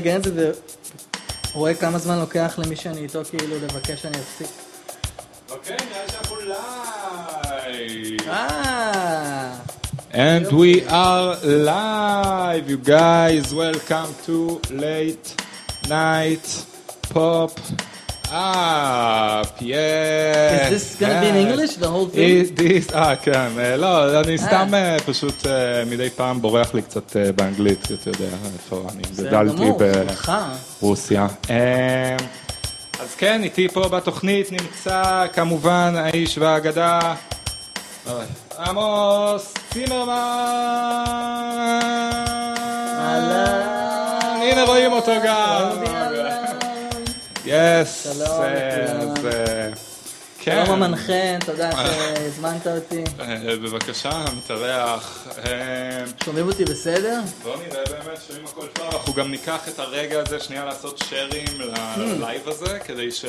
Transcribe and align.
מנגן 0.00 0.16
את 0.16 0.24
זה 0.34 0.52
ורואה 1.54 1.74
כמה 1.74 1.98
זמן 1.98 2.18
לוקח 2.18 2.58
למי 2.58 2.76
שאני 2.76 3.00
איתו 3.00 3.20
כאילו 3.30 3.56
לבקש 3.56 4.02
שאני 4.02 4.16
אפסיק. 4.18 4.46
אוקיי, 5.50 5.76
נראה 5.90 6.08
שאנחנו 6.12 6.36
לייב. 6.36 8.20
אה, 8.28 9.52
And 10.12 10.46
we 10.52 10.88
are 10.88 11.36
live, 11.44 12.68
you 12.70 12.78
guys. 12.78 13.52
Welcome 13.54 14.10
to 14.26 14.60
late 14.70 15.26
night 15.88 16.46
pop 17.14 17.52
up. 18.32 19.56
Yeah. 19.60 20.66
is 20.66 20.70
this 20.70 20.96
gonna 21.00 21.20
be 21.20 21.28
in 21.28 21.36
English, 21.36 21.74
the 21.76 21.88
whole 21.88 22.06
thing? 22.06 22.20
Is 22.20 22.50
this, 22.52 22.94
אה, 22.94 23.16
כן. 23.16 23.50
לא, 23.78 24.20
אני 24.20 24.38
סתם 24.38 24.68
פשוט 25.06 25.46
מדי 25.86 26.10
פעם 26.10 26.40
בורח 26.42 26.74
לי 26.74 26.82
קצת 26.82 27.16
באנגלית, 27.36 27.84
אתה 27.92 28.10
יודע 28.10 28.24
איפה 28.54 28.86
אני 28.94 29.02
בסדר 29.02 29.28
גדלתי 29.28 29.56
גמור, 29.56 29.78
זכותך. 30.04 30.32
ברוסיה. 30.82 31.26
אז 33.00 33.14
כן, 33.18 33.42
איתי 33.44 33.68
פה 33.68 33.88
בתוכנית 33.88 34.52
נמצא 34.52 35.26
כמובן 35.32 35.94
האיש 35.96 36.38
והאגדה, 36.38 36.98
אוי, 38.06 38.24
עמוס 38.58 39.54
צימרמן. 39.72 40.12
אהלן. 42.98 44.40
הנה 44.42 44.64
רואים 44.64 44.92
אותו 44.92 45.12
גם. 45.24 46.39
יס. 47.50 48.02
שלום 48.02 48.16
לכולם. 48.16 49.32
אה, 49.32 49.68
כן. 50.38 50.64
שלום 50.66 50.82
המנחה, 50.82 51.38
תודה 51.46 51.70
שהזמנת 51.72 52.66
אותי. 52.66 53.04
אה, 53.20 53.56
בבקשה, 53.56 54.24
מתארח. 54.36 55.28
אה, 55.46 56.04
שומעים 56.24 56.46
אותי 56.46 56.64
בסדר? 56.64 57.20
בוא 57.42 57.56
נראה 57.56 57.84
באמת 57.84 58.18
שאם 58.28 58.44
הכל 58.44 58.66
טוב, 58.72 58.86
אנחנו 58.92 59.12
גם 59.12 59.30
ניקח 59.30 59.68
את 59.68 59.78
הרגע 59.78 60.20
הזה 60.20 60.40
שנייה 60.40 60.64
לעשות 60.64 61.02
שרים 61.08 61.60
ללייב 61.96 62.48
הזה, 62.48 62.78
כדי 62.84 63.10
ש... 63.10 63.24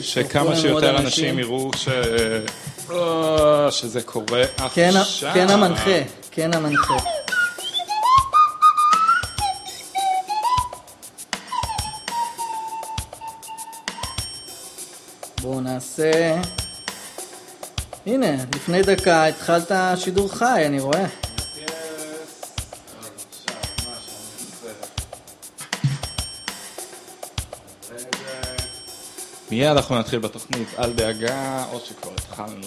שכמה 0.00 0.56
שיותר 0.56 0.98
אנשים 0.98 1.38
יראו 1.38 1.70
ש... 1.76 1.88
אה, 2.90 3.70
שזה 3.70 4.02
קורה 4.02 4.42
כן, 4.74 4.90
עכשיו. 4.96 5.30
כן 5.34 5.50
המנחה, 5.50 6.00
כן 6.30 6.54
המנחה. 6.54 6.94
בואו 15.42 15.60
נעשה... 15.60 16.40
הנה, 18.06 18.26
לפני 18.54 18.82
דקה 18.82 19.26
התחלת 19.26 19.72
שידור 19.96 20.34
חי, 20.34 20.62
אני 20.66 20.80
רואה. 20.80 21.06
מיד 29.50 29.66
אנחנו 29.66 29.98
נתחיל 29.98 30.18
בתוכנית, 30.18 30.68
אל 30.78 30.92
דאגה, 30.92 31.64
או 31.72 31.80
שכבר 31.80 32.12
התחלנו. 32.14 32.66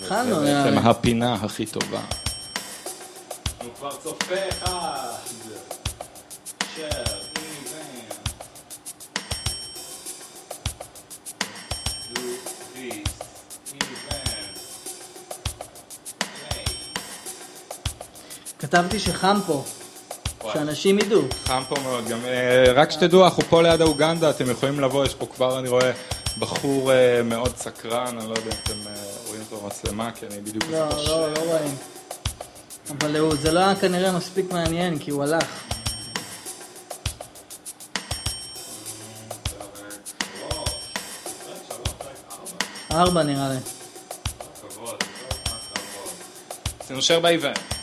התחלנו, 0.00 0.34
זה 0.34 0.40
נראה 0.40 0.64
בעצם 0.64 0.78
לי. 0.84 0.90
הפינה 0.90 1.34
הכי 1.34 1.66
טובה. 1.66 2.00
הוא 3.62 3.70
כבר 3.78 3.96
צופה 4.02 4.34
אחד. 4.48 5.12
שר, 6.76 7.19
כתבתי 18.70 18.98
שחם 18.98 19.36
פה. 19.46 19.64
שאנשים 20.52 20.98
ידעו. 20.98 21.22
חם 21.44 21.62
פה 21.68 21.74
מאוד, 21.82 22.08
גם 22.08 22.18
אה, 22.24 22.72
רק 22.74 22.90
שתדעו, 22.90 23.24
אנחנו 23.24 23.42
פה 23.42 23.62
ליד 23.62 23.80
האוגנדה, 23.80 24.30
אתם 24.30 24.50
יכולים 24.50 24.80
לבוא, 24.80 25.04
יש 25.06 25.14
פה 25.14 25.26
כבר, 25.36 25.58
אני 25.58 25.68
רואה, 25.68 25.92
בחור 26.38 26.92
אה, 26.92 27.22
מאוד 27.22 27.56
סקרן, 27.56 28.18
אני 28.18 28.28
לא 28.28 28.34
יודע 28.34 28.50
אם 28.50 28.56
אתם 28.62 28.88
אה, 28.88 28.94
רואים 29.28 29.42
אותו 29.50 29.60
במצלמה, 29.64 30.10
כי 30.14 30.26
אני 30.26 30.40
בדיוק... 30.40 30.64
לא, 30.70 30.88
לא, 30.88 31.32
לא 31.32 31.38
רואים. 31.44 31.76
אבל 33.00 33.16
הוא- 33.16 33.34
זה 33.34 33.52
לא 33.52 33.60
היה 33.60 33.74
כנראה 33.74 34.12
מספיק 34.12 34.52
מעניין, 34.52 34.98
כי 34.98 35.10
הוא 35.10 35.22
הלך. 35.22 35.44
ארבע 42.92 43.22
נראה 43.22 43.48
לי. 43.48 43.56
עשינו 46.80 47.02
שר 47.02 47.20
באיבנט. 47.20 47.58
ועכשיו 47.58 47.79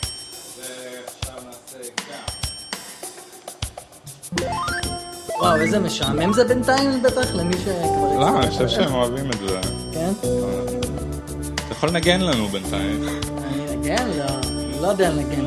וואו, 5.40 5.56
איזה 5.56 5.80
משעמם 5.80 6.34
זה 6.34 6.44
בינתיים 6.44 7.04
בטח 7.04 7.36
למי 7.36 7.54
שכבר... 7.58 8.20
לא, 8.20 8.40
אני 8.40 8.52
חושב. 8.52 8.68
שהם 8.68 8.94
אוהבים 8.94 9.30
את 9.32 9.40
זה. 9.50 9.60
כן? 9.94 10.12
אתה 11.56 11.72
יכול 11.72 11.90
לנגן 11.90 12.22
לנו 12.22 12.48
בינתיים. 12.48 13.04
אני 13.04 13.74
אנגן? 13.74 14.08
לא, 14.18 14.26
לא 14.82 14.88
יודע 14.88 15.10
לנגן. 15.10 15.46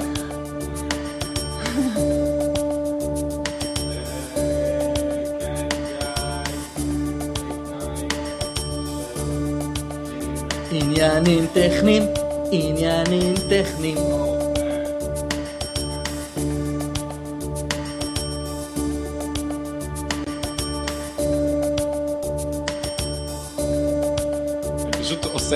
עניינים 10.70 11.46
טכניים, 11.52 12.02
עניינים 12.52 13.34
טכניים. 13.34 13.98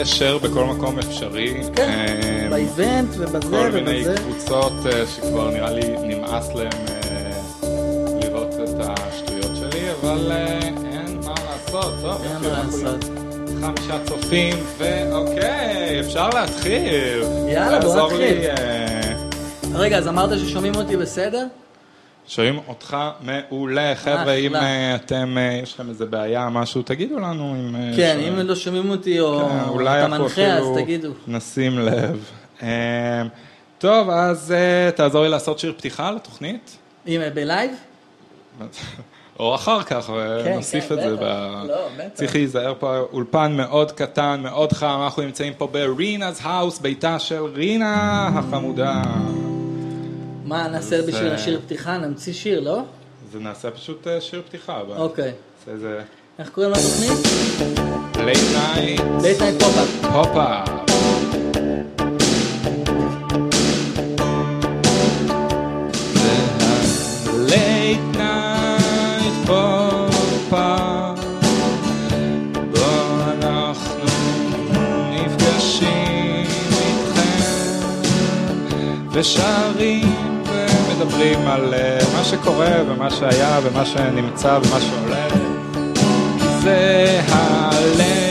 עושה 0.00 0.14
שר 0.14 0.38
בכל 0.38 0.64
מקום 0.64 0.98
אפשרי. 0.98 1.54
כן, 1.76 2.20
אה, 2.22 2.46
באיבנט 2.50 3.08
ובזה 3.18 3.50
כל 3.50 3.70
מיני 3.70 4.00
ובזה. 4.00 4.14
קבוצות 4.16 4.72
אה, 4.86 5.06
שכבר 5.06 5.50
נראה 5.50 5.70
לי 5.70 5.96
נמאס 6.02 6.48
להם 6.54 6.68
אה, 6.88 7.30
לראות 8.22 8.54
את 8.64 8.74
השטויות 8.80 9.56
שלי, 9.56 9.90
אבל 10.00 10.32
אין 10.92 11.20
מה 11.24 11.34
לעשות. 11.46 11.94
טוב, 12.02 12.22
אין 12.24 12.50
מה 12.50 12.62
לעשות. 12.62 13.04
חמישה 13.60 14.04
צופים, 14.06 14.56
ואוקיי, 14.78 16.00
אפשר 16.00 16.28
להתחיל. 16.28 17.22
יאללה, 17.48 17.80
בוא 17.80 18.06
נתחיל. 18.06 18.40
רגע, 19.74 19.98
אז 19.98 20.08
אמרת 20.08 20.38
ששומעים 20.38 20.74
אותי 20.74 20.96
בסדר? 20.96 21.46
שומעים 22.28 22.60
אותך 22.68 22.96
מעולה. 23.20 23.92
חבר'ה, 23.96 24.32
אם. 24.32 24.56
אה, 24.56 24.94
אתם, 24.94 25.38
אה, 25.38 25.60
יש 25.62 25.74
לכם 25.74 25.88
איזה 25.88 26.06
בעיה, 26.06 26.48
משהו, 26.48 26.82
תגידו 26.82 27.18
לנו 27.18 27.54
אם... 27.60 27.76
אה, 27.76 27.92
כן, 27.96 28.18
אם 28.28 28.38
לא 28.38 28.54
שומעים 28.54 28.90
אותי 28.90 29.20
או 29.20 29.48
כן, 29.78 29.82
אתה 29.82 30.08
מנחה, 30.08 30.46
אז 30.46 30.66
תגידו. 30.74 31.10
נשים 31.26 31.78
לב. 31.78 32.30
טוב, 33.78 34.10
אז 34.10 34.54
תעזור 34.94 35.22
לי 35.22 35.28
לעשות 35.28 35.58
שיר 35.58 35.74
פתיחה 35.76 36.10
לתוכנית. 36.10 36.76
אם 37.06 37.20
בלייב? 37.34 37.70
או 39.40 39.54
אחר 39.54 39.82
כך, 39.82 40.12
ונוסיף 40.14 40.88
כן, 40.88 40.94
את 40.94 41.00
זה. 41.00 41.16
ב- 41.16 41.64
לא, 41.68 41.88
בטח. 41.96 42.08
צריך 42.14 42.34
להיזהר 42.34 42.74
פה, 42.78 42.98
אולפן 43.12 43.56
מאוד 43.56 43.92
קטן, 43.92 44.40
מאוד 44.42 44.72
חם, 44.72 45.00
אנחנו 45.04 45.22
נמצאים 45.22 45.52
פה 45.58 45.68
ב 45.72 45.82
Rina's 45.82 46.40
house, 46.42 46.78
ביתה 46.78 47.18
של 47.18 47.44
רינה 47.44 48.30
החמודה. 48.34 49.02
מה 50.44 50.68
נעשה 50.68 51.02
בשביל 51.02 51.32
השיר 51.32 51.60
פתיחה? 51.60 51.98
נמציא 51.98 52.32
שיר, 52.32 52.60
לא? 52.60 52.82
אז 53.30 53.36
נעשה 53.36 53.70
פשוט 53.70 54.06
אה, 54.06 54.20
שיר 54.20 54.42
פתיחה. 54.48 54.80
אבל 54.80 54.96
אוקיי. 54.96 55.32
איזה 55.68 56.00
איך 56.38 56.48
קוראים 56.48 56.72
לתוכנית? 56.72 57.18
late 58.16 58.40
night 58.52 59.00
pop-up. 59.60 59.88
זה. 60.10 60.74
בו 72.70 72.86
אנחנו 73.32 74.04
נפגשים 75.10 76.46
איתכם 76.70 77.40
ושרים 79.12 80.23
ומדברים 81.14 81.48
על 81.48 81.74
אה, 81.74 81.98
מה 82.16 82.24
שקורה 82.24 82.72
ומה 82.88 83.10
שהיה 83.10 83.60
ומה 83.62 83.86
שנמצא 83.86 84.58
ומה 84.64 84.80
שעולה. 84.80 85.26
זה 86.62 87.20
ה-late 87.28 88.23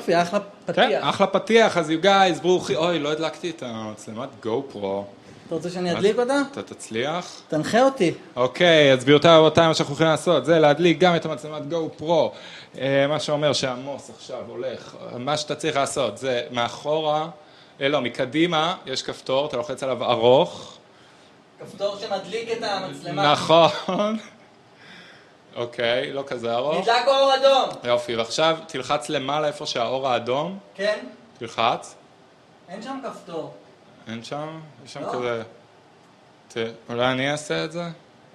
יופי, 0.00 0.22
אחלה 0.22 0.40
כן, 0.40 0.72
פתיח. 0.72 1.08
אחלה 1.08 1.26
פתיח, 1.26 1.76
אז 1.76 1.90
you 1.90 2.04
guys, 2.04 2.42
ברוכים, 2.42 2.76
אוי, 2.76 2.98
לא 2.98 3.12
הדלקתי 3.12 3.50
את 3.50 3.62
המצלמת 3.62 4.28
גו 4.42 4.64
פרו. 4.72 5.04
אתה 5.46 5.54
רוצה 5.54 5.70
שאני 5.70 5.92
אדליק 5.92 6.18
אותה? 6.18 6.42
אתה 6.52 6.62
תצליח? 6.62 7.42
תנחה 7.48 7.82
אותי. 7.82 8.14
אוקיי, 8.36 8.92
אז 8.92 9.04
גבירותיי 9.04 9.38
ורבותיי, 9.38 9.66
מה 9.66 9.74
שאנחנו 9.74 9.92
הולכים 9.92 10.06
לעשות 10.06 10.44
זה 10.44 10.58
להדליק 10.58 10.98
גם 10.98 11.16
את 11.16 11.24
המצלמת 11.24 11.68
גו 11.68 11.88
פרו. 11.96 12.32
מה 13.08 13.20
שאומר 13.20 13.52
שעמוס 13.52 14.10
עכשיו 14.16 14.42
הולך, 14.46 14.96
מה 15.18 15.36
שאתה 15.36 15.54
צריך 15.54 15.76
לעשות 15.76 16.18
זה 16.18 16.42
מאחורה, 16.50 17.28
אה, 17.80 17.88
לא, 17.88 18.00
מקדימה 18.00 18.76
יש 18.86 19.02
כפתור, 19.02 19.46
אתה 19.46 19.56
לוחץ 19.56 19.82
עליו 19.82 20.04
ארוך. 20.04 20.78
כפתור 21.60 21.96
שמדליק 22.00 22.48
את 22.52 22.62
המצלמה. 22.62 23.32
נכון. 23.32 24.18
אוקיי, 25.56 26.12
לא 26.12 26.24
כזה 26.26 26.54
ארוך. 26.54 26.88
נדלק 26.88 27.06
אור 27.06 27.34
אדום. 27.36 27.68
יופי, 27.84 28.16
ועכשיו 28.16 28.58
תלחץ 28.66 29.08
למעלה 29.08 29.46
איפה 29.46 29.66
שהאור 29.66 30.08
האדום, 30.08 30.58
כן? 30.74 31.06
תלחץ. 31.38 31.94
אין 32.68 32.82
שם 32.82 32.98
כפתור. 33.04 33.54
אין 34.08 34.24
שם? 34.24 34.60
יש 34.84 34.92
שם 34.92 35.02
לא. 35.02 35.12
כזה... 35.12 35.42
ת... 36.48 36.56
אולי 36.88 37.06
אני 37.06 37.32
אעשה 37.32 37.64
את 37.64 37.72
זה? 37.72 37.82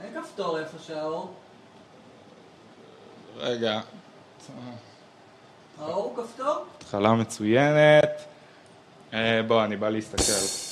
אין 0.04 0.22
כפתור 0.22 0.60
איפה 0.60 0.78
שהאור. 0.88 1.34
רגע. 3.38 3.80
האור 5.82 6.04
הוא 6.04 6.24
כפתור? 6.24 6.66
התחלה 6.78 7.14
מצוינת. 7.14 8.22
אה, 9.14 9.42
בוא, 9.48 9.64
אני 9.64 9.76
בא 9.76 9.90
להסתכל. 9.90 10.65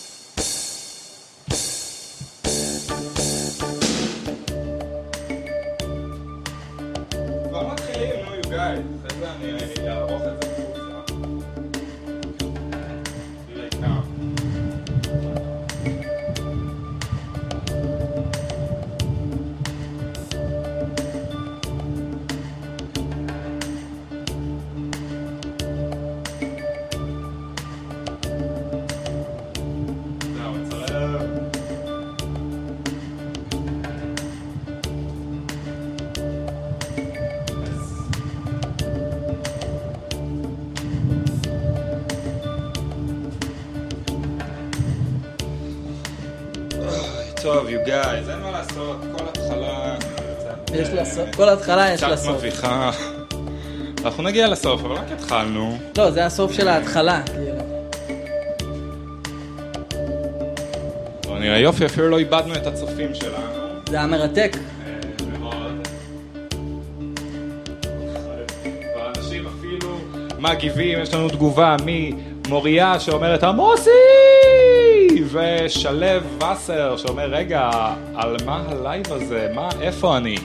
כל 51.43 51.49
התחלה 51.49 51.93
יש 51.93 52.03
לה 52.03 52.09
קצת 52.15 52.23
סוף. 52.23 52.37
מביכה. 52.37 52.91
אנחנו 54.05 54.23
נגיע 54.23 54.47
לסוף, 54.47 54.81
אבל 54.81 54.91
רק 54.95 55.11
התחלנו. 55.11 55.77
לא, 55.97 56.11
זה 56.11 56.25
הסוף 56.25 56.53
של 56.53 56.67
ההתחלה. 56.67 57.21
כאילו. 57.25 57.63
בוא 61.25 61.39
נראה 61.39 61.57
יופי, 61.57 61.85
אפילו 61.85 62.09
לא 62.09 62.17
איבדנו 62.17 62.55
את 62.55 62.67
הצופים 62.67 63.15
שלנו. 63.15 63.35
זה 63.89 63.97
היה 63.97 64.07
מרתק. 64.07 64.57
אה, 64.57 64.99
מגיבים, 70.39 70.99
יש 70.99 71.13
לנו 71.13 71.29
תגובה 71.29 71.75
ממוריה 71.85 72.99
שאומרת 72.99 73.43
עמוסי! 73.43 73.89
ושלו 75.31 76.07
וסר 76.37 76.97
שאומר 76.97 77.25
רגע, 77.25 77.69
על 78.15 78.37
מה 78.45 78.63
הלייב 78.67 79.13
הזה? 79.13 79.49
מה, 79.53 79.69
איפה 79.81 80.17
אני? 80.17 80.35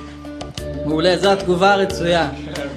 מעולה, 0.88 1.16
זו 1.16 1.32
התגובה 1.32 1.72
הרצויה. 1.72 2.28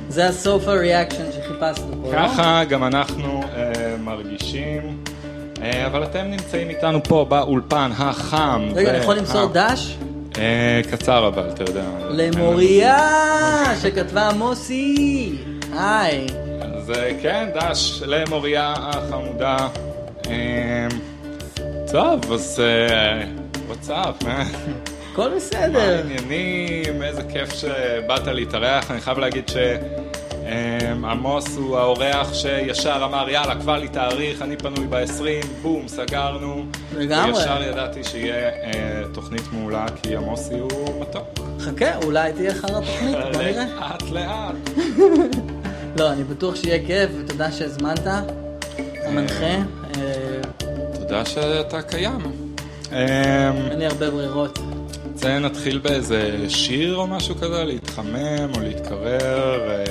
זה 0.10 0.28
ה 0.28 0.34
sort 0.34 0.56
of 0.56 0.68
reaction 0.68 1.32
שחיפשנו 1.32 2.04
פה, 2.04 2.14
לא? 2.14 2.28
ככה 2.28 2.64
גם 2.70 2.84
אנחנו 2.84 3.44
אה, 3.56 3.96
מרגישים, 4.00 5.04
אה, 5.62 5.86
אבל 5.86 6.04
אתם 6.04 6.26
נמצאים 6.26 6.70
איתנו 6.70 7.04
פה 7.04 7.26
באולפן 7.30 7.92
החם. 7.98 8.70
רגע, 8.76 8.90
אני 8.90 8.98
יכול 8.98 9.16
למסור 9.16 9.46
דש? 9.54 9.98
אה, 10.38 10.82
קצר 10.92 11.28
אבל, 11.28 11.50
אתה 11.54 11.64
יודע. 11.64 11.84
למוריה 12.10 12.98
שכתבה 13.82 14.30
מוסי. 14.38 15.36
היי. 15.78 16.28
אז 16.62 16.92
כן, 17.22 17.50
דש 17.56 18.02
למוריה 18.06 18.74
החמודה. 18.78 19.58
טוב, 21.92 22.32
אז 22.32 22.62
וואטסאפ, 23.68 24.24
מה 24.24 24.44
הכל 25.12 25.36
בסדר. 25.36 25.80
העניינים? 25.80 27.04
איזה 27.04 27.24
כיף 27.24 27.54
שבאת 27.54 28.28
להתארח. 28.28 28.92
אני 28.92 29.02
חייב 29.02 29.20
להגיד 29.20 29.52
שעמוס 30.44 31.58
הוא 31.58 31.78
האורח 31.78 32.34
שישר 32.34 33.02
אמר, 33.06 33.30
יאללה, 33.30 33.56
קבע 33.56 33.78
לי 33.78 33.88
תאריך, 33.88 34.42
אני 34.42 34.58
פנוי 34.58 34.88
ב-20, 34.90 35.46
בום, 35.62 35.88
סגרנו. 35.88 36.66
לגמרי. 36.98 37.34
וישר 37.34 37.64
ידעתי 37.64 38.04
שיהיה 38.04 38.50
אה, 38.50 39.04
תוכנית 39.14 39.44
מעולה, 39.52 39.86
כי 40.04 40.16
עמוסי 40.16 40.60
הוא 40.60 41.02
מתוק. 41.02 41.40
חכה, 41.60 41.96
אולי 41.96 42.34
תהיה 42.34 42.52
אחר 42.52 42.78
התוכנית, 42.78 43.16
בוא 43.16 43.42
נראה. 43.42 43.66
לאט 43.80 44.04
לאט. 44.12 44.70
לא, 46.00 46.12
אני 46.12 46.24
בטוח 46.24 46.56
שיהיה 46.56 46.88
כיף, 46.88 47.10
ותודה 47.20 47.52
שהזמנת. 47.52 48.08
המנחה. 49.06 49.46
אה, 49.46 50.42
תודה 50.94 51.26
שאתה 51.26 51.82
קיים. 51.82 52.52
אמ, 52.92 52.98
אין 53.72 53.80
לי 53.80 53.86
הרבה 53.86 54.12
ברירות. 54.12 54.60
זה 55.22 55.40
נתחיל 55.40 55.80
באיזה 55.80 56.50
שיר 56.50 56.96
או 56.96 57.08
משהו 57.08 57.36
כזה, 57.36 57.64
להתחמם 57.64 58.54
או 58.56 58.60
להתקרר, 58.62 59.70
אה, 59.70 59.84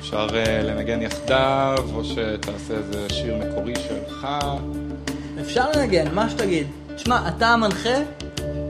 אפשר 0.00 0.26
אה, 0.34 0.62
לנגן 0.62 1.02
יחדיו, 1.02 1.84
או 1.94 2.04
שתעשה 2.04 2.74
איזה 2.74 3.06
שיר 3.08 3.36
מקורי 3.36 3.74
שלך. 3.74 4.26
אפשר 5.40 5.64
לנגן, 5.76 6.14
מה 6.14 6.30
שתגיד. 6.30 6.66
תשמע, 6.96 7.28
אתה 7.28 7.48
המנחה, 7.48 7.94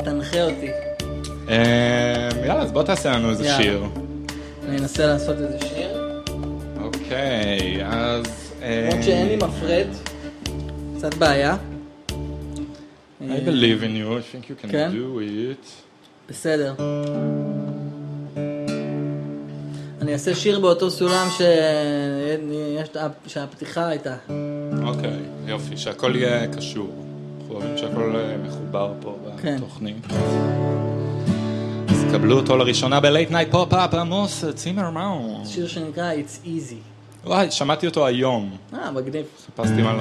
תנחה 0.04 0.42
אותי. 0.42 0.70
אמ, 1.49 1.54
יאללה, 2.44 2.62
אז 2.62 2.73
בוא 2.73 2.82
תעשה 2.82 3.11
לנו 3.11 3.30
איזה. 3.30 3.56
שיר. 3.56 3.85
אני 4.68 4.78
אנסה 4.78 5.06
לעשות 5.06 5.37
איזה 5.37 5.58
שיר. 5.68 6.23
אוקיי, 6.82 7.87
אז... 7.87 8.25
למרות 8.62 9.02
שאין 9.02 9.28
לי 9.28 9.37
מפרד. 9.37 9.87
קצת 10.97 11.14
בעיה. 11.14 11.56
I 13.20 13.40
believe 13.40 13.82
in 13.82 13.96
you, 13.96 14.16
I 14.16 14.22
think 14.22 14.48
you 14.48 14.54
can 14.54 14.70
כן? 14.70 14.90
do 14.92 15.18
it. 15.20 15.66
בסדר. 16.28 16.75
אני 20.02 20.12
אעשה 20.12 20.34
שיר 20.34 20.60
באותו 20.60 20.90
סולם 20.90 21.26
ש... 21.38 21.40
יש... 22.76 22.88
שהפתיחה 23.26 23.88
הייתה. 23.88 24.16
אוקיי, 24.84 25.18
יופי, 25.46 25.76
שהכל 25.76 26.16
יהיה 26.16 26.46
קשור. 26.46 27.04
אנחנו 27.40 27.54
אוהבים 27.54 27.78
שהכל 27.78 28.16
אה, 28.16 28.37
מחובר 28.46 28.92
פה 29.00 29.16
כן. 29.42 29.56
בתוכנית. 29.56 30.06
אז 31.88 32.04
קבלו 32.12 32.37
אותו 32.37 32.56
לראשונה 32.56 33.00
ב 33.00 33.06
late 33.06 33.30
night 33.30 33.50
pop-up, 33.50 33.94
עמוס 33.94 34.44
צימרמן. 34.54 35.44
שיר 35.44 35.66
שנקרא 35.66 36.12
It's 36.12 36.46
Easy. 36.46 36.75
וואי, 37.25 37.50
שמעתי 37.50 37.87
אותו 37.87 38.06
היום. 38.06 38.56
אה, 38.75 38.90
מגניב. 38.90 39.26
חיפשתי 39.46 39.82
מה 39.82 39.92
ל... 39.92 40.00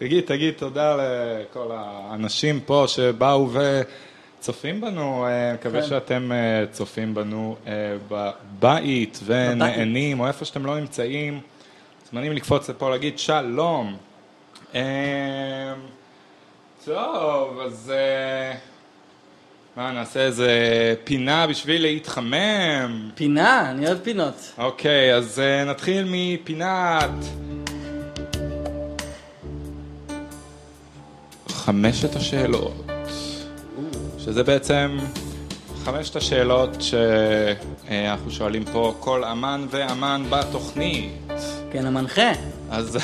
תגיד, 0.00 0.24
תגיד 0.24 0.54
תודה 0.54 0.96
לכל 0.96 1.70
האנשים 1.74 2.60
פה 2.60 2.84
שבאו 2.88 3.48
וצופים 4.38 4.80
בנו, 4.80 5.26
אה, 5.26 5.54
מקווה 5.54 5.82
כן. 5.82 5.88
שאתם 5.88 6.32
אה, 6.32 6.66
צופים 6.70 7.14
בנו 7.14 7.56
אה, 7.66 7.72
בבית 8.08 9.20
ונהנים, 9.24 10.20
או 10.20 10.26
איפה 10.26 10.44
שאתם 10.44 10.66
לא 10.66 10.80
נמצאים, 10.80 11.40
מוזמנים 12.02 12.32
לקפוץ 12.32 12.70
לפה 12.70 12.90
להגיד 12.90 13.18
שלום. 13.18 13.96
טוב, 16.84 17.60
אז 17.60 17.92
מה, 19.76 19.92
נעשה 19.92 20.20
איזה 20.20 20.50
פינה 21.04 21.46
בשביל 21.46 21.82
להתחמם. 21.82 23.10
פינה, 23.14 23.70
אני 23.70 23.86
אוהב 23.86 23.98
פינות. 23.98 24.52
אוקיי, 24.58 25.14
אז 25.14 25.42
נתחיל 25.66 26.06
מפינת... 26.08 27.10
חמשת 31.70 32.16
השאלות, 32.16 32.86
שזה 34.18 34.42
בעצם 34.42 34.98
חמשת 35.84 36.16
השאלות 36.16 36.76
שאנחנו 36.80 38.30
שואלים 38.30 38.64
פה 38.64 38.94
כל 39.00 39.24
אמן 39.24 39.66
ואמן 39.70 40.22
בתוכנית. 40.30 41.12
כן, 41.72 41.86
המנחה. 41.86 42.30
אז, 42.70 42.98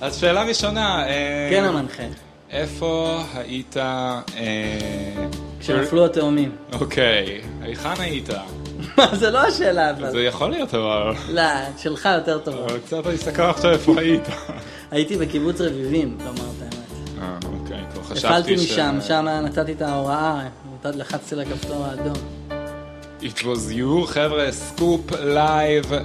אז 0.00 0.16
שאלה 0.16 0.42
ראשונה, 0.42 1.06
אה, 1.06 1.48
כן, 1.50 1.64
המנחה. 1.64 2.02
איפה 2.50 3.22
היית... 3.34 3.76
אה, 3.76 5.26
כשנפלו 5.60 6.04
התאומים. 6.04 6.50
אוקיי, 6.72 7.40
היכן 7.60 8.00
היית? 8.00 8.28
מה, 8.98 9.14
זה 9.14 9.30
לא 9.30 9.38
השאלה 9.38 9.90
אבל. 9.90 10.10
זה 10.10 10.20
יכול 10.20 10.50
להיות 10.50 10.74
אבל... 10.74 11.12
לא, 11.28 11.42
שלך 11.78 12.08
יותר 12.14 12.38
טובה. 12.38 12.64
אבל 12.64 12.78
קצת 12.78 13.06
אני 13.06 13.14
אסתכל 13.14 13.42
עכשיו 13.42 13.70
איפה 13.70 14.00
היית. 14.00 14.28
הייתי 14.90 15.16
בקיבוץ 15.16 15.60
רביבים, 15.60 16.18
לומר 16.24 16.47
חשבתי 18.08 18.58
ש... 18.58 18.72
משם, 18.72 18.98
שם 19.06 19.26
נתתי 19.44 19.72
את 19.72 19.82
ההוראה, 19.82 20.48
לחצתי 20.84 21.34
לכפתור 21.34 21.84
האדום. 21.84 22.16
It 23.20 23.38
was 23.38 23.72
you, 23.72 24.06
חבר'ה, 24.06 24.52
סקופ 24.52 25.12
לייב 25.12 25.92
אה, 25.92 25.98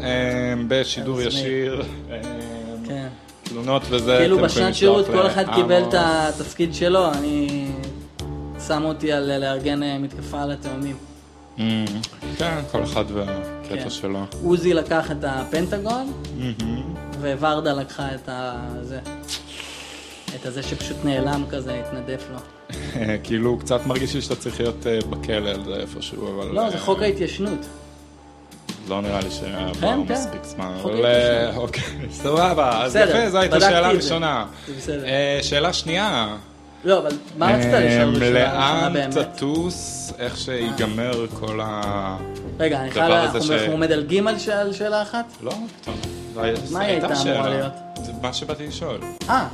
בשידור. 0.67 1.21
ישיר. 1.21 1.83
אה, 2.11 2.21
כן. 2.87 3.07
תלונות 3.43 3.81
וזה. 3.89 4.17
כאילו 4.19 4.39
בשנת 4.39 4.75
שירות 4.75 5.05
כל 5.05 5.27
אחד. 5.27 5.53
קיבל 5.55 5.83
את 5.83 5.93
התפקיד 5.97 6.73
שלו, 6.73 7.11
אני... 7.11 7.67
שמו 8.67 8.87
אותי 8.87 9.11
על 9.11 9.37
לארגן 9.37 9.83
אה, 9.83 9.97
מתקפה 9.97 10.41
על 10.41 10.51
התאומים. 10.51 10.95
אמ, 11.57 11.85
כן, 12.37 12.57
כל 12.71 12.83
אחד 12.83 13.05
והקטע 13.13 13.83
כן. 13.83 13.89
שלו. 13.89 14.25
עוזי 14.43 14.73
לקח 14.73 15.11
את 15.11 15.23
הפנטגון, 15.23 16.11
מהמם. 16.37 16.83
וורדה 17.39 17.73
לקחה 17.73 18.15
את 18.15 18.29
הזה. 18.29 18.99
את 20.35 20.45
הזה 20.45 20.63
שפשוט 20.63 20.97
נעלם 21.03 21.43
כזה, 21.49 21.81
התנדף 21.87 22.23
לו. 22.31 22.37
כאילו, 23.23 23.57
קצת 23.59 23.85
מרגיש 23.85 24.13
לי 24.15 24.21
שאתה 24.21 24.35
צריך 24.35 24.59
להיות 24.59 24.87
אה, 24.87 24.99
בכלא 25.09 25.49
על 25.49 25.63
זה 25.65 25.75
איפשהו, 25.75 26.35
אבל... 26.35 26.47
לא, 26.51 26.69
זה 26.69 26.75
אה, 26.75 26.81
חוק 26.81 27.01
ההתיישנות. 27.01 27.59
לא 28.89 29.01
נראה 29.01 29.19
לי 29.21 29.31
שהיה 29.31 29.67
כן, 29.81 30.07
כן. 30.07 30.13
מספיק 30.13 30.43
זמן, 30.43 30.71
אבל 30.81 31.05
אה. 31.05 31.55
אוקיי, 31.57 31.83
סבבה, 32.23 32.83
אז 32.83 32.95
יפה, 32.95 33.29
זו 33.29 33.37
הייתה 33.39 33.59
שאלה. 33.59 33.89
ראשונה. 33.89 34.45
שאלה 35.41 35.73
שנייה, 35.73 36.35
לא, 36.85 36.99
אבל 36.99 37.11
מה 37.37 37.47
רצית 37.57 37.67
לשאול 37.73 38.33
לאן 38.33 38.45
הראשונה 38.47 38.89
באמת? 38.93 39.17
תטוס, 39.17 40.13
איך 40.19 40.37
שיגמר 40.37 41.25
כל 41.39 41.59
ה... 41.63 42.17
רגע, 42.59 42.81
אני 42.81 42.91
חייב, 42.91 43.05
הדבר 43.05 43.23
אנחנו 43.23 43.37
הזה 43.39 43.47
ש- 43.47 43.51
אנחנו 43.61 43.77
מדלגים 43.77 44.27
על 44.27 44.39
שאל- 44.39 44.73
שאלה 44.73 45.01
אחת? 45.01 45.25
לא, 45.43 45.51
מה 46.71 46.79
היא 46.79 46.91
הייתה. 46.91 47.07
אמורה 47.21 47.49
להיות? 47.49 47.71
זה 48.03 48.11
מה 48.21 48.33
שבאתי 48.33 48.67
לשאול. 48.67 48.99
אה, 49.29 49.47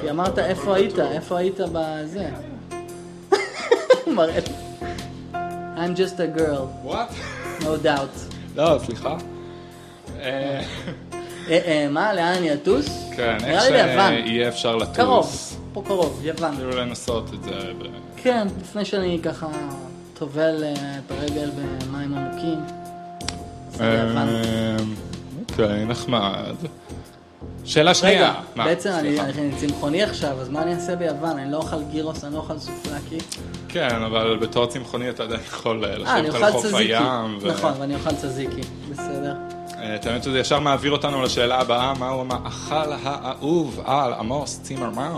כי 0.00 0.10
אמרת 0.10 0.38
איפה 0.38 0.74
היית, 0.76 0.98
איפה 0.98 1.38
היית 1.38 1.60
בזה. 1.72 2.28
מראה. 4.16 4.40
I'm 5.76 5.96
just 5.96 6.18
a 6.18 6.38
girl, 6.38 6.84
וואט? 6.84 7.08
no 7.60 7.84
doubt. 7.84 8.34
לא, 8.56 8.78
סליחה. 8.86 9.16
אה, 10.20 10.62
אה, 11.50 11.86
מה, 11.90 12.14
לאן 12.14 12.34
אני 12.38 12.54
אטוס? 12.54 13.10
כן, 13.16 13.36
איך. 13.44 13.62
שיהיה 13.62 14.48
אפשר 14.48 14.76
לטוס. 14.76 14.96
קרוב, 14.96 15.56
פה 15.72 15.82
קרוב, 15.86 16.20
יוון. 16.24 16.56
כאילו 16.56 16.70
לנסות 16.70 17.34
את 17.34 17.42
זה. 17.42 17.72
כן, 18.16 18.46
לפני 18.60 18.84
שאני 18.84 19.20
ככה 19.22 19.46
טובל 20.14 20.64
אה, 20.64 20.72
את 21.06 21.10
הרגל 21.10 21.50
במים 21.50 22.14
עמוקים. 22.14 22.58
אמ, 23.80 24.94
אוקיי, 25.50 25.84
נחמד. 25.84 26.54
שאלה 27.64 27.94
שנייה. 27.94 28.16
רגע, 28.30 28.40
מה? 28.56 28.64
בעצם 28.64 28.90
אני. 28.90 29.20
אני 29.20 29.50
צמחוני 29.56 30.02
עכשיו, 30.02 30.40
אז 30.40 30.48
מה 30.48 30.62
אני 30.62 30.74
אעשה 30.74 30.96
ביוון? 30.96 31.38
אני 31.38 31.52
לא 31.52 31.56
אוכל 31.56 31.82
גירוס, 31.90 32.24
אני 32.24 32.34
לא 32.34 32.38
אוכל 32.38 32.58
סופלקי. 32.58 33.18
כן, 33.68 34.02
אבל 34.02 34.36
בתור 34.40 34.66
צמחוני 34.66 35.10
אתה 35.10 35.22
עדיין 35.22 35.40
יכול 35.46 35.84
אה, 35.84 35.90
אה, 35.90 36.20
לשבת 36.22 36.34
על 36.42 36.52
חוף. 36.52 36.74
הים. 36.74 37.38
ו- 37.42 37.48
נכון, 37.48 37.72
ואני 37.78 37.94
אוכל 37.94 38.14
צזיקי, 38.14 38.60
בסדר. 38.90 39.34
אה, 39.78 39.94
את 39.94 40.06
האמת 40.06 40.22
שזה 40.24 40.38
ישר 40.38 40.58
מעביר 40.60 40.92
אותנו 40.92 41.22
לשאלה 41.22 41.60
הבאה, 41.60 41.94
מהו 41.94 42.20
המאכל 42.20 42.92
האהוב 43.02 43.80
על 43.84 44.12
עמוס 44.12 44.60
צימרמן? 44.62 45.10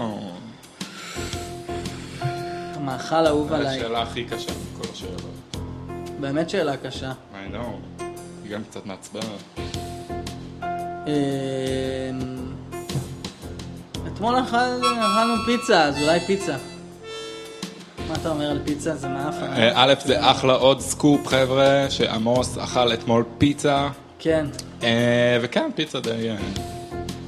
המאכל 2.74 3.26
האהוב 3.26 3.48
זו 3.48 3.54
עליי. 3.54 3.78
השאלה 3.78 4.02
הכי 4.02 4.24
קשה 4.24 4.50
מכל 4.72 4.88
השאלות. 4.92 5.56
באמת 6.20 6.50
שאלה 6.50 6.76
קשה. 6.76 7.12
I 7.12 7.54
know. 7.54 8.02
היא 8.44 8.52
גם 8.52 8.62
קצת 8.70 8.86
מעצבנת. 8.86 9.60
אמ, 14.24 14.28
אתמול 14.28 14.44
אכל- 14.48 14.86
אכלנו 15.00 15.34
פיצה, 15.46 15.84
אז 15.84 16.02
אולי 16.02 16.20
פיצה. 16.20 16.56
מה 18.08 18.14
אתה 18.14 18.28
אומר 18.28 18.50
על 18.50 18.58
פיצה? 18.64 18.96
זה 18.96 19.08
מאפן. 19.08 19.52
אה, 19.52 19.72
א', 19.74 19.94
זה 20.04 20.30
אחלה 20.30 20.52
עוד 20.52 20.80
סקופ, 20.80 21.26
חבר'ה, 21.26 21.86
שעמוס 21.90 22.58
אכל 22.58 22.92
אתמול 22.92 23.24
פיצה. 23.38 23.88
כן. 24.18 24.46
אה, 24.82 25.38
וכן, 25.42 25.70
פיצה 25.74 26.00
די... 26.00 26.30
אה, 26.30 26.36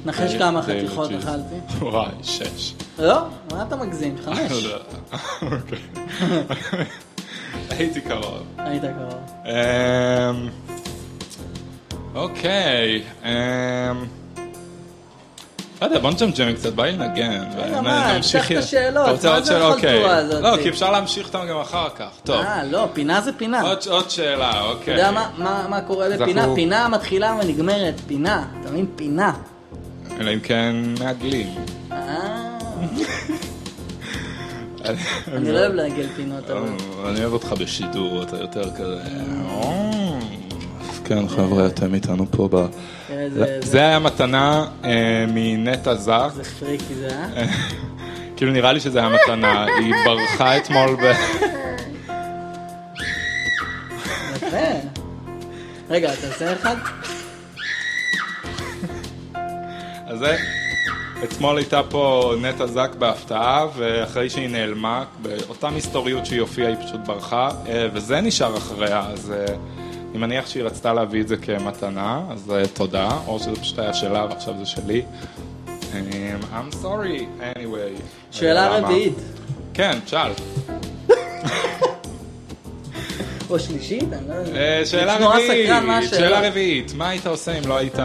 נחש 0.05 0.35
כמה 0.35 0.61
חתיכות. 0.61 1.11
אכלתי. 1.19 1.55
וואי, 1.79 2.09
שש. 2.23 2.73
לא? 2.99 3.17
מה 3.51 3.63
אתה 3.67 3.75
מגזים? 3.75 4.15
חמש. 4.25 4.51
לא 4.51 4.55
יודע. 4.55 4.77
אוקיי. 5.41 5.79
הייתי 7.69 8.01
קרוב. 8.01 8.43
היית 8.57 8.81
קרוב. 8.83 9.19
אמ, 9.45 10.49
אוקיי. 12.15 13.01
לא 15.81 15.85
יודע, 15.85 15.99
בוא 15.99 16.11
נג'מג'ם 16.11 16.53
קצת, 16.53 16.73
בא 16.73 16.85
לי 16.85 16.91
לנגן. 16.91 17.43
נמשיך- 18.15 18.41
תפתח 18.45 18.51
את 18.51 18.57
השאלות, 18.63 19.03
אתה 19.05 19.11
רוצה 19.11 19.29
מה 19.29 19.35
עוד 19.35 19.43
זה 19.43 19.51
שאלה? 19.53 19.65
אוקיי. 19.67 19.89
החלטורה 19.89 20.15
הזאת? 20.17 20.43
לא, 20.43 20.57
כי 20.63 20.69
אפשר 20.69 20.91
להמשיך 20.91 21.27
אותם 21.27 21.47
גם 21.49 21.57
אחר 21.59 21.87
כך. 21.95 22.07
טוב. 22.23 22.35
אה, 22.41 22.63
לא, 22.63 22.87
פינה 22.93 23.21
זה 23.21 23.31
פינה. 23.33 23.61
עוד- 23.61 23.77
עוד 23.89 24.09
שאלה, 24.09 24.49
אתה 24.49 24.61
אוקיי. 24.61 24.93
יודע 24.93 25.11
מה- 25.11 25.29
מה 25.37 25.65
מה 25.69 25.81
קורה? 25.81 26.05
אנחנו- 26.07 26.55
פינה 26.55 26.87
מתחילה 26.87 27.35
ונגמרת, 27.41 27.93
פינה. 28.07 28.43
אתה 28.61 28.71
מבין? 28.71 28.85
פינה. 28.95 29.31
אלא 30.19 30.33
אם 30.33 30.39
כן 30.39 30.75
מעגלים. 30.99 31.55
אה, 31.91 31.97
אני 35.35 35.51
לא 35.51 35.59
אוהב 35.59 35.73
לעגל 35.73 36.07
פינות, 36.15 36.49
אבל... 36.49 36.59
אה, 37.03 37.09
אני 37.09 37.19
אוהב 37.21 37.33
אותך 37.33 37.53
בשידור, 37.59 38.23
אתה 38.23 38.37
יותר 38.37 38.71
כזה... 38.75 38.97
כן, 41.07 41.27
חבר'ה, 41.27 41.67
אתם 41.67 41.93
איתנו 41.93 42.25
פה 42.31 42.49
ב... 42.51 42.65
זה- 43.61 43.81
היה 43.85 43.99
מתנה 43.99 44.65
אה, 44.85 45.25
מנטע 45.27 45.95
זך. 45.95 46.31
זה 46.35 46.43
פריקי 46.43 46.95
זה, 46.95 47.09
אה? 47.09 47.45
כאילו 48.37 48.51
נראה 48.51 48.73
לי 48.73 48.79
שזה 48.79 48.99
היה 48.99 49.09
מתנה, 49.09 49.65
היא 49.65 49.93
ברחה 50.05 50.57
אתמול 50.57 50.95
ב... 51.03 51.13
רגע, 55.89 56.13
אתה 56.13 56.27
עושה 56.27 56.53
אחד? 56.53 56.75
אז 60.07 60.19
זה, 60.19 60.37
אתמול 61.23 61.57
הייתה 61.57 61.81
פה 61.89 62.33
נטע 62.41 62.65
זק 62.67 62.89
בהפתעה, 62.99 63.65
ואחרי 63.75 64.29
שהיא 64.29 64.49
נעלמה, 64.49 65.03
באותה 65.21 65.69
מסתוריות 65.69 66.25
שהיא 66.25 66.41
הופיעה, 66.41 66.67
היא 66.67 66.77
פשוט 66.87 66.99
ברחה, 67.05 67.49
אה, 67.67 67.87
וזה 67.93 68.21
נשאר 68.21 68.57
אחריה, 68.57 68.99
אז 69.13 69.33
אני 70.11 70.17
מניח 70.17 70.47
שהיא 70.47 70.63
רצתה 70.63 70.93
להביא 70.93 71.21
את 71.21 71.27
זה 71.27 71.37
כמתנה, 71.37 72.21
אז 72.31 72.51
אה, 72.51 72.67
תודה, 72.67 73.09
או 73.27 73.39
שזה 73.39 73.55
פשוט 73.55 73.79
היה 73.79 73.93
שלה 73.93 74.25
ועכשיו 74.29 74.53
זה 74.59 74.65
שלי. 74.65 75.01
אה, 75.67 76.35
I'm 76.51 76.73
sorry, 76.83 77.43
anyway. 77.55 78.01
שאלה? 78.31 78.77
רביעית. 78.77 79.13
כן, 79.73 79.99
שאל. 80.05 80.31
או 83.49 83.59
שלישית? 83.59 84.03
לא. 84.27 84.33
אה, 84.55 84.85
שאלה 84.85 85.17
רביעית. 85.19 85.69
שאלה 86.09 86.47
רביעית, 86.47 86.93
מה 86.95 87.09
היית 87.09 87.27
עושה 87.27 87.57
אם 87.57 87.67
לא 87.67 87.77
היית 87.77 87.99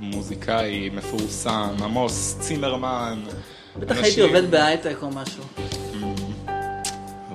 מוזיקאי 0.00 0.90
מפורסם, 0.94 1.74
עמוס 1.82 2.36
צימרמן? 2.40 3.20
בטח 3.78 3.96
הייתי 4.02 4.20
עובד 4.20 4.50
בהייטק 4.50 4.96
או 5.02 5.08
משהו. 5.10 5.69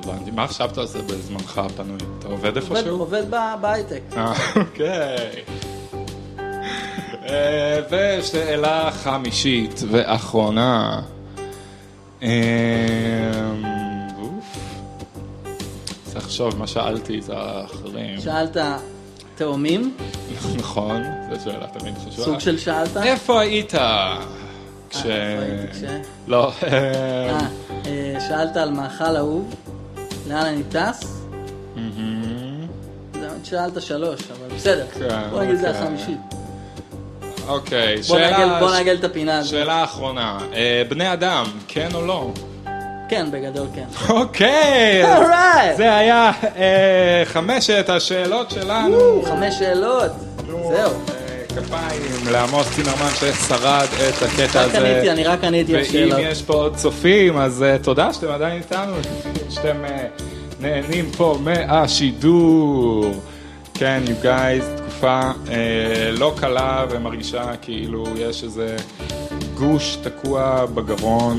הבנתי, 0.10 0.32
מה 0.32 0.44
עכשיו 0.44 0.70
אתה 0.72 0.82
עושה 0.82 1.02
בזמנך 1.02 1.58
הפנוי? 1.58 1.98
אתה 2.20 2.28
עובד 2.28 2.56
איפשהו? 2.56 3.00
עובד 3.00 3.24
בהייטק. 3.62 4.02
אה, 4.18 4.34
אוקיי. 4.56 5.44
אה, 7.30 7.80
ושאלה 7.90 8.92
חמישית 8.92 9.84
ואחרונה. 9.92 11.02
אה. 12.24 12.30
צריך 16.04 16.26
לחשוב, 16.26 16.58
מה 16.58 16.68
שאלתי 16.68 17.22
זה 17.22 17.34
האחרים. 17.38 18.20
שאלת 18.20 18.58
תאומים? 19.36 19.98
נכון, 20.56 21.04
זו 21.34 21.44
שאלה 21.44 21.68
תמיד 21.68 21.94
חשובה. 21.98 22.26
סוג 22.26 22.40
של 22.40 22.58
שאלת? 22.58 22.98
איפה 22.98 23.42
היית? 23.42 23.74
כש... 24.90 25.04
לא, 26.28 26.52
שאלת 28.28 28.58
על 28.58 28.72
מאכל 28.72 29.18
אהוב? 29.18 29.56
לאן 30.28 30.46
אני 30.46 30.64
טס? 30.64 31.22
זה 33.14 33.30
עוד 33.30 33.46
שאלת 33.46 33.82
שלוש, 33.82 34.20
אבל 34.32 34.56
בסדר. 34.56 34.86
כן, 35.00 35.30
בוא 35.30 35.44
נגיד 35.44 35.56
זה 35.56 35.68
אוקיי. 35.68 35.82
החמישית. 35.82 36.18
אוקיי, 37.48 38.04
שאלה... 38.04 38.60
בוא 38.60 38.72
נעגל 38.72 38.96
את 38.96 39.04
הפינה 39.04 39.38
הזאת. 39.38 39.52
שאלה 39.52 39.84
אחרונה, 39.84 40.38
אה, 40.54 40.84
בני 40.90 41.14
אדם, 41.14 41.46
כן 41.68 41.90
או 41.94 42.06
לא? 42.06 42.32
כן, 43.10 43.32
בגדול 43.32 43.68
כן. 43.76 43.86
אוקיי! 44.10 45.04
זה 45.78 45.96
היה 45.96 46.32
אה, 46.58 47.22
חמשת 47.26 47.90
השאלות 47.90 48.52
שלנו. 48.52 49.24
חמש 49.26 49.56
שאלות. 49.60 50.12
זהו. 50.48 50.92
אה, 51.58 51.64
כפיים 51.64 52.28
לעמוס 52.32 52.68
צימרמן 52.76 53.10
ששרד 53.20 53.88
את 54.10 54.24
הקטע 54.24 54.66
רק 54.66 54.76
הזה. 54.76 54.92
עניתי, 54.92 55.12
אני 55.12 55.24
רק 55.24 55.44
עניתי 55.44 55.76
על 55.76 55.82
ואם 55.82 55.92
שאלות. 55.92 56.20
יש 56.22 56.42
פה 56.42 56.54
עוד 56.54 56.76
צופים, 56.76 57.38
אז 57.38 57.66
uh, 57.80 57.84
תודה 57.84 58.14
שאתם 58.14 58.28
עדיין 58.28 58.58
איתנו, 58.58 58.94
שאתם 59.50 59.76
uh, 59.86 60.22
נהנים 60.60 61.12
פה 61.18 61.38
מהשידור. 61.44 63.12
כן, 63.74 64.04
you 64.06 64.26
guys, 64.26 64.82
תקופה 64.82 65.32
uh, 65.46 65.50
לא 66.12 66.34
קלה 66.38 66.86
ומרגישה 66.90 67.52
כאילו 67.62 68.06
יש 68.18 68.44
איזה 68.44 68.76
גוש 69.54 69.98
תקוע 70.04 70.66
בגרון, 70.66 71.38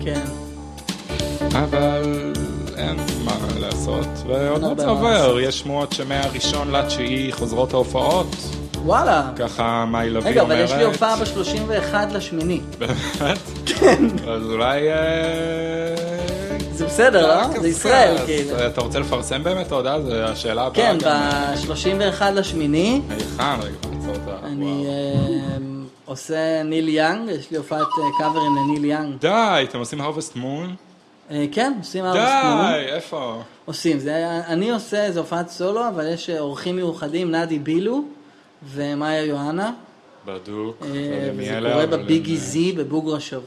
כן. 0.00 0.20
אבל 1.54 2.31
לעשות, 3.90 4.08
ועוד 4.26 4.60
מעט 4.60 4.80
עובר, 4.80 5.40
יש 5.40 5.58
שמועות 5.58 5.92
שמהראשון 5.92 6.70
לתשיעי 6.70 7.32
חוזרות 7.32 7.74
ההופעות, 7.74 8.26
וואלה. 8.84 9.30
ככה 9.36 9.84
ילווי 10.04 10.30
רגע, 10.30 10.40
אומרת. 10.40 10.56
אבל 10.58 10.64
יש 10.64 10.72
לי 10.72 10.84
הופעה 10.84 11.16
ב-31 11.16 11.94
לשמיני. 12.14 12.60
באמת? 12.78 13.38
כן. 13.66 14.04
אז 14.28 14.50
אולי... 14.50 14.90
אה, 14.90 14.96
זה 16.72 16.86
בסדר, 16.86 17.26
לא? 17.26 17.48
קשקש. 17.48 17.60
זה 17.60 17.68
ישראל, 17.68 18.16
כאילו. 18.26 18.66
אתה 18.66 18.80
רוצה 18.80 18.98
לפרסם 18.98 19.42
באמת 19.42 19.66
את 19.66 19.72
ההודעה? 19.72 20.02
זו 20.02 20.14
השאלה 20.14 20.62
הבאה. 20.62 20.74
כן, 20.74 20.96
גם. 21.04 21.10
ב-31 21.68 22.24
לשמיני 22.24 23.00
היכן? 23.10 23.60
רגע, 23.62 23.76
נעצור 23.92 24.14
אותה. 24.14 24.46
אני. 24.46 24.86
אה, 24.88 25.56
עושה 26.04 26.62
ניל 26.62 26.88
יאנג, 26.88 27.28
יש 27.28 27.50
לי 27.50 27.56
הופעת 27.56 27.80
אה, 27.80 28.18
קאברים 28.18 28.52
לניל 28.56 28.84
יאנג. 28.84 29.14
די, 29.20 29.66
אתם 29.68 29.78
עושים 29.78 30.00
הרווסט 30.00 30.36
מון? 30.36 30.74
אה, 31.32 31.46
כן, 31.52 31.72
עושים 31.78 32.04
ארסקנון. 32.04 32.72
די, 32.72 32.92
איפה? 32.92 33.42
עושים, 33.64 33.98
זה, 33.98 34.40
אני 34.46 34.70
עושה 34.70 35.04
איזה 35.04 35.20
הופעת 35.20 35.48
סולו, 35.48 35.88
אבל 35.88 36.12
יש 36.12 36.30
אה, 36.30 36.40
אורחים 36.40 36.76
מיוחדים, 36.76 37.30
נדי 37.30 37.58
בילו 37.58 38.04
ומאיה 38.64 39.24
יוהנה. 39.24 39.72
בדוק. 40.26 40.82
אה, 40.82 40.88
לא 41.60 41.68
וזה 41.68 41.70
קורה 41.72 41.86
בביגי 41.86 42.36
זי 42.36 42.72
בבוגרשוב. 42.72 43.44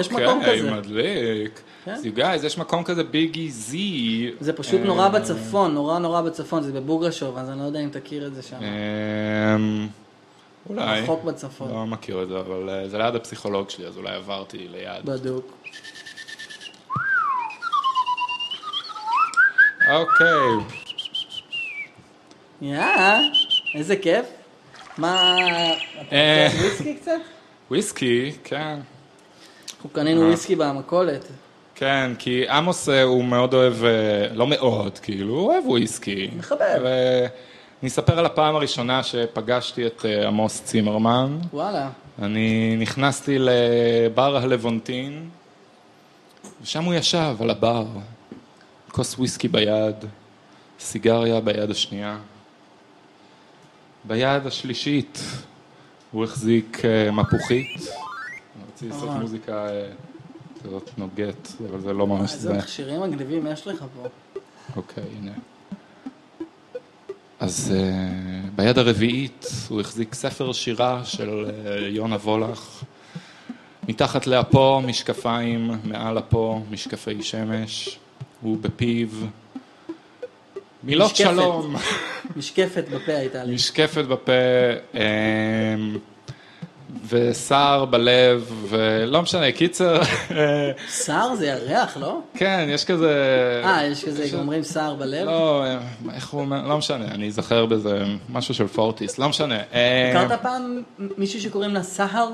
יש 0.00 0.10
מקום 0.10 0.38
אוקיי, 0.38 0.58
כזה. 0.58 0.70
מדליק. 0.70 1.60
כן. 1.84 1.90
אז 1.90 2.04
you 2.04 2.18
guys, 2.18 2.46
יש 2.46 2.58
מקום 2.58 2.84
כזה 2.84 3.04
ביגי 3.04 3.50
זי. 3.50 4.30
זה 4.40 4.52
פשוט 4.52 4.80
נורא 4.84 5.08
בצפון, 5.08 5.74
נורא 5.74 5.98
נורא 5.98 6.20
בצפון, 6.20 6.62
זה 6.62 6.72
בבוגרשוב, 6.72 7.36
אז 7.38 7.50
אני 7.50 7.58
לא 7.58 7.64
יודע 7.64 7.80
אם 7.80 7.88
תכיר 7.88 8.26
את 8.26 8.34
זה 8.34 8.42
שם. 8.42 8.56
אולי. 10.70 11.00
רחוק 11.00 11.24
בצפון. 11.24 11.70
לא 11.70 11.86
מכיר 11.86 12.22
את 12.22 12.28
זה, 12.28 12.40
אבל 12.40 12.84
זה 12.86 12.98
ליד 12.98 13.14
הפסיכולוג 13.14 13.70
שלי, 13.70 13.86
אז 13.86 13.96
אולי 13.96 14.14
עברתי 14.14 14.68
ליד. 14.70 15.04
בדוק. 15.04 15.52
אוקיי. 19.90 20.76
יא, 22.62 22.80
איזה 23.74 23.96
כיף. 23.96 24.26
מה, 24.98 25.36
אתה 26.00 26.16
אה. 26.16 26.46
רוצה 26.46 26.62
וויסקי 26.62 26.94
קצת? 26.94 27.12
וויסקי, 27.70 28.32
כן. 28.44 28.78
אנחנו 29.76 29.90
קנינו 29.90 30.22
אה. 30.22 30.26
וויסקי 30.26 30.56
במכולת. 30.56 31.24
כן, 31.74 32.12
כי 32.18 32.48
עמוס 32.48 32.88
אה, 32.88 33.02
הוא 33.02 33.24
מאוד 33.24 33.54
אוהב, 33.54 33.74
לא 34.34 34.46
מאוד, 34.46 34.98
כאילו, 34.98 35.34
הוא 35.34 35.52
אוהב 35.52 35.66
וויסקי. 35.66 36.30
מחבב. 36.38 36.80
ואני 36.82 37.88
אספר 37.88 38.18
על 38.18 38.26
הפעם 38.26 38.56
הראשונה 38.56 39.02
שפגשתי 39.02 39.86
את 39.86 40.04
עמוס 40.26 40.62
צימרמן. 40.64 41.38
וואלה. 41.52 41.88
אני 42.22 42.76
נכנסתי 42.78 43.36
לבר 43.38 44.36
הלוונטין, 44.36 45.28
ושם 46.62 46.84
הוא 46.84 46.94
ישב 46.94 47.36
על 47.40 47.50
הבר, 47.50 47.84
כוס 48.96 49.18
וויסקי 49.18 49.48
ביד, 49.48 49.94
סיגריה 50.80 51.40
ביד 51.40 51.70
השנייה. 51.70 52.18
ביד 54.04 54.46
השלישית 54.46 55.20
הוא 56.12 56.24
החזיק 56.24 56.84
אה, 56.84 57.10
מפוחית. 57.10 57.76
אני 57.76 58.64
רציתי 58.72 58.92
לעשות 58.92 59.08
אה. 59.08 59.18
מוזיקה 59.18 59.68
אה, 59.68 59.88
כזאת 60.64 60.90
נוגט, 60.98 61.48
אבל 61.70 61.80
זה 61.80 61.92
לא 61.92 62.06
ממש 62.06 62.32
איזה 62.32 62.48
זה. 62.48 62.58
מכשירים 62.58 63.00
מגניבים 63.00 63.46
יש 63.46 63.66
לך 63.66 63.84
פה. 63.94 64.08
אוקיי, 64.76 65.04
הנה. 65.18 65.32
אז 67.40 67.74
uh, 67.74 68.50
ביד 68.56 68.78
הרביעית 68.78 69.46
הוא 69.68 69.80
החזיק 69.80 70.14
ספר 70.14 70.52
שירה 70.52 71.04
של 71.04 71.46
uh, 71.46 71.68
יונה 71.80 72.16
וולך. 72.16 72.84
מתחת 73.88 74.26
לאפו 74.26 74.80
משקפיים, 74.80 75.70
מעל 75.84 76.18
אפו 76.18 76.62
משקפי 76.70 77.22
שמש. 77.22 77.98
הוא 78.40 78.58
בפיו. 78.60 79.08
מילות 80.82 81.12
משקפת. 81.12 81.30
שלום. 81.30 81.76
משקפת 82.36 82.84
בפה 82.88 83.12
הייתה 83.12 83.44
לי. 83.44 83.54
משקפת 83.54 84.04
בפה. 84.04 84.32
אמ, 84.94 85.98
ושיער 87.08 87.84
בלב, 87.84 88.66
ולא 88.68 89.22
משנה, 89.22 89.52
קיצר, 89.52 90.00
שר 91.04 91.34
זה 91.34 91.46
ירח, 91.46 91.96
לא? 91.96 92.20
כן, 92.34 92.66
יש 92.68 92.84
כזה... 92.84 93.12
אה, 93.64 93.86
יש 93.86 94.04
כזה, 94.04 94.38
אומרים 94.38 94.62
שר 94.62 94.94
בלב? 94.94 95.26
לא, 95.26 95.64
איך 96.14 96.28
הוא 96.28 96.40
אומר, 96.40 96.68
לא 96.68 96.78
משנה, 96.78 97.04
אני 97.04 97.28
אזכר 97.28 97.66
בזה, 97.66 98.04
משהו 98.28 98.54
של 98.54 98.66
פורטיס, 98.66 99.18
לא 99.18 99.28
משנה. 99.28 99.58
אה, 99.72 100.10
הכרת 100.10 100.42
פעם 100.42 100.82
מישהו 101.18 101.40
שקוראים 101.40 101.74
לה 101.74 101.82
סהר? 101.82 102.28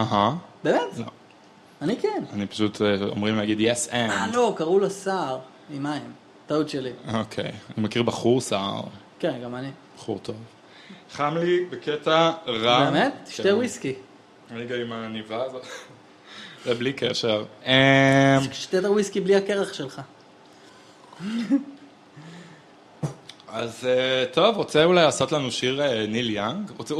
אהה, 0.00 0.34
באמת? 0.64 0.80
לא. 0.98 1.04
אני 1.84 1.96
כן. 1.96 2.24
אני 2.32 2.46
פשוט, 2.46 2.82
אה, 2.82 2.96
אומרים 3.08 3.36
להגיד 3.36 3.58
yes 3.60 3.92
אה, 3.92 4.26
and. 4.26 4.36
לא, 4.36 4.54
קראו 4.56 4.78
לו 4.78 4.90
סער, 4.90 5.38
עם 5.70 5.82
מים. 5.82 6.12
טעות 6.46 6.68
שלי. 6.68 6.90
אוקיי, 7.14 7.44
אני 7.44 7.84
מכיר 7.84 8.02
בחור 8.02 8.40
סער, 8.40 8.80
כן, 9.18 9.34
גם 9.44 9.54
אני. 9.54 9.70
בחור 9.96 10.18
טוב. 10.18 10.36
חם 11.12 11.36
לי 11.36 11.64
בקטע 11.64 12.32
רע. 12.46 12.90
באמת? 12.90 13.30
כן. 13.36 13.54
וויסקי. 13.54 13.94
רגע 14.50 14.76
עם 14.76 14.92
העניבה 14.92 15.42
הזאת. 15.42 15.66
זה 16.64 16.74
בלי 16.74 16.92
קשר. 16.92 17.44
אמ, 17.66 17.72
שתה 18.52 18.78
את 18.78 18.84
הוויסקי 18.84 19.20
בלי 19.20 19.36
הקרח 19.36 19.72
שלך. 19.72 20.00
אז 23.54 23.86
אה, 23.88 24.24
טוב, 24.32 24.56
רוצה 24.56 24.84
אולי 24.84 25.04
לעשות 25.04 25.32
לנו 25.32 25.50
שיר 25.50 25.82
אה, 25.82 26.06
ניל 26.06 26.30
יאנג? 26.30 26.70
רוצה 26.78 26.94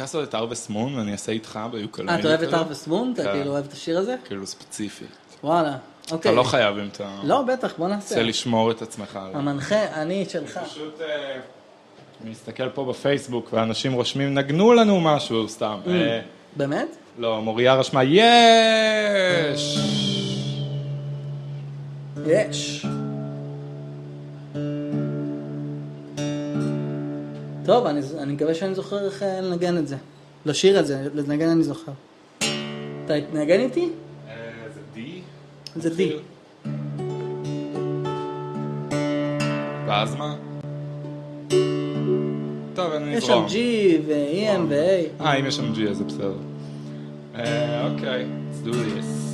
לעשות 0.00 0.28
את 0.28 0.34
ארווס 0.34 0.68
מון 0.68 0.94
ואני 0.94 1.12
אעשה 1.12 1.32
איתך 1.32 1.58
ביוקללי? 1.72 2.08
אה, 2.08 2.18
אתה 2.18 2.28
אוהב 2.28 2.42
את? 2.42 2.54
ארווס 2.54 2.86
מון? 2.86 3.12
אתה 3.14 3.22
כן. 3.24 3.32
כאילו 3.32 3.50
אוהב 3.50 3.64
את 3.64 3.72
השיר 3.72 3.98
הזה? 3.98 4.16
כאילו 4.24 4.46
ספציפית. 4.46 5.08
וואלה. 5.44 5.76
אוקיי. 6.12 6.30
אתה 6.30 6.38
לא 6.38 6.42
חייב 6.42 6.78
אם 6.78 6.88
אתה 6.92 7.08
לא, 7.22 7.42
בטח, 7.42 7.72
בוא 7.78 7.88
נעשה. 7.88 8.14
רוצה 8.14 8.22
לשמור 8.22 8.70
את 8.70 8.82
עצמך. 8.82 9.18
המנחה, 9.34 10.02
אני 10.02 10.24
שלך. 10.28 10.58
פשוט, 10.58 11.00
אה, 11.00 11.40
אני 12.22 12.30
מסתכל 12.30 12.68
פה 12.68 12.84
בפייסבוק 12.84 13.52
ואנשים 13.52 13.92
רושמים, 13.92 14.34
נגנו 14.34 14.72
לנו 14.72 15.00
משהו 15.00 15.48
סתם. 15.48 15.78
אה, 15.86 16.20
באמת? 16.56 16.96
לא, 17.18 17.42
מוריה 17.42 17.74
רשמה, 17.74 18.04
יש! 18.04 19.78
יש. 22.26 22.86
טוב, 27.64 27.86
אני, 27.86 28.00
אני 28.18 28.32
מקווה 28.32 28.54
שאני 28.54 28.74
זוכר 28.74 29.04
איך 29.06 29.22
אה, 29.22 29.40
לנגן 29.40 29.78
את 29.78 29.88
זה. 29.88 29.96
לשיר 30.46 30.80
את 30.80 30.86
זה, 30.86 31.08
לנגן 31.14 31.48
אני 31.48 31.62
זוכר. 31.62 31.92
אתה 33.04 33.14
תנגן 33.32 33.60
איתי? 33.60 33.88
אה, 34.28 34.34
זה 34.74 34.80
די? 34.94 35.20
זה 35.76 35.90
די. 35.90 36.12
ואז 39.86 40.14
מה? 40.14 40.36
טוב, 42.74 42.92
אני 42.92 43.14
יש 43.14 43.24
אזרום. 43.24 43.48
שם 43.48 43.54
G 43.54 43.58
ו-EM 44.06 44.60
ו-A. 44.68 45.22
אה, 45.24 45.34
אם 45.34 45.46
יש 45.46 45.56
שם 45.56 45.72
G 45.74 45.88
אז 45.90 45.96
זה 45.96 46.04
בסדר. 46.04 46.34
אה, 47.34 47.90
אוקיי, 47.90 48.26
let's 48.52 48.66
do 48.66 48.70
this. 48.72 49.33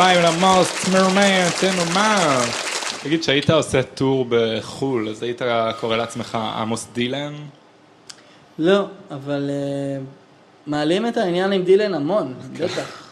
כפיים, 0.00 0.20
למוס, 0.22 0.84
צמרמן, 0.84 1.50
צמרמן. 1.56 2.40
תגיד, 3.02 3.22
שהיית 3.22 3.50
עושה 3.50 3.82
טור 3.82 4.26
בחו"ל, 4.28 5.08
אז 5.08 5.22
היית 5.22 5.42
קורא 5.80 5.96
לעצמך 5.96 6.38
עמוס 6.56 6.88
דילן? 6.94 7.32
לא, 8.58 8.84
אבל 9.10 9.50
אה, 9.50 10.02
מעלים 10.66 11.06
את 11.06 11.16
העניין 11.16 11.52
עם 11.52 11.62
דילן 11.62 11.94
המון, 11.94 12.34
בטח. 12.52 13.10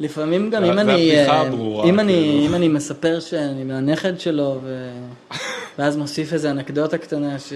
לפעמים 0.00 0.50
גם 0.50 0.64
אם 0.64 0.78
אני, 0.78 1.10
אה, 1.10 1.40
הברורה, 1.40 1.84
אם 1.88 2.00
אני, 2.00 2.12
כאילו. 2.12 2.46
אם 2.46 2.54
אני 2.54 2.68
מספר 2.68 3.20
שאני 3.20 3.64
מהנכד 3.64 4.20
שלו, 4.20 4.60
ו... 4.62 4.90
ואז 5.78 5.96
מוסיף 5.96 6.32
איזה 6.32 6.50
אנקדוטה 6.50 6.98
קטנה, 6.98 7.38
ש... 7.38 7.52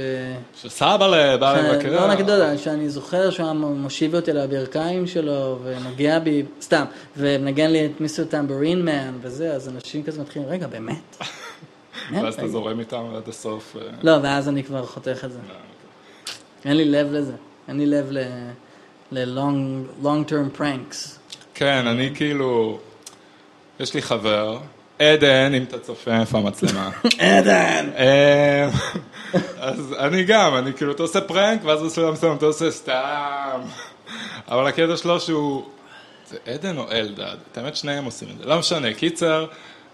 שסבא 0.62 0.96
בא 1.36 1.60
לבקר. 1.60 1.92
לא 1.92 2.12
אנקדוטה, 2.12 2.58
שאני 2.58 2.88
זוכר 2.88 3.30
שהוא 3.30 3.46
היה 3.46 3.54
מושיב 3.54 4.14
אותי 4.14 4.30
על 4.30 4.38
הברכיים 4.38 5.06
שלו, 5.06 5.58
ונוגע 5.64 6.18
בי, 6.18 6.42
סתם, 6.60 6.84
ומנגן 7.16 7.70
לי 7.70 7.86
את 7.86 8.00
מיסטר 8.00 8.24
טמברין 8.24 8.84
מן, 8.84 9.18
וזה, 9.20 9.52
אז 9.52 9.68
אנשים 9.68 10.02
כזה 10.02 10.22
מתחילים, 10.22 10.48
רגע, 10.48 10.66
באמת? 10.66 11.16
ואז 12.12 12.34
אתה 12.34 12.42
רגע." 12.42 12.52
זורם 12.52 12.80
איתם 12.80 13.04
עד 13.16 13.28
הסוף. 13.28 13.76
אה, 13.76 13.82
לא, 14.02 14.16
ואז 14.22 14.48
אני 14.48 14.64
כבר 14.64 14.86
חותך 14.86 15.24
את 15.24 15.32
זה. 15.32 15.38
אין 16.64 16.76
לי 16.76 16.84
לב 16.84 17.12
לזה. 17.12 17.32
אין 17.68 17.78
לי 17.78 17.86
לב 17.86 18.06
ל... 18.10 18.18
ל-long 19.12 20.04
long 20.04 20.30
term 20.30 20.60
pranks. 20.60 21.18
כן, 21.54 21.86
אני 21.86 22.10
כאילו, 22.14 22.78
יש 23.80 23.94
לי 23.94 24.02
חבר, 24.02 24.58
עדן, 24.98 25.54
אם 25.54 25.62
אתה 25.62 25.78
צופה, 25.78 26.20
איפה 26.20 26.38
המצלמה? 26.38 26.90
עדן! 27.18 27.90
אה, 27.96 28.68
אז 29.60 29.94
אני 29.98 30.24
גם, 30.24 30.56
אני 30.56 30.72
כאילו, 30.72 30.92
אתה 30.92 31.02
עושה 31.02 31.20
פרנק, 31.20 31.60
ואז 31.64 31.82
בשלב 31.82 32.10
מסוים 32.10 32.36
אתה 32.36 32.46
עושה 32.46 32.70
סתם. 32.70 33.60
אבל 34.48 34.66
הקטע 34.66 34.96
שלו 34.96 35.20
שהוא, 35.20 35.64
זה 36.30 36.36
עדן 36.46 36.78
או 36.78 36.90
אלדד? 36.90 37.36
את 37.52 37.58
האמת 37.58 37.76
שניהם 37.76 38.04
עושים 38.04 38.28
את 38.30 38.38
זה, 38.38 38.44
לא 38.44 38.58
משנה, 38.58 38.94
קיצר, 38.94 39.46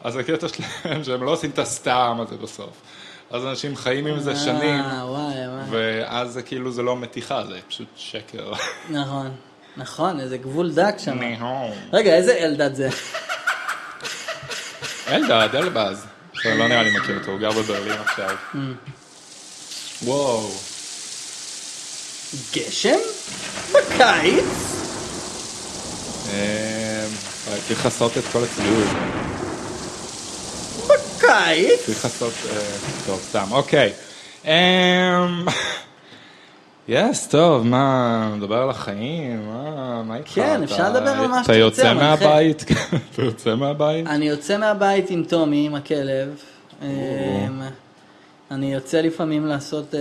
אז 0.05 0.17
הקטע 0.17 0.47
שלהם 0.49 1.05
שהם 1.05 1.23
לא 1.23 1.31
עושים 1.31 1.51
את 1.51 1.59
הסתם 1.59 2.17
הזה 2.21 2.37
בסוף. 2.37 2.83
אז 3.31 3.45
אנשים 3.47 3.77
חיים 3.77 4.07
עם 4.07 4.21
זה 4.21 4.37
שנים, 4.37 4.81
אה, 4.81 5.03
וואי. 5.07 5.35
ואז 5.71 6.33
זה 6.33 6.43
כאילו, 6.43 6.73
זה 6.73 6.83
לא 6.83 6.97
מתיחה, 6.97 7.45
זה 7.45 7.59
פשוט 7.69 7.89
שקר. 7.97 8.53
נכון. 8.91 9.31
נכון, 9.77 10.21
איזה 10.21 10.39
גבול 10.39 10.73
דק 10.73 10.95
שם. 10.99 11.19
ניהום. 11.19 11.71
רגע, 11.93 12.15
איזה 12.15 12.39
אלדד 12.39 12.75
זה? 12.75 12.89
אלדד, 15.09 15.55
אלבז. 15.55 16.05
לא 16.45 16.69
נראה 16.69 16.83
לי 16.83 16.99
מכיר 16.99 17.19
אותו, 17.19 17.31
הוא 17.31 17.41
גר 17.41 17.51
בברלין 17.51 17.97
עכשיו. 18.05 18.37
וואו. 20.03 20.51
גשם? 22.55 22.99
בקיץ? 23.73 24.45
אה, 26.33 27.07
צריך 27.69 27.85
לעשות 27.85 28.19
את 28.19 28.25
כל 28.33 28.45
הציוד. 28.45 28.89
בקיץ? 30.87 31.87
צריך 31.87 32.05
לעשות... 32.05 32.33
אה, 32.53 32.61
טוב, 33.07 33.21
סתם, 33.29 33.53
אוקיי. 33.53 33.93
אמ, 36.89 36.95
יס, 36.95 37.29
טוב, 37.29 37.67
מה, 37.67 38.35
נדבר 38.37 38.63
על 38.63 38.71
החיים, 38.71 39.47
מה, 39.47 40.03
מה 40.03 40.17
איתך? 40.17 40.29
כן, 40.29 40.63
אפשר 40.63 40.93
לדבר 40.93 41.11
על 41.11 41.27
מה 41.27 41.41
אתה 41.41 41.53
שאתה 41.55 41.65
רוצה, 41.65 41.95
מנחה. 41.95 42.05
מהבית? 42.05 42.65
אתה 43.13 43.23
יוצא 43.23 43.55
מהבית? 43.55 44.07
אני 44.07 44.29
יוצא 44.29 44.59
מהבית 44.59 45.11
עם 45.11 45.25
טומי, 45.29 45.67
עם 45.67 45.75
הכלב. 45.75 46.43
אמ, 46.83 46.89
אני 48.51 48.75
יוצא 48.75 49.01
לפעמים 49.01 49.47
לעשות 49.47 49.95
אה, 49.95 50.01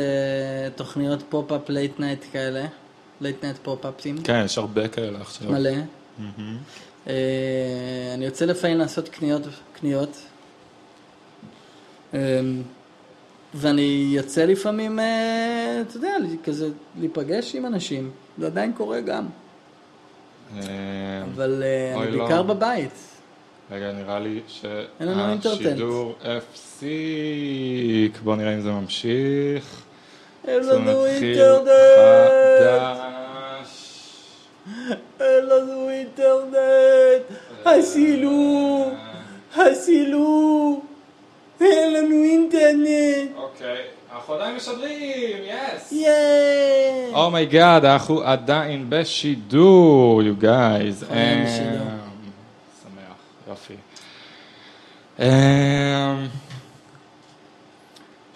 תוכניות 0.76 1.24
pop-up 1.30 1.70
late 1.70 2.00
night 2.00 2.26
כאלה. 2.32 2.66
late 3.22 3.44
night 3.44 3.58
פופ-אפים. 3.64 4.18
כן, 4.24 4.42
יש 4.46 4.58
הרבה 4.58 4.88
כאלה 4.88 5.22
עכשיו. 5.22 5.52
מלא. 5.52 5.72
אה, 7.08 7.14
אני 8.14 8.26
יוצא 8.26 8.46
לפעמים 8.46 8.78
לעשות 8.78 9.10
קניות, 9.10 9.42
קניות. 9.74 10.18
אה, 13.54 13.60
ואני 13.60 14.12
יוצא 14.16 14.46
לפעמים, 14.46 15.00
אה, 15.00 15.82
אתה 15.82 15.98
יודע, 15.98 16.16
כזה 16.44 16.70
להיפגש 17.00 17.56
עם 17.56 17.66
אנשים. 17.66 18.12
זה 18.38 18.46
עדיין 18.46 18.74
קורה 18.74 19.02
גם. 19.02 19.26
אמ, 20.54 20.62
אבל 21.36 21.64
אה, 21.64 22.04
אני 22.04 22.12
לא. 22.12 22.24
בעיקר 22.24 22.44
בבית. 22.44 22.92
רגע, 23.72 23.92
נראה 23.92 24.20
לי. 24.20 24.40
שהשידור 24.48 26.16
הפסיק. 26.24 28.20
בואו 28.24 28.36
נראה 28.36 28.54
אם 28.54 28.62
זה 28.62 28.72
ממשיך. 28.72 29.84
אין 30.48 30.64
לנו 30.64 31.06
אינטרנט! 31.06 31.68
אין 35.20 35.46
לנו 35.46 35.90
אינטרנט! 35.90 37.24
הצילו! 37.66 38.92
הצילו! 39.56 40.82
אין 41.62 41.94
לנו 41.94 42.24
אינטרנט! 42.24 43.38
אוקיי, 43.38 43.82
אנחנו 44.16 44.34
עדיין 44.34 44.56
משדרים, 44.56 45.38
yes! 45.44 45.92
ייי! 45.92 47.14
oh 47.14 47.32
my 47.32 47.50
god, 47.50 47.86
אנחנו 47.86 48.22
עדיין 48.24 48.86
בשידור, 48.90 50.22
you 50.22 50.44
guys. 50.44 51.06
עדיין 51.06 51.40
אמ, 51.40 51.46
בשידור. 51.46 51.88
שמח, 52.84 53.48
יופי. 53.48 53.74
אמ, 55.20 56.28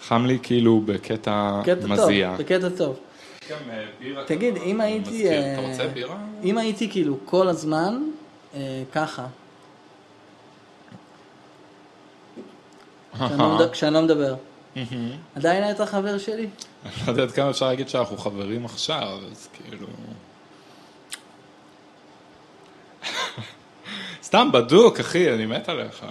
חם 0.02 0.26
לי 0.26 0.38
כאילו 0.42 0.80
בקטע 0.84 1.60
מזיע. 1.88 2.34
בקטע 2.38 2.68
טוב. 2.76 2.96
אה, 3.50 3.84
תגיד, 4.26 4.56
אם 4.56 4.80
הייתי... 4.80 5.28
אה, 5.28 5.52
אתה 5.52 5.60
רוצה 5.60 5.86
בירה? 5.86 6.16
אם 6.44 6.58
הייתי 6.58 6.90
כאילו 6.90 7.16
כל 7.24 7.48
הזמן 7.48 8.02
אה, 8.54 8.82
ככה, 8.92 9.26
כשאני 13.26 13.38
לא 13.38 13.58
מד- 13.58 13.70
כשאני 13.70 13.94
לא 13.94 14.02
מדבר. 14.02 14.34
עדיין 15.36 15.64
היית 15.64 15.80
חבר 15.80 16.18
שלי? 16.18 16.48
אני 16.84 16.92
לא 17.06 17.12
יודע 17.12 17.22
עד 17.22 17.30
כמה 17.30 17.50
אפשר 17.50 17.66
להגיד 17.66 17.88
שאנחנו 17.88 18.16
חברים 18.16 18.64
עכשיו, 18.64 19.18
אז 19.32 19.48
כאילו... 19.52 19.86
סתם 24.22 24.48
בדוק, 24.52 25.00
אחי, 25.00 25.34
אני 25.34 25.46
מת 25.46 25.68
עליך. 25.68 26.04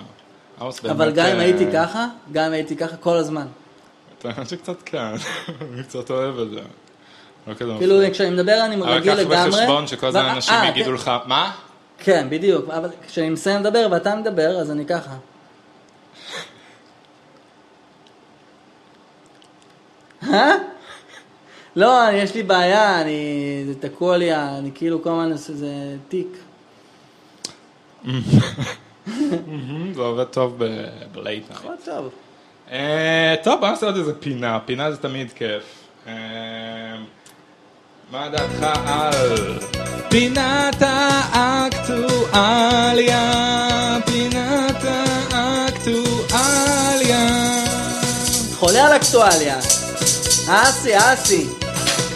אבל 0.89 1.11
גם 1.11 1.25
אם 1.25 1.35
אה, 1.35 1.41
הייתי 1.41 1.65
ככה, 1.73 2.07
גם 2.31 2.45
אם 2.45 2.51
הייתי 2.51 2.75
ככה 2.75 2.97
כל 2.97 3.17
הזמן. 3.17 3.47
אתה 4.19 4.27
יודע 4.29 4.45
שקצת 4.45 4.75
כן, 4.85 4.97
אני 5.73 5.83
קצת 5.83 6.09
אוהב 6.11 6.39
את 6.39 6.49
זה. 6.49 6.59
לא 7.47 7.53
כאילו. 7.53 8.01
כשאני 8.11 8.29
מדבר 8.29 8.61
אני 8.65 8.75
אבל 8.75 8.89
רגיל 8.89 9.13
קח 9.13 9.19
לגמרי. 9.19 9.49
בחשבון 9.49 9.87
שכל 9.87 10.07
הזמן 10.07 10.25
אנשים 10.25 10.53
אה, 10.53 10.67
יגידו 10.69 10.89
כן, 10.89 10.93
לך, 10.93 11.11
מה? 11.25 11.51
כן, 11.97 12.27
בדיוק. 12.29 12.69
אבל 12.69 12.89
כשאני 13.07 13.29
מסיים 13.29 13.59
לדבר 13.59 13.87
ואתה 13.91 14.15
מדבר, 14.15 14.49
אז 14.61 14.71
אני 14.71 14.85
ככה. 14.85 15.15
לא, 21.75 22.07
אני- 22.09 22.17
יש 22.17 22.35
לי 22.35 22.43
בעיה, 22.43 23.01
אני... 23.01 23.21
זה 23.67 23.89
תקוע 23.89 24.17
לי, 24.17 24.35
אני 24.35 24.71
כאילו 24.75 25.03
כל 25.03 25.09
הזמן 25.09 25.31
עושה 25.31 25.53
איזה 25.53 25.67
תיק. 26.07 26.37
זה 29.95 30.01
עובד 30.01 30.23
טוב 30.23 30.57
בלייט. 31.11 31.51
הכל 31.51 31.73
טוב. 31.85 32.09
אה, 32.71 33.35
טוב, 33.43 33.59
בוא 33.59 33.67
נעשה 33.69 33.85
עוד 33.85 33.95
איזה 33.97 34.13
פינה, 34.19 34.59
פינה 34.65 34.91
זה 34.91 34.97
תמיד 34.97 35.31
כיף. 35.35 35.63
אה, 36.07 36.13
מה 38.11 38.29
דעתך 38.29 38.63
על 38.87 39.59
פינת 40.09 40.75
האקטואליה, 40.79 42.37
פינת 44.05 44.83
האקטואליה. 45.31 47.27
חולה 48.55 48.87
על 48.87 48.95
אקטואליה. 48.95 49.59
אסי, 50.47 50.91
אסי. 50.97 51.47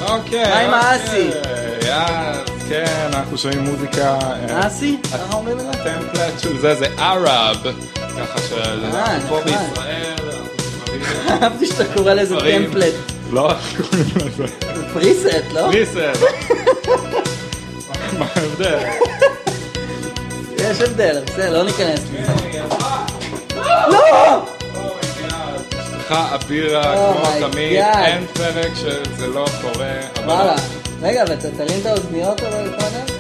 אוקיי, 0.02 0.44
מה 0.46 0.60
עם 0.60 0.74
האסי? 0.74 1.28
אוקיי, 1.28 1.94
אז 1.94 2.38
כן, 2.70 2.86
אנחנו 3.14 3.38
שומעים 3.38 3.60
מוזיקה. 3.60 4.18
אה, 4.50 4.68
אסי? 4.68 4.98
ככה 5.14 5.34
אומרים 5.34 5.58
את 5.60 5.78
זה? 5.84 5.96
של 6.42 6.60
זה 6.62 6.76
זה 6.76 6.86
ערב, 6.98 7.58
ככה 8.18 8.40
שאנחנו 8.50 9.28
פה 9.30 9.40
נחמד. 9.40 9.46
בישראל, 9.46 10.16
אהבתי 11.30 11.66
שאתה 11.72 11.94
קורא 11.94 12.14
לזה. 12.14 12.36
טמפלט. 12.40 12.94
לא, 13.32 13.52
איך 13.52 13.82
קוראים 13.90 14.06
לזה? 14.16 14.46
פריסט, 14.94 15.26
לא? 15.54 15.70
ניסן. 15.70 16.12
מה 18.20 18.26
ההבדל? 18.36 18.78
יש 20.58 20.82
הבדל, 20.82 21.22
בסדר, 21.26 21.58
לא 21.58 21.64
ניכנס 21.64 22.00
לזה. 22.14 22.62
לא! 23.88 24.46
אשתך 26.12 26.34
אבירה, 26.46 26.94
Oh 26.94 27.18
כמו 27.18 27.50
תמיד. 27.52 27.80
אין 28.06 28.26
פרק 28.34 28.72
שזה 28.76 29.28
לא 29.28 29.46
קורה. 29.62 29.92
וואלה. 30.26 30.56
רגע, 31.02 31.24
ואתה 31.28 31.48
תרים 31.58 31.80
את 31.82 31.86
האוזניות 31.86 32.42
אבל 32.42 32.70
קודם? 32.70 33.18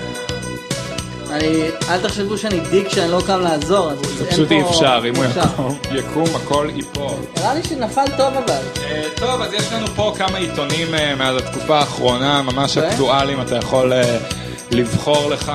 אני, 1.31 1.47
אל 1.89 2.01
תחשבו 2.01 2.37
שאני 2.37 2.59
דיק 2.59 2.89
שאני 2.89 3.11
לא 3.11 3.21
קם 3.27 3.39
לעזור, 3.41 3.91
אז 3.91 3.97
זה 4.17 4.31
פשוט 4.31 4.51
אי 4.51 4.61
אפשר, 4.69 5.01
אם 5.09 5.15
הוא. 5.15 5.25
יקום- 5.25 5.77
יקום 5.91 6.35
הכל 6.35 6.67
ייפול. 6.75 7.13
נראה 7.37 7.53
לי 7.53 7.63
שנפל 7.63 8.05
טוב 8.17 8.33
אבל. 8.37 8.55
אה, 8.83 9.03
טוב, 9.15 9.41
אז 9.41 9.53
יש 9.53 9.73
לנו 9.73 9.87
פה 9.87 10.13
כמה 10.17 10.37
עיתונים 10.37 10.95
אה, 10.95 11.15
מאז 11.15 11.35
התקופה 11.37 11.79
האחרונה, 11.79 12.41
ממש 12.41 12.77
אוקיי. 12.77 12.91
אקטואליים, 12.91 13.41
אתה 13.41 13.55
יכול 13.55 13.93
אה, 13.93 14.17
לבחור 14.71 15.29
לך 15.29 15.51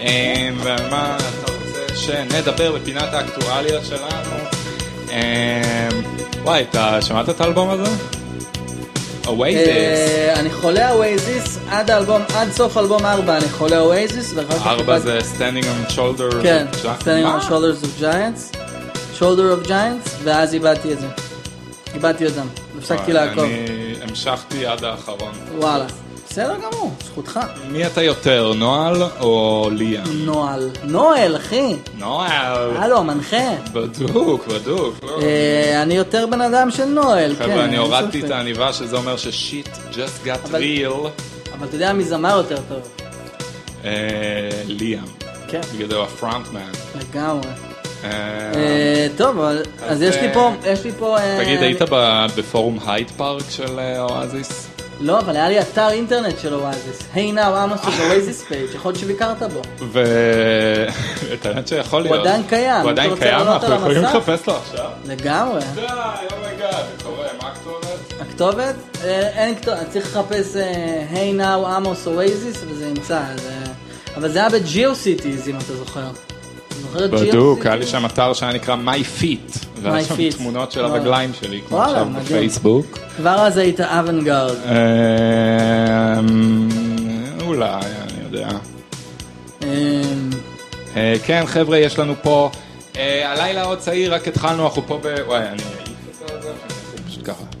אה, 0.00 0.48
ומה 0.62 1.16
אתה 1.16 1.52
רוצה 1.52 1.96
שנדבר 1.96 2.72
בפינת 2.72 3.14
האקטואליות 3.14 3.84
שלנו. 3.84 4.44
אה, 5.14 5.88
וואי, 6.42 6.64
אתה 6.70 7.02
שמעת 7.02 7.28
את 7.28 7.40
האלבום 7.40 7.70
הזה? 7.70 7.90
Oasis. 9.26 9.68
אה, 9.68 10.34
אני 10.40 10.50
חולה 10.50 10.90
Oasis 10.92 11.58
עד 11.70 11.90
האלבום, 11.90 12.22
עד 12.34 12.52
סוף 12.52 12.76
אלבום 12.78 13.06
4 13.06 13.36
אני 13.36 13.48
חולה 13.48 13.78
Oasis 13.78 14.32
ואחר 14.36 14.58
כך... 14.58 14.66
ארבע 14.66 14.80
קיבלתי- 15.00 15.00
זה 15.00 15.18
Standing 15.38 15.64
on 15.64 15.92
Shoulder. 15.92 16.42
כן, 16.42 16.66
Standing 17.00 17.26
on 17.26 17.48
Shoulders 17.48 17.84
of 17.84 18.02
Giants, 18.02 18.56
Shoulder 19.18 19.64
of 19.64 19.68
Giants, 19.68 20.10
ואז 20.24 20.54
איבדתי 20.54 20.92
את 20.92 21.00
זה. 21.00 21.06
איבדתי 21.94 22.26
אותם, 22.26 22.46
הפסקתי 22.78 23.12
לעקוב. 23.12 23.44
אני 23.44 23.94
המשכתי 24.02 24.66
עד 24.66 24.84
האחרון. 24.84 25.32
וואלה. 25.58 25.86
בסדר 26.34 26.56
גמור, 26.56 26.92
זכותך. 27.04 27.40
מי 27.68 27.86
אתה 27.86 28.02
יותר, 28.02 28.52
נועל 28.56 29.02
או 29.20 29.68
ליאם? 29.72 30.02
נועל. 30.24 30.70
נואל, 30.84 31.36
אחי. 31.36 31.76
נועל. 31.98 32.76
הלו, 32.76 33.04
מנחה. 33.04 33.50
בדוק, 33.72 34.46
בדוק. 34.46 34.94
לא. 35.02 35.18
אה, 35.22 35.82
אני 35.82 35.94
יותר 35.94 36.26
בן 36.26 36.40
אדם 36.40 36.70
של 36.70 36.84
נואל, 36.84 37.34
כן. 37.38 37.44
חבר'ה, 37.44 37.64
אני 37.64 37.76
הורדתי. 37.76 38.24
את 38.24 38.30
העניבה 38.30 38.72
שזה 38.72 38.96
אומר 38.96 39.16
ששיט 39.16 39.68
just 39.92 40.26
got 40.26 40.48
real. 40.48 41.08
אבל 41.58 41.66
אתה 41.66 41.76
יודע 41.76 41.92
מי 41.92 42.04
זמר 42.04 42.36
יותר 42.36 42.58
טוב. 42.68 42.88
אה, 43.84 43.90
ליאם. 44.66 45.04
כן, 45.48 45.60
בגלל 45.74 45.88
זה 45.88 45.96
הוא 45.96 46.04
הפרונטמן. 46.04 46.70
לגמרי. 47.00 47.48
אה, 48.04 49.06
טוב, 49.16 49.40
אז 49.86 50.02
יש 50.02 50.16
לי 50.16 50.34
פה, 50.34 50.52
יש 50.66 50.84
לי 50.84 50.92
פה... 50.98 51.16
תגיד, 51.38 51.62
היית 51.62 51.82
בפורום 52.36 52.78
הייד 52.86 53.10
פארק 53.10 53.44
של 53.50 53.80
Oasis? 53.98 54.73
לא, 55.00 55.18
אבל 55.18 55.36
היה 55.36 55.48
לי 55.48 55.60
אתר 55.60 55.88
אינטרנט 55.90 56.38
של 56.38 56.54
Oasis. 56.54 56.98
Hey 57.14 57.32
Now 57.32 57.56
עמוס 57.56 57.80
של 57.96 58.02
Oasis 58.10 58.42
page, 58.42 58.74
יכול 58.74 58.90
להיות 58.92 59.00
שביקרת 59.00 59.42
בו. 59.42 59.60
ו... 59.92 60.04
את 61.34 61.46
האמת 61.46 61.68
שיכול 61.68 62.02
להיות. 62.02 62.20
עדיין 62.20 62.42
קיים, 62.48 62.82
הוא 62.82 62.90
עדיין 62.90 63.16
קיים, 63.16 63.34
אנחנו 63.48 63.74
יכולים? 63.74 64.02
לחפש 64.02 64.46
לו 64.46 64.56
עכשיו. 64.56 64.90
לגמרי. 65.06 65.60
די, 65.74 65.80
oh 66.36 66.45
my 66.45 66.54
god, 66.54 66.72
זה 66.98 67.04
קורה, 67.04 67.26
מה 67.42 67.48
הכתובת? 67.48 68.20
הכתובת? 68.20 68.74
אה, 69.04 69.28
אין 69.28 69.54
כתובת, 69.54 69.78
צריך 69.90 70.16
לחפש 70.16 70.56
אה, 70.56 71.04
Hey 71.10 71.32
Now 71.32 71.66
עמוס 71.66 72.06
Oasis 72.06 72.56
וזה 72.68 72.86
ימצא. 72.86 73.20
זה- 73.36 73.50
אבל 74.16 74.28
זה 74.32 74.38
היה 74.38 74.48
ב 74.48 74.94
GeoCities 74.94 75.48
אם 75.48 75.56
אתה 75.56 75.76
זוכר. 75.76 76.06
בדוק, 76.92 77.66
היה 77.66 77.76
לי? 77.76 77.86
שם 77.86 78.06
אתר 78.06 78.32
שהיה 78.32 78.52
נקרא 78.52 78.76
My 78.86 79.20
Feet. 79.22 79.58
והיה 79.82 80.04
שם. 80.04 80.30
תמונות 80.30 80.72
של. 80.72 80.84
הרגליים 80.84 81.30
שלי, 81.40 81.60
כמו 81.68 81.82
עכשיו. 81.82 82.06
בפייסבוק. 82.22 82.98
כבר 83.16 83.46
אז 83.46 83.56
היית 83.56 83.80
אבנגרד. 83.80 84.56
אמ, 86.18 86.68
אולי, 87.46 87.74
אני 87.74 88.24
יודע. 88.24 88.48
אה, 89.62 90.02
אה, 90.96 91.14
כן, 91.24 91.42
חבר'ה, 91.46 91.78
יש 91.78 91.98
לנו 91.98 92.14
פה... 92.22 92.50
אה, 92.96 93.32
הלילה 93.32 93.62
עוד 93.62 93.78
צעיר, 93.78 94.14
רק 94.14 94.28
התחלנו, 94.28 94.64
אנחנו 94.64 94.82
פה 94.86 94.98
ב... 95.02 95.14
וואי, 95.26 95.42
אני 95.48 95.62
פשוט 97.06 97.24
ככה. 97.24 97.53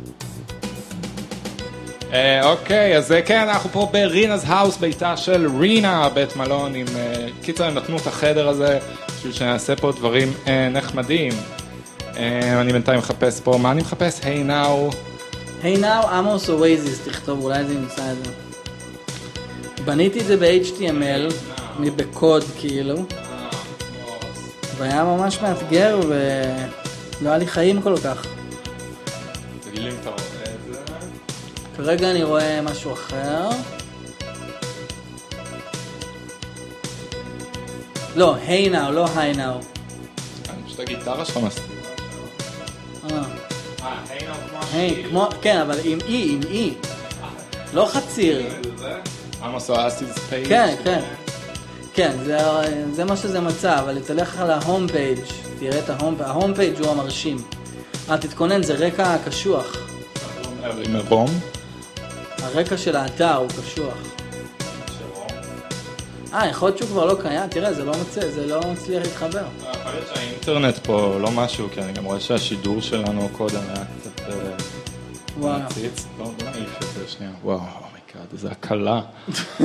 אה, 2.14 2.50
אוקיי, 2.50 2.96
אז 2.96 3.12
אה, 3.12 3.22
כן, 3.22 3.40
אנחנו 3.40 3.70
פה 3.70 3.90
ברינה's 3.92 4.46
house, 4.46 4.76
ביתה 4.76 5.16
של 5.16 5.48
רינה, 5.58 6.08
בית 6.08 6.36
מלון 6.36 6.74
עם... 6.74 6.86
אה, 6.96 7.26
קיצר, 7.42 7.64
הם 7.64 7.74
נתנו 7.74 7.96
את 7.96 8.06
החדר 8.06 8.48
הזה 8.48 8.78
בשביל 9.16 9.32
שנעשה 9.32 9.76
פה 9.76 9.92
דברים 9.92 10.32
נחמדים. 10.70 11.32
אני 12.60 12.72
בינתיים 12.72 12.98
מחפש 12.98 13.40
פה, 13.40 13.58
מה 13.62 13.70
אני 13.70 13.80
מחפש? 13.80 14.20
היי 14.24 14.44
נאו. 14.44 14.90
היי 15.62 15.76
נאו 15.76 16.08
עמוס 16.08 16.50
אווייזיס, 16.50 17.00
תכתוב, 17.08 17.44
אולי 17.44 17.64
זה 17.64 17.74
ימצא 17.74 18.12
את 18.12 18.24
זה. 18.24 18.32
בניתי 19.84 20.20
את 20.20 20.26
זה 20.26 20.36
ב-HTML, 20.36 21.34
בקוד 21.80 22.44
כאילו, 22.58 22.96
והיה 24.78 25.04
ממש 25.04 25.38
מאתגר 25.42 26.00
ולא 26.08 27.28
היה 27.28 27.38
לי 27.38 27.46
חיים 27.46 27.82
כל 27.82 27.96
כך. 28.04 28.26
כרגע 31.76 32.10
אני 32.10 32.22
רואה 32.22 32.60
משהו 32.60 32.92
אחר. 32.92 33.48
לא, 38.16 38.34
היי 38.34 38.70
נאו, 38.70 38.92
לא 38.92 39.06
היי 39.16 39.34
נאו. 39.34 39.54
אני 40.48 40.62
פשוט 40.66 40.80
הגיטרה 40.80 41.24
שלך 41.24 41.36
מסתירה. 41.36 41.68
אה, 43.10 43.22
אה, 43.82 44.00
Hey 44.08 44.26
Now 44.26 44.34
כמו 44.50 44.58
כמו, 45.10 45.28
כן, 45.42 45.58
אבל 45.58 45.78
עם 45.84 45.98
E, 46.08 46.32
עם 46.32 46.40
E. 46.50 46.74
לא 47.74 47.88
חציר. 47.92 48.42
עמוס 49.42 49.70
Oasis 49.70 50.18
page. 50.18 50.48
כן, 50.48 50.74
כן. 50.84 51.00
כן, 51.94 52.16
זה, 52.24 52.38
זה 52.92 53.04
מה 53.04 53.16
שזה 53.16 53.40
מצא, 53.40 53.78
אבל 53.78 54.00
תלך 54.06 54.40
על 54.40 54.50
ה 54.50 54.58
home 54.58 54.88
page, 54.88 55.18
תראה 55.58 55.78
את 55.78 55.90
ה 55.90 55.95
home 55.95 56.16
page, 56.16 56.28
ה 56.30 56.35
home 56.35 56.54
page 56.54 56.80
הוא 56.80 56.90
המרשים. 56.90 57.36
אה, 58.10 58.18
תתכונן, 58.18 58.62
זה 58.62 58.74
רקע 58.74 59.16
קשוח. 59.26 59.76
עם 60.86 60.96
רום. 61.08 61.30
הרקע 62.44 62.76
של 62.76 62.96
האתר 62.96 63.36
הוא 63.36 63.48
קשוח. 63.48 63.98
אה, 66.34 66.46
יכול 66.48 66.68
להיות 66.68 66.78
שהוא 66.78 66.88
כבר 66.88 67.04
לא 67.04 67.16
קיים, 67.22 67.48
תראה, 67.50 67.72
זה 67.72 67.84
לא 67.84 67.92
מוצא, 67.98 68.30
זה 68.30 68.46
לא 68.46 68.60
מצליח 68.72 69.02
להתחבר. 69.02 69.44
יכול 69.60 69.92
להיות 69.92 70.08
שהאינטרנט 70.14 70.78
פה 70.78 71.18
לא 71.20 71.30
משהו, 71.30 71.68
כי 71.72 71.80
אני 71.80 71.92
גם 71.92 72.04
רואה 72.04 72.20
שהשידור 72.20 72.80
שלנו 72.80 73.28
קודם 73.32 73.60
היה 73.68 73.84
קצת 74.00 74.20
אה, 74.20 74.34
וואו. 75.38 75.60
שנייה. 77.06 77.32
וואו, 77.42 77.58
oh 77.58 77.77
my 77.77 77.95
god, 77.95 78.32
איזה 78.32 78.50
הקלה. 78.50 79.00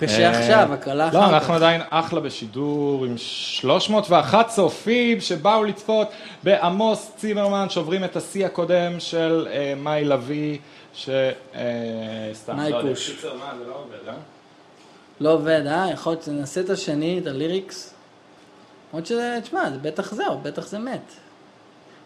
קשה 0.00 0.32
אה, 0.32 0.38
עכשיו, 0.38 0.72
הקלה 0.72 1.08
אחר 1.08 1.20
לא. 1.20 1.28
אנחנו 1.28 1.54
עדיין 1.54 1.80
אחלה 1.90 2.20
בשידור 2.20 3.04
עם 3.04 3.14
301 3.16 4.48
צופים 4.48 5.20
שבאו 5.20 5.64
לצפות 5.64 6.08
בעמוס 6.42 7.12
צימרמן, 7.16 7.66
שוברים 7.68 8.04
את 8.04 8.16
השיא 8.16 8.46
הקודם 8.46 8.92
של 9.00 9.48
אה, 9.50 9.74
מאי 9.76 10.04
לביא, 10.04 10.58
ש... 10.94 11.08
אה, 11.54 12.30
סתם, 12.32 12.58
לא 12.58 12.76
יודע. 12.76 12.94
קיצר, 12.94 13.34
מה, 13.34 13.52
זה 13.58 13.64
לא 13.68 13.74
עובד, 13.74 14.08
אה? 14.08 14.14
לא 15.20 15.32
עובד, 15.32 15.62
אה? 15.66 15.90
יכול 15.92 16.12
להיות 16.12 16.22
שנעשה 16.22 16.60
את 16.60 16.70
השני, 16.70 17.18
את 17.18 17.26
הליריקס. 17.26 17.94
למרות 18.92 19.06
שזה, 19.06 19.38
תשמע, 19.42 19.70
זה 19.70 19.78
בטח 19.78 20.14
זהו, 20.14 20.38
בטח 20.42 20.66
זה 20.66 20.78
מת. 20.78 21.12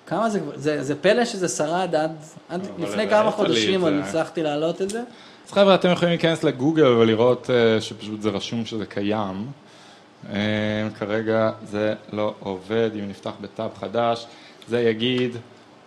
כמה 0.06 0.30
זה 0.30 0.40
כבר, 0.40 0.52
זה, 0.56 0.82
זה 0.82 0.94
פלא 0.94 1.24
שזה 1.24 1.48
שרד 1.48 1.94
עד, 1.94 2.16
עד 2.48 2.66
לפני 2.78 3.08
כמה 3.08 3.30
חודשים 3.30 3.80
עוד 3.82 3.92
זה. 3.92 4.00
הצלחתי 4.08 4.42
להעלות 4.42 4.82
את 4.82 4.90
זה. 4.90 5.02
אז 5.46 5.52
חבר'ה, 5.52 5.74
אתם 5.74 5.90
יכולים 5.90 6.10
להיכנס 6.10 6.44
לגוגל 6.44 6.86
ולראות 6.86 7.50
אה, 7.50 7.80
שפשוט 7.80 8.22
זה 8.22 8.28
רשום 8.28 8.66
שזה 8.66 8.86
קיים. 8.86 9.46
אה, 10.32 10.88
כרגע 10.98 11.50
זה 11.64 11.94
לא 12.12 12.34
עובד, 12.40 12.90
אם 12.94 13.08
נפתח 13.08 13.32
בטאב 13.40 13.70
חדש, 13.80 14.26
זה 14.68 14.80
יגיד, 14.80 15.36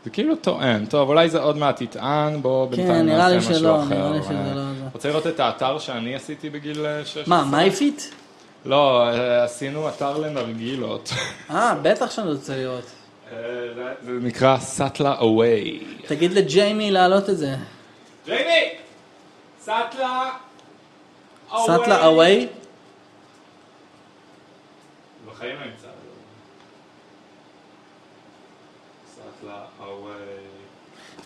זה 0.07 0.11
כאילו 0.11 0.35
טוען, 0.35 0.85
טוב, 0.85 1.09
אולי 1.09 1.29
זה 1.29 1.39
עוד 1.41 1.57
מעט 1.57 1.81
יטען, 1.81 2.41
בינתיים 2.43 2.87
כן, 2.87 3.05
נראה 3.05 3.29
לי 3.29 3.35
נעשה 3.35 3.49
משהו 3.49 3.59
שלא, 3.59 3.83
אחר. 3.83 3.85
נראה 3.95 4.11
לי 4.11 4.23
שזה 4.23 4.33
אה, 4.33 4.53
לא 4.55 4.61
זה. 4.79 4.83
רוצה 4.93 5.09
לראות 5.09 5.27
את 5.27 5.39
האתר 5.39 5.79
שאני 5.79 6.15
עשיתי 6.15 6.49
בגיל 6.49 6.85
אה, 6.85 7.05
16? 7.05 7.23
מה, 7.27 7.45
My 7.57 7.70
Feet? 7.70 8.01
לא, 8.65 9.07
אה, 9.07 9.43
עשינו 9.43 9.89
אתר 9.89 10.17
לנרגילות. 10.17 11.09
אה, 11.51 11.75
בטח 11.81 12.11
שאני 12.11 12.31
רוצה 12.31 12.55
לראות. 12.57 12.83
אה, 13.31 13.37
זה- 14.01 14.11
נקרא 14.21 14.57
סאטלה 14.57 15.15
אווי. 15.19 15.83
תגיד 16.07 16.33
לג'יימי 16.33 16.91
להעלות 16.91 17.29
את 17.29 17.37
זה. 17.37 17.55
ג'יימי! 18.25 18.69
סאטלה 19.61 20.29
סאטלה 21.65 22.05
אווי? 22.05 22.47
בחיים 25.27 25.55
לא 25.59 25.65
נמצא. 25.65 25.87
סאטלה 29.15 29.61
אווי. 29.79 30.11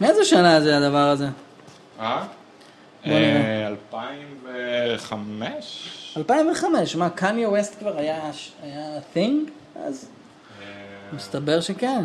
מאיזה 0.01 0.25
שנה 0.25 0.61
זה 0.61 0.77
הדבר 0.77 1.09
הזה? 1.09 1.27
אה? 1.99 2.25
בוא 3.05 3.13
נראה. 3.13 3.63
אה, 3.63 3.67
2005? 3.67 6.13
2005, 6.17 6.95
מה, 6.95 7.09
קניה 7.09 7.49
ווסט 7.49 7.79
כבר 7.79 7.97
היה, 7.97 8.31
היה 8.63 8.99
thing? 9.13 9.49
אז 9.75 10.09
אה, 10.61 10.65
מסתבר 11.13 11.61
שכן. 11.61 12.03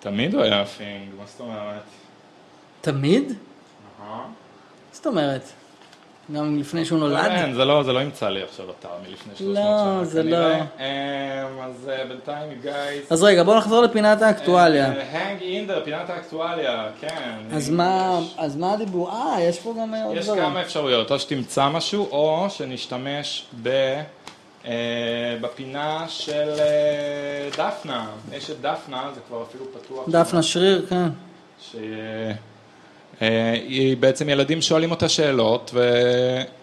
תמיד 0.00 0.34
הוא 0.34 0.42
היה 0.42 0.66
פינג, 0.66 1.08
מה 1.18 1.24
זאת 1.26 1.40
אומרת? 1.40 1.82
תמיד? 2.80 3.32
אהה. 4.02 4.26
זאת 4.92 5.06
אומרת? 5.06 5.42
גם 6.34 6.58
לפני 6.58 6.84
שהוא 6.84 6.98
נולד? 6.98 7.24
כן, 7.24 7.52
זה 7.52 7.64
לא, 7.64 7.82
זה 7.82 7.92
לא 7.92 8.00
ימצא 8.00 8.28
לי 8.28 8.42
עכשיו 8.42 8.66
אתר 8.70 8.88
מלפני 9.08 9.32
300 9.36 9.56
לא, 9.56 9.62
שנה. 9.62 10.04
זה 10.04 10.22
כנראה. 10.22 10.48
לא. 10.48 10.54
אמ, 10.54 11.60
אז 11.60 11.90
אה, 11.92 12.04
בינתיים, 12.08 12.48
גייז. 12.62 13.02
אז 13.10 13.22
רגע, 13.22 13.42
בואו 13.42 13.58
נחזור 13.58 13.82
לפינת 13.82 14.22
האקטואליה. 14.22 14.86
הנג 14.86 15.42
אינדר, 15.42 15.84
פינת 15.84 16.10
האקטואליה, 16.10 16.88
כן. 17.00 17.38
אז 17.52 17.70
מה, 17.70 18.20
יש. 18.22 18.34
אז 18.38 18.56
מה 18.56 18.72
הדיבור? 18.72 19.10
אה, 19.10 19.40
יש 19.40 19.58
פה 19.58 19.74
גם 19.80 19.94
אה, 19.94 20.04
עוד 20.04 20.16
יש 20.16 20.24
דברים. 20.24 20.42
כמה 20.42 20.62
אפשרויות, 20.62 21.10
או 21.10 21.18
שתמצא 21.18 21.68
משהו, 21.68 22.08
או 22.10 22.46
שנשתמש 22.50 23.46
ב... 23.62 23.68
אה, 24.64 25.36
בפינה 25.40 26.04
של 26.08 26.48
אה, 26.58 27.48
דפנה, 27.50 28.06
אשת 28.38 28.60
דפנה, 28.60 29.10
זה 29.14 29.20
כבר 29.28 29.42
אפילו 29.42 29.64
פתוח. 29.72 30.08
דפנה 30.08 30.42
שריר, 30.42 30.86
כן. 30.88 31.08
שהיא 33.20 33.96
בעצם 33.96 34.28
ילדים 34.28 34.62
שואלים 34.62 34.90
אותה 34.90 35.08
שאלות, 35.08 35.74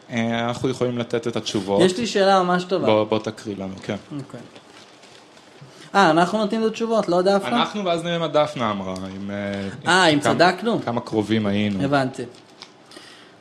ואנחנו 0.10 0.70
יכולים 0.70 0.98
לתת 0.98 1.28
את 1.28 1.36
התשובות. 1.36 1.82
יש 1.82 1.98
לי 1.98 2.08
שאלה 2.08 2.44
ממש 2.44 2.64
טובה. 2.64 2.86
בוא, 2.86 3.04
בוא 3.04 3.20
תקריא 3.20 3.56
לנו, 3.58 3.74
כן. 3.84 3.96
אוקיי. 4.20 4.40
אה, 5.96 6.10
אנחנו 6.10 6.38
נותנים 6.38 6.62
את 6.62 6.68
התשובות, 6.68 7.10
לא 7.10 7.22
דפנה? 7.22 7.48
אנחנו 7.56 7.86
ואז 7.86 8.04
נראה 8.04 8.18
מה 8.18 8.28
דפנה 8.28 8.72
אמרה, 8.72 8.94
אם... 9.18 9.32
אה, 9.88 10.06
אם 10.08 10.20
כמה- 10.20 10.34
צדקנו? 10.34 10.80
כמה 10.86 11.02
קרובים 11.02 11.46
היינו. 11.46 11.84
הבנתי. 11.84 12.24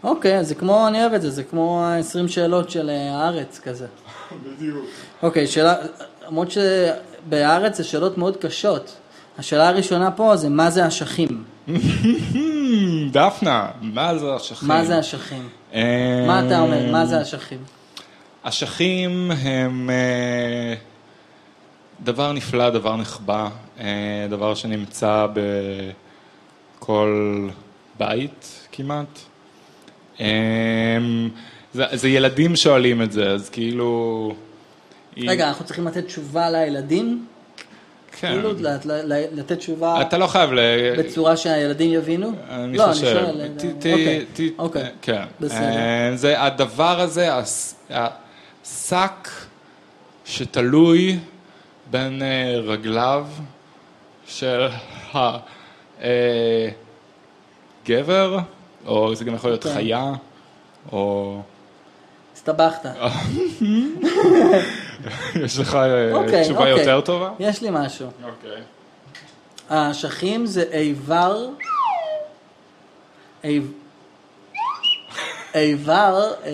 אוקיי, 0.04 0.38
אז 0.38 0.48
זה 0.48 0.54
כמו, 0.54 0.88
אני 0.88 1.00
אוהב 1.02 1.12
את 1.14 1.22
זה, 1.22 1.30
זה 1.30 1.42
כמו 1.44 1.84
ה-20 1.84 2.28
שאלות 2.28 2.70
של 2.70 2.90
אה, 2.90 3.16
הארץ 3.16 3.60
כזה. 3.64 3.86
בדיוק. 4.56 4.84
אוקיי, 5.22 5.46
שאלה, 5.46 5.74
למרות 6.28 6.48
שבהארץ 6.50 7.76
זה 7.76 7.84
שאלות 7.84 8.18
מאוד 8.18 8.36
קשות. 8.36 8.92
השאלה 9.38 9.68
הראשונה 9.68 10.10
פה 10.10 10.36
זה 10.36 10.48
מה 10.48 10.70
זה 10.70 10.86
אשכים? 10.88 11.44
דפנה, 13.10 13.70
מה 13.80 14.18
זה 14.18 14.36
אשכים? 14.36 14.68
מה 14.68 14.84
זה 14.84 15.00
אשכים? 15.00 15.48
מה 16.26 16.42
אתה 16.46 16.60
אומר? 16.60 16.92
מה 16.92 17.06
זה 17.06 17.22
אשכים? 17.22 17.58
אשכים 18.42 19.30
הם 19.30 19.90
אה, 19.90 20.74
דבר 22.00 22.32
נפלא, 22.32 22.70
דבר 22.70 22.96
נחבא, 22.96 23.48
אה, 23.80 24.26
דבר 24.30 24.54
שנמצא 24.54 25.26
בכל 26.78 27.48
בית 27.98 28.68
כמעט. 28.72 29.18
אה, 30.20 30.26
זה, 31.72 31.84
זה 31.92 32.08
ילדים 32.08 32.56
שואלים 32.56 33.02
את 33.02 33.12
זה, 33.12 33.30
אז 33.30 33.50
כאילו... 33.50 34.34
רגע, 35.16 35.48
אנחנו 35.48 35.64
צריכים 35.64 35.86
לתת 35.86 36.06
תשובה 36.06 36.50
לילדים? 36.50 37.26
כן. 38.20 38.32
כאילו, 38.32 38.52
לת- 38.58 38.86
ל- 38.86 39.24
לתת 39.40 39.58
תשובה 39.58 40.00
אתה 40.02 40.18
לא 40.18 40.26
חייב 40.26 40.52
ל... 40.52 40.58
בצורה 40.98 41.36
שהילדים 41.36 41.92
יבינו? 41.92 42.32
אני 42.50 42.76
לא, 42.78 42.84
חושב. 42.86 43.04
שואל, 43.12 43.40
אה, 43.40 43.48
ת- 43.48 43.60
ת- 43.60 43.86
אוקיי, 43.86 44.24
ת- 44.34 44.58
אוקיי. 44.58 44.84
כן. 45.02 45.24
בסדר. 45.40 45.58
אה, 45.60 46.10
זה 46.14 46.42
הדבר 46.42 47.00
הזה, 47.00 47.30
השק 47.90 49.28
שתלוי 50.24 51.18
בין 51.90 52.22
אה, 52.22 52.56
רגליו 52.64 53.26
של 54.26 54.66
הגבר, 57.84 58.38
או 58.86 59.14
זה 59.14 59.24
גם 59.24 59.34
יכול 59.34 59.50
להיות 59.50 59.64
כן. 59.64 59.74
חיה, 59.74 60.12
או... 60.92 61.40
הסתבכת. 62.48 62.88
יש 65.44 65.58
לך 65.58 65.74
אה, 65.74 66.12
אוקיי, 66.12 66.42
תשובה 66.44 66.58
אוקיי. 66.60 66.78
יותר 66.78 67.00
טובה? 67.00 67.30
יש 67.38 67.62
לי 67.62 67.68
משהו. 67.72 68.06
אוקיי. 68.24 68.62
האשכים 69.70 70.46
זה 70.46 70.62
איבר, 70.72 71.48
איב- 73.44 73.72
איבר 75.54 76.32
אה, 76.44 76.50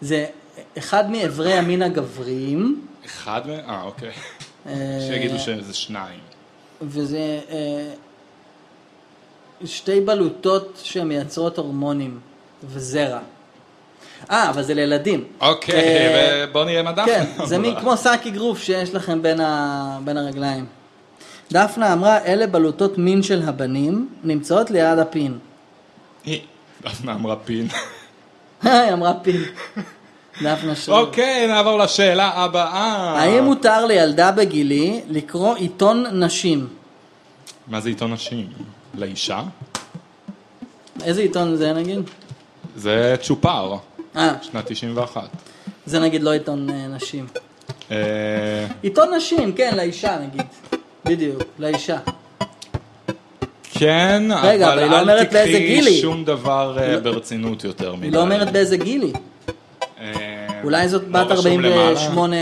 זה 0.00 0.26
אחד 0.78 1.10
מאיברי 1.10 1.52
המין 1.52 1.82
הגבריים, 1.82 2.86
אחד 3.06 3.40
מהם? 3.46 3.60
אה, 3.70 3.82
אוקיי. 3.82 4.12
אה, 4.66 4.72
שיגידו 5.08 5.38
שזה 5.38 5.74
שניים. 5.74 6.20
וזה 6.82 7.40
שתי 9.64 10.00
בלוטות 10.00 10.80
שמייצרות 10.82 11.58
הורמונים 11.58 12.20
וזרע. 12.64 13.20
אה, 14.30 14.50
אבל 14.50 14.62
זה 14.62 14.74
לילדים. 14.74 15.24
אוקיי, 15.40 15.74
אה, 15.74 16.44
ובוא 16.48 16.64
נראה 16.64 16.82
מה 16.82 16.92
דפנה 16.92 17.06
כן, 17.06 17.24
זה. 17.44 17.58
מין 17.58 17.80
כמו 17.80 17.96
שק 17.96 18.20
אגרוף 18.26 18.62
שיש 18.62 18.94
לכם 18.94 19.22
בין, 19.22 20.16
הרגליים. 20.16 20.66
דפנה 21.52 21.92
אמרה, 21.92 22.18
אלה 22.24 22.46
בלוטות 22.46 22.98
מין 22.98 23.22
של 23.22 23.42
הבנים, 23.48 24.08
נמצאות 24.24 24.70
ליד 24.70 24.98
הפין. 24.98 25.38
דפנה 26.82 27.14
אמרה 27.14 27.36
פין. 27.36 27.68
היא 28.62 28.92
אמרה 28.92 29.14
פין. 29.14 29.42
דפנה 30.42 30.76
שריר. 30.76 30.98
אוקיי, 30.98 31.46
נעבור 31.46 31.78
לשאלה 31.78 32.28
הבאה. 32.28 33.18
האם 33.18 33.44
מותר 33.44 33.86
לילדה 33.86 34.32
בגילי 34.32 35.00
לקרוא 35.08 35.56
עיתון 35.56 36.04
נשים? 36.12 36.68
מה 37.66 37.80
זה 37.80 37.88
עיתון 37.88 38.12
נשים? 38.12 38.46
לאישה? 38.94 39.42
איזה 41.04 41.20
עיתון 41.20 41.56
זה 41.56 41.72
נגיד? 41.72 42.00
זה 42.76 43.16
צ'ופר, 43.22 43.72
אה, 43.72 43.78
שנת 44.42 44.66
91. 44.66 45.28
זה 45.86 45.98
נגיד 45.98 46.22
לא 46.22 46.32
עיתון 46.32 46.70
אה, 46.70 46.86
נשים. 46.86 47.26
אה, 47.90 48.66
עיתון 48.82 49.14
נשים, 49.14 49.52
כן, 49.52 49.76
לאישה 49.76 50.18
נגיד. 50.18 50.46
בדיוק, 51.04 51.42
לאישה. 51.58 51.98
כן, 53.78 54.22
רגע, 54.42 54.72
אבל 54.72 54.78
היא 54.78 54.90
לא 54.90 54.98
אל 55.00 55.24
באיזה 55.24 55.58
תקחי. 55.58 56.00
שום 56.00 56.24
דבר 56.24 56.78
אה, 56.80 57.00
ברצינות 57.00 57.64
יותר 57.64 57.94
מדי. 57.94 58.06
היא 58.06 58.12
לא 58.12 58.20
אומרת 58.20 58.52
באיזה 58.52 58.76
גיל 58.76 59.02
היא. 59.02 59.14
אה, 60.00 60.60
אולי 60.64 60.88
זאת 60.88 61.02
לא 61.08 61.24
בת 61.24 61.30
רשום 61.30 61.64
48, 61.64 62.36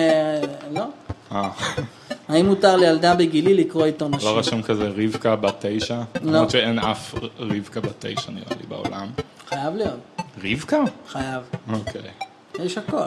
לא? 0.72 0.84
אה, 1.32 1.50
האם 2.28 2.46
מותר 2.46 2.76
לילדה 2.76 3.14
בגילי 3.14 3.54
לקרוא 3.54 3.84
עיתון 3.84 4.14
נשים? 4.14 4.28
לא 4.28 4.38
רשום 4.38 4.62
כזה 4.62 4.88
רבקה 4.96 5.36
בת 5.36 5.54
תשע? 5.66 5.94
לא. 5.94 6.32
למרות 6.32 6.50
שאין 6.50 6.78
אף 6.78 7.14
רבקה 7.38 7.80
בת 7.80 7.94
תשע 8.06 8.30
נראה 8.30 8.56
לי 8.60 8.66
בעולם. 8.68 9.06
חייב 9.48 9.76
להיות, 9.76 10.15
רבקה? 10.44 10.82
חייב. 11.08 11.42
אוקיי. 11.72 12.10
יש 12.58 12.78
הכל. 12.78 12.98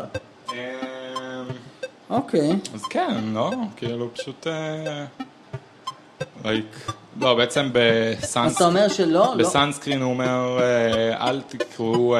אה, 0.53 0.55
אוקיי. 2.09 2.51
אז 2.73 2.83
כן, 2.89 3.23
לא? 3.33 3.51
כאילו 3.75 4.13
פשוט... 4.13 4.47
לייק... 6.45 6.91
לא, 7.19 7.35
בעצם 7.35 7.65
אז 7.65 7.69
אתה 7.71 7.79
בסאנסקרין, 8.19 8.69
אומר 8.69 8.87
שלא? 8.87 9.09
לא. 9.11 9.35
בסאנסקרין 9.35 10.01
הוא 10.01 10.09
אומר, 10.09 10.59
אה, 10.61 11.29
אל 11.29 11.41
תקראו 11.41 12.15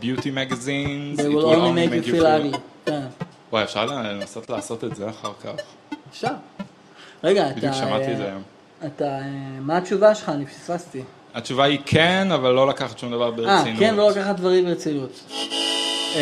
ביוטי 0.00 0.30
מגזינס, 0.30 1.20
They 1.20 1.22
will 1.22 1.44
only 1.44 1.88
make 1.88 2.06
you 2.06 2.12
feel 2.12 2.54
ugly. 2.54 2.58
כן, 2.86 3.06
וואי, 3.52 3.64
אפשר 3.64 3.84
לנסות 3.84 4.50
לעשות 4.50 4.84
את 4.84 4.96
זה 4.96 5.10
אחר 5.10 5.32
כך. 5.44 5.62
אפשר. 6.10 6.32
רגע, 7.24 7.46
אתה... 7.46 7.56
בדיוק 7.56 7.74
שמעתי 7.74 8.12
את 8.12 8.16
זה 8.16 8.24
אה, 8.24 8.28
היום. 8.28 8.42
אתה... 8.86 9.04
אה, 9.04 9.20
מה 9.60 9.76
התשובה 9.76 10.14
שלך? 10.14 10.28
אני 10.28 10.46
פספסתי. 10.46 11.02
התשובה 11.34 11.64
היא 11.64 11.78
כן, 11.86 12.28
אבל 12.32 12.50
לא 12.50 12.68
לקחת 12.68 12.98
שום 12.98 13.12
דבר 13.12 13.26
אה, 13.26 13.30
ברצינות. 13.30 13.78
כן, 13.78 13.94
לא 13.94 14.10
לקחת 14.10 14.36
דברים 14.36 14.64
ברצינות. 14.64 15.20
אמ, 16.14 16.18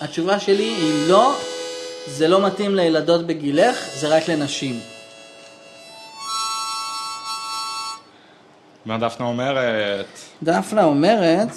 התשובה 0.00 0.40
שלי 0.40 0.64
היא 0.64 1.08
לא, 1.08 1.34
זה 2.06 2.28
לא 2.28 2.46
מתאים 2.46 2.74
לילדות 2.74 3.26
בגילך, 3.26 3.76
זה 3.94 4.16
רק 4.16 4.28
לנשים. 4.28 4.80
מה 8.86 8.98
דפנה 8.98 9.26
אומרת? 9.26 10.06
דפנה 10.42 10.84
אומרת, 10.84 11.48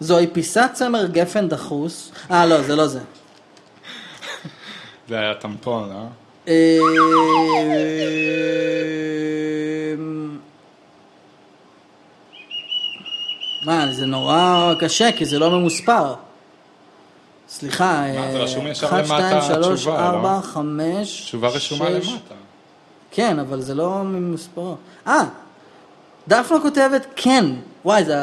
זוהי 0.00 0.26
פיסת 0.26 0.70
צמר 0.72 1.06
גפן 1.06 1.48
דחוס. 1.48 2.12
אה, 2.30 2.46
לא, 2.46 2.62
זה 2.62 2.76
לא 2.76 2.86
זה. 2.86 3.00
זה 5.08 5.18
היה 5.18 5.34
טמפון, 5.34 5.90
אה? 5.92 6.06
מה, 13.64 13.92
זה 13.92 14.06
נורא 14.06 14.74
קשה, 14.78 15.12
כי 15.12 15.24
זה 15.24 15.38
לא 15.38 15.50
ממוספר. 15.50 16.14
סליחה, 17.48 18.04
מה, 18.14 18.30
זה 18.30 18.38
אה, 18.38 18.42
רשום 18.42 18.66
ישר 18.66 18.86
1, 18.86 18.96
למטה 18.98 19.42
2, 19.42 19.62
3, 19.62 19.80
התשובה, 19.80 20.06
4, 20.06 20.36
לא? 20.36 20.40
5, 20.40 21.22
תשובה 21.24 21.48
רשומה 21.48 21.86
6. 21.86 22.08
למטה. 22.08 22.34
כן, 23.10 23.38
אבל 23.38 23.60
זה 23.60 23.74
לא 23.74 24.02
ממוספרו. 24.02 24.76
אה, 25.06 25.24
דפנה 26.28 26.60
כותבת 26.60 27.06
כן. 27.16 27.44
וואי, 27.84 28.04
זה, 28.04 28.14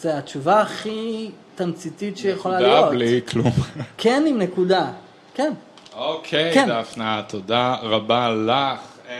זה 0.00 0.18
התשובה 0.18 0.60
הכי 0.60 1.30
תמציתית 1.54 2.18
שיכולה 2.18 2.56
נקודה 2.56 2.72
להיות. 2.72 2.90
בלי 2.90 3.20
כלום. 3.28 3.52
כן 3.98 4.24
עם 4.26 4.38
נקודה. 4.38 4.86
כן. 5.34 5.52
אוקיי, 5.96 6.54
כן. 6.54 6.68
דפנה, 6.68 7.22
תודה 7.28 7.76
רבה 7.82 8.28
לך. 8.28 8.80
אה, 9.08 9.14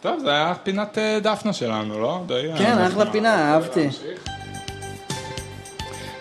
טוב, 0.00 0.18
זה 0.18 0.30
היה 0.30 0.54
פינת 0.62 0.98
אה, 0.98 1.18
דפנה 1.22 1.52
שלנו, 1.52 2.00
לא? 2.00 2.20
די, 2.26 2.50
כן, 2.58 2.78
אה, 2.78 2.86
אחלה. 2.86 3.10
פינה, 3.12 3.54
אהבתי. 3.54 3.80
להמשיך? 3.80 4.33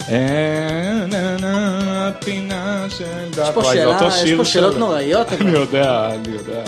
אה, 0.10 1.06
נה, 1.08 1.38
נה, 1.38 2.12
פינה 2.26 2.86
של 2.90 3.04
דפנה. 3.32 3.44
יש 3.44 3.50
פה 3.54 3.64
שאלה, 3.64 4.10
יש 4.42 4.54
שאלות 4.54 4.78
נוראיות. 4.78 5.28
אני 5.42 5.52
יודע, 5.52 6.10
אני 6.14 6.34
יודע. 6.36 6.64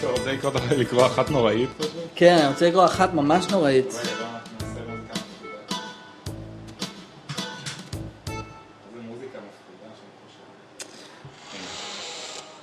אתה 0.00 0.06
רוצה 0.06 0.30
לקרוא- 0.76 1.06
אחת 1.06 1.30
נוראית? 1.30 1.68
כן, 2.14 2.36
אני 2.38 2.48
רוצה 2.48 2.68
לקרוא 2.68 2.84
אחת 2.84 3.14
ממש 3.14 3.46
נוראית. 3.50 3.94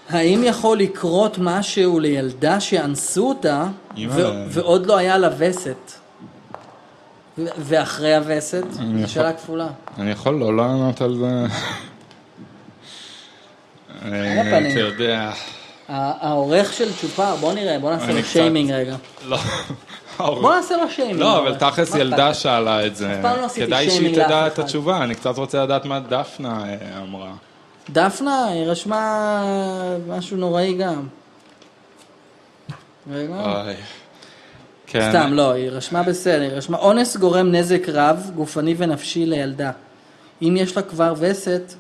האם 0.10 0.42
יכול 0.44 0.78
לקרות 0.78 1.38
משהו 1.40 2.00
לילדה 2.00 2.60
שאנסו 2.60 3.30
אותה 3.30 3.66
ועוד 4.50 4.86
לא 4.86 4.98
היה 4.98 5.18
לה 5.18 5.30
וסת? 5.38 5.92
ואחרי 7.58 8.16
הווסת? 8.16 8.64
שאלה 9.08 9.34
כפולה. 9.34 9.68
אני 10.00 10.12
יכול 10.12 10.34
לא 10.34 10.58
לענות 10.58 11.02
על 11.02 11.16
זה. 11.16 11.46
אה. 14.06 14.68
אתה 14.70 14.80
יודע, 14.80 15.32
העורך 15.90 16.74
של 16.74 16.94
צ'ופר, 16.94 17.36
בוא 17.36 17.54
נראה, 17.54 17.80
בוא 17.80 17.92
נעשה 17.92 18.12
לו 18.12 18.24
שיימינג 18.24 18.72
רגע. 18.72 18.96
לא. 19.28 19.38
בוא 20.18 20.56
נעשה 20.56 20.78
לו 20.78 20.90
שיימינג. 20.90 21.20
לא, 21.20 21.40
אבל 21.40 21.56
תכלס 21.56 21.96
ילדה? 21.96 22.34
שאלה 22.34 22.86
את 22.86 22.96
זה. 22.96 23.22
לא 23.24 23.48
כדאי 23.48 23.90
שהיא 23.90 24.14
תדע 24.14 24.48
את. 24.48 24.60
התשובה, 24.60 25.04
אני 25.04 25.16
קצת 25.16 25.38
רוצה 25.38 25.64
לדעת 25.64 25.86
מה 25.86 26.00
דפנה 26.00 26.64
אה, 26.66 27.02
אמרה. 27.02 27.32
דפנה, 27.90 28.46
היא 28.46 28.66
רשמה 28.66 29.44
משהו 30.08 30.38
נוראי 30.38 30.74
גם. 30.74 31.08
רגע. 33.12 33.64
כן. 34.92 35.10
סתם, 35.10 35.34
לא, 35.34 35.52
היא 35.52 35.70
רשמה 35.70 36.04
בסדר, 36.04 36.42
היא 36.42 36.52
רשמה 36.52 36.78
אונס 36.78 37.18
גורם 37.18 37.52
נזק 37.52 37.90
רב, 37.90 38.32
גופני 38.36 38.76
ונפשי 38.78 39.26
לילדה. 39.26 39.72
אם 40.42 40.56
יש 40.60 40.76
לה 40.78 40.82
כבר 40.82 41.14
וסת, 41.18 41.74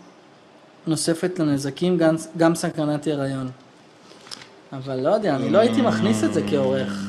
נוספת 0.88 1.40
לנזקים 1.40 1.98
גם, 1.98 2.16
גם 2.38 2.56
סכנת 2.56 3.08
הריון. 3.08 3.50
אבל 4.74 5.00
לא 5.00 5.10
יודע, 5.10 5.36
אני 5.36 5.50
לא 5.50 5.60
הייתי 5.60 5.82
מכניס 5.82 6.24
את 6.24 6.34
זה 6.34 6.42
כעורך. 6.50 7.08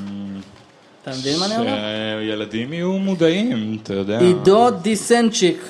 אתה 1.02 1.10
מבין 1.10 1.38
מה 1.38 1.46
אני 1.46 1.56
אומר? 1.56 1.78
שילדים 2.20 2.72
יהיו 2.72 2.92
מודעים, 2.92 3.78
אתה 3.82 3.94
יודע. 3.94 4.18
עידו 4.18 4.70
דיסנצ'יק, 4.70 5.62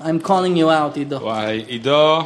I'm 0.00 0.26
calling 0.26 0.56
you 0.56 0.66
out, 0.66 0.96
עידו. 0.96 1.16
וואי, 1.16 1.64
עידו, 1.66 2.18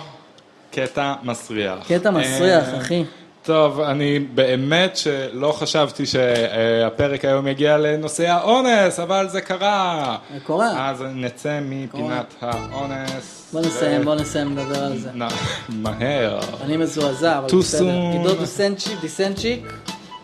קטע 0.71 1.15
מסריח. 1.23 1.79
קטע 1.89 2.11
מסריח, 2.11 2.69
אה, 2.69 2.79
אחי. 2.79 3.05
טוב, 3.49 3.81
אני 3.81 4.19
באמת 4.19 4.97
שלא 4.97 5.53
חשבתי 5.53 6.07
שהפרק 6.07 7.25
היום 7.25 7.47
יגיע 7.47 7.79
לנושא 7.79 8.29
האונס, 8.29 9.01
אבל 9.01 9.29
זה 9.29 9.41
קרה. 9.41 10.17
זה 10.35 10.41
קורה. 10.41 10.91
אז 10.91 11.03
נצא 11.15 11.59
מפינת 11.63 12.35
האונס. 12.41 13.51
בוא 13.53 13.61
נסיים, 13.61 14.03
בוא 14.05 14.15
נסיים 14.15 14.57
לדבר 14.57 14.85
על 14.85 14.99
זה. 14.99 15.11
נ- 15.15 15.29
מהר. 15.69 16.41
אני 16.65 16.77
מזועזע, 16.77 17.39
אבל 17.39 17.59
בסדר. 17.59 17.89
עידו 18.13 18.35
דיסנצ'יק, 18.35 19.01
דיסנצ'יק, 19.01 19.73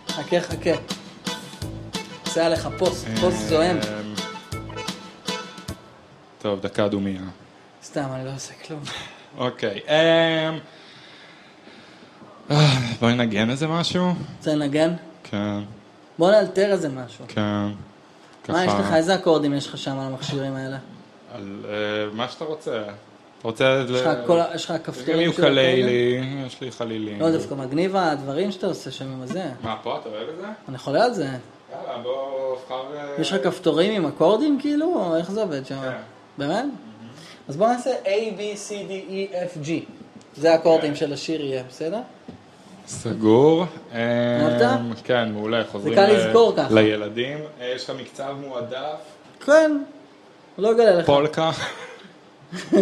חכה 0.09 0.41
חכה. 0.41 0.71
עושה 2.27 2.47
עליך 2.47 2.69
פוסט, 2.79 3.07
פוסט 3.21 3.49
זועם. 3.49 3.77
אמ, 3.77 4.15
טוב, 6.43 6.61
דקה 6.61 6.89
דומייה. 6.89 7.21
סתם, 7.85 8.05
אני 8.15 8.25
לא 8.25 8.31
עושה 8.35 8.53
כלום. 8.67 8.81
אוקיי. 9.39 9.81
אה, 12.51 12.57
בואי 13.01 13.15
נגן 13.15 13.51
איזה 13.51 13.67
משהו? 13.67 14.13
רוצה 14.39 14.55
לנגן? 14.55 14.95
כן, 15.23 15.61
בוא 16.19 16.31
נאלתר 16.31 16.73
איזה 16.73 16.89
משהו. 16.89 17.25
כן. 17.29 17.67
מה 18.49 18.65
יש 18.65 18.73
לך? 18.81 18.93
איזה 18.95 19.15
אקורדים 19.15 19.55
יש 19.55 19.67
לך 19.67 19.79
שם 19.79 19.99
על 19.99 20.07
המכשירים 20.07 20.55
האלה? 20.55 20.77
על 21.35 21.65
אה, 21.69 21.71
מה 22.13 22.29
שאתה 22.29 22.45
רוצה. 22.45 22.83
אתה 23.39 23.49
רוצה... 23.49 23.85
יש 24.55 24.71
לך 24.71 24.77
כפתורים 24.85 25.33
של 25.33 25.39
יוקללי, 25.41 26.21
יש 26.47 26.61
לי 26.61 26.73
חלילים. 26.73 27.21
לא, 27.21 27.31
דווקא 27.31 27.55
מגניב 27.55 27.97
הדברים 27.97 28.53
שאתה 28.53 28.67
עושה 28.67 28.91
שם 28.91 29.05
עם 29.05 29.23
הזה. 29.23 29.45
מה, 29.63 29.77
פה 29.83 29.99
אתה 30.01 30.09
אוהב 30.09 30.29
את 30.29 30.37
זה? 30.37 30.47
אני 30.69 30.79
חולה 30.79 31.05
על 31.05 31.15
זה. 31.15 31.25
יאללה, 31.25 32.03
בוא, 32.03 32.57
אבחר... 32.63 32.97
אה, 32.97 33.21
יש 33.21 33.33
לך 33.33 33.45
כפתורים 33.45 33.93
עם 33.93 34.07
אקורדים 34.07 34.59
כאילו? 34.61 34.87
או 34.87 35.17
איך 35.17 35.31
זה 35.31 35.43
עובד 35.43 35.67
שם? 35.67 35.81
כן. 35.81 35.97
באמת? 36.39 36.65
אז 37.49 37.57
בוא 37.57 37.69
נעשה 37.69 37.91
A, 38.05 38.39
B, 38.39 38.41
C, 38.69 38.71
D, 38.71 39.11
E, 39.11 39.35
F, 39.35 39.67
G. 39.67 39.71
זה 40.37 40.53
האקורדים 40.53 40.97
של 40.97 41.13
השיר 41.13 41.41
יהיה, 41.45 41.63
בסדר? 41.69 42.01
סגור. 42.87 43.65
אמ, 43.93 43.97
אהבת? 43.99 45.01
כן, 45.05 45.33
מעולה, 45.33 45.63
חוזרים. 45.73 45.99
לילדים. 46.71 47.39
אה, 47.61 47.73
יש 47.77 47.85
לך 47.85 47.97
מקצב 48.01 48.35
מועדף, 48.41 48.99
כן. 49.47 49.79
לא 50.59 50.73
אגלה 50.73 50.95
לך. 50.95 51.07
פולקה. 51.07 51.51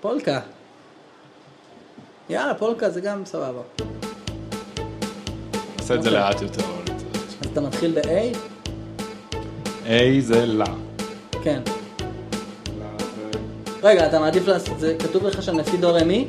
פולקה. 0.00 0.40
יאללה, 2.30 2.54
פולקה 2.54 2.90
זה 2.90 3.00
גם 3.00 3.24
סבבה. 3.24 3.62
עושה 5.78 5.94
את 5.94 6.02
זה 6.02 6.08
אוקיי. 6.08 6.12
לאט 6.12 6.42
יותר. 6.42 6.62
אז 7.40 7.46
אתה 7.52 7.60
מתחיל 7.60 8.00
ב-A? 8.00 8.36
A 9.86 10.20
זה 10.20 10.46
לה. 10.46 10.64
כן. 11.44 11.62
רגע, 13.82 14.06
אתה 14.06 14.20
מעדיף 14.20 14.46
לעשות 14.46 14.80
זה, 14.80 14.96
כתוב 14.98 15.26
לך 15.26 15.42
שם 15.42 15.58
לפי 15.58 15.76
דו 15.76 15.94
רמי? 15.94 16.28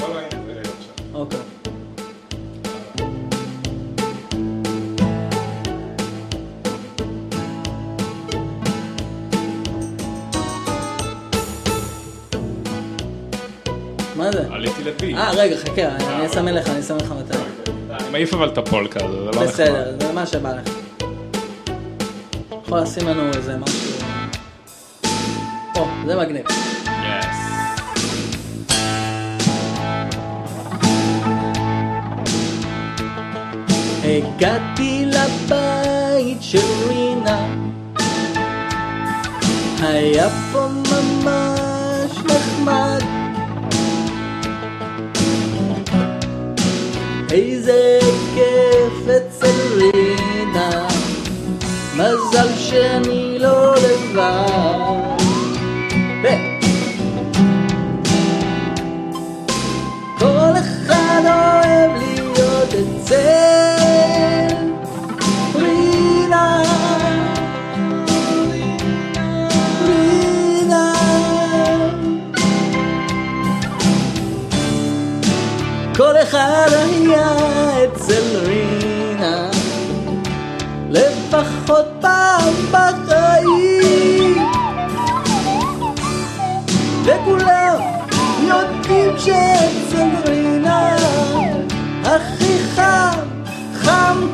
לא, 0.00 0.08
לא, 0.08 0.18
הנה, 0.18 0.54
זה 0.54 0.60
עכשיו. 0.60 1.14
אוקיי. 1.14 1.38
מה 14.16 14.32
זה? 14.32 14.44
עליתי 14.50 14.84
ל-B. 14.84 15.16
אה, 15.16 15.30
רגע, 15.36 15.56
חכה, 15.56 15.96
אני 15.96 16.26
אסמן 16.26 16.54
לך, 16.54 16.68
אני 16.68 16.80
אסמן 16.80 16.96
לך 16.96 17.14
מתי. 17.18 17.38
אני 17.90 18.10
מעיף 18.10 18.34
אבל 18.34 18.48
את 18.48 18.58
הפולקה, 18.58 19.00
זה 19.00 19.06
לא 19.06 19.30
נחמד. 19.30 19.46
בסדר, 19.46 19.94
זה 20.00 20.12
מה 20.12 20.26
שבא 20.26 20.54
לך. 20.54 20.74
יכול 22.64 22.80
לשים 22.80 23.08
לנו 23.08 23.28
איזה 23.28 23.56
משהו... 23.56 23.97
או, 25.78 25.86
זה 26.06 26.16
מגניב. 26.16 26.46
הגעתי 34.04 35.04
לבית 35.06 36.38
של 36.40 36.58
רינה. 36.88 37.46
היה 39.82 40.28
פה 40.52 40.68
ממש 40.68 42.18
נחמד. 42.24 43.02
איזה 47.30 47.98
כיף 48.34 49.08
אצל 49.16 49.80
רינה. 49.80 50.88
מזל 51.96 52.48
שאני 52.56 53.38
לא 53.38 53.74
לבד. 53.74 55.07
כל 63.08 63.14
אחד 76.22 76.68
היה 76.72 77.36
אצל 77.84 78.36
רינה, 78.44 78.57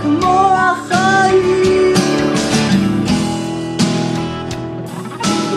כמו 0.04 0.50
החיים. 0.52 1.94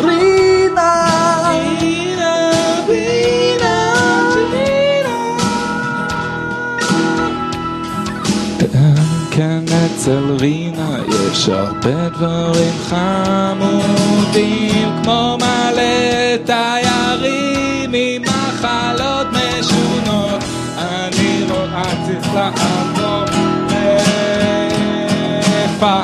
רינה, 0.03 0.93
רינה, 1.79 2.51
רינה, 2.87 3.93
כן, 9.31 9.63
אצל 9.85 10.35
רינה 10.39 10.97
יש 11.07 11.49
הרבה 11.49 12.09
דברים 12.09 12.73
חמודים, 12.89 13.83
כמו 15.03 15.37
מלא 15.37 16.37
תיירים 16.45 17.91
עם 17.93 18.21
מחלות 18.21 19.27
משונות. 19.31 20.43
אני 20.77 21.45
רואה 21.49 22.05
צריך 22.05 22.27
איפה. 25.77 26.01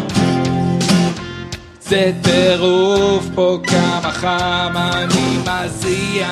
זה 1.82 2.11
טירוף 2.21 3.26
פה 3.36 3.57
כמה 3.63 4.11
חם, 4.11 4.74
אני 4.76 5.38
מזיע, 5.38 6.28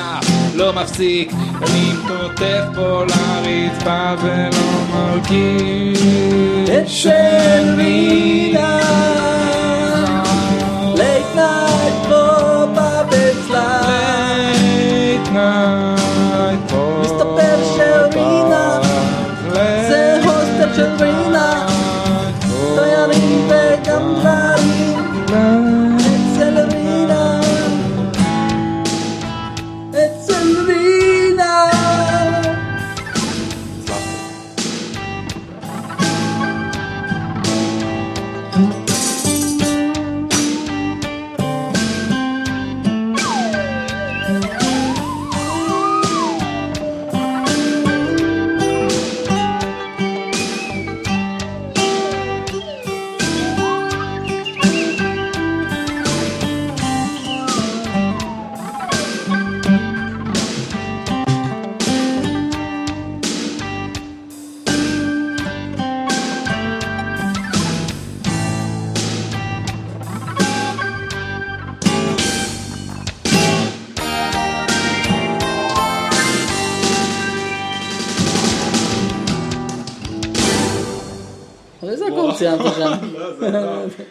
לא 0.54 0.72
מפסיק, 0.72 1.32
אני 1.62 1.92
כותב 2.08 2.62
פה 2.74 3.04
לרצפה 3.04 4.14
ולא 4.22 4.84
מרגיש 4.94 6.02
אצל 6.64 7.74
רינה, 7.76 8.80
late 10.94 11.36
night 11.36 12.08
פה. 12.08 12.42
מסתבר 17.00 17.56
שרינה 17.76 18.80
זה 19.88 20.20
הוסטל 20.24 20.74
של 20.76 21.04
רינה, 21.04 21.61
תיירים 22.74 23.48
וגם 23.48 24.14
דברים 24.14 24.42
אצל 24.42 24.51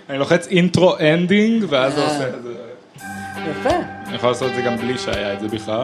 אני 0.10 0.18
לוחץ 0.18 0.48
intro 0.48 0.96
ending 1.00 1.66
ואז 1.70 1.96
זה 1.96 2.04
עושה 2.04 2.28
את 2.28 2.44
זה. 2.44 2.54
יפה. 3.52 3.76
אני 4.08 4.16
יכול 4.16 4.30
לעשות 4.30 4.50
את 4.50 4.56
זה 4.56 4.62
גם 4.62 4.78
בלי 4.78 4.98
שהיה 4.98 5.34
את 5.34 5.40
זה 5.40 5.48
בכלל. 5.48 5.84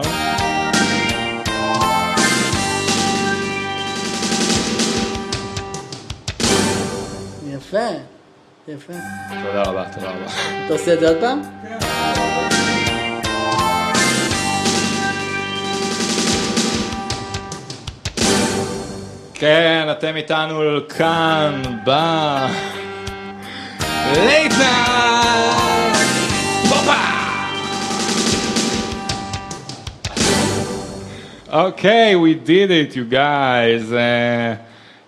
יפה. 7.48 7.88
יפה. 8.68 8.92
תודה 9.46 9.62
רבה, 9.62 9.84
תודה 9.94 10.10
רבה. 10.10 10.26
אתה 10.66 10.72
עושה 10.72 10.94
את 10.94 11.00
זה 11.00 11.08
עוד 11.08 11.16
פעם? 11.20 11.40
כן, 19.34 19.88
אתם 19.90 20.16
איתנו 20.16 20.60
כאן 20.88 21.62
ב... 21.84 21.90
night! 24.26 24.52
pop-up! 26.68 26.92
אוקיי, 31.52 32.14
we 32.16 32.46
did 32.48 32.50
it, 32.70 32.94
you 32.94 33.12
guys. 33.12 33.94
אה, 33.94 34.54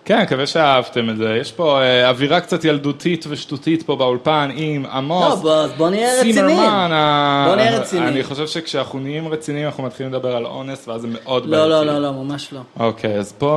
כן, 0.05 0.21
מקווה 0.21 0.47
שאהבתם 0.47 1.09
את 1.09 1.17
זה. 1.17 1.37
יש 1.41 1.51
פה 1.51 1.81
אה, 1.81 2.09
אווירה 2.09 2.41
קצת 2.41 2.65
ילדותית 2.65 3.25
ושטותית 3.29 3.83
פה 3.83 3.95
באולפן 3.95 4.49
עם 4.55 4.85
עמוס. 4.85 5.23
לא, 5.29 5.35
בוא- 5.35 5.53
אז 5.55 5.71
בוא 5.77 5.89
נהיה 5.89 6.09
רציניים. 6.19 6.35
צימרמן, 6.35 6.89
ה- 6.91 7.45
בוא 7.47 7.55
נהיה 7.55 7.79
רציניים. 7.79 8.07
אני 8.13 8.23
חושב 8.23 8.47
שכשאנחנו 8.47 8.99
נהיים 8.99 9.27
רציניים 9.27 9.65
אנחנו 9.65 9.83
מתחילים 9.83 10.13
לדבר 10.13 10.35
על 10.35 10.45
אונס 10.45 10.87
ואז 10.87 11.01
זה 11.01 11.07
מאוד 11.07 11.45
לא, 11.45 11.57
לא, 11.69 11.79
בעייתי. 11.79 11.85
לא, 11.87 11.99
לא, 12.01 12.23
ממש 12.23 12.53
לא. 12.53 12.59
אוקיי, 12.79 13.17
אז 13.17 13.33
בוא... 13.39 13.49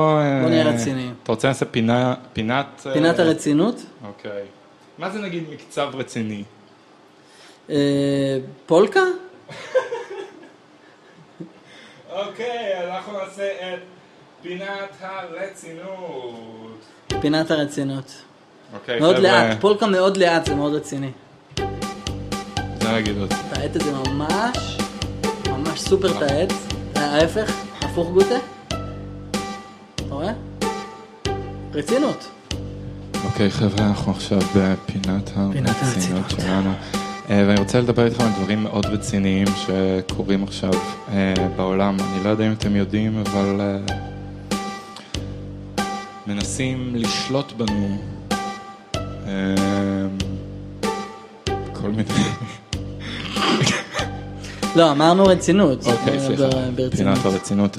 בוא 0.42 0.48
נהיה 0.50 0.66
אה, 0.66 0.70
רציניים. 0.72 1.14
אתה 1.22 1.32
רוצה 1.32 1.48
לעשות 1.48 1.68
פינה, 1.70 2.14
פינת... 2.32 2.82
אה, 2.86 2.92
פינת 2.92 3.18
הרצינות. 3.18 3.82
אוקיי. 4.06 4.30
מה 4.98 5.10
זה 5.10 5.18
נגיד 5.18 5.44
מקצב 5.50 5.90
רציני? 5.94 6.44
אה, 7.70 8.38
פולקה? 8.66 9.00
אוקיי, 12.12 12.86
אנחנו 12.90 13.12
נעשה 13.12 13.74
את 13.74 13.80
פינת 14.42 14.90
הרצינות. 15.00 16.78
פינת 17.20 17.50
הרצינות. 17.50 18.22
אוקיי, 18.74 19.00
מאוד 19.00 19.18
לאט, 19.18 19.60
פולקה 19.60 19.86
מאוד 19.86 20.16
לאט, 20.16 20.46
זה 20.46 20.54
מאוד 20.54 20.74
רציני. 20.74 21.10
זה 22.80 22.92
נגיד 22.92 23.18
עוד. 23.18 23.28
תעט 23.28 23.76
את 23.76 23.80
זה 23.80 23.92
ממש, 23.92 24.78
ממש 25.48 25.80
סופר 25.80 26.18
תעט. 26.18 26.52
ההפך, 26.96 27.52
הפוך 27.80 28.10
גוטה. 28.10 28.36
אתה 29.94 30.14
רואה? 30.14 30.32
רצינות. 31.74 32.28
אוקיי 33.24 33.50
חבר'ה, 33.50 33.86
אנחנו 33.86 34.12
עכשיו 34.12 34.38
בפינת 34.56 35.30
פינת 35.52 35.76
הרצינות. 35.82 36.30
שלנו. 36.30 36.70
אה, 37.30 37.44
ואני 37.48 37.60
רוצה 37.60 37.80
לדבר 37.80 38.04
איתכם 38.04 38.24
על 38.24 38.30
דברים 38.38 38.62
מאוד 38.62 38.86
רציניים 38.86 39.46
שקורים 39.56 40.42
עכשיו 40.44 40.70
אה, 41.12 41.34
בעולם. 41.56 41.96
אני 42.00 42.24
לא 42.24 42.28
יודע 42.28 42.46
אם 42.46 42.52
אתם 42.52 42.76
יודעים, 42.76 43.22
אבל 43.26 43.60
אה, 43.60 43.78
מנסים 46.26 46.92
לשלוט 46.94 47.52
בנו. 47.52 47.98
אה, 49.26 49.54
כל 51.72 51.88
מיני... 51.88 52.04
לא, 54.76 54.90
אמרנו 54.90 55.24
רצינות. 55.24 55.86
אוקיי, 55.86 56.20
סליחה. 56.20 56.48
פינת 56.96 57.24
הרצינות. 57.24 57.76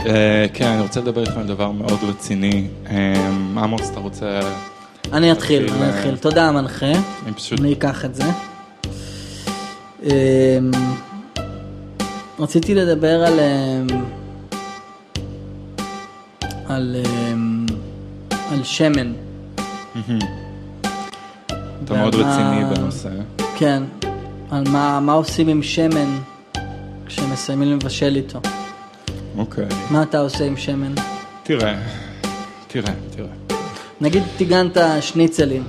כן, 0.53 0.67
אני 0.67 0.81
רוצה 0.81 1.01
לדבר 1.01 1.21
איתכם 1.21 1.39
על 1.39 1.47
דבר 1.47 1.71
מאוד 1.71 1.99
רציני. 2.03 2.67
עמוס, 3.57 3.89
אתה 3.91 3.99
רוצה... 3.99 4.39
אני 5.13 5.31
אתחיל, 5.31 5.69
אני 5.69 5.89
אתחיל. 5.89 6.17
תודה 6.17 6.47
המנחה. 6.47 6.85
אני 7.25 7.33
פשוט... 7.35 7.59
אני 7.59 7.73
אקח 7.73 8.05
את 8.05 8.15
זה. 8.15 8.23
אמ, 10.03 10.09
רציתי 12.39 12.75
לדבר 12.75 13.25
על... 13.25 13.39
אמ, 13.39 13.87
על... 16.67 16.95
אמ, 17.05 17.65
על 18.51 18.63
שמן. 18.63 19.13
אתה 21.83 21.93
מאוד 21.93 22.15
רציני 22.15 22.75
בנושא. 22.75 23.09
כן. 23.57 23.83
על 24.51 24.63
מה, 24.69 24.99
מה 24.99 25.13
עושים 25.13 25.47
עם 25.47 25.63
שמן 25.63 26.17
כשמסיימים 27.05 27.71
לבשל 27.71 28.15
איתו. 28.15 28.39
אוקיי. 29.37 29.65
מה 29.89 30.03
אתה 30.03 30.19
עושה 30.19 30.45
עם 30.45 30.57
שמן? 30.57 30.93
תראה, 31.43 31.75
תראה, 32.67 32.93
תראה. 33.15 33.54
נגיד 34.01 34.23
טיגנת 34.37 34.77
שניצלים. 35.01 35.63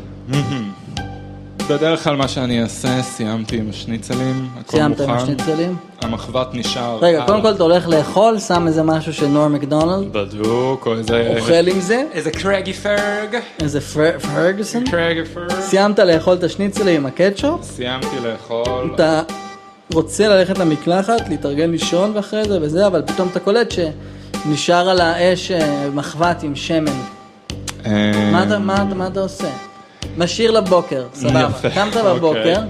בדרך 1.70 2.04
כלל 2.04 2.16
מה 2.16 2.28
שאני 2.28 2.62
אעשה, 2.62 3.02
סיימתי 3.02 3.56
עם 3.56 3.66
השניצלים, 3.70 4.48
הכל 4.60 4.70
סיימת 4.76 5.00
עם 5.00 5.10
מוכן. 5.10 5.22
השניצלים? 5.22 5.76
המחבת 6.02 6.48
נשאר. 6.54 6.98
רגע, 7.02 7.20
על- 7.20 7.26
קודם 7.26 7.42
כל 7.42 7.50
אתה 7.52 7.62
הולך 7.62 7.88
לאכול, 7.88 8.38
שם 8.38 8.66
איזה 8.66 8.82
משהו 8.82 9.12
של 9.12 9.26
נור 9.26 9.48
מקדונלד, 9.48 10.12
בדוק, 10.12 10.86
או 10.86 10.94
איזה... 10.94 11.34
אוכל 11.38 11.68
עם 11.68 11.80
זה, 11.80 12.04
איזה 12.12 12.30
קרגי 12.30 12.72
פרג. 12.72 13.36
איזה 13.62 13.80
פר- 13.80 14.18
פרגוסון. 14.18 14.84
קרגי 14.90 15.24
פרג. 15.24 15.50
סיימת 15.60 15.98
לאכול 15.98 16.34
את 16.34 16.44
השניצלים 16.44 16.96
עם 16.96 17.06
הקטשופ, 17.06 17.62
סיימתי 17.62 18.16
לאכול. 18.24 18.90
אתה 18.94 19.22
רוצה 19.92 20.28
ללכת 20.28 20.58
למקלחת, 20.58 21.28
להתארגן 21.28 21.70
לישון 21.70 22.12
ואחרי 22.14 22.44
זה 22.44 22.58
וזה, 22.62 22.86
אבל 22.86 23.02
פתאום 23.06 23.28
אתה 23.28 23.40
קולט 23.40 23.70
שנשאר 23.70 24.88
על 24.88 25.00
האש 25.00 25.50
אה, 25.50 25.88
מחבת 25.94 26.42
עם 26.42 26.56
שמן. 26.56 26.92
אה, 27.86 28.30
מה 28.32 28.42
אתה- 28.42 28.58
מה 28.58 28.74
אתה- 28.74 28.94
מה 28.94 29.06
אתה 29.06 29.20
עושה? 29.20 29.48
משאיר 30.18 30.50
לבוקר, 30.50 31.04
סבבה. 31.14 31.48
קמת 31.74 31.96
אוקיי. 31.96 32.14
בבוקר, 32.14 32.60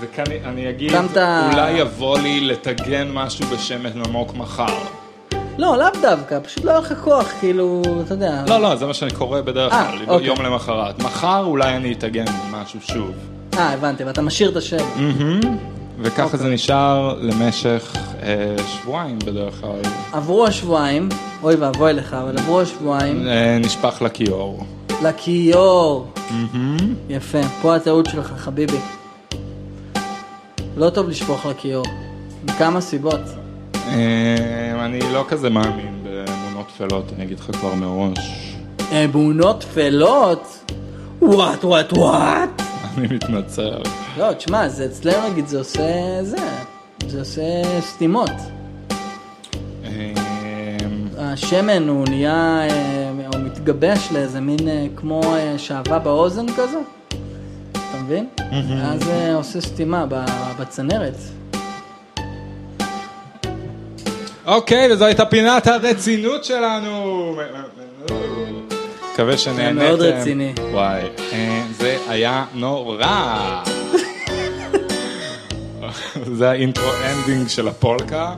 וכאן 0.00 0.24
אני 0.44 0.70
אגיד, 0.70 0.90
קמת- 0.92 1.16
אולי 1.52 1.70
יבוא 1.72 2.18
לי 2.18 2.40
לטגן 2.40 3.08
משהו 3.12 3.46
בשמן 3.46 3.90
עמוק 4.06 4.34
מחר. 4.34 4.74
לא, 5.58 5.76
לאו 5.78 5.86
דווקא, 6.02 6.38
פשוט 6.44 6.64
לא 6.64 6.70
היה 6.70 6.80
לך 6.80 6.92
כוח, 7.04 7.26
כאילו, 7.40 7.82
אתה 8.04 8.14
יודע. 8.14 8.42
לא, 8.48 8.58
לא, 8.60 8.76
זה 8.76 8.86
מה 8.86 8.94
שאני 8.94 9.10
קורא 9.10 9.40
בדרך 9.40 9.72
אה, 9.72 9.90
כלל, 9.92 9.98
אוקיי. 10.08 10.26
יום 10.26 10.42
למחרת. 10.42 10.98
מחר 11.02 11.44
אולי 11.44 11.76
אני 11.76 11.92
אטגן 11.92 12.24
משהו 12.50 12.80
שוב. 12.82 13.10
אה, 13.58 13.72
הבנתי, 13.72 14.04
ואתה 14.04 14.22
משאיר 14.22 14.50
את 14.50 14.56
השמן. 14.56 14.78
מהמם. 14.96 15.40
וככה 16.02 16.22
אוקיי. 16.22 16.38
זה 16.38 16.48
נשאר 16.48 17.18
למשך 17.20 17.96
אה, 18.22 18.56
שבועיים 18.66 19.18
בדרך 19.18 19.60
כלל. 19.60 19.80
עברו 20.12 20.46
השבועיים, 20.46 21.08
אוי 21.42 21.54
ואבוי 21.54 21.92
לך, 21.92 22.14
אבל 22.14 22.38
עברו 22.38 22.60
השבועיים, 22.60 23.28
אה, 23.28 23.58
נשפך 23.60 24.02
לכיור. 24.02 24.64
לכיור. 25.02 26.06
מהמם. 26.30 26.94
יפה, 27.08 27.38
פה 27.62 27.76
הטעות 27.76 28.06
שלך, 28.06 28.32
חביבי. 28.36 28.78
לא 30.76 30.90
טוב 30.90 31.08
לשפוך 31.08 31.46
לכיור. 31.46 31.84
מכמה 32.44 32.80
סיבות. 32.80 33.20
אה, 33.74 34.84
אני 34.84 35.00
לא 35.12 35.24
כזה 35.28 35.50
מאמין 35.50 36.04
באמונות 36.04 36.66
טפלות, 36.66 37.04
אני 37.16 37.24
אגיד 37.24 37.40
לך 37.40 37.50
כבר 37.56 37.74
מראש. 37.74 38.56
אמונות 39.04 39.60
טפלות? 39.60 40.72
וואט, 41.22 41.64
וואט, 41.64 41.92
וואט? 41.92 42.62
אני 42.98 43.06
מתנצל. 43.14 43.82
לא, 44.18 44.32
תשמע, 44.32 44.68
זה 44.68 44.84
אצלנו 44.84 45.28
נגיד, 45.28 45.46
זה 45.46 45.58
עושה 45.58 46.18
זה. 46.22 46.36
זה 47.08 47.18
עושה 47.18 47.80
סתימות. 47.80 48.30
אה, 49.84 50.12
השמן 51.18 51.88
הוא 51.88 52.04
נהיה, 52.08 52.66
אה, 52.70 53.10
הוא 53.26 53.40
מתגבש 53.40 54.08
לאיזה 54.12 54.40
מין 54.40 54.68
אה, 54.68 54.86
כמו 54.96 55.36
אה, 55.36 55.54
שעווה 55.58 55.98
באוזן 55.98 56.46
כזה. 56.52 56.78
אתה 57.72 57.98
מבין? 58.04 58.28
אז 58.82 59.02
זה 59.04 59.34
עושה 59.34 59.60
סתימה 59.60 60.06
בצנרת. 60.60 61.16
אוקיי, 64.46 64.92
וזו 64.92 65.04
הייתה 65.04 65.26
פינת 65.26 65.66
הרצינות 65.66 66.44
שלנו. 66.44 67.36
מקווה 69.12 69.38
שנהנתם. 69.38 69.76
מאוד 69.76 70.00
רציני. 70.00 70.52
וואי, 70.72 71.02
אה, 71.32 71.62
זה 71.70 71.98
היה 72.08 72.44
נורא. 72.54 73.62
זה 76.38 76.50
ה 76.50 76.57
intro 76.57 76.90
ending 77.04 77.48
של 77.48 77.68
הפולקה. 77.68 78.34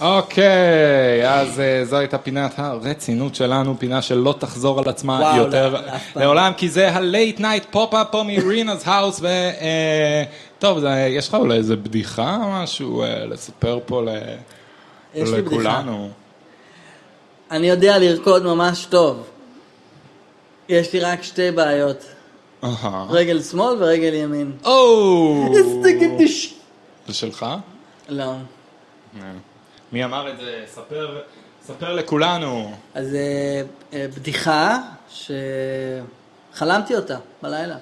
אוקיי, 0.00 1.30
אז 1.30 1.60
אה, 1.60 1.84
זו 1.84 1.96
הייתה 1.96 2.18
פינת 2.18 2.54
הרצינות 2.56 3.34
שלנו, 3.34 3.74
פינה 3.78 4.02
שלא 4.02 4.34
תחזור 4.38 4.78
על 4.78 4.88
עצמה 4.88 5.18
וואו, 5.20 5.36
יותר 5.36 5.72
לא. 5.72 5.80
לעולם, 6.16 6.52
כי 6.56 6.68
זה 6.68 6.90
ה-late 6.90 7.40
night 7.40 7.64
pop-up 7.70 8.06
פה 8.10 8.22
מרינה's 8.22 8.86
house, 8.86 9.20
ו... 9.20 9.26
אה, 9.26 10.24
טוב, 10.58 10.84
יש 11.08 11.28
לך 11.28 11.34
אולי 11.34 11.56
איזה 11.56 11.76
בדיחה, 11.76 12.38
משהו 12.62 13.02
אה, 13.02 13.26
לספר 13.26 13.78
פה. 13.86 14.02
לכולנו? 15.14 16.10
אני 17.50 17.68
יודע 17.68 17.98
לרקוד 17.98 18.44
ממש 18.44 18.84
טוב. 18.84 19.22
יש 20.68 20.92
לי 20.92 21.00
רק 21.00 21.22
שתי 21.22 21.50
בעיות. 21.50 22.04
רגל 23.10 23.42
שמאל 23.42 23.82
ורגל 23.82 24.14
ימין. 24.14 24.52
או! 24.64 25.44
סטגדיש. 25.80 26.54
זה 27.06 27.14
שלך? 27.14 27.46
לא. 28.08 28.32
מי 29.92 30.04
אמר 30.04 30.32
את 30.32 30.38
זה? 30.38 30.62
ספר, 30.66 31.20
ספר 31.62 31.94
לכולנו. 31.94 32.72
אז 32.94 33.14
אה, 33.14 33.62
אה, 33.92 34.06
בדיחה 34.16 34.78
שחלמתי 36.52 36.96
אותה 36.96 37.18
בלילה. 37.42 37.76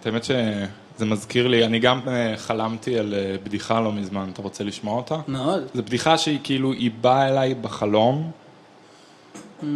את 0.00 0.06
האמת 0.06 0.24
שזה 0.24 1.06
מזכיר 1.06 1.48
לי, 1.48 1.64
אני 1.64 1.78
גם 1.78 2.00
אה, 2.08 2.34
חלמתי 2.36 2.98
על 2.98 3.14
אה, 3.14 3.36
בדיחה 3.44 3.80
לא 3.80 3.92
מזמן, 3.92 4.30
אתה 4.32 4.42
רוצה 4.42 4.64
לשמוע 4.64 4.96
אותה? 4.96 5.16
מאוד. 5.28 5.62
זו 5.74 5.82
בדיחה 5.82 6.18
שהיא 6.18 6.38
כאילו, 6.44 6.72
היא 6.72 6.90
באה 7.00 7.28
אליי 7.28 7.54
בחלום. 7.54 8.30
אה, 9.62 9.68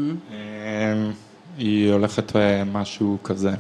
היא 1.59 1.93
הולכת 1.93 2.33
משהו 2.73 3.19
כזה. 3.25 3.51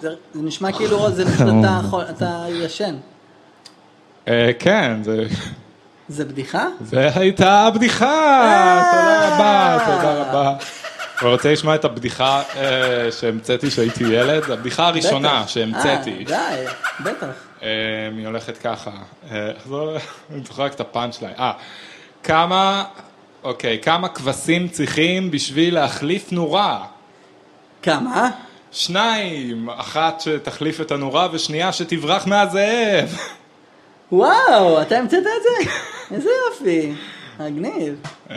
זה 0.00 0.08
זה 0.32 0.42
נשמע 0.42 0.72
כאילו 0.72 1.10
זה 1.10 1.24
פשוט 1.34 1.64
אתה 2.10 2.44
ישן. 2.50 2.96
אה, 4.28 4.50
כן, 4.58 5.02
זה... 5.02 5.26
זה 6.08 6.24
בדיחה? 6.24 6.66
זה 6.80 7.10
הייתה 7.14 7.60
הבדיחה! 7.60 8.82
תודה 8.90 9.34
רבה, 9.34 9.78
תודה 9.86 10.22
רבה. 10.22 10.56
אתה 11.18 11.26
רוצה 11.26 11.52
לשמוע 11.52 11.74
את 11.74 11.84
הבדיחה 11.84 12.42
אה, 12.56 13.12
שהמצאתי 13.12 13.70
כשהייתי 13.70 14.04
ילד? 14.04 14.50
הבדיחה 14.50 14.86
הראשונה. 14.86 15.44
שהמצאתי. 15.46 16.10
אה, 16.10 16.24
די, 16.24 16.64
בטח. 17.04 17.26
אה, 17.62 17.68
היא 18.16 18.26
הולכת 18.26 18.58
ככה. 18.58 18.90
אה, 19.30 19.50
איך 19.50 19.68
זה 19.68 19.74
הולך? 19.74 20.02
אני 20.30 20.40
זוכר 20.46 20.62
רק 20.62 20.74
את 20.74 20.80
הפאנץ' 20.80 21.22
ליין. 21.22 21.34
אה, 21.38 21.52
כמה, 22.22 22.84
אוקיי, 23.44 23.78
כמה 23.82 24.08
כבשים 24.08 24.68
צריכים 24.68 25.30
בשביל 25.30 25.74
להחליף 25.74 26.32
נורה? 26.32 26.84
כמה? 27.82 28.30
שניים, 28.72 29.70
אחת 29.70 30.20
שתחליף 30.20 30.80
את 30.80 30.90
הנורה 30.90 31.28
ושנייה 31.32 31.72
שתברח 31.72 32.26
מהזאב. 32.26 33.18
וואו, 34.12 34.82
אתה 34.82 34.98
המצאת 34.98 35.18
את 35.18 35.42
זה? 35.42 35.70
איזה 36.14 36.30
יופי. 36.46 36.94
מגניב. 37.40 38.02
אה, 38.30 38.36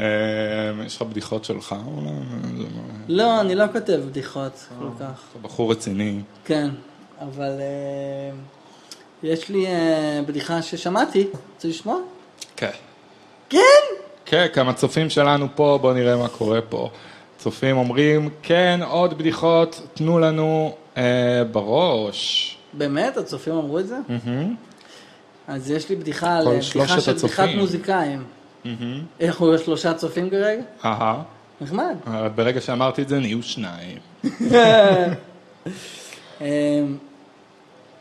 יש 0.86 0.96
לך 0.96 1.02
בדיחות 1.02 1.46
שלך? 1.46 1.76
אולי? 1.88 2.10
זה 2.58 2.64
לא, 3.08 3.42
אני 3.42 3.56
לא 3.56 3.66
כותב 3.74 4.00
בדיחות 4.08 4.68
כל 4.80 4.88
כך. 5.00 5.24
אתה 5.32 5.40
בחור 5.42 5.72
רציני. 5.72 6.22
כן, 6.46 6.70
אבל 7.22 7.52
אה, 7.60 8.32
יש 9.24 9.50
לי 9.50 9.68
אה, 9.68 10.22
בדיחה 10.26 10.62
ששמעתי. 10.62 11.28
רוצה 11.56 11.68
לשמוע? 11.68 11.98
כן. 12.56 12.70
כן? 13.50 13.60
כן, 14.26 14.48
כמה 14.54 14.74
צופים 14.74 15.10
שלנו 15.10 15.48
פה, 15.56 15.80
בואו 15.82 15.94
נראה 15.94 16.18
מה 16.18 16.28
קורה 16.28 16.62
פה. 16.62 16.90
צופים 17.42 17.78
אומרים, 17.78 18.30
כן, 18.44 18.80
עוד 18.88 19.18
בדיחות, 19.18 19.82
תנו 19.94 20.20
לנו 20.20 20.76
אה, 20.98 21.44
בראש. 21.52 22.58
באמת? 22.74 23.18
הצופים 23.18 23.54
אמרו 23.54 23.80
את 23.80 23.88
זה? 23.88 23.98
מהמם, 24.10 24.56
אז 25.48 25.72
יש 25.72 25.90
לי 25.90 25.96
בדיחה 25.96 26.38
על 26.38 26.46
כל 26.46 26.52
בדיחה 26.52 26.72
של 26.72 26.84
בדיחת 26.84 27.08
הצופים. 27.08 27.60
מוזיקאים. 27.60 28.24
מהמם. 28.66 29.04
איך 29.20 29.40
הוא, 29.40 29.56
יש 29.56 29.62
שלושה 29.62 29.94
צופים 29.94 30.30
כרגע? 30.30 30.62
אהה. 30.86 31.22
נחמד. 31.62 31.96
אה, 32.08 32.30
ברגע 32.30 32.62
שאמרתי 32.62 33.02
את 33.02 33.10
זה, 33.10 33.20
נהיו 33.20 33.44
שניים. 33.44 33.98
אמ, 36.42 36.46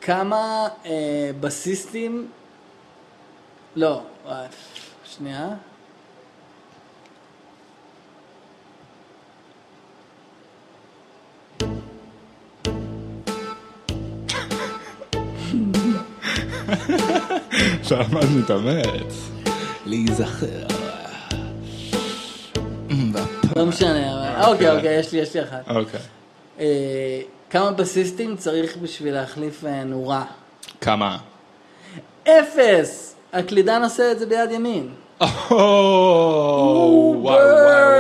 כמה 0.01 0.69
אה, 0.87 1.31
בסיסטים... 1.41 2.29
לא, 3.77 4.03
אה, 4.29 4.47
שנייה. 5.05 5.49
אתה 17.87 17.97
ממש 18.13 18.25
מתאמץ. 18.25 19.31
להיזכר. 19.87 20.67
לא 23.57 23.67
משנה, 23.67 24.13
אבל- 24.13 24.53
אוקיי, 24.53 24.77
אוקיי, 24.77 24.99
יש 24.99 25.13
לי, 25.13 25.19
יש 25.19 25.35
לי 25.35 25.43
אחת. 25.43 25.69
אוקיי. 25.69 26.01
אה, 26.61 26.67
כמה 27.51 27.71
בסיסטים 27.71 28.37
צריך 28.37 28.77
בשביל 28.77 29.15
להחליף 29.15 29.65
אה, 29.65 29.85
נורה? 29.85 30.25
כמה? 30.81 31.17
אפס! 32.25 33.15
הקלידן 33.33 33.83
עושה 33.83 34.13
את 34.13 34.19
זה 34.19 34.27
ביד 34.27 34.51
ימין. 34.51 34.89
וואי 35.21 35.31
וואי 37.17 37.35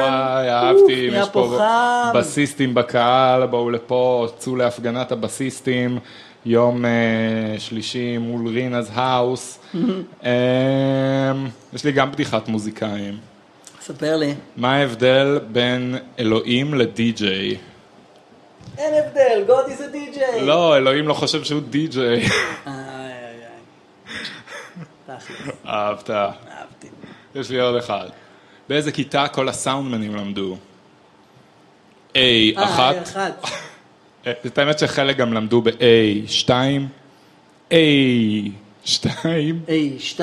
וואי, 0.00 0.50
אהבתי, 0.50 1.06
אם 1.06 1.10
נהיה 1.10 1.22
יש 1.22 1.28
פה 1.28 1.48
פה 1.50 1.56
חם. 1.58 2.18
בסיסטים 2.18 2.74
בקהל, 2.74 3.46
בואו 3.46 3.70
לפה, 3.70 4.26
צאו 4.38 4.56
להפגנת 4.56 5.12
הבסיסטים, 5.12 5.98
יום 6.46 6.84
אה, 6.84 6.90
שלישי 7.58 8.18
מול 8.18 8.48
רינאז 8.48 8.90
האוס. 8.94 9.58
אה, 10.24 11.32
יש 11.72 11.84
לי 11.84 11.92
גם 11.92 12.12
בדיחת 12.12 12.48
מוזיקאים. 12.48 13.18
ספר 13.80 14.16
לי. 14.16 14.34
מה 14.56 14.74
ההבדל 14.76 15.40
בין 15.52 15.96
אלוהים 16.18 16.74
לדי-ג'יי? 16.74 17.56
אין 18.78 18.94
הבדל, 19.04 19.44
God 19.48 19.68
is 19.68 19.80
a 19.80 20.16
DJ. 20.16 20.40
לא, 20.40 20.76
אלוהים 20.76 21.08
לא 21.08 21.14
חושב 21.14 21.44
שהוא 21.44 21.62
די-ג'יי. 21.70 22.28
אהבת. 25.66 26.10
אהבתי. 26.10 26.88
יש 27.34 27.50
לי 27.50 27.60
עוד 27.60 27.76
אחד. 27.76 28.08
באיזה 28.68 28.92
כיתה 28.92 29.28
כל 29.28 29.48
הסאונדמנים 29.48 30.16
למדו? 30.16 30.56
A, 32.12 32.16
אה, 32.16 32.50
אחת. 32.56 32.96
אה, 34.26 34.32
זאת 34.44 34.58
האמת 34.58 34.78
שחלק 34.78 35.16
גם 35.16 35.32
למדו 35.32 35.62
ב-A, 35.62 35.72
שתיים. 36.26 36.88
A, 37.70 37.74
שתיים. 38.84 39.64
A2, 39.66 40.20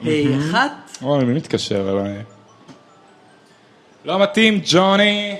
A1, 0.00 0.54
אוי, 1.02 1.24
מי 1.24 1.34
מתקשר 1.34 1.90
אליי? 1.90 2.22
לא 4.04 4.18
מתאים, 4.18 4.60
ג'וני. 4.64 5.36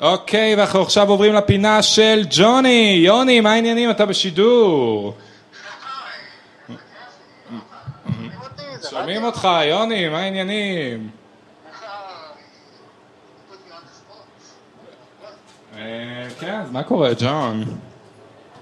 אוקיי, 0.00 0.54
ואנחנו 0.56 0.82
עכשיו 0.82 1.08
עוברים 1.08 1.34
לפינה 1.34 1.82
של 1.82 2.22
ג'וני. 2.30 3.02
יוני, 3.04 3.40
מה 3.40 3.52
העניינים? 3.52 3.90
אתה 3.90 4.06
בשידור. 4.06 5.14
שומעים 8.90 9.24
אותך, 9.24 9.48
יוני, 9.64 10.08
מה 10.08 10.18
העניינים? 10.18 11.10
כן, 16.40 16.60
אז 16.60 16.70
מה 16.70 16.82
קורה, 16.82 17.10
ג'ון? 17.20 17.64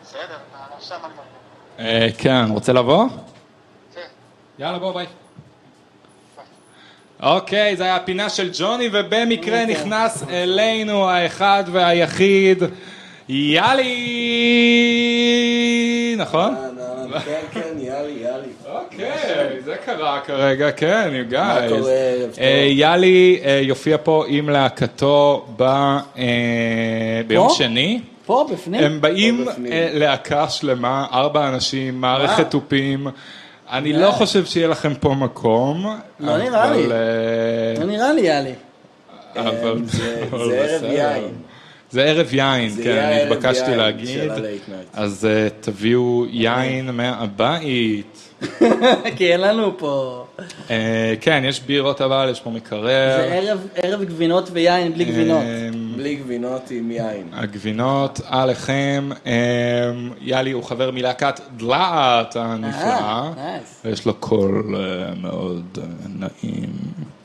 בסדר, 0.03 0.37
עכשיו 0.77 0.99
אני 1.05 1.13
מבין. 1.13 1.25
אה, 1.87 2.09
כן, 2.19 2.45
רוצה 2.51 2.73
לבוא? 2.73 3.07
כן. 3.95 4.01
יאללה, 4.59 4.79
בוא, 4.79 4.95
ביי. 4.95 5.07
אוקיי, 7.23 7.77
זה 7.77 7.83
היה 7.83 7.97
הפינה 7.97 8.29
של 8.29 8.51
ג'וני, 8.59 8.89
ובמקרה 8.93 9.61
אוקיי. 9.61 9.75
נכנס 9.75 10.25
אלינו 10.31 11.11
האחד 11.11 11.65
והיחיד, 11.73 12.63
יאלי, 13.29 13.85
נכון? 16.19 16.57
כן, 17.25 17.41
כן, 17.53 17.79
יאללה, 17.79 18.11
יאללה. 18.11 18.47
אוקיי, 18.95 19.61
זה 19.65 19.77
קרה 19.87 20.21
כרגע, 20.27 20.71
כן, 20.71 21.11
you 21.13 21.33
guys. 21.33 21.37
מה 21.37 21.61
קורה? 21.69 21.93
אה, 22.41 22.67
יאלי 22.71 23.41
אה, 23.45 23.61
יופיע 23.63 23.97
פה 24.03 24.25
עם 24.29 24.49
להקתו 24.51 25.47
אה, 25.61 26.25
ביום? 27.27 27.49
שני. 27.51 28.01
פה 28.27 28.47
בפנים. 28.53 28.85
הם 28.85 29.01
באים 29.01 29.45
להקה 29.93 30.49
שלמה, 30.49 31.07
ארבע 31.13 31.49
אנשים, 31.49 32.01
מערכת. 32.01 32.51
תופים. 32.51 33.07
אני. 33.73 33.93
לא 33.93 34.11
חושב 34.11 34.45
שיהיה 34.45 34.69
לכם 34.69 34.95
פה 34.95 35.09
מקום. 35.15 35.87
לא 36.21 36.37
נראה 36.39 36.71
לי. 36.71 36.87
לא 37.81 37.85
נראה 37.87 38.13
לי, 38.13 38.21
יאללה. 38.21 38.51
אבל 39.37 39.83
זה- 39.85 40.25
ערב. 40.33 40.85
יין. 40.85 41.23
זה 41.95 42.03
ערב 42.03 42.35
יין, 42.35 42.69
זה 42.69 42.83
כן, 42.83 42.99
אני 42.99 43.23
התבקשתי 43.23 43.71
יין 43.71 43.79
להגיד. 43.79 44.31
אז 44.93 45.27
אה, 45.31 45.49
תביאו 45.61 46.25
יין 46.31 46.91
מהבית. 46.91 48.29
כי 49.17 49.33
אין 49.33 49.41
לנו 49.41 49.79
פה... 49.79 50.25
אה, 50.71 51.15
כן, 51.21 51.43
יש 51.47 51.61
בירות 51.61 52.01
אבל, 52.01 52.29
יש 52.31 52.41
פה 52.41 52.51
מקרר. 52.51 53.17
זה 53.17 53.35
ערב- 53.35 53.67
ערב 53.75 54.05
גבינות 54.05 54.49
ויין 54.53 54.93
בלי 54.93 55.05
גבינות. 55.05 55.43
אה, 55.43 55.69
בלי 55.97 56.15
גבינות 56.15 56.71
עם 56.71 56.91
יין. 56.91 57.27
הגבינות 57.33 58.21
עליכם, 58.27 59.11
אה, 59.27 59.33
יאלי 60.21 60.51
הוא 60.53 60.65
חבר 60.65 60.91
מלהקת 60.91 61.41
דלעת 61.57 62.37
הנפלאה, 62.37 62.99
אה, 63.37 63.51
nice. 63.53 63.81
ויש 63.85 64.07
לו 64.07 64.15
קול 64.15 64.77
אה, 64.77 65.15
מאוד 65.23 65.65
אה, 65.79 65.83
נעים. 66.19 66.71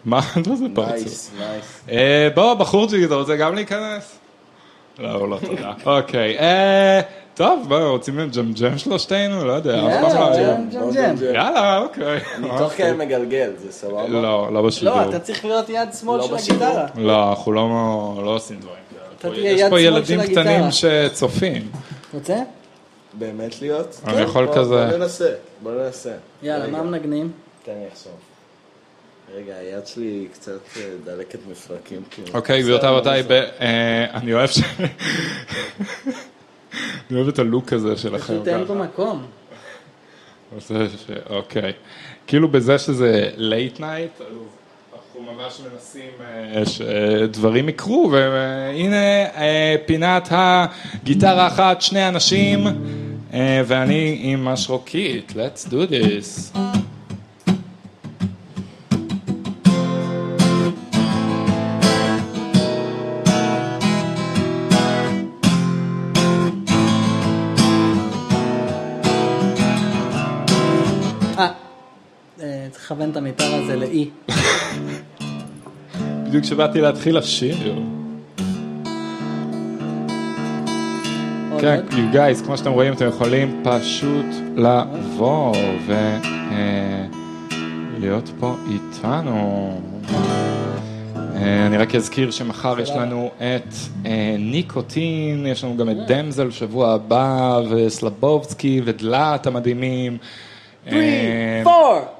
מה 0.05 0.19
זה 0.59 0.65
פרצוף? 0.73 0.91
נייס, 1.03 1.31
נייס. 1.39 1.95
בוא, 2.35 2.53
בחורצ'יק, 2.53 3.03
אתה 3.05 3.15
רוצה 3.15 3.35
גם 3.35 3.55
להיכנס? 3.55 4.19
לא, 4.99 5.29
לא 5.29 5.37
תודה. 5.45 5.73
אוקיי, 5.85 6.39
אה, 6.39 7.01
טוב, 7.35 7.65
בוא, 7.67 7.79
רוצים 7.87 8.19
לג'מג'ם 8.19 8.77
שלושתנו? 8.77 9.45
לא 9.45 9.53
יודע, 9.53 9.75
לא 9.75 9.81
יאללה, 9.91 10.31
היה. 10.33 10.53
ג'ם 10.55 10.69
ג'ם 10.93 11.15
ג'ם. 11.15 11.33
יאללה, 11.33 11.77
אוקיי. 11.77 12.19
אני 12.37 12.47
תוך 12.57 12.71
כדי 12.73 12.91
מגלגל, 12.91 13.51
זה 13.57 13.71
סבבה? 13.71 14.07
לא, 14.07 14.53
לא 14.53 14.61
בשידור. 14.61 14.95
לא, 14.95 15.09
אתה 15.09 15.19
צריך 15.19 15.45
להיות 15.45 15.69
יד 15.69 15.89
שמאל 15.99 16.17
לא 16.17 16.27
של? 16.27 16.53
הגיטרה. 16.53 16.85
לא, 16.97 17.29
אנחנו 17.29 17.51
לא 17.51 17.61
לא 18.25 18.35
עושים 18.35 18.59
דברים 18.59 18.75
כאלה. 18.89 19.01
אתה 19.19 19.27
פה- 19.27 19.33
תהיה 19.33 19.51
יש 19.51 19.59
יד 19.61 19.69
פה 19.69 19.79
שמאל 19.79 19.81
ילדים 19.93 20.19
של 20.19 20.25
הגיטרה. 20.25 20.43
קטנים 20.43 20.63
שצופים. 20.71 21.71
רוצה? 22.13 22.35
באמת 23.13 23.61
להיות? 23.61 24.01
אני 24.07 24.21
יכול 24.21 24.45
בוא- 24.45 24.55
כזה- 24.55 24.85
בוא 24.89 24.97
ננסה, 24.97 25.29
בוא 25.63 25.71
ננסה. 25.71 26.11
יאללה, 26.43 26.67
מה 26.67 26.83
מנגנים? 26.83 27.31
תן 27.65 27.71
לי 27.71 27.85
לחשוב. 27.93 28.11
רגע, 29.35 29.55
היד 29.55 29.87
שלי 29.87 30.27
קצת 30.33 30.59
אה, 30.77 30.81
דלקת 31.05 31.39
מפרקים. 31.51 32.01
אוקיי, 32.33 32.61
גבירותיי 32.61 32.89
ורבותיי, 32.89 33.23
אה, 33.61 34.05
אני 34.13 34.33
אוהב 34.33 34.49
ש... 34.49 34.59
אני 37.09 37.17
אוהב 37.17 37.27
את 37.27 37.39
הלוק 37.39 37.73
הזה 37.73 37.97
שלכם. 37.97 38.33
פשוט 38.33 38.47
אין 38.47 38.65
פה. 38.65 38.73
מקום. 38.73 39.25
אוקיי. 41.29 41.73
כאילו 42.27 42.47
בזה 42.47 42.77
שזה 42.77 43.31
late 43.37 43.77
night, 43.79 44.23
אז 44.23 44.33
אנחנו 44.93 45.21
ממש 45.21 45.61
מנסים 45.73 46.11
אה, 46.21 46.63
שדברים 46.65 47.69
יקרו, 47.69 48.09
והנה 48.11 49.25
פינת 49.85 50.27
הגיטרה 50.31 51.47
אחת, 51.47 51.81
שני 51.81 52.07
אנשים, 52.07 52.67
ואני 53.65 54.19
עם 54.21 54.45
משרוקית, 54.45 55.33
let's 55.35 55.67
do 55.67 55.91
this. 55.91 56.57
לכוון 72.89 73.09
את 73.09 73.17
המיתר 73.17 73.55
הזה 73.55 73.75
לאי. 73.75 74.09
בדיוק 76.23 76.43
כשבאתי 76.43 76.81
להתחיל 76.81 77.17
לשיר. 77.17 77.55
כן, 81.59 81.79
you 81.89 82.15
guys, 82.15 82.45
כמו 82.45 82.57
שאתם 82.57 82.71
רואים, 82.71 82.93
אתם 82.93 83.07
יכולים 83.07 83.63
פשוט 83.63 84.25
לבוא 84.55 85.55
ולהיות 87.97 88.31
פה 88.39 88.55
איתנו. 88.71 89.81
אה, 91.35 91.67
אני 91.67 91.77
רק 91.77 91.95
אזכיר 91.95 92.31
שמחר 92.31 92.79
יש 92.79 92.89
לנו 92.89 93.29
את 93.37 93.73
אה, 94.05 94.35
ניקוטין, 94.39 95.45
יש 95.45 95.63
לנו 95.63 95.77
גם 95.77 95.89
את 95.89 95.97
דמזל 96.07 96.51
שבוע 96.51 96.93
הבא, 96.93 97.59
וסלבובסקי 97.69 98.81
ודלת 98.85 99.47
המדהימים. 99.47 100.17
אה, 100.87 101.61
3, 101.63 101.67
4. 101.67 102.18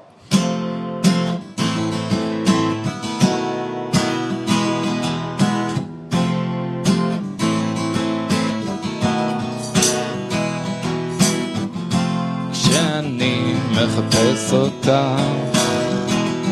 מחפש 13.84 14.52
אותה 14.52 15.16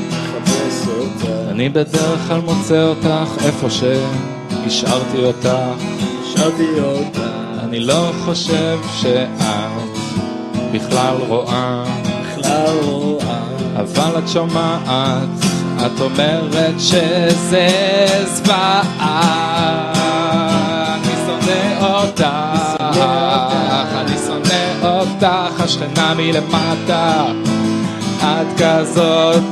מחפש 0.09 0.89
אותה. 0.89 1.51
אני 1.51 1.69
בדרך 1.69 2.21
כלל 2.29 2.41
מוצא 2.41 2.83
אותך 2.83 3.45
איפה 3.45 3.69
שהשארתי 3.71 5.19
אותך. 5.19 5.49
השארתי 6.23 6.81
אותה. 6.81 7.29
אני 7.65 7.81
לא 7.81 8.13
חושב 8.25 8.79
שאת 8.97 9.29
בכלל 10.73 11.17
רואה, 11.29 11.85
בכלל 12.23 12.77
רואה. 12.83 13.39
אבל 13.77 14.19
את 14.19 14.29
שומעת, 14.29 15.29
את 15.87 16.01
אומרת 16.01 16.75
שזה 16.79 17.69
זוועה. 18.35 19.93
אני 20.95 21.13
שונא 21.27 21.95
אותך, 21.95 22.27
אני 23.95 24.17
שונא 24.27 24.68
אותך, 24.89 25.61
השכנה 25.61 26.15
מלמטה. 26.17 27.25
את 28.21 28.63
כזאת 28.63 29.43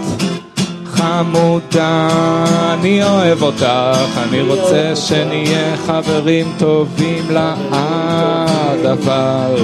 חמודה, 0.86 2.08
אני 2.72 3.04
אוהב 3.04 3.42
אותך, 3.42 4.18
אני 4.28 4.42
רוצה 4.42 4.96
שנהיה 4.96 5.76
חברים 5.76 6.52
טובים 6.58 7.30
לעד, 7.30 8.86
אבל 8.86 9.54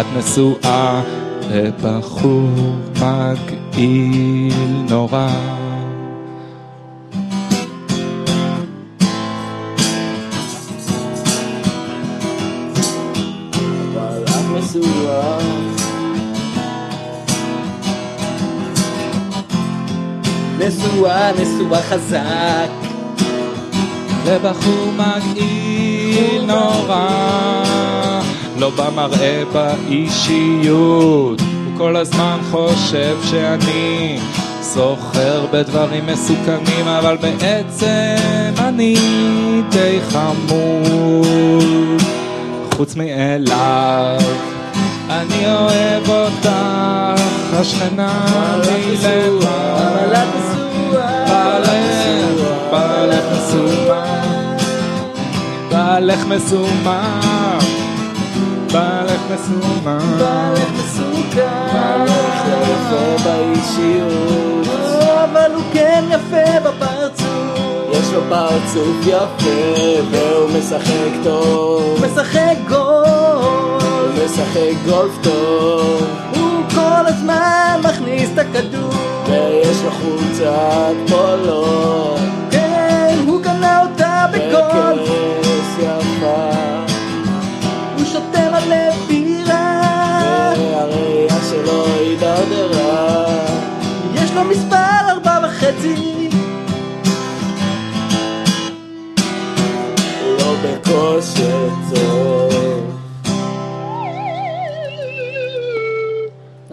את 0.00 0.06
נשואה 0.16 1.02
לבחור 1.50 2.76
מגעיל 3.00 4.52
נורא. 4.88 5.28
נשואה, 20.66 21.32
נשואה 21.32 21.82
חזק. 21.82 22.68
לבחור 24.26 24.92
מגעיל 24.92 26.44
נורא, 26.46 27.08
לא 28.58 28.70
במראה 28.70 29.42
באישיות, 29.52 31.40
הוא 31.40 31.78
כל 31.78 31.96
הזמן 31.96 32.38
חושב 32.50 33.16
שאני 33.30 34.18
סוחר 34.62 35.46
בדברים 35.52 36.06
מסוכנים, 36.06 36.88
אבל 36.88 37.16
בעצם 37.16 38.54
אני 38.58 38.96
די 39.70 39.98
חמוד, 40.10 42.02
חוץ 42.76 42.96
מאליו. 42.96 44.51
אני 45.20 45.52
אוהב 45.52 46.08
אותך, 46.08 47.22
השכנה 47.52 48.24
מלמעלה. 48.56 50.24
נשואה. 50.24 51.24
בעלך, 52.70 53.24
מסומם, 53.32 54.56
בעלך 55.70 56.20
מסומם, 56.28 57.30
בעלך 58.72 59.20
מסומם. 59.34 60.18
בעלך 60.18 60.68
מסוכן. 60.74 61.48
בעלך 61.72 62.42
לא 62.48 62.56
יפה 62.62 63.24
באישיות. 63.24 64.66
לא, 64.66 65.24
אבל 65.24 65.50
הוא 65.54 65.62
כן 65.72 66.04
יפה 66.08 66.60
בפרצוף. 66.60 67.92
יש 67.92 68.12
לו 68.12 68.20
פרצוף 68.28 69.06
יפה, 69.06 70.02
והוא 70.10 70.50
משחק 70.58 71.12
טוב. 71.24 71.82
הוא 71.82 72.06
משחק 72.06 72.56
גול. 72.68 73.61
משחק 74.24 74.74
גולף 74.84 75.12
טוב. 75.22 76.06
הוא 76.36 76.62
כל 76.74 77.06
הזמן 77.06 77.80
מכניס 77.84 78.30
את 78.34 78.38
הכדור. 78.38 78.92
ויש 79.26 79.82
לו 79.84 79.90
חולצת 79.90 80.94
פולו. 81.08 82.16
כן, 82.50 83.16
הוא 83.26 83.42
קנה 83.42 83.82
אותה 83.82 84.26
בגולף. 84.32 85.10
וכס 85.10 85.78
יפה. 85.78 86.50
הוא 87.96 88.04
שותה 88.04 88.50
מלא 88.50 88.90
בירה. 89.08 89.82
והראייה 90.58 91.36
שלו 91.50 91.86
הידרדרה. 91.86 93.24
יש 94.14 94.30
לו 94.32 94.44
מספר 94.44 95.10
ארבע 95.10 95.38
וחצי. 95.46 96.30
הוא 100.22 100.36
לא 100.38 100.54
בכושר 100.62 101.68
טוב. 101.94 102.51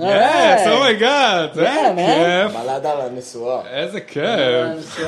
Yes, 0.10 0.68
oh 0.68 0.89
my 0.89 1.11
God, 1.11 1.54
זה 1.54 1.70
Yeah, 1.70 1.98
man. 1.98 2.00
כיף. 2.50 2.58
בלדה 2.62 2.92
על 2.92 3.02
הנשואה. 3.02 3.62
איזה 3.70 4.00
כיף. 4.02 5.00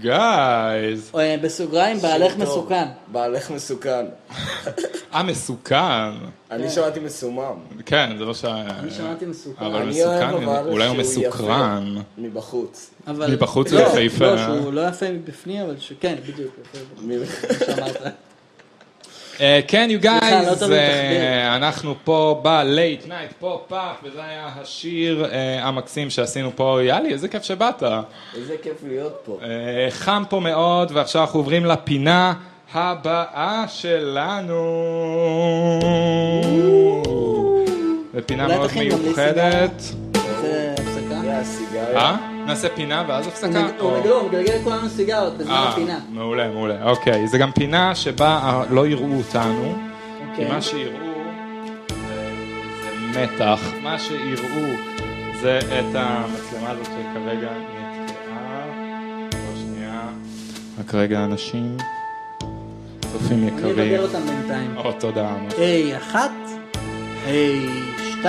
guys. 0.00 1.10
אה, 1.18 1.36
בסוגריים, 1.42 1.98
בעלך. 1.98 2.36
מסוכן. 2.36 2.84
בעלך 3.08 3.50
מסוכן. 3.50 4.06
אה, 5.14 5.22
מסוכן. 5.22 6.10
אני 6.50 6.70
שמעתי 6.70 7.00
מסומם. 7.00 7.54
כן, 7.86 8.10
זה 8.18 8.24
לא 8.24 8.34
ש... 8.34 8.44
אני 8.44 8.90
שמעתי 8.90 9.26
מסוכן. 9.26 9.64
אבל 9.64 9.82
מסוכן, 9.82 10.30
אולי 10.66 10.86
הוא 10.86 10.96
מסוקרן. 10.96 11.94
מבחוץ. 12.18 12.90
מבחוץ 13.08 13.72
לא, 13.72 13.86
הוא 13.86 13.98
יפהפה. 13.98 14.24
לא, 14.34 14.38
שהוא 14.38 14.72
לא 14.72 14.80
יפה 14.88 15.10
מבפנים, 15.10 15.62
אבל 15.64 15.74
שכן, 15.78 16.14
בדיוק, 16.28 16.54
יפה. 16.62 16.78
מ- 17.02 17.26
כמו 17.26 17.66
שאמרת. 17.66 17.96
אה, 18.06 18.10
כן, 19.68 19.88
you 19.90 20.04
לא 20.04 20.10
guys, 20.10 20.72
אה. 20.72 21.56
אנחנו 21.56 21.94
פה 22.04 22.40
ב-Late 22.44 23.08
Night 23.08 23.34
Pop-Up, 23.38 23.96
וזה 24.04 24.24
היה 24.24 24.48
השיר 24.60 25.24
אה, 25.24 25.68
המקסים 25.68 26.10
שעשינו 26.10 26.50
פה. 26.54 26.78
יאללה, 26.82 27.08
איזה 27.08 27.28
כיף 27.28 27.42
שבאת. 27.42 27.82
איזה 28.36 28.54
כיף 28.62 28.76
להיות 28.88 29.20
פה. 29.24 29.38
אה, 29.42 29.86
חם 29.90 30.22
פה 30.28 30.40
מאוד, 30.40 30.90
ועכשיו 30.94 31.22
אנחנו 31.22 31.38
עוברים 31.40 31.64
לפינה 31.66 32.32
הבאה 32.74 33.64
שלנו. 33.68 34.60
ופינה 38.14 38.44
אולי 38.44 38.56
מאוד 38.56 38.70
מיוחדת. 38.76 39.82
זה 40.40 40.74
הפסקה? 40.78 41.20
זה 41.22 41.38
הסיגריה. 41.38 42.39
אה? 42.50 42.54
נעשה 42.54 42.68
פינה 42.68 43.04
ואז 43.08 43.26
הפסקה? 43.26 43.66
הוא 43.78 43.98
מגלגל 44.28 44.52
לכולנו 44.60 44.88
סיגרות 44.88 45.38
בזמן 45.38 45.52
אה, 45.52 45.68
הפינה. 45.68 45.98
מעולה, 46.10 46.48
מעולה. 46.48 46.90
אוקיי, 46.90 47.28
זה 47.28 47.38
גם 47.38 47.52
פינה 47.52 47.94
שבה 47.94 48.40
אה, 48.42 48.62
לא 48.70 48.86
יראו 48.86 49.12
אותנו, 49.18 49.74
כי 50.18 50.30
אוקיי. 50.30 50.48
מה 50.48 50.62
שיראו 50.62 50.96
זה- 53.12 53.24
מתח. 53.24 53.60
מה 53.82 53.98
שיראו 53.98 54.66
זה 55.40 55.58
את 55.58 55.94
המצלמה 55.94 56.70
הזאת 56.70 56.86
שכרגע 56.86 57.48
נתקעה. 57.50 58.66
לא 59.32 59.60
שנייה. 59.60 60.00
רק 60.80 60.94
רגע, 60.94 61.24
אנשים. 61.24 61.76
צופים 63.12 63.38
אני 63.38 63.50
אבגר 63.50 63.68
יקרים. 63.70 64.00
אותם 64.00 64.20
בינתיים. 64.26 64.76
או, 64.76 64.92
תודה. 64.92 65.28
עמוס. 65.28 65.54
A1, 65.54 66.16
A2, 67.26 68.26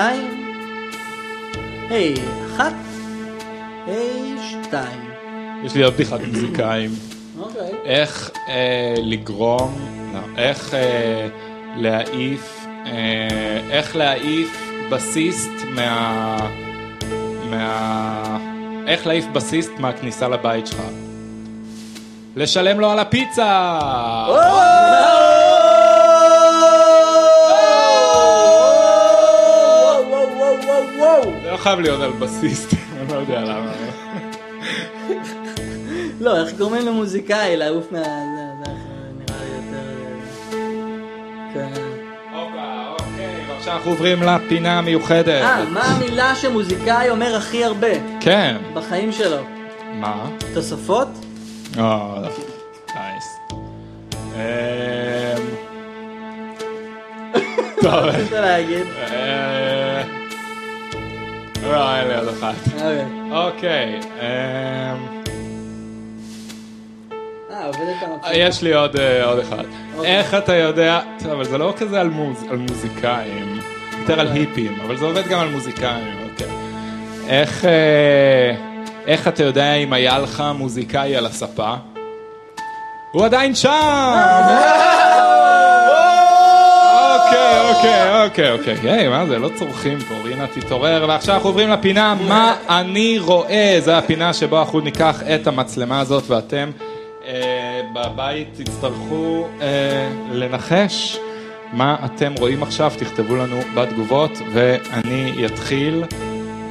A1, 1.90 2.62
A2. 3.92 4.76
יש 5.64 5.76
לי 5.76 5.84
עוד 5.84 5.94
בדיחת 5.94 6.20
מוזיקאים. 6.28 6.90
אוקיי. 7.40 7.72
איך 7.86 8.32
אה, 8.48 8.96
לגרום, 8.98 9.80
לא, 10.14 10.20
איך 10.38 10.74
אה, 10.74 11.28
להעיף, 11.76 12.66
אה, 12.86 13.60
איך 13.72 13.96
להעיף 13.96 14.62
בסיסט 14.90 15.52
מה... 15.76 16.38
מה... 17.50 18.38
איך 18.88 19.08
להעיף 19.08 19.26
בסיסט 19.34 19.72
מהכניסה 19.80 20.28
לבית 20.28 20.68
שלך. 20.68 20.82
לשלם 22.36 22.80
לו 22.80 22.92
על 22.92 23.00
הפיצה! 23.00 23.80
זה 31.44 31.52
לא 31.52 31.58
חייב 31.58 31.80
להיות 31.80 32.02
על 32.02 32.12
בסיסט, 32.12 32.74
אני 32.74 33.14
לא 33.14 33.18
יודע 33.18 33.42
למה. 33.42 33.81
לא, 36.22 36.38
איך 36.42 36.54
גורמים 36.58 36.86
למוזיקאי 36.86 37.58
לעוף 37.58 37.92
מה... 37.92 37.98
זה 37.98 38.04
זה 38.04 38.72
נראה 39.18 39.40
לי 39.44 39.56
יותר... 39.56 39.82
כן. 41.54 41.82
אוקיי, 42.34 43.46
ועכשיו 43.50 43.74
אנחנו 43.74 43.92
עוברים 43.92 44.24
לפינה 44.24 44.78
המיוחדת. 44.78 45.42
אה, 45.42 45.66
מה 45.66 45.82
המילה 45.82 46.36
שמוזיקאי 46.36 47.10
אומר 47.10 47.36
הכי 47.36 47.66
הרבה 47.66 48.20
כן. 48.20 48.58
בחיים 48.74 49.12
שלו? 49.12 49.38
מה? 49.94 50.30
תוספות? 50.54 51.08
אה, 51.78 52.22
נייס. 52.96 53.38
אמ, 54.36 54.38
טוב, 57.84 57.94
מה 57.94 58.24
רוצה 58.24 58.42
להגיד? 58.42 58.88
אה, 59.12 60.04
לא, 61.64 61.96
אין 61.96 62.08
לי 62.08 62.16
עוד 62.16 62.28
אחת. 62.28 62.56
אוקיי. 63.32 64.00
אוקיי, 67.68 67.82
עובדת 68.14 68.24
יש 68.34 68.62
לי 68.62 68.74
עוד 68.74 68.96
אה, 69.00 69.42
אחד. 69.42 69.64
אוקיי. 69.98 70.18
איך 70.18 70.34
אתה 70.36 70.56
יודע, 70.56 71.00
אבל 71.32 71.44
זה 71.46 71.58
לא 71.58 71.74
כזה 71.78 72.02
על 72.02 72.10
מוז- 72.10 72.46
על 72.52 72.58
מוזיקאים, 72.58 73.60
יותר 74.02 74.20
על 74.20 74.28
היפים, 74.32 74.78
אבל 74.86 74.98
זה 74.98 75.06
עובד 75.06 75.28
גם 75.28 75.40
על 75.40 75.50
מוזיקאים, 75.50 76.18
אוקיי. 76.32 76.48
איך, 77.28 77.66
אה, 77.66 78.56
איך 79.08 79.28
אתה 79.28 79.44
יודע 79.44 79.74
אם 79.74 79.94
היה 79.94 80.20
לך 80.20 80.44
מוזיקאי 80.56 81.16
על 81.16 81.26
הספה? 81.26 81.74
הוא 83.12 83.26
עדיין 83.26 83.56
שם! 83.56 83.70
אוקיי, 87.16 88.26
אוקיי, 88.26 88.52
אוקיי, 88.52 88.76
אוקיי. 88.78 88.92
היי, 88.92 89.08
מה 89.08 89.26
זה? 89.26 89.40
לא 89.40 89.50
צורכים 89.56 90.00
פה, 90.00 90.14
רינה 90.24 90.48
תתעורר. 90.48 91.06
ועכשיו 91.08 91.36
אנחנו 91.36 91.50
עוברים 91.50 91.70
לפינה 91.70 92.16
מה 92.28 92.56
אני 92.70 93.20
רואה. 93.20 93.78
זו 93.80 93.92
הפינה 93.92 94.34
שבו 94.34 94.60
אנחנו 94.60 94.80
ניקח 94.80 95.22
את 95.36 95.48
המצלמה 95.48 96.00
הזאת 96.00 96.24
ואתם 96.28 96.70
בבית 97.94 98.48
תצטרכו 98.54 99.48
אה, 99.62 100.10
לנחש 100.32 101.18
מה 101.74 101.96
אתם 102.06 102.34
רואים 102.40 102.64
עכשיו. 102.64 102.92
תכתבו 102.98 103.36
לנו 103.36 103.60
בתגובות 103.76 104.32
ואני 104.54 105.46
אתחיל. 105.46 106.04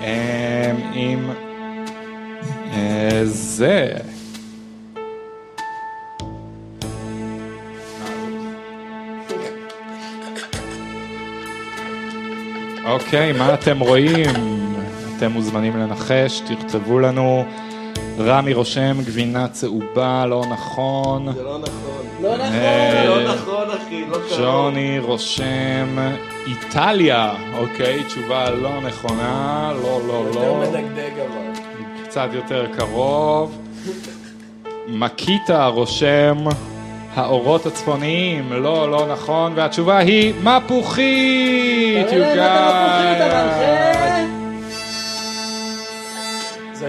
אה, 0.02 0.72
עם 0.92 1.30
אה, 2.72 3.20
זה. 3.24 3.94
אוקיי, 12.84 13.32
מה 13.32 13.54
אתם 13.54 13.80
רואים? 13.80 14.30
אתם 15.16 15.32
מוזמנים 15.32 15.76
לנחש, 15.76 16.40
תכתבו 16.40 16.98
לנו. 16.98 17.44
רמי 18.18 18.54
רושם, 18.54 18.96
גבינה 19.06 19.48
צהובה, 19.48 20.26
לא 20.26 20.44
נכון. 20.50 21.32
זה 21.32 21.42
לא 21.42 21.58
נכון. 21.58 22.06
לא 22.22 22.34
נכון. 22.34 22.52
אה, 22.52 23.04
לא 23.06 23.34
נכון, 23.34 23.68
אחי, 23.70 24.04
לא 24.08 24.16
קרוב. 24.16 24.40
ג'וני 24.40 24.98
רושם, 24.98 25.98
איטליה. 26.46 27.32
אוקיי, 27.58 28.04
תשובה 28.04 28.50
לא 28.50 28.80
נכונה, 28.80 29.72
לא, 29.82 30.00
לא, 30.06 30.12
יותר 30.12 30.40
לא. 30.40 30.60
מדגדג 30.60 31.10
אבל. 31.18 31.60
קצת 32.04 32.28
יותר 32.32 32.66
קרוב. 32.78 33.58
מקיטה 34.88 35.66
רושם, 35.66 36.36
האורות 37.14 37.66
הצפוניים, 37.66 38.52
לא, 38.52 38.90
לא 38.90 39.06
נכון, 39.12 39.52
והתשובה 39.56 39.98
היא 39.98 40.34
מפוחית, 40.42 42.06
תראה 42.08 42.34
להם 43.16 44.30
you 44.30 44.36
guys. 44.36 44.39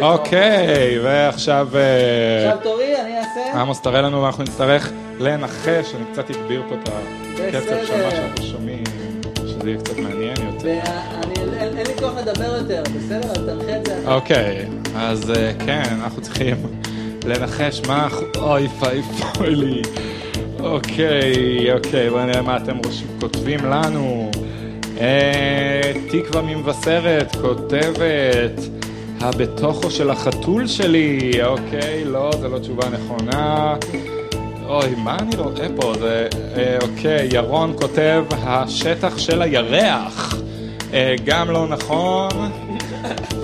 אוקיי, 0.01 0.99
ועכשיו 1.03 1.67
אה, 1.75 2.45
עכשיו 2.51 2.63
תורי, 2.63 2.95
אני 3.01 3.17
אעשה. 3.17 3.59
עמוס 3.61 3.81
תראה 3.81 4.01
לנו 4.01 4.21
ואנחנו 4.23 4.43
נצטרך 4.43 4.91
לנחש, 5.19 5.95
אני 5.95 6.03
קצת 6.11 6.29
אגביר 6.29 6.63
פה 6.69 6.75
את 6.75 6.89
הקצב 7.39 7.85
של. 7.87 8.03
מה 8.03 8.11
שאנחנו 8.11 8.43
שומעים, 8.45 8.83
שזה 9.45 9.69
יהיה 9.69 9.77
קצת 9.81 9.97
מעניין 9.97 10.35
יותר. 10.53 10.79
אין 11.61 11.87
לי 11.87 11.93
כוח 11.99 12.11
לדבר 12.17 12.57
יותר, 12.57 12.83
בסדר? 12.97 13.31
אז 13.31 13.37
תנחה 13.37 13.77
את 13.77 13.85
זה. 13.85 14.11
אוקיי, 14.11 14.65
אז 14.95 15.31
אה, 15.31 15.51
כן, 15.65 15.83
אנחנו 16.01 16.21
צריכים 16.21 16.55
לנחש 17.25 17.81
מה... 17.87 18.03
אנחנו- 18.03 18.27
אוי 18.41 18.67
פאי 18.79 19.01
פוי 19.33 19.55
לי. 19.55 19.81
אוקיי, 20.59 21.33
אוקיי, 21.73 22.09
בואו 22.09 22.25
נראה 22.25 22.41
מה 22.41 22.57
אתם 22.57 22.77
כותבים 23.19 23.59
לנו. 23.65 24.31
אה, 24.99 25.91
תקווה 26.11 26.41
ממבשרת 26.41 27.35
כותבת, 27.41 28.61
הבתוכו 29.21 29.91
של 29.91 30.09
החתול 30.09 30.67
שלי. 30.67 31.31
אוקיי, 31.43 32.05
לא, 32.05 32.31
זו 32.41 32.47
לא 32.49 32.59
תשובה 32.59 32.89
נכונה. 32.89 33.75
אוי, 34.65 34.95
מה 34.97 35.17
אני 35.19 35.35
רואה 35.35 35.67
פה? 35.75 35.93
זה... 35.99 36.27
אה, 36.57 36.77
אוקיי, 36.81 37.29
ירון 37.33 37.73
כותב, 37.79 38.23
השטח 38.31 39.17
של 39.17 39.41
הירח. 39.41 40.35
אה, 40.93 41.15
גם 41.25 41.49
לא 41.49 41.67
נכון. 41.67 42.29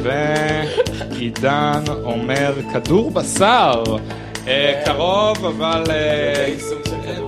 ועידן 0.03 1.83
אומר, 2.03 2.53
כדור 2.73 3.11
בשר. 3.11 3.83
אה, 4.47 4.81
קרוב, 4.85 5.45
אבל 5.45 5.83
אה, 5.89 6.53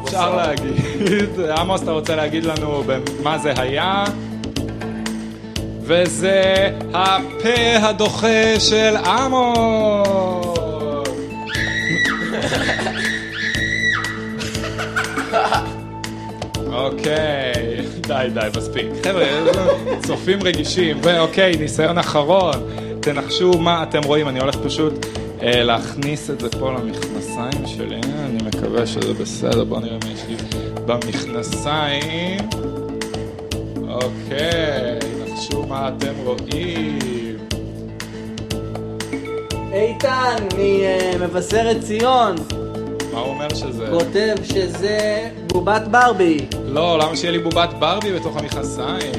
אפשר. 0.04 0.36
להגיד. 0.36 1.40
עמוס, 1.58 1.84
אתה 1.84 1.92
רוצה 1.92 2.16
להגיד 2.16 2.44
לנו 2.44 2.84
מה 3.24 3.38
זה 3.38 3.54
היה? 3.58 4.04
וזה 5.90 6.70
הפה 6.94 7.78
הדוחה 7.82 8.60
של 8.60 8.96
עמוס. 8.96 10.60
אוקיי, 16.74 17.54
די, 18.08 18.28
די, 18.34 18.40
מספיק. 18.58 18.86
חבר'ה, 19.04 19.26
צופים 20.08 20.40
רגישים. 20.44 20.98
ואוקיי, 21.04 21.58
ניסיון 21.60 21.98
אחרון. 21.98 22.54
תנחשו 23.00 23.52
מה 23.52 23.84
אתם 23.84 24.04
רואים, 24.04 24.28
אני 24.28 24.40
הולך 24.40 24.56
פשוט 24.56 25.06
אה, 25.42 25.64
להכניס 25.64 26.30
את 26.30 26.40
זה 26.40 26.50
פה 26.50 26.72
למכנסיים 26.72 27.66
שלי. 27.66 27.96
אני 27.96 28.38
מקווה 28.44 28.88
שזה 28.88 29.14
בסדר, 29.14 29.64
בואו 29.64 29.80
נראה 29.80 29.98
מה 30.06 30.12
יש 30.12 30.22
לי 30.30 30.36
במכנסיים. 30.86 32.50
אוקיי, 33.88 35.19
נחשו 35.40 35.64
מה 35.68 35.90
אתם 35.90 36.14
רואים. 36.24 37.38
איתן 39.74 40.36
ממבשרת 40.58 41.82
ציון 41.82 42.36
מה 43.14 43.20
הוא 43.20 43.30
אומר 43.30 43.54
שזה? 43.54 43.88
כותב 43.92 44.36
שזה 44.44 45.30
בובת 45.48 45.82
ברבי. 45.92 46.46
לא, 46.66 47.00
למה 47.00 47.16
שיהיה 47.16 47.32
לי 47.32 47.40
בובת 47.40 47.70
ברבי 47.80 48.20
בתוך 48.20 48.38
המכנסיים? 48.38 49.12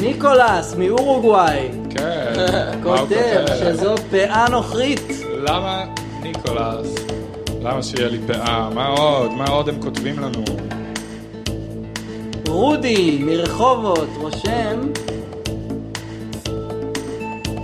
ניקולס 0.00 0.74
מאורוגוואי 0.78 1.68
כן. 1.90 2.32
כותב 2.84 3.44
שזו 3.60 3.94
פאה 4.10 4.48
נוכרית. 4.48 5.12
למה 5.48 5.84
ניקולס? 6.22 6.94
למה 7.62 7.82
שיהיה 7.82 8.08
לי 8.08 8.18
פאה? 8.26 8.70
מה 8.74 8.86
עוד? 8.86 9.30
מה 9.30 9.44
עוד 9.44 9.68
הם 9.68 9.82
כותבים 9.82 10.18
לנו? 10.18 10.44
רודי 12.48 13.18
מרחובות 13.20 14.08
רושם 14.16 14.80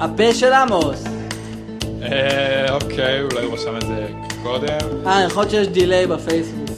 הפה 0.02 0.34
של 0.34 0.52
עמוס. 0.52 1.04
אה, 2.02 2.74
אוקיי, 2.74 3.22
אולי 3.22 3.44
הוא 3.44 3.54
רשם 3.54 3.76
את 3.76 3.86
זה 3.86 4.06
קודם. 4.42 5.06
אה, 5.06 5.22
יכול 5.22 5.42
להיות 5.42 5.50
שיש 5.50 5.68
דיליי 5.68 6.06
בפייסבוק. 6.06 6.68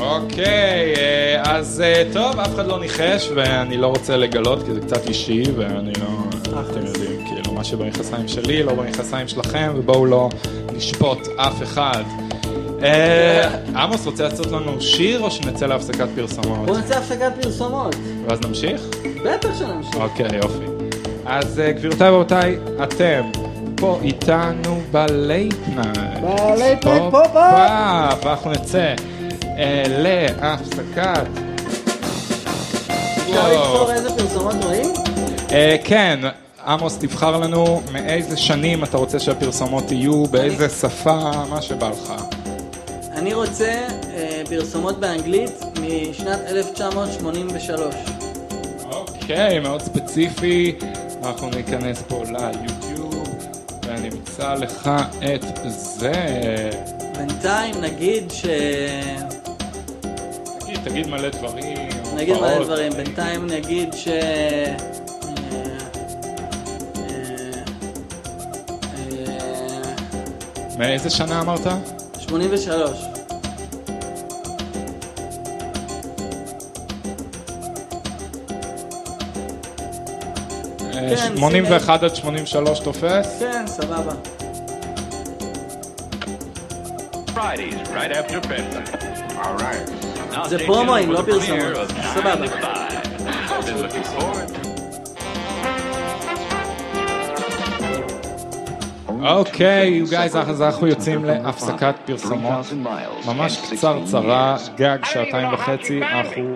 אוקיי, 0.00 0.94
אה, 0.96 1.42
אז 1.44 1.80
אה, 1.80 2.02
טוב, 2.12 2.40
אף 2.40 2.54
אחד 2.54 2.66
לא 2.66 2.80
ניחש, 2.80 3.28
ואני 3.34 3.76
לא 3.76 3.86
רוצה 3.86 4.16
לגלות, 4.16 4.62
כי 4.62 4.74
זה 4.74 4.80
קצת 4.80 5.08
אישי, 5.08 5.42
ואני 5.56 5.92
לא... 6.00 6.06
אתם 6.70 6.86
יודעים, 6.86 7.24
כאילו, 7.26 7.52
מה 7.52 7.64
שבמכנסיים 7.64 8.28
שלי, 8.28 8.62
לא 8.62 8.74
במכנסיים 8.74 9.28
שלכם, 9.28 9.72
ובואו 9.76 10.06
לא 10.06 10.28
נשפוט 10.72 11.28
אף 11.36 11.62
אחד. 11.62 12.02
אה, 12.82 13.48
עמוס, 13.76 14.06
רוצה 14.06 14.22
לעשות 14.22 14.46
לנו 14.46 14.80
שיר, 14.80 15.20
או 15.20 15.30
שנצא 15.30 15.66
להפסקת 15.66 16.08
פרסומות? 16.16 16.66
בואו 16.66 16.78
נעשה 16.78 16.98
הפסקת 16.98 17.32
פרסומות. 17.42 17.96
ואז 18.26 18.40
נמשיך? 18.40 18.80
בטח 19.24 19.58
שנמשיך. 19.58 19.94
אוקיי, 19.94 20.36
יופי. 20.36 20.67
אז 21.28 21.60
אה, 21.60 21.72
גבירותיי 21.72 22.10
ורבותיי, 22.10 22.58
אתם 22.82 23.30
פה 23.76 23.98
איתנו 24.02 24.80
ב 24.90 25.03
Late 25.03 25.54
Night. 25.68 26.20
ב 26.22 26.34
Late 26.34 26.84
Night 26.84 27.02
Pop-Up. 27.10 28.24
ואנחנו 28.24 28.50
נצא 28.50 28.94
אה, 29.44 29.82
להפסקת... 29.88 31.26
אפשר 33.18 33.52
לבחור 33.52 33.92
איזה 33.92 34.08
פרסומות 34.16 34.54
רואים? 34.64 34.92
אה, 35.52 35.76
כן, 35.84 36.20
עמוס, 36.66 36.98
תבחר 36.98 37.36
לנו 37.36 37.82
מאיזה 37.92 38.36
שנים 38.36 38.84
אתה 38.84 38.96
רוצה 38.96 39.18
שהפרסומות 39.18 39.92
יהיו, 39.92 40.24
באיזה 40.24 40.68
שפה, 40.68 41.30
מה 41.50 41.62
שבא 41.62 41.88
לך. 41.88 42.12
אני 43.12 43.34
רוצה 43.34 43.86
פרסומות 44.48 45.00
באנגלית 45.00 45.52
משנת 45.82 46.40
1983. 46.48 47.94
אוקיי, 48.92 49.58
מאוד 49.58 49.82
ספציפי. 49.82 50.78
אנחנו 51.22 51.50
ניכנס 51.50 52.02
פה 52.02 52.22
ליוטיוב 52.24 53.24
ונמצא 53.86 54.54
לך 54.54 54.90
את 55.34 55.44
זה. 55.66 56.12
בינתיים 57.18 57.74
נגיד 57.80 58.30
ש... 58.30 58.46
תגיד, 60.60 60.78
תגיד 60.84 61.06
מלא 61.06 61.28
דברים. 61.28 61.88
נגיד 62.16 62.36
מלא. 62.36 62.64
דברים. 62.64 62.92
בינתיים 62.92 63.46
נגיד 63.46 63.92
ש... 63.92 64.08
אה, 64.08 64.76
אה, 69.08 69.56
מאיזה 70.78 71.10
שנה 71.10 71.40
אמרת? 71.40 71.66
אה, 71.66 71.78
83. 72.18 73.17
כן, 81.16 81.36
81 81.36 82.02
עד 82.02 82.14
83 82.14 82.80
תופס? 82.80 83.40
כן, 83.40 83.66
סבבה. 83.66 84.12
Fridays, 87.34 87.88
right 87.94 88.12
after 88.12 88.40
bedtime. 88.48 88.88
All 89.42 89.62
right. 89.62 89.88
Now 90.32 90.48
זה 90.48 90.58
פרומואים, 90.66 91.12
לא 91.12 91.18
for 91.18 91.22
the 91.22 91.24
premiere 91.24 91.76
פרסומות. 91.76 91.90
of 91.90 92.14
סבבה. 92.14 92.46
9 92.46 92.46
to 92.46 92.48
5. 92.48 92.68
I've 93.50 93.66
been 93.66 93.82
looking 93.82 94.04
forward 94.04 94.48
to 94.54 94.68
אוקיי, 99.22 100.02
you 100.02 100.10
guys, 100.10 100.38
אז 100.38 100.62
אנחנו 100.62 100.86
יוצאים 100.86 101.24
להפסקת 101.24 101.94
פרסומות 102.06 102.66
ממש 103.26 103.58
קצרצרה, 103.70 104.56
גג 104.76 104.98
שעתיים 105.04 105.54
וחצי, 105.54 106.00
אנחנו 106.02 106.54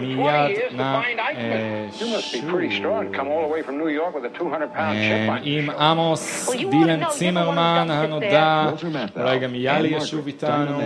מיד 0.00 0.58
נא 0.72 1.00
אה, 1.36 1.86
You 1.98 2.02
must 2.02 2.32
be 2.32 2.40
pretty 2.52 2.80
strong. 2.80 3.12
To 3.12 3.16
come 3.18 3.28
all 3.28 3.42
the 3.46 3.52
way 3.54 3.62
from 3.62 3.76
New 3.78 3.88
York 3.88 4.14
with 4.14 4.24
a 4.24 4.38
200 4.38 4.72
pound 4.72 4.96
chip 4.96 5.30
אה, 5.30 5.36
on 5.36 5.40
עם 5.42 5.70
עמוס 5.70 6.50
דילן 6.70 7.04
צימרמן 7.08 7.86
הנודע, 7.90 8.70
אולי 9.16 9.38
גם 9.38 9.54
יאלי 9.54 9.88
ישוב 9.88 10.26
איתנו, 10.26 10.78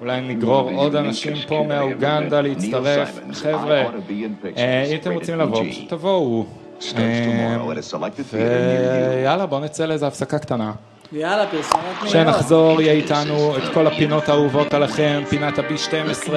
אולי 0.00 0.20
נגרור 0.20 0.70
עוד 0.70 0.96
אנשים 0.96 1.34
פה 1.48 1.64
מאוגנדה 1.68 2.40
להצטרף. 2.40 3.18
חבר'ה, 3.32 3.84
אה, 4.56 4.84
אם 4.90 4.96
אתם 4.96 5.12
רוצים 5.12 5.38
לבוא, 5.38 5.64
פשוט 5.70 5.88
תבואו, 5.88 6.44
you. 6.80 6.84
ויאללה, 8.32 9.46
בוא 9.46 9.60
נצא 9.60 9.86
לאיזו 9.86 10.06
הפסקה 10.06 10.38
קטנה. 10.38 10.72
ויאללה, 11.13 11.47
פרסומות 11.47 11.85
מהירות. 11.85 12.07
כשנחזור 12.07 12.81
יהיה 12.81 12.93
איתנו 12.93 13.57
את 13.57 13.73
כל 13.73 13.87
הפינות 13.87 14.29
האהובות 14.29 14.73
עליכם, 14.73 15.23
פינת 15.29 15.59
ה-B12, 15.59 16.29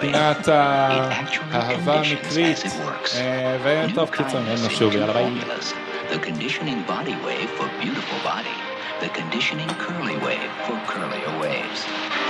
פינת 0.00 0.48
האהבה 0.48 1.94
המקרית, 1.94 2.58
אה, 3.14 3.56
וטוב, 3.90 4.10
קיצור, 4.10 4.40
מאוד 4.40 4.58
נשוב, 4.66 4.92
יאללה 4.92 5.12
ביי. 5.12 5.24
The 6.10 6.18
conditioning 6.28 6.80
body 6.94 7.16
wave 7.26 7.50
for 7.58 7.68
beautiful 7.82 8.18
body. 8.32 8.56
The 9.04 9.10
conditioning 9.20 9.70
curly 9.84 10.16
wave 10.26 10.50
for 10.64 10.76
curlier 10.92 11.34
waves. 11.44 11.80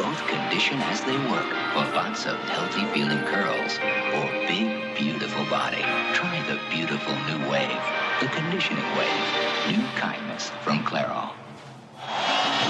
Both 0.03 0.21
condition 0.35 0.79
as 0.93 0.99
they 1.09 1.19
work 1.33 1.51
for 1.73 1.85
lots 2.01 2.21
of 2.27 2.37
healthy 2.55 2.85
feeling 2.93 3.23
curls 3.33 3.73
or 4.17 4.25
big 4.51 4.67
beautiful 5.01 5.45
body. 5.59 5.85
Try 6.19 6.37
the 6.51 6.59
beautiful 6.75 7.15
new 7.29 7.41
wave. 7.53 7.85
The 8.23 8.29
conditioning 8.39 8.91
wave. 8.99 9.27
New 9.71 9.85
kindness 10.05 10.45
from 10.65 10.77
Clairol. 10.89 11.31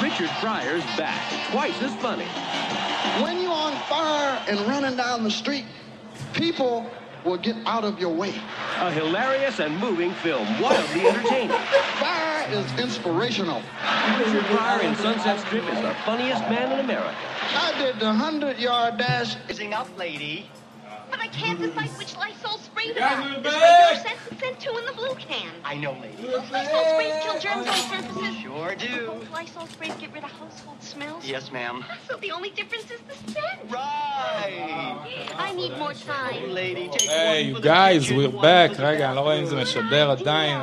Richard 0.01 0.29
Pryor's 0.39 0.83
back, 0.97 1.51
twice 1.51 1.81
as 1.81 1.93
funny. 1.95 2.25
When 3.23 3.41
you're 3.41 3.51
on 3.51 3.73
fire 3.87 4.41
and 4.47 4.59
running 4.67 4.97
down 4.97 5.23
the 5.23 5.31
street, 5.31 5.65
people 6.33 6.89
will 7.25 7.37
get 7.37 7.55
out 7.65 7.83
of 7.83 7.99
your 7.99 8.13
way. 8.13 8.33
A 8.79 8.91
hilarious 8.91 9.59
and 9.59 9.77
moving 9.79 10.13
film, 10.15 10.45
wildly 10.61 11.07
entertaining. 11.07 11.49
Fire 11.99 12.45
is 12.51 12.79
inspirational. 12.79 13.61
Richard 14.19 14.43
Pryor 14.45 14.81
in 14.81 14.95
Sunset 14.95 15.39
Strip 15.39 15.63
is 15.63 15.81
the 15.81 15.95
funniest 16.05 16.41
man 16.49 16.71
in 16.71 16.79
America. 16.79 17.15
I 17.55 17.73
did 17.77 17.99
the 17.99 18.05
100 18.05 18.57
yard 18.57 18.97
dash. 18.97 19.35
Raising 19.47 19.73
up, 19.73 19.87
lady. 19.97 20.49
But 21.10 21.20
I 21.20 21.28
can't 21.28 21.58
decide 21.58 21.88
which 21.98 22.14
Lysol 22.16 22.58
spray 22.58 22.88
to 22.88 22.94
guys 22.94 23.18
buy. 23.18 23.36
are 23.36 23.40
This 23.40 23.54
back. 23.54 23.90
regular 23.90 24.02
scent 24.04 24.18
and 24.30 24.38
scent 24.40 24.60
two 24.60 24.76
in 24.76 24.84
the 24.84 24.92
blue 24.92 25.14
can. 25.14 25.50
I 25.64 25.74
know, 25.76 25.92
lady. 25.92 26.16
Those 26.22 26.50
Lysol 26.50 26.84
sprays 26.92 27.14
kill 27.24 27.38
germs 27.40 27.66
on 27.66 27.74
surfaces. 27.92 28.36
Sure 28.42 28.74
do. 28.74 29.06
Those 29.06 29.28
Lysol 29.30 29.66
sprays 29.68 29.94
get 30.02 30.12
rid 30.12 30.24
of 30.24 30.30
household 30.30 30.82
smells. 30.82 31.24
Yes, 31.26 31.50
ma'am. 31.50 31.84
So 32.08 32.16
the 32.18 32.30
only 32.32 32.50
difference 32.50 32.90
is 32.90 33.00
the 33.08 33.32
scent. 33.32 33.58
Right. 33.70 35.30
I 35.38 35.52
need 35.54 35.72
more 35.78 35.94
time. 35.94 36.50
Lady, 36.50 36.88
take 36.88 37.08
היי, 37.08 37.42
one 37.42 37.48
you 37.48 37.54
for 37.54 37.60
the 37.62 37.68
guys, 37.68 38.02
kitchen, 38.02 38.16
we're 38.18 38.28
one 38.30 38.42
back. 38.42 38.70
for 38.70 38.76
the 38.76 38.82
רגע, 38.82 39.06
אני 39.08 39.16
לא 39.16 39.20
רואה 39.20 39.38
אם 39.38 39.46
זה 39.46 39.56
משדר 39.56 40.10
עדיין. 40.10 40.58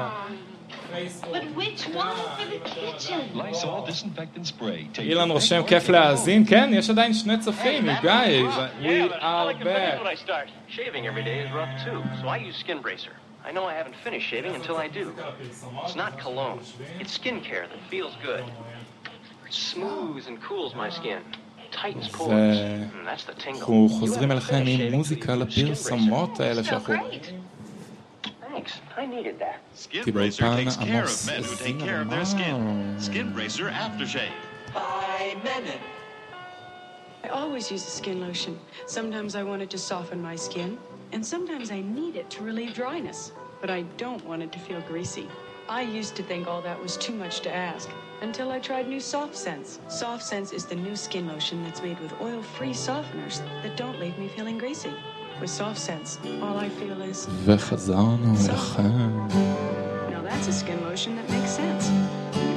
אילן 4.99 5.29
it 5.29 5.33
רושם 5.33 5.61
back 5.61 5.67
כיף 5.67 5.87
once 5.87 5.91
להאזין, 5.91 6.45
כן, 6.47 6.69
יש 6.73 6.89
עדיין 6.89 7.13
שני 7.13 7.37
צופים, 7.39 7.89
you 7.89 7.93
guys, 8.03 8.03
we 8.03 8.85
Yeah, 8.85 9.07
but 9.07 9.21
all 9.21 9.47
I 9.47 9.53
are 9.53 9.53
can 9.53 9.57
think 9.57 9.61
is 9.61 9.65
back. 9.65 9.99
when 9.99 10.07
I 10.07 10.15
start. 10.15 10.47
Shaving 10.67 11.07
every 11.07 11.23
day 11.23 11.39
is 11.45 11.51
rough 11.51 11.73
too, 11.85 11.99
so 12.21 12.27
I 12.27 12.37
use 12.37 12.55
Skin 12.63 12.79
Bracer. 12.81 13.13
I 13.47 13.51
know 13.55 13.65
I 13.73 13.75
haven't 13.81 13.97
finished 14.07 14.27
shaving 14.33 14.53
until 14.59 14.77
I 14.85 14.87
do. 14.99 15.05
It's 15.83 15.95
not 16.03 16.11
cologne. 16.25 16.59
It's 17.01 17.13
skincare 17.19 17.65
that 17.71 17.81
feels 17.93 18.13
good. 18.29 18.43
It 19.47 19.53
smooths 19.71 20.25
and 20.29 20.35
cools 20.47 20.71
my 20.83 20.89
skin. 20.99 21.21
Tightens 21.81 22.09
pores. 22.17 22.57
And 22.97 23.05
that's 23.09 23.25
the 23.29 23.35
tingle. 23.43 23.59
אנחנו 23.59 23.87
You 23.89 23.99
חוזרים 23.99 24.29
haven't 24.29 24.33
אליכם 24.33 24.55
finished 24.63 24.81
עם 24.81 24.87
shaving 24.91 24.95
מוזיקה 24.95 25.33
till 25.33 25.37
you 25.37 25.41
use 25.41 25.53
Skin 25.53 25.59
Bracer. 25.59 25.69
לפרסומות 25.71 26.39
האלה 26.39 26.61
So 26.61 26.65
שאנחנו 26.65 26.93
great. 26.93 27.25
Thanks. 28.60 28.80
I 28.94 29.06
needed 29.06 29.38
that. 29.38 29.60
Skin 29.72 30.04
People 30.04 30.20
Racer 30.20 30.54
takes 30.54 30.76
care 30.76 31.04
of 31.04 31.26
men 31.26 31.42
who 31.42 31.56
take 31.56 31.78
care 31.78 32.02
of 32.02 32.10
their 32.10 32.26
skin. 32.26 32.94
Skin 33.00 33.34
Racer 33.34 33.70
Aftershave. 33.70 34.28
By 34.74 35.34
Menon. 35.42 35.78
I 37.24 37.28
always 37.28 37.70
use 37.70 37.86
a 37.86 37.90
skin 37.90 38.20
lotion. 38.20 38.60
Sometimes 38.84 39.34
I 39.34 39.42
want 39.44 39.62
it 39.62 39.70
to 39.70 39.78
soften 39.78 40.20
my 40.20 40.36
skin, 40.36 40.78
and 41.12 41.24
sometimes 41.24 41.70
I 41.70 41.80
need 41.80 42.16
it 42.16 42.28
to 42.30 42.42
relieve 42.42 42.74
dryness. 42.74 43.32
But 43.62 43.70
I 43.70 43.82
don't 43.96 44.22
want 44.26 44.42
it 44.42 44.52
to 44.52 44.58
feel 44.58 44.82
greasy. 44.82 45.26
I 45.66 45.80
used 45.80 46.14
to 46.16 46.22
think 46.22 46.46
all 46.46 46.60
that 46.60 46.82
was 46.82 46.98
too 46.98 47.14
much 47.14 47.40
to 47.40 47.54
ask 47.54 47.88
until 48.20 48.50
I 48.50 48.58
tried 48.58 48.88
new 48.88 49.00
Soft 49.00 49.36
Sense. 49.36 49.78
Soft 49.88 50.22
Sense 50.22 50.52
is 50.52 50.66
the 50.66 50.74
new 50.74 50.96
skin 50.96 51.26
lotion 51.26 51.62
that's 51.62 51.80
made 51.80 51.98
with 52.00 52.12
oil 52.20 52.42
free 52.42 52.74
softeners 52.74 53.38
that 53.62 53.78
don't 53.78 53.98
leave 53.98 54.18
me 54.18 54.28
feeling 54.28 54.58
greasy. 54.58 54.92
With 55.40 55.48
Soft 55.48 55.78
Sense, 55.78 56.18
all 56.42 56.58
I 56.58 56.68
feel 56.68 57.00
is 57.10 57.28
וחזרנו 57.44 58.34
אליכם. 58.50 59.28
now 60.10 60.22
that's 60.22 60.48
a 60.48 60.52
skin 60.52 60.78
lotion 60.84 61.16
that 61.16 61.30
makes 61.30 61.50
sense. 61.50 61.90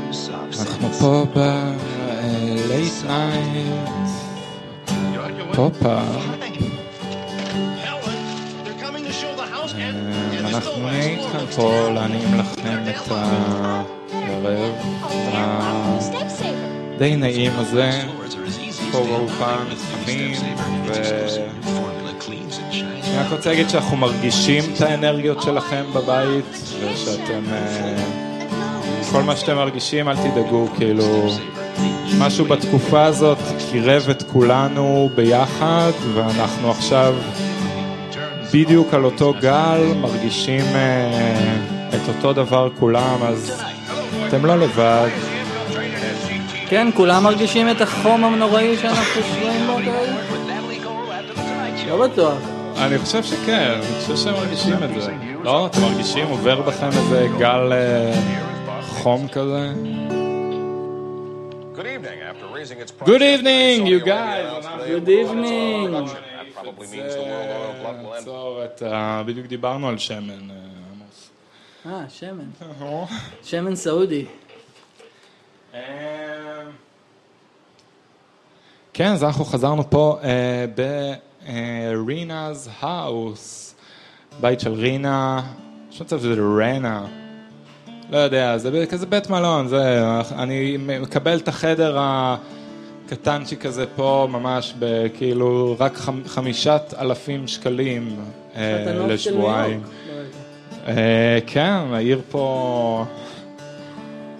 Use 0.09 0.27
soft 0.27 0.61
אנחנו. 0.61 0.93
פה 0.99 1.25
ב-late 1.35 3.05
night. 3.07 4.09
Pop-Up. 5.55 5.87
אה, 9.75 9.89
אנחנו 10.39 10.77
נהיה 10.77 11.03
איתכם. 11.03 11.45
פה 11.55 11.89
להנעים 11.93 12.39
לכם 12.39 12.83
את 12.89 13.11
הערב. 13.11 13.85
הדי 16.95 17.15
נעים 17.15 17.51
הזה, 17.55 17.91
פה 18.91 18.97
new 18.97 19.31
חמים, 19.31 20.35
Step 20.85 21.72
אני 23.13 23.21
רק 23.21 23.31
רוצה 23.31 23.49
להגיד 23.49 23.69
שאנחנו 23.69 23.97
מרגישים 23.97 24.63
את 24.73 24.81
האנרגיות 24.81 25.41
שלכם 25.41 25.83
בבית, 25.93 26.73
ושאתם... 26.79 27.43
אה, 27.51 28.03
כל 29.11 29.23
מה 29.23 29.35
שאתם 29.35 29.55
מרגישים, 29.55 30.09
אל 30.09 30.15
תדאגו, 30.15 30.67
כאילו... 30.77 31.27
משהו 32.19 32.45
בתקופה 32.45 33.03
הזאת 33.03 33.37
קירב 33.71 34.09
את 34.09 34.23
כולנו 34.23 35.09
ביחד, 35.15 35.91
ואנחנו 36.13 36.71
עכשיו 36.71 37.15
בדיוק 38.53 38.93
על 38.93 39.05
אותו 39.05 39.33
גל, 39.41 39.81
מרגישים 40.01 40.65
אה, 40.75 41.55
את 41.89 42.07
אותו 42.07 42.33
דבר 42.33 42.69
כולם, 42.79 43.17
אז 43.23 43.63
אתם 44.27 44.45
לא 44.45 44.59
לבד. 44.59 45.09
כן, 46.67 46.87
כולם 46.95 47.23
מרגישים 47.23 47.69
את 47.69 47.81
החום 47.81 48.23
הנוראי 48.25 48.77
שאנחנו 48.77 49.21
שרויים 49.33 49.67
בו 49.67 49.75
כרגע? 49.75 50.13
לא 51.89 52.07
בטוח. 52.07 52.52
אני 52.85 52.97
חושב 52.97 53.23
שכן, 53.23 53.71
אני 53.71 53.99
חושב 54.01 54.15
שהם 54.15 54.33
מרגישים 54.33 54.73
את 54.83 55.01
זה. 55.01 55.13
לא? 55.43 55.65
אתם 55.67 55.81
מרגישים? 55.81 56.27
עובר 56.27 56.61
בכם 56.61 56.87
איזה 56.87 57.27
גל 57.39 57.73
אה, 57.73 58.13
חום 58.81 59.27
כזה? 59.27 59.73
Good 63.05 63.21
evening. 63.21 63.85
You 63.85 64.05
guys. 64.05 64.65
Good 64.87 65.07
evening. 65.07 66.09
עצור 68.13 68.65
את 68.65 68.81
ה... 68.81 69.23
בדיוק 69.25 69.47
דיברנו 69.47 69.89
על 69.89 69.97
שמן, 69.97 70.49
אה, 70.49 70.55
עמוס. 70.91 71.29
אה, 71.85 72.09
שמן. 72.09 72.49
שמן 73.43 73.75
סעודי. 73.75 74.25
כן, 78.93 79.11
אז 79.11 79.23
אנחנו 79.23 79.45
חזרנו 79.45 79.89
פה 79.89 80.17
אה, 80.23 80.65
ברינה's 81.47 82.69
האוס, 82.79 83.75
בית 84.41 84.59
של 84.59 84.73
רינה, 84.73 85.41
יש 85.91 86.01
מצב 86.01 86.19
שזה 86.19 86.33
רנה, 86.59 87.05
לא 88.11 88.17
יודע, 88.17 88.57
זה 88.57 88.85
כזה 88.89 89.05
בית 89.05 89.29
מלון, 89.29 89.67
זה, 89.67 90.01
אני 90.35 90.77
מקבל 90.79 91.37
את 91.37 91.47
החדר 91.47 91.97
הקטנצ'יק 91.99 93.65
הזה 93.65 93.85
פה 93.95 94.27
ממש 94.31 94.73
בכאילו 94.79 95.75
רק 95.79 95.95
חמ, 95.97 96.21
חמישת 96.27 96.81
אלפים 96.99 97.47
שקלים 97.47 98.15
אה, 98.55 98.85
לשבועיים. 99.07 99.81
יורק. 99.81 100.27
אה, 100.97 101.39
כן, 101.47 101.73
העיר 101.93 102.21
פה, 102.31 103.05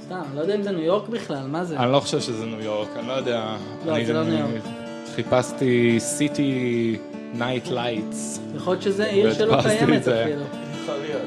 סתם, 0.05 0.21
לא 0.35 0.41
יודע 0.41 0.55
אם 0.55 0.61
זה 0.63 0.71
ניו 0.71 0.81
יורק 0.84 1.09
בכלל, 1.09 1.47
מה 1.47 1.63
זה? 1.65 1.77
אני 1.80 1.91
לא 1.91 1.99
חושב 1.99 2.19
שזה 2.19 2.45
ניו 2.45 2.61
יורק, 2.61 2.88
אני 2.99 3.07
לא 3.07 3.13
יודע. 3.13 3.55
לא, 3.85 3.95
אני- 3.95 4.05
זה 4.05 4.13
לא 4.13 4.23
ניו 4.23 4.39
יורק. 4.39 4.82
חיפשתי 5.15 5.99
City 5.99 6.97
Night 7.34 7.67
Lights. 7.67 8.39
יכול 8.56 8.73
להיות 8.73 8.84
שזה 8.84 9.06
עיר 9.06 9.34
שלא 9.34 9.61
קיימת. 9.61 10.07
אפילו. 10.07 10.44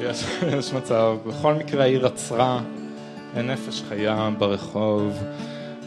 יש, 0.01 0.25
יש 0.57 0.73
מצב. 0.73 1.17
בכל 1.25 1.53
מקרה 1.53 1.83
העיר 1.83 2.05
עצרה, 2.05 2.59
אין 3.35 3.51
נפש 3.51 3.83
חיה 3.89 4.29
ברחוב. 4.37 5.23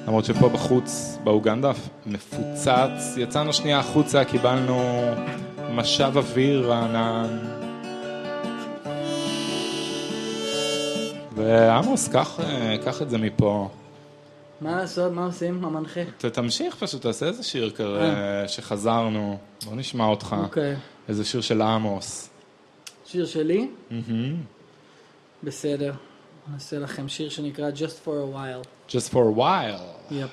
למרות 0.07 0.25
שפה 0.25 0.49
בחוץ, 0.49 1.19
באוגנדה, 1.25 1.73
מפוצץ. 2.07 3.17
יצאנו 3.17 3.53
שנייה 3.53 3.79
החוצה, 3.79 4.25
קיבלנו 4.25 5.01
משב 5.75 6.13
אוויר 6.17 6.71
רענן. 6.71 7.39
ועמוס, 11.37 12.09
קח, 12.09 12.41
אה, 12.41 12.77
קח 12.85 13.03
את 13.03 13.11
זה 13.11 13.19
מפה. 13.19 13.69
מה 14.61 14.77
לעשות, 14.77 15.13
מה 15.13 15.25
עושים, 15.27 15.65
המנחה? 15.65 16.01
ת- 16.19 16.25
תמשיך 16.27 16.75
פשוט, 16.77 17.03
תעשה 17.03 17.27
איזה 17.27 17.43
שיר 17.43 17.71
כזה 17.71 18.13
שחזרנו. 18.47 19.39
בוא 19.65 19.77
נשמע 19.77 20.05
אותך. 20.07 20.37
אוקיי. 20.43 20.77
איזה 21.09 21.25
שיר 21.25 21.41
של 21.41 21.63
עמוס. 21.63 22.31
שיר 23.07 23.27
שלי? 23.27 23.69
בסדר. 25.45 25.93
נעשה 26.53 26.79
לכם 26.79 27.09
שיר 27.09 27.29
שנקרא 27.29 27.71
Just 27.71 28.07
for 28.07 28.09
a 28.09 28.37
while. 28.37 28.91
Just 28.93 29.13
for 29.13 29.37
a 29.37 29.39
while. 29.39 30.11
יפ. 30.15 30.31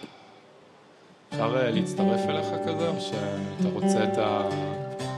אפשר 1.34 1.58
אה, 1.58 1.72
להצטרף 1.72 2.20
אליך 2.30 2.48
כזה, 2.68 2.88
או 2.88 3.02
שאתה 3.02 3.70
רוצה 3.74 4.04
את 4.04 4.18
ה... 4.18 4.50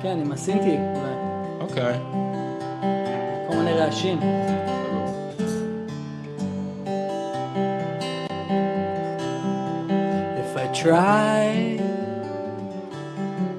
כן, 0.01 0.17
עם 0.25 0.31
הסינטי 0.31 0.69
אולי. 0.95 1.13
אוקיי. 1.61 1.97
כל 3.49 3.55
מיני 3.55 3.73
רעשים. 3.73 4.19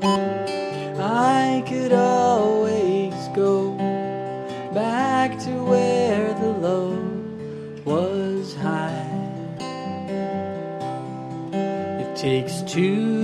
If 0.02 0.98
I 0.98 1.62
could 1.68 1.92
always 1.92 3.14
go 3.34 3.72
back 4.72 5.38
to 5.40 5.51
where 5.64 6.32
the 6.32 6.48
low 6.48 6.97
was 7.84 8.55
high. 8.55 9.06
It 11.52 12.16
takes 12.16 12.62
two 12.62 13.19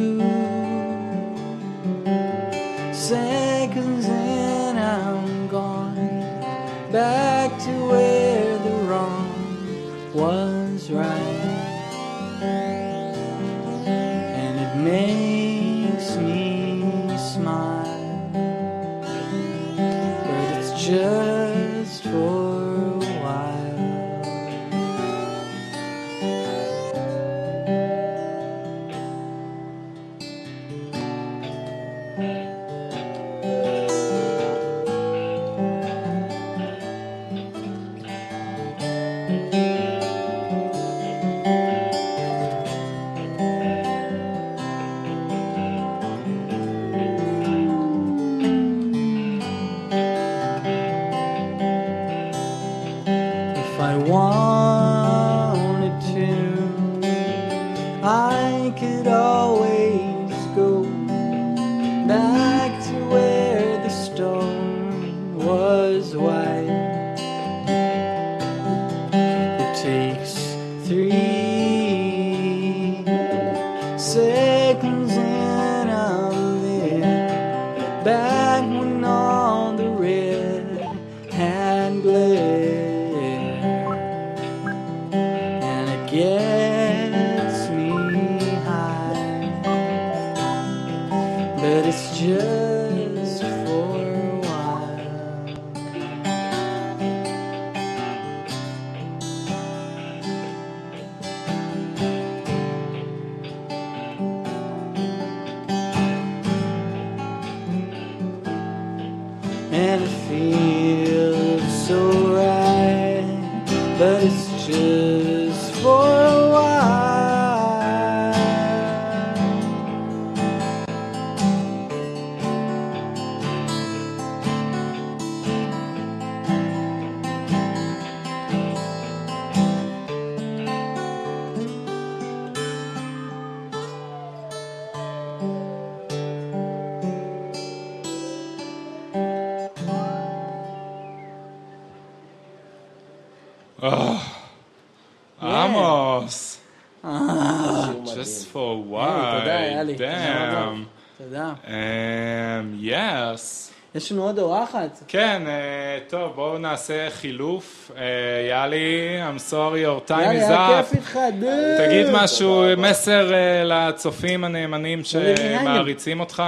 חילוף. 157.21 157.91
אה, 157.97 158.03
יאלי, 158.51 159.19
I'm 159.23 159.53
sorry, 159.53 159.87
your 159.87 160.11
time 160.11 160.13
יאללה, 160.21 160.81
is 160.81 160.83
up. 160.83 160.85
כיף 160.85 160.95
איתך, 160.95 161.19
דוד. 161.41 161.87
תגיד 161.87 162.07
משהו, 162.13 162.65
מסר 162.77 163.35
אה, 163.35 163.65
לצופים 163.65 164.45
הנאמנים 164.45 165.03
ולעניינים. 165.15 165.61
שמעריצים 165.61 166.21
אותך, 166.21 166.43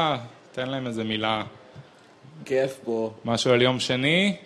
תן 0.53 0.69
להם 0.69 0.87
איזה 0.87 1.05
מילה. 1.05 1.43
כיף 2.45 2.79
פה. 2.85 3.11
משהו 3.25 3.53
על 3.53 3.63
יום 3.63 3.81
שני? 3.81 4.37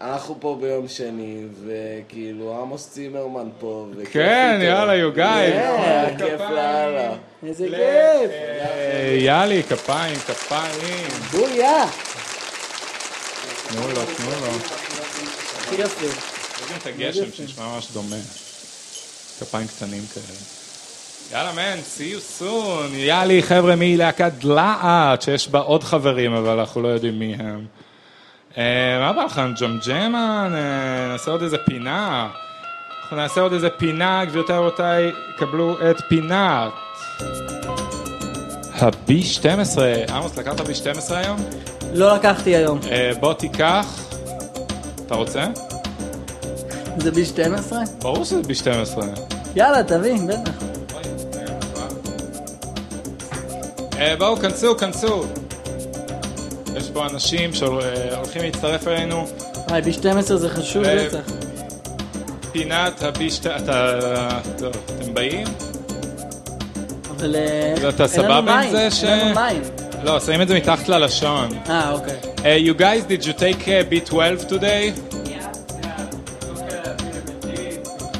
אנחנו 0.00 0.36
פה 0.40 0.58
ביום 0.60 0.88
שני, 0.88 1.42
וכאילו 1.64 2.60
עמוס 2.62 2.90
צימרמן 2.90 3.48
פה, 3.60 3.86
וכיף 3.96 4.12
כן, 4.12 4.58
איתו. 4.60 4.64
יאללה, 4.64 5.08
you 5.08 5.16
guys. 5.16 5.20
היה 5.20 6.18
כיף 6.18 6.40
לאללה. 6.40 7.12
איזה 7.46 7.66
כיף. 7.68 8.30
אה, 8.30 9.16
יאלי, 9.18 9.62
כפיים, 9.62 10.14
כפיים. 10.14 11.08
בויה. 11.30 11.84
תנו 13.68 13.88
לו, 13.88 14.04
תנו 14.16 14.30
לו. 14.30 14.91
יודעים 15.78 16.78
את 16.82 16.86
הגשם 16.86 17.32
שנשמע 17.32 17.64
ממש 17.74 17.88
דומה. 17.92 18.16
כפיים 19.40 19.66
קטנים 19.66 20.02
כאלה. 20.14 20.38
יאללה 21.32 21.52
מן, 21.52 21.80
see 21.96 22.00
you 22.00 22.40
soon. 22.42 22.94
יאללה, 22.94 23.42
חבר'ה 23.42 23.74
מלהקת 23.76 24.32
דלעת, 24.38 25.22
שיש 25.22 25.48
בה 25.48 25.58
עוד 25.58 25.84
חברים, 25.84 26.32
אבל 26.32 26.58
אנחנו 26.58 26.82
לא 26.82 26.88
יודעים 26.88 27.18
מי 27.18 27.34
הם. 27.34 27.66
אה, 28.58 28.98
מה 29.00 29.12
בא 29.12 29.24
לכם, 29.24 29.52
ג'מג'מן? 29.60 30.52
אה, 30.54 31.08
נעשה 31.12 31.30
עוד 31.30 31.42
איזה 31.42 31.56
פינה. 31.66 32.28
אנחנו 33.02 33.16
נעשה 33.16 33.40
עוד 33.40 33.52
איזה 33.52 33.70
פינה, 33.70 34.24
גבירותיי 34.24 34.58
ורבותיי, 34.58 35.12
קבלו 35.38 35.90
את 35.90 35.96
פינת. 36.08 36.72
ה-B12, 38.72 39.78
עמוס, 40.12 40.38
לקחת 40.38 40.60
B12 40.60 41.14
היום? 41.14 41.36
לא 41.94 42.14
לקחתי 42.16 42.56
היום. 42.56 42.80
אה, 42.90 43.10
בוא 43.20 43.34
תיקח. 43.34 44.11
אתה 45.12 45.20
רוצה? 45.20 45.46
זה 46.96 47.10
ב-12? 47.10 47.72
ברור 47.98 48.24
שזה 48.24 48.40
B12. 48.40 49.02
יאללה, 49.56 49.82
תביא, 49.82 50.14
בטח. 50.28 50.64
אה, 53.98 54.16
בואו, 54.18 54.36
כנסו, 54.36 54.76
כנסו. 54.76 55.24
יש 56.76 56.90
פה 56.90 57.06
אנשים 57.06 57.54
שהולכים 57.54 58.42
להצטרף 58.42 58.88
אלינו. 58.88 59.26
וואי, 59.68 59.82
ב-12 59.82 60.34
זה 60.36 60.48
חשוב 60.48 60.84
אה, 60.84 60.94
רצח. 60.94 61.32
פינת 62.52 63.02
הבישט... 63.02 63.46
אתה... 63.46 63.98
טוב, 64.58 64.72
אתם 64.86 65.14
באים? 65.14 65.46
אבל 67.10 67.36
אה, 67.36 67.88
אתה 67.88 68.08
סבבה 68.08 68.60
עם 68.60 68.70
זה 68.70 68.90
ש... 68.90 69.04
אין 69.04 69.28
לנו 69.28 69.34
מים. 69.34 69.81
לא, 70.04 70.20
שמים 70.20 70.42
את 70.42 70.48
זה 70.48 70.54
מתחת 70.56 70.88
ללשון. 70.88 71.48
אה, 71.70 71.90
אוקיי. 71.92 72.14
Uh, 72.36 72.40
you 72.68 72.78
guys, 72.80 73.02
did 73.08 73.24
you 73.26 73.32
take 73.32 73.62
uh, 73.64 74.10
B12 74.10 74.48
today? 74.48 75.00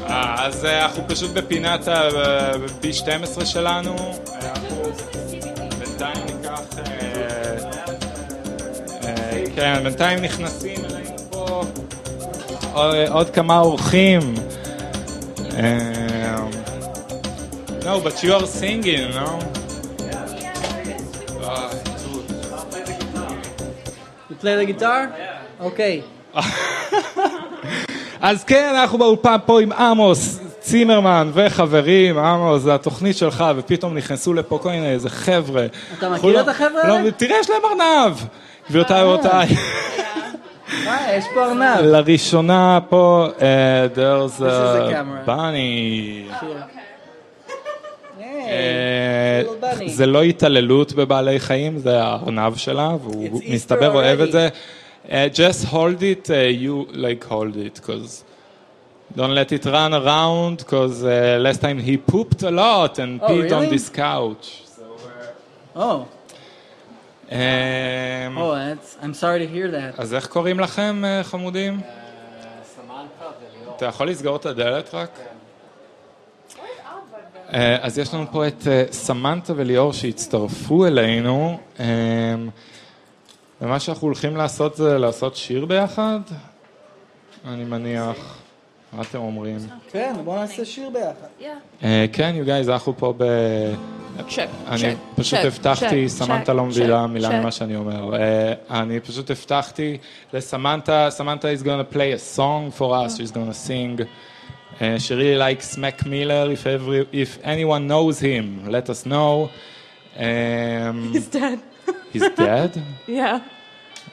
אה, 0.09 0.45
אז 0.47 0.65
אה, 0.65 0.85
אנחנו 0.85 1.03
פשוט 1.09 1.31
בפינת 1.31 1.89
ה-B12 1.89 3.45
שלנו. 3.45 3.97
אה, 3.97 4.51
אנחנו 4.51 4.77
בינתיים 5.79 6.25
ניקח... 6.27 6.61
אה, 6.79 7.57
אה, 9.05 9.43
כן, 9.57 9.81
בינתיים 9.85 10.19
נכנסים 10.19 10.77
אלינו 10.85 11.17
פה 11.31 11.63
עוד- 12.73 12.97
עוד 13.11 13.31
כמה 13.31 13.59
אורחים. 13.61 14.35
אה, 15.57 16.37
No, 17.85 17.99
but 18.05 18.23
you 18.23 18.31
are 18.39 18.47
singing, 18.61 19.13
no? 19.15 19.29
Play 24.43 24.57
the 24.57 24.81
guitar? 24.81 25.09
Okay. 25.61 26.03
אז 28.21 28.45
כן, 28.45 28.75
אנחנו 28.75 28.99
באולפן 28.99 29.37
פה 29.47 29.61
עם 29.61 29.73
עמוס 29.73 30.41
צימרמן 30.61 31.31
וחברים, 31.35 32.19
עמוס, 32.19 32.63
זה 32.63 32.75
התוכנית 32.75 33.17
שלך, 33.17 33.45
ופתאום 33.57 33.95
נכנסו 33.97 34.35
לפה 34.35 34.59
כל 34.63 34.69
מיני 34.69 34.91
איזה 34.93 35.11
חבר'ה. 35.11 35.67
אתה 35.99 36.09
מכיר 36.09 36.41
את 36.41 36.49
החבר'ה 36.49 36.89
לא, 36.89 36.95
האלה? 36.97 37.11
תראה, 37.11 37.37
יש 37.41 37.51
להם 37.51 37.61
ארנב. 37.65 38.17
גבירותיי 38.71 39.05
ורבותיי, 39.05 39.49
אה, 40.87 41.15
יש 41.19 41.25
פה 41.35 41.45
ארנב. 41.45 41.81
לראשונה 41.81 42.79
פה, 42.89 43.27
אה, 43.43 43.87
there's 43.95 44.39
This 44.39 44.43
is 44.43 44.43
the 44.43 44.89
a 44.89 44.93
camera. 44.93 45.29
bunny. 45.29 46.33
זה 49.87 50.07
לא 50.07 50.23
התעללות 50.23 50.93
בבעלי 50.93 51.41
חיים, 51.41 51.79
זה 51.79 52.03
הארנב 52.03 52.57
שלה, 52.57 52.89
והוא 53.03 53.41
מסתבר 53.49 53.93
אוהב. 53.95 54.21
את 54.21 54.33
זה. 54.33 54.49
Uh, 55.05 55.11
just 55.35 55.65
hold 55.73 56.01
it, 56.01 56.31
uh, 56.31 56.33
you 56.65 56.95
like 56.97 57.25
hold 57.29 57.57
it, 57.57 57.75
because 57.81 58.23
don't 59.17 59.35
let 59.41 59.51
it 59.53 59.65
run 59.67 59.93
around, 60.03 60.59
because 60.59 61.03
uh, 61.03 61.39
last 61.47 61.61
time 61.61 61.79
he 61.89 61.97
pooped 61.97 62.43
a 62.45 62.51
lot 62.63 62.93
and 63.03 63.21
Oh, 63.21 63.29
peed 63.29 63.51
on 63.59 63.65
this 63.75 63.89
couch. 63.89 64.47
Oh, 65.77 65.99
Um, 67.33 68.39
oh, 68.39 68.55
that's, 68.55 68.91
I'm 69.03 69.15
sorry 69.15 69.39
to 69.45 69.49
hear 69.55 69.69
that. 69.71 69.95
אז 70.01 70.15
איך 70.15 70.27
קוראים 70.27 70.61
לכם, 70.61 71.03
אה, 71.05 71.23
חמודים? 71.25 71.81
אתה 73.77 73.87
יכול 73.87 74.09
לסגור 74.09 74.37
את 74.37 74.47
הדלת 74.47 74.95
רק? 74.95 75.09
אה, 75.21 75.32
אז 77.81 77.99
יש 77.99 78.15
לנו 78.15 78.27
פה 78.33 78.47
את 78.49 78.67
אה, 78.67 78.85
סמנטה 78.91 79.53
וליאור 79.57 79.93
שהצטרפו 79.93 80.87
אלינו, 80.87 81.59
אה, 81.81 81.87
ומה 83.61 83.81
שאנחנו 83.81 84.07
הולכים 84.07 84.37
לעשות 84.37 84.77
זה 84.77 84.99
לעשות 84.99 85.37
שיר 85.37 85.67
ביחד, 85.67 86.21
אני 87.49 87.65
מניח. 87.65 88.39
מה 88.93 89.03
אתם 89.03 89.19
אומרים? 89.19 89.59
כן, 89.91 90.15
בוא 90.25 90.39
נעשה 90.39 90.65
שיר 90.65 90.91
ביחד. 90.91 91.53
אה, 91.83 92.07
כן, 92.13 92.35
you 92.43 92.49
guys, 92.49 92.73
אנחנו 92.73 92.97
פה 92.97 93.15
ב... 93.17 93.25
אני 94.69 94.95
פשוט 95.15 95.39
הבטחתי, 95.45 96.09
סמנטה 96.09 96.53
לא 96.53 96.65
מבינה 96.65 97.07
מילה. 97.07 97.41
ממה 97.41 97.51
שאני 97.51 97.77
אומר. 97.77 98.17
אה, 98.17 98.53
אני 98.81 99.01
פשוט 99.01 99.31
הבטחתי 99.31 99.99
לסמנטה, 100.33 101.07
סמנטה 101.11 101.49
is 101.53 101.63
gonna 101.63 101.95
play 101.95 102.37
a 102.37 102.39
song 102.39 102.79
for 102.79 102.83
us, 102.83 103.19
she's 103.19 103.33
gonna 103.33 103.69
sing. 103.69 104.03
Uh, 104.80 104.98
she 105.00 105.16
really 105.16 105.36
likes 105.38 105.76
Mac 105.78 106.06
Miller, 106.06 106.52
if, 106.52 106.68
every, 106.68 107.08
if 107.12 107.40
anyone 107.44 107.88
knows 107.88 108.20
him, 108.20 108.68
let 108.70 108.90
us 108.90 109.06
know. 109.06 109.50
Um, 110.18 111.12
He's 111.14 111.28
dead. 111.28 111.60
he's 112.14 112.30
dead? 112.30 112.84
Yeah. 113.08 113.42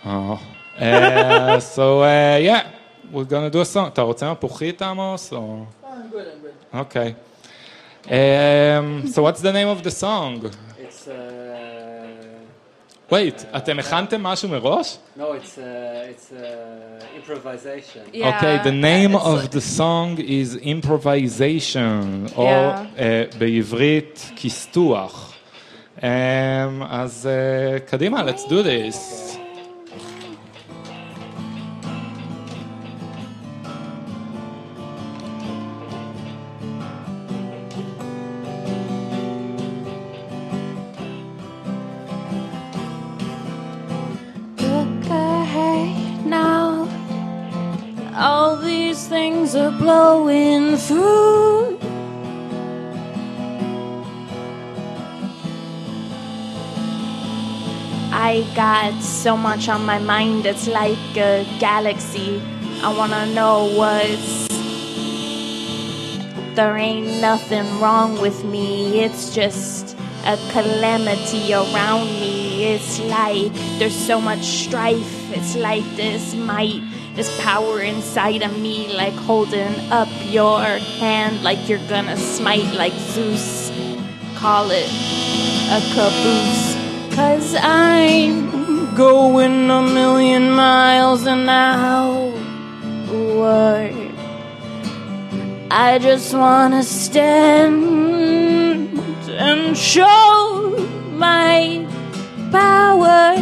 Oh. 0.04 0.40
Uh, 0.78 1.60
so, 1.60 2.02
uh, 2.02 2.38
yeah, 2.40 2.70
we're 3.10 3.24
gonna 3.24 3.50
do 3.50 3.60
a 3.60 3.64
song. 3.64 3.88
אתה 3.92 4.02
רוצה 4.02 4.32
מפוחית, 4.32 4.82
עמוס? 4.82 5.32
או... 5.32 5.64
אוקיי. 6.74 7.14
Um, 8.04 8.08
so 9.06 9.22
what's 9.22 9.40
the 9.40 9.52
name 9.52 9.68
of 9.68 9.82
the 9.82 9.90
song? 9.90 10.50
It's, 10.78 11.08
uh, 11.08 11.37
wait, 13.10 13.56
אתם 13.56 13.78
הכנתם 13.78 14.22
משהו 14.22 14.48
מראש? 14.48 14.96
no, 15.18 15.20
it's, 15.20 15.24
uh, 15.24 15.60
it's 16.10 16.32
uh, 16.32 17.16
improvisation. 17.16 18.00
Okay, 18.14 18.58
the 18.64 18.72
name 18.72 19.14
of 19.14 19.50
the 19.50 19.60
song 19.60 20.18
is 20.18 20.56
improvisation, 20.62 22.32
או 22.36 22.44
Yeah. 22.48 22.98
uh, 22.98 23.36
בעברית 23.38 24.30
כיסתוח. 24.36 25.30
Um, 25.98 26.02
אז 26.90 27.28
uh, 27.28 27.90
קדימה, 27.90 28.22
let's 28.26 28.44
do 28.50 28.62
this. 28.62 28.96
Look 29.27 29.27
Blowing 49.89 50.77
through. 50.77 51.79
I 58.13 58.45
got 58.55 59.01
so 59.01 59.35
much 59.35 59.67
on 59.67 59.87
my 59.87 59.97
mind, 59.97 60.45
it's 60.45 60.67
like 60.67 61.17
a 61.17 61.43
galaxy. 61.59 62.39
I 62.83 62.93
wanna 62.95 63.25
know 63.33 63.55
what's. 63.79 64.47
There 66.53 66.77
ain't 66.77 67.19
nothing 67.19 67.67
wrong 67.81 68.21
with 68.21 68.43
me, 68.43 69.01
it's 69.05 69.33
just 69.33 69.97
a 70.33 70.37
calamity 70.53 71.51
around 71.51 72.05
me. 72.21 72.37
It's 72.73 72.99
like 73.17 73.53
there's 73.79 73.99
so 74.11 74.21
much 74.21 74.43
strife, 74.65 75.13
it's 75.37 75.55
like 75.55 75.87
this 75.95 76.35
might, 76.35 76.83
this 77.19 77.41
power 77.41 77.81
inside 77.81 78.41
of 78.43 78.57
me, 78.57 78.87
like 78.95 79.13
holding 79.27 79.75
up 79.91 80.07
your 80.27 80.61
hand, 81.01 81.43
like 81.43 81.67
you're 81.67 81.85
gonna 81.89 82.15
smite, 82.15 82.73
like 82.75 82.93
Zeus. 82.93 83.69
Call 84.35 84.71
it 84.71 84.89
a 85.77 85.79
caboose. 85.93 86.77
Cause 87.13 87.55
I'm 87.59 88.95
going 88.95 89.69
a 89.69 89.81
million 89.81 90.49
miles 90.51 91.25
an 91.25 91.49
hour. 91.49 92.31
I 95.69 95.99
just 95.99 96.33
wanna 96.33 96.83
stand 96.83 97.83
and 99.27 99.77
show 99.77 100.87
my 101.11 101.85
power. 102.49 103.35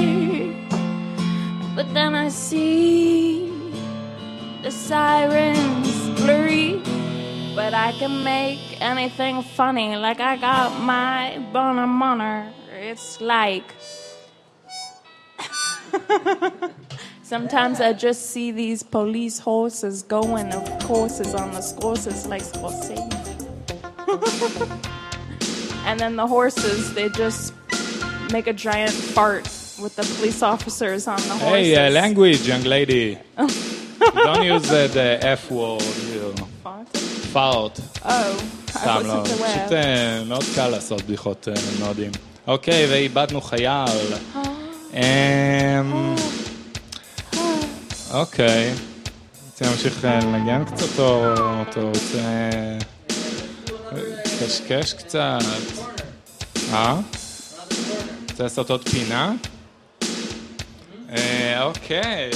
But 1.75 1.93
then 1.93 2.15
I 2.15 2.29
see 2.29 3.26
the 4.67 4.73
sirens 4.73 6.09
blurry. 6.19 6.81
But 7.55 7.73
I 7.73 7.93
can 7.93 8.25
make 8.25 8.81
anything 8.81 9.41
funny, 9.41 9.95
like 9.95 10.19
I 10.19 10.35
got 10.35 10.81
my 10.81 11.39
boner 11.53 11.87
moner. 11.87 12.51
It's 12.73 13.21
like 13.21 13.63
Sometimes 17.23 17.79
I 17.79 17.93
just 17.93 18.29
see 18.31 18.51
these 18.51 18.83
police 18.83 19.39
horses 19.39 20.03
going 20.03 20.53
of 20.53 20.63
courses 20.83 21.33
on 21.33 21.53
the 21.53 21.61
courses 21.79 22.27
like 22.27 22.43
Scorsese. 22.43 22.97
and 25.85 25.97
then 25.97 26.17
the 26.17 26.27
horses, 26.27 26.93
they 26.93 27.07
just 27.09 27.53
make 28.33 28.47
a 28.47 28.53
giant 28.53 28.91
fart 28.91 29.45
with 29.81 29.95
the 29.95 30.03
police 30.15 30.41
officers 30.43 31.07
on 31.07 31.21
the 31.21 31.37
horses. 31.37 31.67
Hey, 31.67 31.87
uh, 31.87 31.89
language, 31.89 32.45
young 32.45 32.63
lady. 32.63 33.17
Don't 33.99 34.43
use 34.43 34.71
uh, 34.71 34.87
the 34.93 35.19
F 35.21 35.51
word. 35.51 35.81
You. 35.81 36.43
פארט. 37.33 37.79
Oh, 38.03 38.09
סתם 38.71 39.01
לא, 39.05 39.23
פשוט. 39.23 39.71
אה, 39.71 40.23
מאוד 40.27 40.43
קל 40.55 40.67
לעשות 40.67 41.01
בדיחות 41.01 41.47
אה, 41.47 41.53
נודים. 41.79 42.11
אוקיי, 42.47 42.87
ואיבדנו 42.89 43.41
חייל. 43.41 44.13
אמ, 44.93 46.15
אוקיי. 48.13 48.73
רוצה 49.51 49.65
להמשיך 49.65 50.05
אה, 50.05 50.19
לנגן 50.19 50.63
קצת, 50.65 50.99
או 50.99 51.33
אתה 51.61 51.81
רוצה 51.81 52.19
לקשקש 54.41 54.93
קצת? 54.93 55.39
אה? 56.73 56.95
רוצה 58.31 58.43
לעשות 58.43 58.69
עוד 58.69 58.89
פינה? 58.89 59.33
אה, 61.09 61.63
אוקיי. 61.63 62.29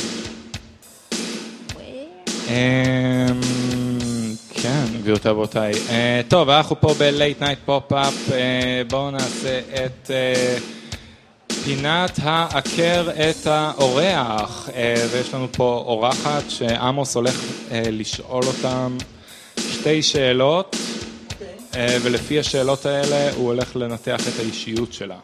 אמ, 2.47 3.41
כן, 4.49 4.85
גבירותיי 4.99 5.31
ורבותיי. 5.31 5.73
אה, 5.89 6.21
טוב, 6.27 6.49
אנחנו 6.49 6.81
פה 6.81 6.93
ב-Late 6.97 7.41
Night 7.41 7.69
Pop-Up, 7.69 8.31
אה, 8.31 8.81
בואו 8.89 9.11
נעשה 9.11 9.59
את 9.85 10.11
אה, 10.11 10.57
פינת 11.63 12.19
העקר 12.21 13.09
את 13.09 13.47
האורח, 13.47 14.69
ויש 15.11 15.33
לנו 15.33 15.47
פה 15.51 15.83
אורחת 15.85 16.49
שעמוס 16.49 17.15
הולך 17.15 17.45
לשאול 17.71 18.43
אותם 18.43 18.97
שתי 19.57 20.01
שאלות, 20.01 20.75
אה, 21.75 21.97
ולפי 22.01 22.39
השאלות 22.39 22.85
האלה 22.85 23.33
הוא 23.33 23.45
הולך 23.45 23.75
לנתח 23.75 24.27
את 24.27 24.39
האישיות 24.39 24.93
שלה. 24.93 25.17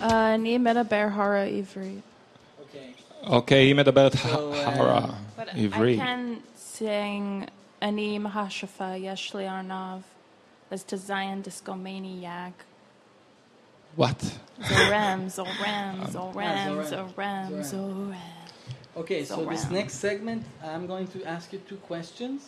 Uh, 0.00 0.12
אני 0.34 0.58
מדבר 0.58 1.06
הרה 1.14 1.42
עברית. 1.42 2.07
אוקיי, 3.23 3.57
היא 3.63 3.75
מדברת 3.75 4.11
הרה, 4.23 5.05
But 5.37 5.41
I 5.41 5.57
עברית. 5.57 5.99
can 5.99 6.59
sing 6.79 7.49
אני 7.81 8.17
מהשפה, 8.19 8.89
יש 8.97 9.35
לי 9.35 9.49
ארנב, 9.49 10.01
אז 10.71 10.83
תזיין 10.87 11.41
דיסקומניאק. 11.41 12.63
What? 13.97 14.23
Zoram, 14.61 15.29
Zoram, 15.37 15.95
Ah, 16.01 16.07
Zoram, 16.13 16.13
Zoram. 16.13 16.83
Zoram, 16.91 17.13
Zoram. 17.13 17.63
Zoram. 17.71 18.15
Okay, 19.01 19.23
so 19.23 19.35
this 19.45 19.65
Zoram. 19.65 19.71
next 19.79 19.95
segment, 20.07 20.43
I'm 20.71 20.85
going 20.87 21.07
to 21.15 21.19
ask 21.35 21.45
you 21.53 21.59
two 21.69 21.79
questions. 21.91 22.39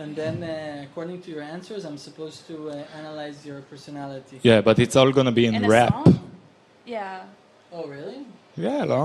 And 0.00 0.10
then, 0.20 0.36
uh, 0.42 0.86
according 0.86 1.18
to 1.24 1.28
your 1.34 1.42
answers, 1.56 1.82
I'm 1.88 1.98
supposed 2.08 2.40
to 2.50 2.54
uh, 2.70 2.98
analyze 3.00 3.38
your 3.48 3.60
personality. 3.72 4.36
Yeah, 4.42 4.60
but 4.68 4.76
it's 4.84 4.96
all 5.00 5.10
gonna 5.18 5.32
be 5.40 5.46
in, 5.46 5.54
In 5.56 5.64
a 5.64 5.68
rap. 5.68 5.92
song? 5.92 6.18
Yeah. 6.96 7.22
Oh, 7.76 7.84
really? 7.94 8.20
Yeah, 8.66 8.84
לא? 8.92 9.02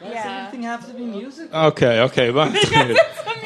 Why 0.00 0.06
does 0.08 0.14
Yeah. 0.14 0.46
everything 0.46 0.62
have 0.64 0.82
to 0.86 0.92
be 0.98 1.04
music? 1.22 1.54
אוקיי, 1.56 2.02
אוקיי, 2.02 2.32
בוא 2.32 2.44
נתחיל. 2.44 2.96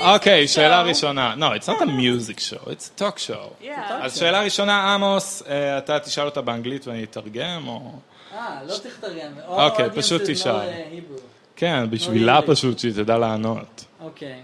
אוקיי, 0.01 0.49
שאלה 0.49 0.83
ראשונה. 0.83 1.35
No, 1.39 1.45
it's 1.61 1.66
not 1.69 1.83
a 1.83 1.87
music 1.87 2.39
show, 2.41 2.70
it's 2.70 2.91
a 2.97 3.01
talk 3.03 3.19
show. 3.19 3.62
Yeah. 3.62 3.69
אז 3.93 4.19
שאלה 4.19 4.43
ראשונה, 4.43 4.95
עמוס, 4.95 5.43
אה, 5.49 5.79
אתה 5.79 5.99
תשאל 6.01 6.25
אותה 6.25 6.41
באנגלית 6.41 6.87
ואני 6.87 7.05
אתרגם, 7.05 7.69
או... 7.69 7.93
אה, 8.35 8.61
לא 8.66 8.75
תתרגם. 8.79 9.33
אוקיי, 9.47 9.87
Audience 9.87 9.91
פשוט 9.97 10.23
is 10.23 10.25
תשאל. 10.33 10.53
not, 10.53 10.62
uh, 10.62 11.16
Hebrew. 11.16 11.20
כן, 11.57 11.91
בשבילה 11.91 12.39
English. 12.39 12.47
פשוט, 12.47 12.79
שהיא 12.79 12.93
תדע 12.93 13.19
לענות. 13.19 13.85
Okay, 14.03 14.43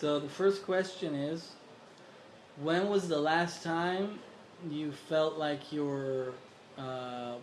so 0.00 0.04
the 0.20 0.40
first 0.42 0.66
question 0.70 1.12
is 1.32 1.40
when 2.64 2.88
was 2.88 3.08
the 3.08 3.18
last 3.30 3.62
time 3.64 4.04
you 4.70 4.92
felt 5.10 5.34
like 5.46 5.72
you 5.72 5.82
were 5.92 6.32
uh, 6.78 6.82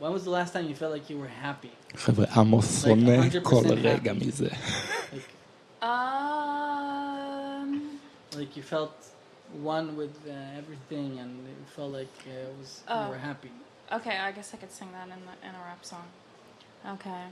when 0.01 0.11
was 0.17 0.23
the 0.29 0.35
last 0.39 0.51
time 0.55 0.65
you 0.69 0.75
felt 0.81 0.93
like 0.97 1.07
you 1.11 1.17
were 1.23 1.33
happy 1.47 1.73
חבר'ה, 1.95 2.25
עמוס 2.35 2.83
Like 2.83 2.87
שונא 2.87 3.27
100% 3.29 3.39
כל 3.43 3.63
happy. 3.65 3.71
רגע 3.83 4.13
מזה. 4.13 4.49
Um. 5.81 5.87
like 8.39 8.55
you 8.57 8.63
felt 8.63 8.95
one 9.63 9.95
with 9.97 10.15
uh, 10.27 10.59
everything 10.61 11.19
and 11.19 11.31
you 11.47 11.65
felt 11.75 11.91
like 11.99 12.15
uh, 12.27 12.31
it 12.49 12.53
was 12.59 12.71
Oh. 12.87 13.03
you 13.05 13.09
were 13.13 13.23
happy 13.31 13.51
Okay, 13.97 14.17
I 14.17 14.31
guess 14.31 14.53
I 14.53 14.57
could 14.61 14.71
sing 14.71 14.89
that 14.97 15.07
in 15.15 15.21
the, 15.27 15.35
in 15.47 15.53
a 15.53 15.61
rap 15.69 15.83
song. 15.91 16.05
Okay. 16.95 17.23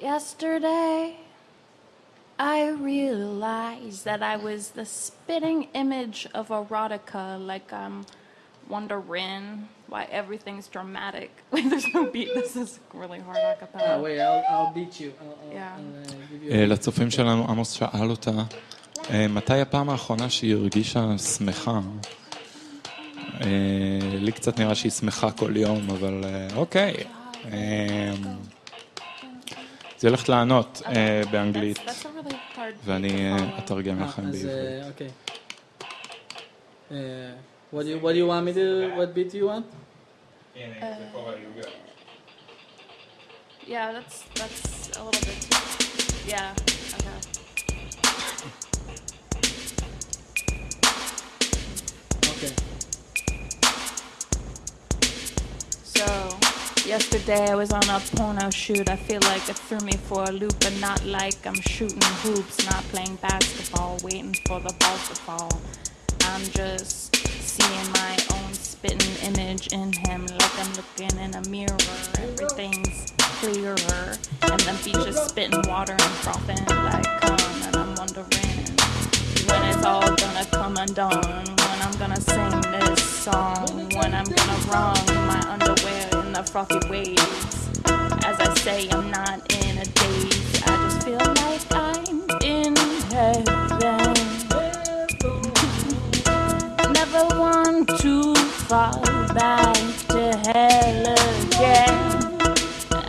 Yesterday, 0.00 1.16
I 2.36 2.70
realized 2.70 4.04
that 4.04 4.20
I 4.20 4.34
was 4.48 4.70
the 4.70 4.84
spitting 4.84 5.68
image 5.74 6.26
of 6.34 6.48
erotica, 6.48 7.24
like 7.52 7.72
I'm 7.72 8.06
wondering 8.68 9.68
why 9.92 10.02
everything's 10.20 10.66
dramatic. 10.76 11.30
Wait, 11.52 11.64
there's 11.70 11.88
no 11.94 12.02
beat. 12.14 12.28
This 12.34 12.54
is 12.62 12.70
really 13.02 13.20
hard 13.26 13.38
acapella. 13.54 13.96
oh 13.96 14.02
wait 14.04 14.18
I'll, 14.26 14.42
I'll 14.54 14.72
beat 14.78 14.94
you 15.00 15.10
I'll, 15.20 15.26
I'll, 15.26 15.52
Yeah. 15.58 15.76
I'll, 15.76 16.02
uh, 16.02 16.30
give 16.30 16.42
you 16.44 16.52
אה, 16.52 16.64
a 16.64 16.66
לצופים 16.66 17.10
שלנו, 17.10 17.46
עמוס 17.50 17.72
שאל 17.72 18.10
אותה, 18.10 18.30
אה, 19.10 19.28
מתי 19.28 19.60
הפעם 19.60 19.90
האחרונה 19.90 20.30
שהיא 20.30 20.54
הרגישה 20.54 21.18
שמחה? 21.18 21.80
אה, 23.40 23.48
לי 24.18 24.32
קצת 24.32 24.58
נראה 24.60 24.74
שהיא 24.74 24.92
שמחה 24.92 25.30
כל 25.30 25.56
יום, 25.56 25.90
אבל 25.90 26.20
אה, 26.24 26.48
אוקיי. 26.56 26.94
אה, 27.52 28.10
אז 29.98 30.04
היא 30.04 30.08
הולכת 30.08 30.28
לענות 30.28 30.82
אה, 30.86 31.22
באנגלית, 31.30 31.78
That's 31.78 31.80
a 31.80 31.86
really 32.26 32.32
hard 32.56 32.60
ואני 32.84 33.30
אה, 33.32 33.58
אתרגם 33.58 34.02
Ah, 34.02 34.04
לכם 34.04 34.22
as, 34.22 34.26
בעברית. 34.26 34.82
uh, 34.82 35.02
okay 35.02 35.32
uh, 36.90 36.94
what 37.74 37.82
do 37.82 37.88
you 37.88 37.98
what 38.04 38.12
do 38.12 38.18
you 38.18 38.26
want 38.26 38.44
me 38.48 38.52
to 38.52 38.96
what 38.98 39.14
beat 39.14 39.30
do 39.32 39.38
you 39.38 39.46
want 39.46 39.64
Yeah, 43.65 43.91
that's 43.91 44.23
that's 44.35 44.97
a 44.97 45.03
little 45.03 45.21
bit 45.21 45.41
too. 45.41 46.27
Yeah. 46.27 46.53
Okay. 46.93 47.17
okay 52.29 52.53
So, 55.83 56.37
yesterday 56.87 57.49
I 57.49 57.55
was 57.55 57.71
on 57.71 57.83
a 57.89 57.99
porno 58.15 58.49
shoot. 58.51 58.89
I 58.89 58.95
feel 58.95 59.21
like 59.21 59.49
it 59.49 59.57
threw 59.57 59.79
me 59.79 59.93
for 59.93 60.23
a 60.23 60.31
loop, 60.31 60.59
but 60.59 60.77
not 60.79 61.03
like 61.05 61.47
I'm 61.47 61.61
shooting 61.61 62.01
hoops, 62.21 62.63
not 62.69 62.83
playing 62.91 63.15
basketball, 63.15 63.97
waiting 64.03 64.35
for 64.47 64.59
the 64.59 64.73
ball 64.79 64.97
to 64.97 65.15
fall. 65.15 65.61
I'm 66.25 66.43
just 66.51 67.15
seeing 67.41 67.91
my 67.93 68.11
own 68.11 68.22
spitting 68.83 69.33
image 69.33 69.67
in 69.67 69.93
him, 69.93 70.25
like 70.25 70.59
I'm 70.59 70.73
looking 70.73 71.17
in 71.17 71.33
a 71.35 71.49
mirror. 71.49 71.77
Everything's 72.19 73.13
clearer, 73.39 73.77
and 73.77 74.59
the 74.59 74.77
beach 74.83 75.07
is 75.07 75.15
spitting 75.15 75.61
water 75.69 75.93
and 75.93 76.13
frothing 76.19 76.65
like 76.67 77.05
cum, 77.21 77.37
and 77.63 77.75
I'm 77.77 77.95
wondering 77.95 78.27
when 79.47 79.63
it's 79.69 79.85
all 79.85 80.01
gonna 80.01 80.45
come 80.51 80.75
undone. 80.75 81.45
When 81.63 81.79
I'm 81.81 81.97
gonna 81.97 82.19
sing 82.19 82.61
this 82.73 83.01
song. 83.01 83.67
When 83.95 84.13
I'm 84.13 84.25
gonna 84.25 84.59
wrong 84.69 85.05
my 85.07 85.41
underwear 85.47 86.25
in 86.25 86.33
the 86.33 86.43
frothy 86.43 86.79
waves. 86.89 87.69
As 88.25 88.37
I 88.37 88.53
say, 88.55 88.89
I'm 88.89 89.09
not 89.09 89.49
in 89.53 89.62
fall 98.73 99.27
back 99.35 99.75
to 100.07 100.23
hell 100.47 101.05
again. 101.45 101.95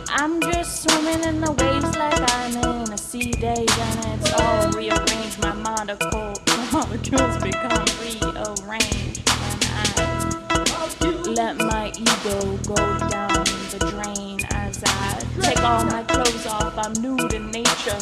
I'm 0.09 0.39
just 0.39 0.83
swimming 0.83 1.23
in 1.23 1.41
the 1.41 1.53
waves 1.53 1.91
like 1.97 2.21
I'm 2.35 2.55
in 2.57 2.93
a 2.93 2.97
sea 2.97 3.31
day, 3.31 3.65
and 3.85 4.05
it's 4.13 4.31
all 4.33 4.69
rearranged. 4.73 5.41
My 5.41 5.53
molecule, 5.53 6.33
my 6.49 6.65
molecules 6.71 7.37
become 7.41 7.85
rearranged 7.99 9.21
and 9.41 9.65
I 9.73 11.31
let 11.33 11.57
my 11.57 11.87
ego 11.97 12.37
go 12.71 12.81
down 13.09 13.43
the 13.73 13.79
drain 13.89 14.41
as 14.51 14.83
I 14.85 15.23
take 15.41 15.63
all 15.63 15.83
my 15.85 16.03
clothes 16.03 16.45
off. 16.45 16.77
I'm 16.77 16.93
nude 17.01 17.33
in 17.33 17.49
nature. 17.49 18.01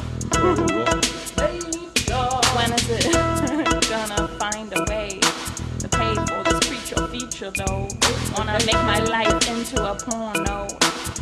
When 2.57 2.73
is 2.73 2.89
it 2.89 3.13
gonna 3.89 4.27
find 4.37 4.72
feature 7.43 7.65
though? 7.65 7.87
Wanna 8.37 8.57
make 8.65 8.81
my 8.91 8.99
life 8.99 9.47
into 9.49 9.77
a 9.83 9.95
porno 9.95 10.67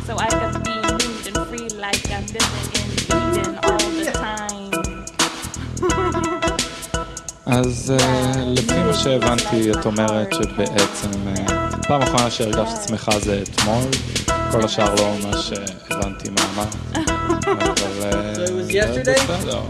so 0.06 0.16
I 0.18 0.28
could 0.38 0.64
be 0.64 0.74
nude 0.74 1.26
and 1.28 1.48
free 1.48 1.68
like 1.78 2.02
I'm 2.10 2.26
living 2.36 2.68
in 2.80 2.88
Eden 3.18 3.58
all 3.66 3.90
the 3.98 4.12
time. 4.12 4.70
אז 7.46 7.92
אה, 8.00 8.32
לפי 8.46 8.82
מה 8.82 8.94
שהבנתי, 8.94 9.70
את 9.72 9.86
אומרת 9.86 10.32
שבעצם 10.34 11.10
אה, 11.28 11.70
פעם 11.88 12.02
אחרונה 12.02 12.30
שהרגשת 12.30 12.88
שמחה 12.88 13.18
זה 13.18 13.42
אתמול, 13.42 13.82
כל 14.52 14.64
השאר 14.64 14.94
לא 14.94 15.14
ממש 15.24 15.52
אה, 15.52 15.64
הבנתי 15.90 16.28
מה 16.30 16.42
אמרת, 16.54 16.74
אבל 17.78 18.10
אה, 18.12 18.34
So 18.34 18.38
it 18.38 18.52
was 18.52 18.72
זה 18.72 19.12
yesterday? 19.12 19.20
בסדר. 19.22 19.60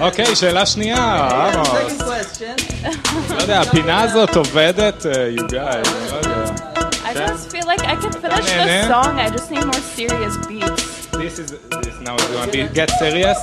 אוקיי, 0.00 0.36
שאלה 0.36 0.66
שנייה, 0.66 1.28
second 1.30 1.56
עמוס. 1.56 2.00
question 2.02 2.62
לא 3.34 3.42
יודע, 3.42 3.60
הפינה 3.60 4.00
הזאת 4.02 4.36
עובדת, 4.36 5.06
אה, 5.06 5.12
you 5.36 5.40
guys, 5.42 5.88
לא 6.12 6.16
יודע. 6.16 6.44
I 7.04 7.14
just 7.14 7.52
feel 7.52 7.66
like 7.66 7.82
I 7.82 7.94
can 8.02 8.12
finish 8.12 8.46
Nah, 8.46 8.64
the 8.66 8.88
nah. 8.88 9.02
song. 9.02 9.18
I 9.18 9.28
just 9.36 9.50
need 9.50 9.64
more 9.64 9.82
serious 9.98 10.34
beats. 10.48 10.84
This 11.22 11.38
is, 11.42 11.48
this 11.84 11.96
now 12.06 12.16
is 12.16 12.26
going 12.34 12.50
to 12.50 12.52
be, 12.52 12.62
get 12.80 12.90
serious. 12.98 13.38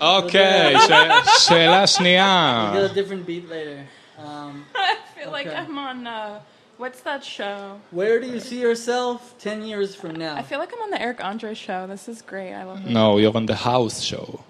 אוקיי, 0.00 0.74
ש- 0.80 1.46
שאלה 1.48 1.86
שנייה. 1.86 2.70
We'll 2.74 2.78
get 2.88 2.90
a 2.90 2.94
different 2.94 3.26
beat 3.26 3.50
later 3.50 3.78
um, 4.18 4.64
I 4.74 4.94
feel 5.18 5.30
like 5.32 5.46
Okay. 5.46 5.56
I'm 5.56 5.78
on, 5.88 6.06
uh, 6.06 6.40
what's 6.81 7.01
that 7.01 7.23
show? 7.23 7.79
where 7.91 8.19
do 8.19 8.27
you 8.27 8.39
see 8.39 8.59
yourself 8.67 9.35
10 9.39 9.61
years 9.69 9.89
from 9.95 10.15
now 10.15 10.35
I 10.35 10.41
feel 10.41 10.59
like 10.59 10.71
I'm 10.75 10.81
on 10.81 10.89
the 10.89 11.01
Eric 11.07 11.23
Andre 11.23 11.53
show. 11.53 11.79
This 11.87 12.07
is 12.09 12.21
great. 12.31 12.53
I 12.53 12.63
love 12.63 12.79
it. 12.85 12.89
No, 12.99 13.17
you're 13.19 13.35
on 13.41 13.45
the 13.45 13.55
house 13.71 14.01
show. 14.01 14.43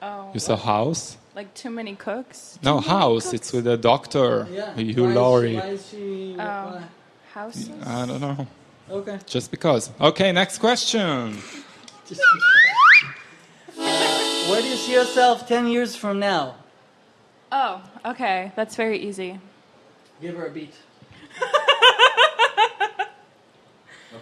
Oh. 0.00 0.30
You 0.34 0.40
saw 0.40 0.56
House? 0.56 1.16
Like 1.34 1.52
too 1.62 1.70
many 1.70 1.94
cooks? 1.94 2.58
No, 2.62 2.76
many 2.76 2.88
House. 2.88 3.24
cooks? 3.24 3.34
It's 3.34 3.52
with 3.52 3.64
the 3.64 3.76
doctor, 3.76 4.46
yeah 4.50 4.74
Hugh 4.74 5.04
why 5.04 5.08
is 5.10 5.12
she- 5.12 5.18
Laurie. 5.20 5.56
why 5.56 5.68
is 5.76 5.82
she 5.90 6.36
Oh. 6.38 6.44
why? 6.44 6.82
Houses? 7.38 7.70
I 7.84 8.06
don't 8.06 8.20
know. 8.26 8.46
okay 8.98 9.18
Just 9.26 9.50
because. 9.50 9.82
Okay, 10.00 10.32
next 10.32 10.56
question. 10.58 11.36
Where 14.48 14.62
do 14.62 14.68
you 14.72 14.76
see 14.76 14.94
yourself 14.94 15.46
10 15.46 15.66
years 15.74 15.94
from 15.94 16.18
now 16.18 16.54
Oh, 17.52 17.80
okay. 18.12 18.52
That's 18.56 18.74
very 18.76 18.98
easy. 19.08 19.40
give 20.22 20.36
her 20.36 20.46
a 20.46 20.50
beat 20.50 20.74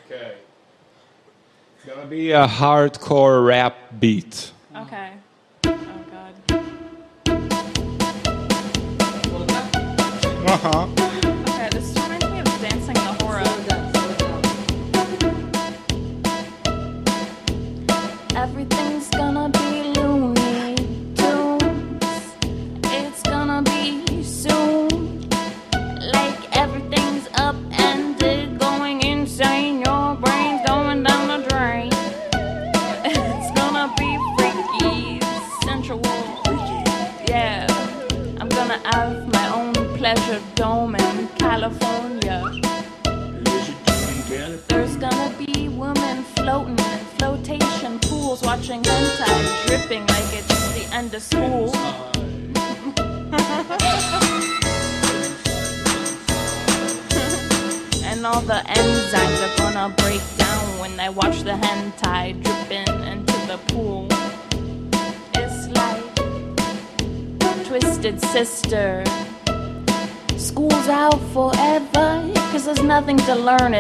Okay. 0.09 0.35
It's 1.77 1.85
gonna 1.85 2.07
be 2.07 2.31
a 2.31 2.47
hardcore 2.47 3.45
rap 3.45 3.77
beat. 3.99 4.53
Okay. 4.77 5.15
Oh, 5.67 6.05
God. 6.13 6.35
Uh 10.47 10.57
huh. 10.57 11.16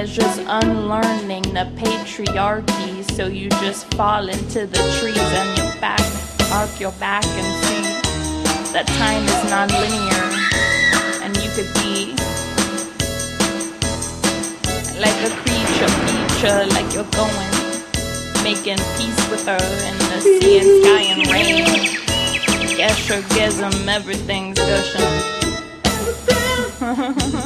Just 0.06 0.40
unlearning 0.46 1.42
the 1.42 1.70
patriarchy. 1.76 3.04
So 3.12 3.26
you 3.26 3.48
just 3.50 3.92
fall 3.94 4.28
into 4.28 4.66
the 4.66 4.78
trees 4.98 5.18
and 5.18 5.58
your 5.58 5.72
back, 5.80 6.00
arc 6.52 6.80
your 6.80 6.92
back 6.92 7.24
and 7.24 7.64
see 7.64 7.76
that 8.76 8.86
time 9.00 9.24
is 9.24 9.42
non-linear, 9.48 10.24
and 11.24 11.32
you 11.40 11.48
could 11.56 11.72
be 11.80 12.12
like 15.00 15.16
a 15.24 15.30
creature, 15.40 15.88
feature, 16.04 16.60
like 16.76 16.92
you're 16.92 17.08
going, 17.16 17.52
making 18.44 18.76
peace 18.98 19.22
with 19.30 19.46
her 19.46 19.56
in 19.88 19.96
the 20.10 20.20
sea 20.20 20.58
and 20.58 20.68
sky 20.84 21.02
and 21.08 21.22
rain. 21.32 21.64
Guess 22.76 22.98
everything's 23.88 24.58
gushing. 24.58 25.46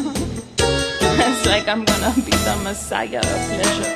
it's 1.19 1.45
like 1.45 1.67
I'm 1.67 1.83
gonna 1.85 2.13
be 2.15 2.31
the 2.31 2.55
messiah 2.63 3.19
of 3.19 3.39
pleasure. 3.49 3.93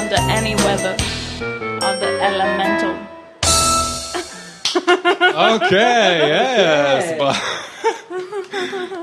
Under 0.00 0.20
any 0.38 0.54
weather, 0.66 0.94
or 1.84 1.92
the 2.02 2.10
elemental. 2.28 2.94
אוקיי, 5.34 6.20
יס. 6.30 7.12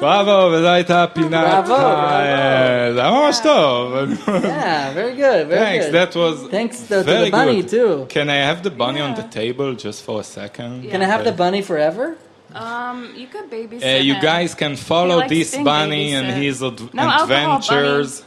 בראבו, 0.01 0.51
וזו 0.53 0.67
הייתה 0.67 1.05
פינת 1.13 1.31
בראבו, 1.31 1.75
ה... 1.75 2.89
זה 2.93 3.01
היה 3.01 3.11
ממש 3.11 3.39
טוב. 3.43 3.93
Yeah, 4.27 4.93
very 4.95 5.15
good, 5.15 5.47
very 5.49 5.59
Thanks, 5.59 5.85
good. 5.85 5.93
that 5.93 6.15
was 6.15 6.49
Thanks 6.51 6.81
to, 6.83 6.87
to 6.87 7.03
very 7.03 7.25
the 7.25 7.31
bunny 7.31 7.61
good. 7.61 7.69
too. 7.69 8.05
Can 8.09 8.29
I 8.29 8.37
have 8.49 8.63
the 8.63 8.69
bunny 8.71 9.01
on 9.01 9.15
the 9.15 9.23
table 9.23 9.73
just 9.75 10.03
for 10.05 10.21
a 10.21 10.23
second? 10.23 10.89
Can 10.89 11.01
I 11.01 11.05
have 11.05 11.23
the 11.25 11.31
bunny 11.33 11.61
forever? 11.61 12.15
Um, 12.55 12.97
you 13.21 13.27
could 13.33 13.47
babysit 13.51 13.83
Uh, 13.83 14.01
you 14.07 14.15
him. 14.15 14.21
guys 14.31 14.51
can 14.55 14.75
follow 14.75 15.15
He 15.17 15.21
likes 15.21 15.29
this 15.35 15.51
being 15.51 15.63
bunny 15.65 16.05
and 16.17 16.27
babysit. 16.27 16.41
his 16.43 16.63
ad- 16.63 16.93
No 16.93 17.03
alcohol, 17.03 17.21
adventures. 17.23 18.11
bunny. 18.21 18.25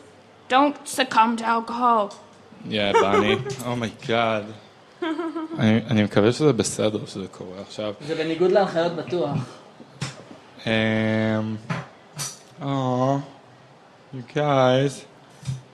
Don't 0.55 0.77
succumb 0.99 1.33
to 1.41 1.45
alcohol. 1.57 2.05
Yeah, 2.77 2.93
bunny. 2.93 3.35
oh 3.69 3.77
my 3.85 3.91
god. 4.13 4.45
אני, 5.59 5.81
אני 5.91 6.03
מקווה 6.05 6.33
שזה 6.33 6.53
בסדר 6.53 7.07
שזה 7.07 7.29
קורה 7.29 7.61
עכשיו. 7.61 7.95
זה 8.07 8.15
בניגוד 8.15 8.51
להנחיות 8.53 8.93
בטוח. 8.97 9.31
Um, 10.65 11.59
oh, 12.63 13.21
you 14.15 14.23
guys. 14.35 15.05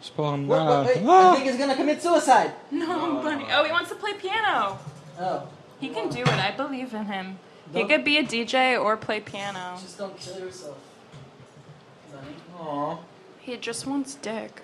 יש 0.02 0.10
פה 0.16 0.22
Wait, 0.22 0.52
ארנב. 0.52 0.86
wait, 0.86 1.08
אה. 1.08 1.32
I 1.32 1.36
think 1.36 1.44
he's 1.46 1.58
gonna 1.58 1.76
commit 1.76 2.02
suicide. 2.02 2.50
No, 2.72 2.86
bunny. 3.22 3.44
Oh, 3.52 3.64
he 3.64 3.72
wants 3.72 3.90
to 3.90 3.96
play 3.96 4.14
piano. 4.22 4.78
Oh. 5.20 5.24
He 5.82 5.88
can 5.90 6.08
do 6.08 6.22
it. 6.22 6.38
I 6.48 6.52
believe 6.56 6.94
in 6.94 7.06
him. 7.14 7.26
He 7.72 7.78
Don't- 7.80 7.88
could 7.90 8.04
be 8.04 8.16
a 8.18 8.24
DJ 8.24 8.76
or 8.82 8.96
play 8.96 9.20
piano. 9.20 9.64
Just 9.80 9.98
don't 9.98 10.16
kill 10.18 10.38
yourself. 10.38 10.76
Aw. 12.60 12.96
He 13.40 13.56
just 13.56 13.86
wants 13.86 14.14
dick. 14.16 14.62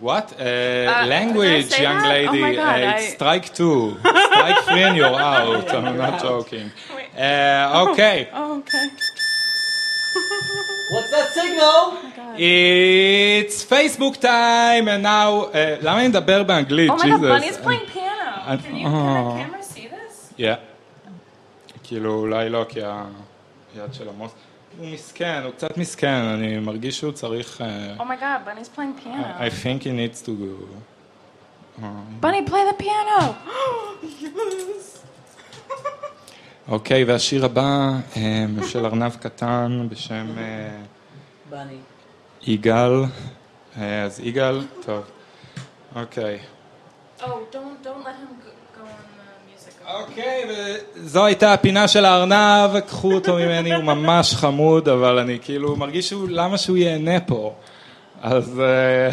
What? 0.00 0.32
Uh, 0.32 0.38
did 0.38 0.88
I 0.88 1.06
language, 1.06 1.66
say 1.66 1.82
young 1.82 1.98
that? 1.98 2.06
Oh 2.06 2.08
lady. 2.32 2.40
my 2.40 2.54
God, 2.54 2.82
uh, 2.82 2.86
it's 2.96 3.06
I- 3.12 3.14
strike 3.16 3.46
two. 3.54 3.96
strike 4.00 4.58
three 4.64 4.82
and 4.88 4.96
you're 4.96 5.14
out. 5.32 5.68
I'm 5.74 5.96
not 5.98 6.20
joking. 6.22 6.70
Uh, 7.16 7.86
okay. 7.90 8.28
Oh, 8.32 8.58
okay. 8.58 8.86
What's 10.92 11.10
that 11.12 11.28
signal? 11.38 11.98
It's 12.36 13.62
Facebook 13.64 14.16
time, 14.20 14.88
and 14.88 15.02
now... 15.02 15.42
Uh, 15.52 15.78
למה 15.82 16.00
אני 16.00 16.08
מדבר 16.08 16.42
באנגלית? 16.42 16.90
Oh 16.90 16.94
my 16.96 16.98
god, 16.98 17.04
Jesus. 17.04 17.28
Bunny's 17.28 17.58
playing 17.58 17.86
piano. 17.86 18.42
I- 18.46 18.56
Can 18.56 18.76
you, 18.76 18.86
can 18.86 18.94
Oh. 18.94 19.34
the 19.36 19.42
camera 19.44 19.62
see 19.62 19.86
this? 19.88 20.32
Yeah. 20.36 20.56
כאילו, 21.87 22.13
אולי 22.13 22.49
לא, 22.49 22.65
כי 22.69 22.79
היד 23.75 23.93
של 23.93 24.09
עמוס... 24.09 24.31
הוא 24.77 24.87
מסכן, 24.87 25.41
הוא 25.43 25.51
קצת 25.51 25.77
מסכן, 25.77 26.21
אני 26.21 26.59
מרגיש 26.59 26.97
שהוא 26.97 27.11
צריך... 27.11 27.61
uh, 27.61 28.01
Oh 28.01 28.03
my 28.03 28.21
god, 28.21 28.45
Bunny's 28.45 28.69
playing 28.77 28.93
piano. 29.03 29.27
I 29.39 29.49
think 29.49 29.83
he 29.83 29.91
needs 29.91 30.21
to 30.21 30.31
go. 30.31 30.53
Uh, 31.81 31.85
Bunny, 32.21 32.41
play 32.41 32.63
the 32.71 32.83
piano. 32.83 33.33
אוקיי, 36.67 37.03
והשיר 37.03 37.45
הבא 37.45 37.89
אה, 38.17 38.45
של 38.67 38.85
ארנב 38.85 39.15
קטן 39.15 39.87
בשם 39.89 40.27
אה, 40.37 40.77
Bunny. 41.51 42.45
יגאל. 42.47 42.91
אה, 43.77 44.03
אז 44.03 44.19
יגאל, 44.19 44.65
טוב. 44.85 45.03
אוקיי. 45.95 46.39
Oh, 47.19 47.23
don't 47.23 47.85
don't 47.85 48.03
let 48.03 48.15
him 48.21 48.31
go, 48.43 48.49
go 48.77 48.81
on 48.81 49.05
the 49.17 49.27
music. 49.47 49.74
אוקיי, 49.93 50.43
זו 50.95 51.25
הייתה 51.25 51.53
הפינה 51.53 51.87
של 51.87 52.05
הארנב, 52.05 52.79
קחו 52.79 53.13
אותו 53.13 53.35
ממני, 53.35 53.73
הוא 53.73 53.83
ממש 53.83 54.33
חמוד, 54.33 54.89
אבל 54.89 55.19
אני 55.19 55.39
כאילו 55.41 55.75
מרגיש 55.75 56.09
שהוא, 56.09 56.27
למה 56.29 56.57
שהוא 56.57 56.77
ייהנה 56.77 57.19
פה? 57.19 57.53
אז 58.21 58.61
אה, 58.61 59.09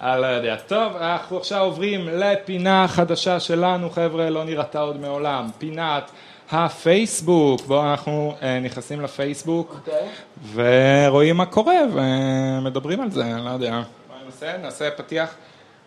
אני 0.00 0.20
לא 0.20 0.26
יודע. 0.26 0.56
טוב, 0.66 0.96
אנחנו 0.96 1.36
עכשיו 1.36 1.60
עוברים 1.60 2.08
לפינה 2.08 2.88
חדשה 2.88 3.40
שלנו, 3.40 3.90
חבר'ה, 3.90 4.30
לא 4.30 4.44
נראתה 4.44 4.80
עוד 4.80 5.00
מעולם. 5.00 5.48
פינת 5.58 6.10
הפייסבוק. 6.50 7.60
בואו 7.60 7.90
אנחנו 7.90 8.34
אה, 8.42 8.60
נכנסים 8.60 9.00
לפייסבוק 9.00 9.76
אוקיי. 9.78 10.08
ורואים 10.54 11.36
מה 11.36 11.46
קורה 11.46 11.78
ומדברים 11.92 13.00
על 13.00 13.10
זה, 13.10 13.24
אני 13.24 13.44
לא 13.44 13.50
יודע. 13.50 13.82
נעשה? 14.26 14.56
נעשה 14.56 14.90
פתיח. 14.90 15.34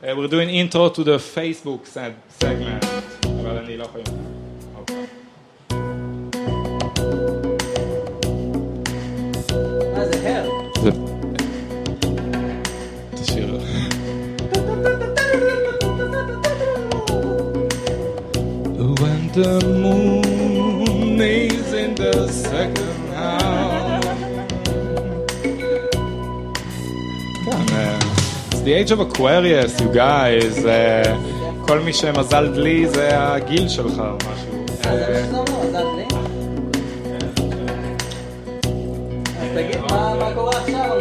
Uh, 0.03 0.05
we're 0.17 0.27
doing 0.27 0.49
intro 0.49 0.89
to 0.89 1.03
the 1.03 1.17
Facebook 1.17 1.87
seg- 3.53 3.59
segment, 3.59 3.59
אבל 3.59 3.65
אני 3.65 3.77
לא 3.77 3.83
יכול... 3.83 4.01
אוקיי. 4.79 5.05
מה 9.95 10.05
זה 10.05 10.37
הר? 10.37 10.49
זה... 10.83 10.89
תשאיר. 13.15 13.57
When 18.99 19.31
the 19.33 19.53
moon 19.83 21.19
is 21.21 21.73
in 21.73 21.95
the 21.95 22.27
second 22.27 23.01
house. 23.15 24.05
כן, 27.45 27.75
אה, 27.75 27.99
It's 28.51 28.61
the 28.61 28.73
age 28.73 28.91
of 28.91 28.99
Aquarius, 28.99 29.79
you 29.81 29.89
guys. 29.93 30.65
אה, 30.67 31.15
כל 31.67 31.79
מי 31.79 31.93
שמזל 31.93 32.47
דלי 32.53 32.87
זה 32.87 33.09
הגיל 33.13 33.69
שלך 33.69 33.93
או 33.99 34.15
משהו. 34.15 34.65
אה, 34.85 34.97
זה 34.97 35.05
אה, 35.15 35.37
אומר, 35.37 35.63
מזל? 35.67 35.85
אז 39.41 39.47
תגיד 39.55 39.81
מה 39.91 40.31
קורה 40.35 40.51
עכשיו. 40.57 40.91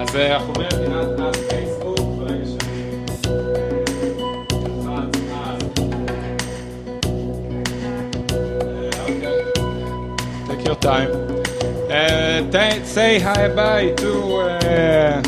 אז 0.00 0.16
אה, 0.16 0.36
עוברים 0.36 0.66
לפינת 0.72 1.20
אז 1.20 1.34
פייסבוק, 1.48 1.98
ברגע 2.18 2.44
שאני... 2.46 2.82
אה, 4.88 5.02
אוקיי. 9.02 9.42
Take 10.48 10.66
your 10.68 10.84
time. 10.84 11.10
אה, 11.90 12.40
ת- 12.52 12.86
say 12.94 13.22
hi 13.24 13.56
bye 13.56 14.00
to... 14.02 14.32
אה, 14.64 15.20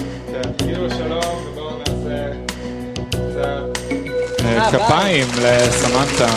כפיים 4.61 5.27
לסמנטה. 5.43 6.29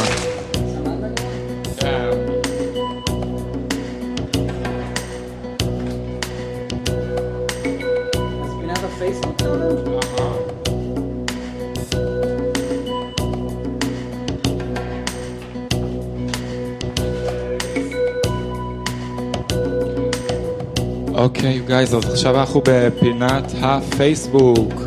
אוקיי, 21.15 21.60
גייז, 21.68 21.95
אז 21.95 22.11
עכשיו 22.11 22.39
אנחנו 22.39 22.61
בפינת 22.65 23.52
הפייסבוק. 23.61 24.86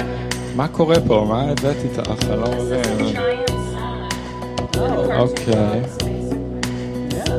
מה 0.55 0.67
קורה 0.67 0.95
פה? 1.07 1.25
מה 1.29 1.41
הבאתי 1.41 1.87
איתך? 1.87 2.11
אני 2.29 2.41
לא 2.41 2.47
מבין. 2.51 3.15
אוקיי. 5.17 5.81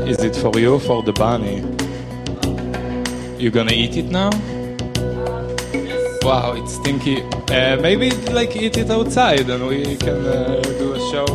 Is 0.06 0.20
it 0.20 0.36
for 0.36 0.52
you 0.60 0.74
or 0.76 0.80
for 0.88 1.02
the 1.02 1.12
bunny? 1.12 1.58
You 3.42 3.50
gonna 3.50 3.72
eat 3.72 3.96
it 3.96 4.08
now? 4.20 4.30
Wow, 6.26 6.54
it's 6.58 6.74
stinky. 6.74 7.22
Uh, 7.50 7.76
maybe 7.86 8.10
like 8.38 8.54
eat 8.56 8.76
it 8.76 8.90
outside 8.90 9.46
and 9.54 9.62
we 9.66 9.96
can 10.04 10.20
uh, 10.26 10.62
do 10.80 10.86
a 10.98 11.00
show. 11.10 11.26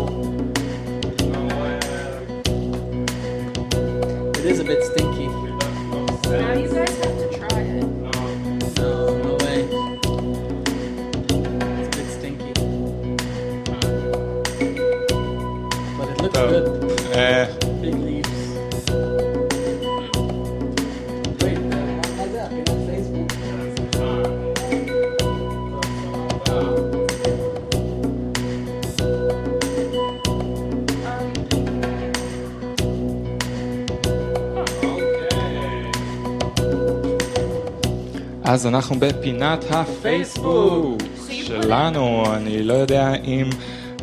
אנחנו 38.67 38.97
בפינת 38.99 39.65
הפייסבוק 39.71 41.03
שלנו, 41.31 42.25
אני 42.35 42.63
לא 42.63 42.75
יודע 42.75 43.15
אם 43.15 43.51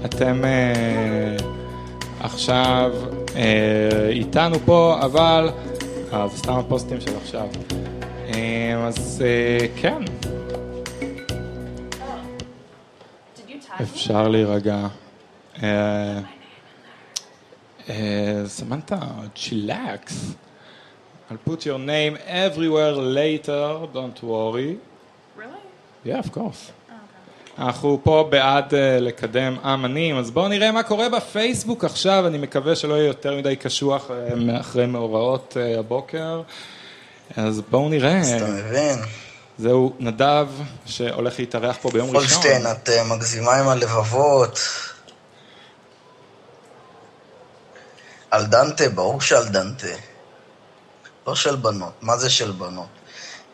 אתם 0.06 0.46
אה, 0.46 1.36
עכשיו 2.20 2.92
אה, 3.36 4.10
איתנו 4.10 4.60
פה, 4.66 4.98
אבל 5.02 5.50
אה, 6.14 6.28
זה 6.28 6.38
סתם 6.38 6.54
הפוסטים 6.54 7.02
של 7.02 7.18
עכשיו. 7.18 7.48
אה, 8.34 8.88
אז 8.88 9.24
אה, 9.26 9.68
כן? 9.82 10.04
אפשר 13.82 14.28
להירגע. 14.28 14.88
אה, 15.64 16.20
אה, 17.90 18.44
סמנטה, 18.46 19.00
צ'ילקס. 19.36 20.34
I'll 21.34 21.38
put 21.38 21.66
your 21.66 21.80
name 21.80 22.18
everywhere 22.28 22.92
later, 22.92 23.88
don't 23.92 24.22
worry. 24.22 24.78
Really? 25.36 25.64
Yeah, 26.06 26.20
of 26.20 26.32
course. 26.32 26.72
אנחנו 27.58 28.00
פה 28.04 28.28
בעד 28.30 28.74
אה, 28.74 29.00
לקדם 29.00 29.58
אמנים, 29.60 30.18
אז 30.18 30.32
בואו 30.32 30.48
נראה 30.48 30.72
מה 30.72 30.84
קורה 30.84 31.10
בפייסבוק 31.10 31.84
עכשיו, 31.84 32.28
אני 32.28 32.38
מקווה 32.38 32.76
שלא 32.76 32.94
יהיה 32.94 33.08
יותר 33.08 33.36
מדי 33.36 33.56
קשוח 33.56 34.12
אה, 34.12 34.60
אחרי 34.60 34.86
מאורעות 34.86 35.58
אה, 35.60 35.80
הבוקר. 35.80 36.42
אז 37.38 37.62
בואו 37.62 37.90
נראה. 37.90 38.20
אז 38.20 38.32
אתה 38.32 38.52
מבין? 38.52 39.00
זהו 39.58 39.94
נדב 40.00 40.48
שהולך 40.86 41.40
להתארח 41.40 41.78
פה 41.82 41.90
ביום 41.90 42.08
ראשון. 42.08 42.22
פולשטיין, 42.22 42.68
את 42.72 42.90
אה, 42.90 43.04
מגזימה 43.04 43.56
עם 43.56 43.68
הלבבות. 43.68 44.60
על 48.32 48.46
דנטה, 48.46 48.90
ברור 48.90 49.22
שעל 49.22 49.48
דנטה. 49.48 50.13
לא 51.28 51.36
של 51.36 51.56
בנות. 51.56 51.94
מה 52.02 52.18
זה 52.18 52.30
של 52.30 52.52
בנות? 52.52 52.88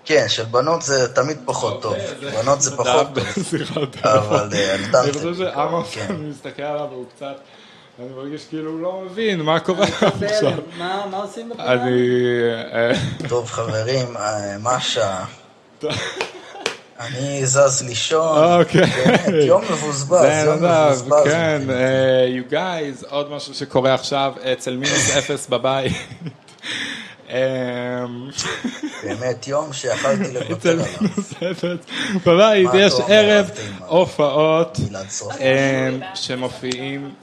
כן, 0.06 0.26
של 0.28 0.44
בנות 0.44 0.82
זה 0.82 1.14
תמיד 1.14 1.38
פחות 1.46 1.82
טוב. 1.82 1.96
בנות 2.42 2.62
זה 2.62 2.78
פחות 2.78 3.08
טוב. 3.14 4.04
אבל 4.04 4.50
אה, 4.54 4.74
על 4.74 4.96
אני. 4.96 5.14
חושב 5.14 5.36
שעמוס, 5.36 5.88
כן. 5.92 6.06
אני 6.10 6.30
מסתכל 6.30 6.62
עליו 6.62 6.88
והוא 6.92 7.06
קצת, 7.16 7.36
אני 8.00 8.08
מרגיש 8.16 8.46
כאילו 8.50 8.72
הוא 8.72 8.80
לא 8.82 9.02
מבין 9.06 9.42
מה 9.42 9.60
קורה 9.60 9.86
עכשיו. 10.02 10.52
מה 10.78 11.06
מה 11.12 11.18
עושים 11.18 11.50
בפינה? 11.50 11.74
אני... 11.74 12.10
אה, 12.74 12.92
טוב, 13.28 13.50
חברים, 13.50 14.18
אה, 14.18 14.56
משה. 14.60 15.24
אני 17.00 17.46
זז 17.46 17.84
לישון. 17.88 18.62
אוקיי. 18.62 18.90
יום 19.48 19.62
מבוזבז, 19.72 20.22
זה 20.22 20.44
יום 20.46 20.56
מבוזבז. 20.56 21.24
כן, 21.24 21.62
you 22.38 22.52
guys, 22.52 23.06
עוד 23.10 23.32
משהו 23.32 23.54
שקורה 23.54 23.94
עכשיו 23.94 24.34
אצל 24.54 24.76
מינוס 24.76 25.18
אפס 25.18 25.48
בבית. 25.48 25.94
אמ, 27.30 28.30
באמת, 29.04 29.48
יום 29.48 29.74
שיכלתי 29.74 30.34
לוותר 30.34 30.72
עליו. 30.72 31.78
בבית 32.26 32.70
יש 32.74 32.94
ערב? 33.08 33.50
הופעות. 33.88 34.78
אמ, 35.40 36.02
שמופיעים. 36.16 37.14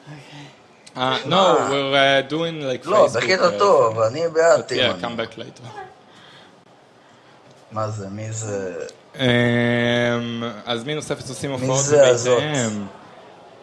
No, 0.97 0.99
מה? 1.27 1.69
we're 1.71 2.29
uh, 2.29 2.33
doing 2.33 2.63
like 2.63 2.89
לא, 2.89 3.07
Facebook. 3.07 3.17
בקטע 3.19 3.49
uh, 3.49 3.59
טוב, 3.59 4.01
אני 4.01 4.23
בעד 4.29 4.61
but 4.61 4.63
תימני. 4.63 4.91
Yeah, 4.91 5.05
come 5.05 5.19
back 5.19 5.39
later. 5.39 5.69
מה 7.73 7.91
זה, 7.91 8.09
מי 8.09 8.33
זה? 8.33 8.75
אמ, 9.21 9.25
אז 10.67 10.85
מינוס 10.85 11.11
אפס 11.11 11.29
עושים 11.29 11.51
מי 11.51 11.57
הופעות 11.57 11.85
זה 11.85 12.07
הזאת? 12.09 12.43
בביתיהם. 12.43 12.87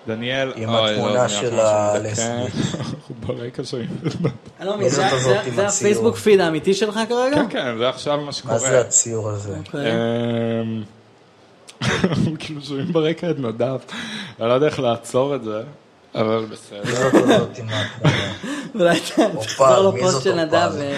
דניאל, 0.08 0.52
עם 0.56 0.70
התמונה 0.70 1.24
לא, 1.24 1.28
של 1.28 1.60
הלסבית. 1.60 2.54
אנחנו 2.80 3.16
ברקע 3.20 3.64
זאת 3.64 3.82
זה-? 5.56 5.68
הפייסבוק 5.68 6.16
פיד 6.16 6.40
האמיתי 6.40 6.74
שלך 6.74 7.00
כרגע? 7.10 7.36
כן, 7.36 7.50
כן, 7.50 7.78
זה 7.78 7.90
עכשיו 7.90 8.22
מה 8.22 8.32
שקורה. 8.32 8.54
מה 8.54 8.60
זה 8.60 8.82
הציור 8.82 9.30
הזה? 9.30 9.58
אוקיי. 9.66 9.92
אמ, 9.92 10.84
אנחנו 11.82 12.32
כאילו 12.40 12.62
שומעים 12.62 12.88
ברקע 12.94 13.30
את 13.30 13.40
נדב. 13.40 13.80
אני 14.40 14.50
לא 14.50 14.54
יודע 14.54 14.68
איך 14.68 14.80
לעצור 14.80 15.36
את 15.36 15.44
זה, 15.44 15.62
אבל 16.16 16.46
בסדר. 16.50 17.08
הזאת 17.08 17.58
עם 17.58 17.68
התמונה? 17.70 18.34
אולי 18.76 19.00
תחזור 19.00 19.94
לפוסט 19.96 20.24
של 20.24 20.34
נדב. 20.36 20.72
ו- 20.74 20.94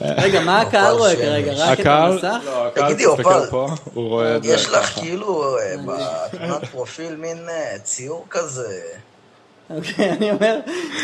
רגע, 0.00 0.40
מה 0.40 0.60
הקהל 0.60 0.94
רואה. 0.96 1.16
כרגע? 1.16 1.52
רק 1.56 1.80
את 1.80 1.86
המסך? 1.86 2.36
לא, 2.44 2.66
הקהל 2.66 2.94
אופל, 3.06 3.46
פה, 3.50 3.66
הוא 3.94 4.08
רואה 4.08 4.36
את 4.36 4.42
זה 4.42 4.54
יש 4.54 4.68
לך. 4.68 4.98
כאילו 4.98 5.56
אה, 5.58 5.74
בתמונת 6.32 6.64
פרופיל 6.64 7.16
מין 7.16 7.38
אה, 7.48 7.78
ציור 7.82 8.24
כזה. 8.30 8.78
אוקיי, 9.76 10.10
אני 10.10 10.30
אומר, 10.30 10.56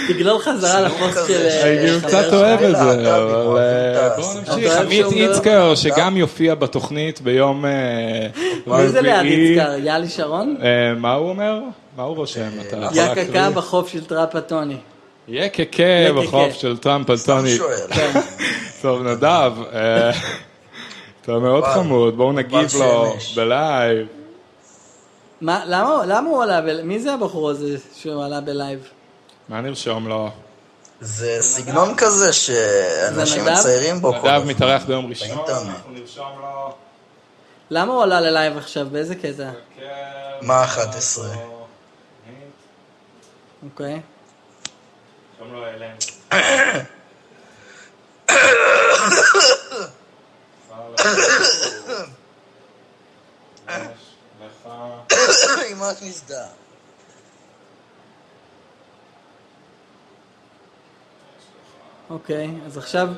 תגלול 0.09 0.39
חזרה 0.39 0.81
לפוסט 0.81 1.27
של... 1.27 1.49
אני 1.63 1.91
אה, 1.95 2.01
קצת 2.07 2.33
אוהב 2.33 2.63
את 2.63 2.71
להט"בים, 2.71 3.05
זה, 3.05 3.17
אבל 3.17 3.59
אה, 3.59 4.09
בואו 4.17 4.39
אתה 4.43 4.53
נמשיך. 4.53 4.73
אוהב 4.73 4.87
עמית 4.87 5.07
איצקר, 5.13 5.75
שגם 5.75 6.17
יופיע 6.17 6.55
בתוכנית 6.55 7.21
ביום 7.21 7.65
אה, 7.65 7.71
מי 8.67 8.89
זה 8.89 9.01
ליד 9.01 9.15
רביעי. 9.19 9.53
יצקר? 9.53 9.71
יאלי 9.79 10.09
שרון? 10.09 10.57
אה, 10.63 10.95
מה 10.97 11.15
הוא 11.15 11.29
אומר? 11.29 11.61
מה 11.99 12.05
הוא 12.05 12.17
רושם? 12.17 12.49
אתה 12.61 12.77
יכול 12.77 13.19
יקקה? 13.19 13.51
בחוף 13.51 13.89
של 13.89 14.05
טראפטוני. 14.05 14.77
יקקה. 15.29 15.83
בחוף 16.17 16.53
של 16.53 16.79
טראמפ 16.79 17.11
על 17.11 17.17
סתם 17.17 17.37
טוני. 17.37 17.57
שואל. 17.57 17.77
טוב, 18.83 19.03
נדב, 19.03 19.53
אה, 19.73 20.11
אתה 21.23 21.33
מאוד 21.39 21.65
חמוד, 21.65 22.17
בואו 22.17 22.33
נגיב 22.33 22.71
לו. 22.79 23.15
בלייב. 23.37 24.07
מה, 25.41 25.63
למה 25.67 26.07
למה 26.07 26.31
הוא 26.31 26.43
עלה, 26.43 26.61
ב- 26.61 26.83
מי 26.83 27.01
זה 27.01 27.15
הבחור 27.15 27.51
הזה 27.51 27.77
שהוא 27.95 28.25
עלה 28.25 28.41
בלייב? 28.41 28.89
מה 29.49 29.61
נרשום 29.61 30.09
לו? 30.09 30.31
זה 31.01 31.37
סגנון 31.41 31.95
כזה 31.97 32.33
שאנשים 32.33 33.43
נדב? 33.43 33.53
מציירים 33.53 34.01
בו 34.01 34.13
נדב. 34.13 34.43
מתארח 34.47 34.85
ביום 34.85 35.07
ראשון. 35.07 35.39
אנחנו 35.49 35.93
נרשום 35.93 36.27
לו... 36.41 36.73
למה 37.71 37.93
הוא 37.93 38.03
עלה 38.03 38.21
ללייב 38.21 38.57
עכשיו? 38.57 38.87
באיזה 38.93 39.15
קטע? 39.15 39.51
מה 40.43 40.65
11? 40.65 41.58
אוקיי. 43.63 44.01
מה 55.79 55.93
את 55.93 56.03
מזדהה? 56.03 56.49
אוקיי, 62.11 62.51
אז 62.67 62.79
עכשיו. 62.79 63.09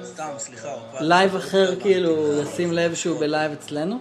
לייב 1.01 1.37
אחר 1.37 1.81
כאילו, 1.81 2.43
לשים 2.43 2.73
לב 2.73 2.95
שהוא 2.95 3.21
בלייב 3.21 3.53
אצלנו? 3.53 3.99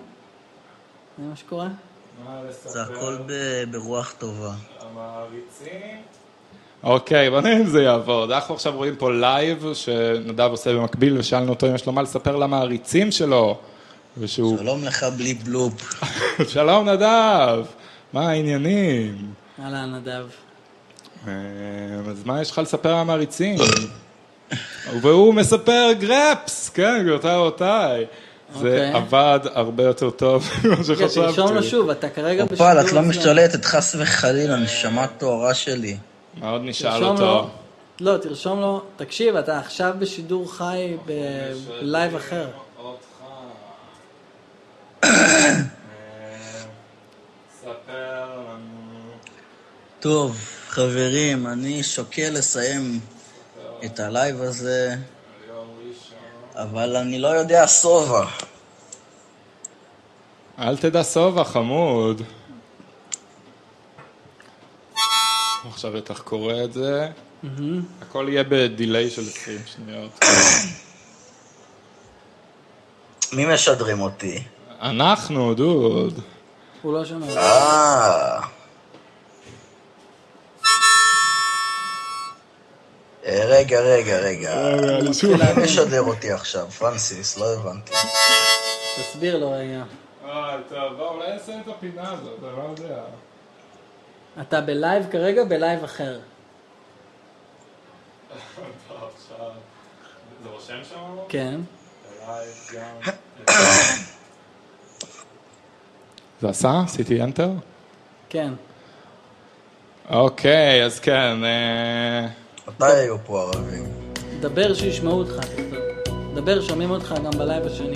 זה 1.18 1.24
מה 1.24 1.36
שקורה? 1.36 1.68
זה 2.66 2.82
הכל 2.82 3.18
ברוח 3.72 4.14
טובה. 4.18 4.54
המעריצים. 4.80 6.04
אוקיי, 6.84 7.30
בוא 7.30 7.42
נראה 7.42 7.58
אם 7.58 7.66
זה 7.66 7.84
יעבוד. 7.84 8.32
אנחנו 8.32 8.56
עכשיו 8.56 8.74
רואים 8.76 8.96
פה 8.96 9.12
לייב 9.12 9.66
שנדב 9.74 10.50
עושה 10.52 10.74
במקביל, 10.74 11.18
ושאלנו 11.18 11.50
אותו 11.50 11.68
אם 11.68 11.76
יש 11.76 11.86
לו 11.86 11.92
מה 11.92 12.02
לספר 12.02 12.36
למעריצים 12.36 13.12
שלו. 13.12 13.58
ושהוא... 14.18 14.58
שלום 14.58 14.84
לך 14.84 15.06
בלי 15.18 15.34
בלופ. 15.34 16.04
שלום 16.54 16.90
נדב, 16.90 17.66
מה 18.14 18.30
העניינים? 18.30 19.32
אהלן, 19.64 19.96
נדב. 19.96 20.26
אה, 21.28 21.34
אז 22.10 22.24
מה 22.26 22.42
יש 22.42 22.52
לך 22.52 22.58
לספר 22.58 22.96
למעריצים? 22.96 23.58
והוא 25.02 25.34
מספר 25.34 25.92
גרפס, 26.00 26.70
כן, 26.70 27.00
גבירותיי 27.02 27.38
ורבותיי. 27.38 28.06
זה 28.54 28.58
אוקיי. 28.58 28.94
עבד 28.94 29.40
הרבה 29.54 29.84
יותר 29.84 30.10
טוב 30.10 30.50
ממה 30.64 30.76
שחשבתי. 30.76 31.16
תרשום 31.16 31.54
לו 31.54 31.64
שוב, 31.64 31.90
אתה 31.90 32.10
כרגע 32.10 32.46
בשידור. 32.46 32.68
אופל, 32.68 32.82
את 32.82 32.92
לא 32.92 33.02
משתלטת, 33.02 33.66
חס 33.66 33.96
וחלילה, 34.00 34.56
נשמה 34.56 35.08
טהורה 35.08 35.54
שלי. 35.54 35.98
מה 36.38 36.50
עוד 36.50 36.62
נשאל 36.64 37.04
אותו? 37.04 37.22
לו, 37.24 37.50
לא, 38.00 38.18
תרשום 38.18 38.60
לו, 38.60 38.82
תקשיב, 38.96 39.36
אתה 39.36 39.60
עכשיו 39.60 39.96
בשידור 40.00 40.54
חי 40.54 40.98
בלייב 41.06 42.16
אחר. 42.16 42.48
טוב, 50.00 50.38
חברים, 50.68 51.48
אני 51.48 51.84
שוקל 51.84 52.30
לסיים 52.30 53.00
את 53.86 54.00
הלייב 54.00 54.42
הזה, 54.42 54.96
אבל 56.56 56.96
אני 56.96 57.20
לא 57.20 57.28
יודע 57.28 57.68
שובע. 57.68 58.26
אל 60.60 60.78
תדע 60.78 61.04
שובע, 61.04 61.44
חמוד. 61.44 62.22
עכשיו 65.68 65.92
בטח 65.92 66.22
קורא 66.22 66.64
את 66.64 66.74
זה. 66.74 67.08
מהמם. 67.44 67.82
הכל 68.02 68.26
יהיה 68.30 68.44
ב 68.44 68.55
delay 68.55 69.10
של 69.10 69.22
20 69.22 69.60
שניות. 69.66 70.20
מי 73.34 73.54
משדרים 73.54 74.02
אותי? 74.02 74.44
אנחנו, 74.82 75.54
דוד. 75.54 76.20
הוא 76.82 76.94
לא 76.94 77.06
שומע. 77.06 77.38
אה... 77.38 78.40
אה, 83.26 83.46
רגע, 83.46 83.80
רגע, 83.80 84.20
רגע. 84.20 84.56
מי 85.04 85.64
משדר 85.64 86.02
אותי 86.02 86.32
עכשיו? 86.32 86.70
פרנסיס, 86.70 87.38
לא 87.38 87.54
הבנתי. 87.54 87.94
תסביר 88.98 89.38
לו 89.38 89.52
רגע. 89.52 89.84
אה, 90.26 90.58
טוב, 90.70 91.00
אולי 91.00 91.36
נסיים 91.36 91.60
את 91.60 91.68
הפינה 91.68 92.12
הזאת, 92.12 92.40
אני 92.44 92.58
לא 92.58 92.64
יודע. 92.70 93.02
אתה 94.42 94.62
בלייב 94.62 95.06
כרגע? 95.12 95.44
בלייב 95.44 95.84
אחר. 95.84 96.20
טוב, 98.88 98.98
עכשיו... 99.16 99.52
זה 100.44 100.50
רושם 100.50 100.80
שם? 100.90 101.16
כן. 101.30 101.60
זה 106.42 106.50
עשה? 106.50 106.82
עשיתי 106.86 107.22
enter? 107.22 107.50
כן. 108.30 108.54
אוקיי, 110.10 110.86
אז 110.86 111.00
כן. 111.00 111.44
אה, 111.44 112.28
מתי 112.68 112.86
היו 112.86 113.18
פה 113.26 113.42
ערבים? 113.42 113.84
דבר 114.40 114.74
שישמעו 114.74 115.20
אותך, 115.20 115.46
תכתוב. 115.46 115.80
דבר, 116.36 116.62
שומעים 116.62 116.92
אותך 116.92 117.16
גם 117.26 117.32
בלייב 117.32 117.66
השני. 117.66 117.94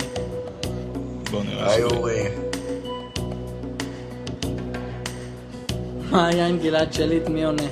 בוא 1.30 1.42
נראה. 1.44 1.72
היי. 1.72 1.82
אורי. 1.82 2.43
מה 6.14 6.26
היה 6.26 6.46
עם 6.46 6.58
גלעד 6.58 6.92
שליט? 6.92 7.28
מי 7.28 7.44
עונה? 7.44 7.62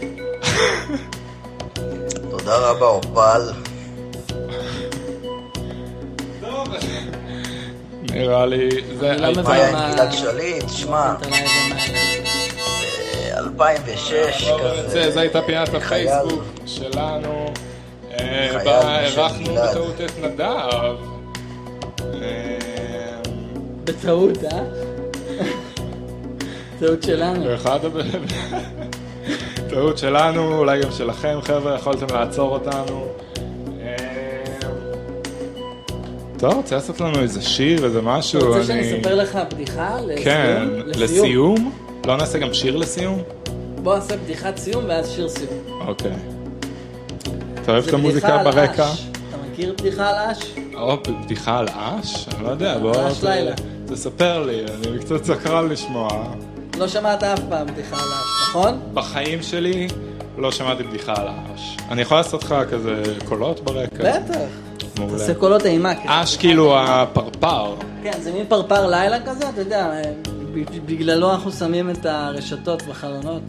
תודה 2.31 2.57
רבה, 2.71 2.87
אופל. 2.87 3.41
נראה 8.03 8.47
לי... 8.47 8.69
זה... 8.99 9.17
לא 9.19 9.43
מה 9.43 9.53
היה 9.55 9.69
עם 9.69 9.95
גלעד 9.95 10.13
שליט? 10.13 10.65
שמע, 10.69 11.15
את 11.21 11.27
הלייבים 11.27 11.77
האלה. 11.77 13.49
ב-2006 13.57 14.09
זה- 14.09 14.31
כזה. 14.87 15.11
זה 15.11 15.21
הייתה 15.21 15.43
פינת. 15.43 15.75
הפייסבוק 15.75 16.43
שלנו, 16.67 17.47
אה, 18.11 18.59
בה 18.65 19.01
אירחנו 19.01 19.45
גלעד. 19.45 19.71
בטעות 19.71 19.95
את 20.01 20.13
נדב. 20.23 20.97
אה, 22.15 22.59
בטעות, 23.85 24.45
אה? 24.45 24.82
טעות 26.87 27.03
שלנו. 27.03 27.45
באחד 27.45 27.79
ה... 27.85 27.89
טעות 29.71 29.99
שלנו, 29.99 30.59
אולי 30.59 30.83
גם 30.83 30.91
שלכם, 30.93 31.39
חבר'ה, 31.43 31.75
יכולתם 31.75 32.07
לעצור 32.15 32.51
אותנו. 32.55 33.07
אה, 33.81 33.97
טוב, 36.39 36.55
רוצה 36.55 36.75
לעשות 36.75 37.01
לנו 37.01 37.19
איזה 37.21 37.43
שיר, 37.43 37.85
איזה 37.85 38.03
משהו? 38.03 38.39
אתה 38.41 38.47
רוצה 38.47 38.59
אני- 38.59 38.85
שאני 38.85 38.99
אספר 39.01 39.15
לך 39.15 39.39
בדיחה? 39.51 39.97
כן, 40.25 40.69
לסיום? 40.87 41.73
לא 42.07 42.17
נעשה 42.17 42.39
גם 42.39 42.55
שיר 42.55 42.77
לסיום? 42.77 43.23
בוא 43.83 43.95
נעשה 43.95 44.17
בדיחת 44.17 44.57
סיום 44.57 44.85
ואז 44.89 45.11
שיר 45.11 45.29
סיום. 45.29 45.81
אוקיי. 45.87 46.13
אתה 47.63 47.73
אוהב 47.73 47.89
את 47.89 47.95
המוזיקה 47.95 48.43
ברקע? 48.45 48.93
אש. 48.93 49.07
אתה 49.31 49.37
מכיר 49.53 49.75
בדיחה 49.79 50.09
על 50.09 50.31
אש? 50.31 50.55
או, 50.75 50.97
בדיחה 51.25 51.59
על 51.59 51.67
אש? 51.75 52.27
אני 52.35 52.45
לא 52.45 52.49
יודע, 52.49 52.79
בוא... 52.79 52.93
אש 53.13 53.25
לילה. 53.25 53.53
תספר 53.87 54.47
לי, 54.47 54.61
אני 54.65 54.99
קצת 54.99 55.25
סקרן 55.25 55.69
לשמוע. 55.69 56.09
לא 56.83 56.89
שמעת 56.89 57.23
אף 57.23 57.41
פעם 57.49 57.67
בדיחה 57.67 57.97
על 57.97 58.03
אש, 58.03 58.49
נכון? 58.51 58.81
בחיים 58.95 59.43
שלי 59.43 59.89
לא 60.39 60.53
שמעתי 60.53 60.83
בדיחה 60.83 61.13
על 61.17 61.27
האש. 61.29 61.77
אני 61.91 62.03
יכול 62.03 62.17
לעשות 62.17 62.43
לך 62.45 62.55
כזה 62.71 63.03
קולות 63.25 63.61
ברקע? 63.61 64.19
בטח. 64.21 64.39
מעולה. 64.99 65.19
תעשה 65.19 65.35
קולות 65.35 65.67
אימה. 65.67 65.93
אש 66.07 66.37
כאילו 66.37 66.79
הפרפר. 66.79 67.75
כן, 68.03 68.21
זה 68.21 68.33
מין 68.33 68.47
פרפר 68.49 68.87
לילה 68.87 69.27
כזה, 69.27 69.49
אתה 69.49 69.61
יודע, 69.61 69.91
ב- 70.55 70.87
בגללו 70.87 71.31
אנחנו 71.33 71.53
שמים 71.53 71.91
את 71.91 72.07
הרשתות 72.07 72.83
בחלונות. 72.83 73.43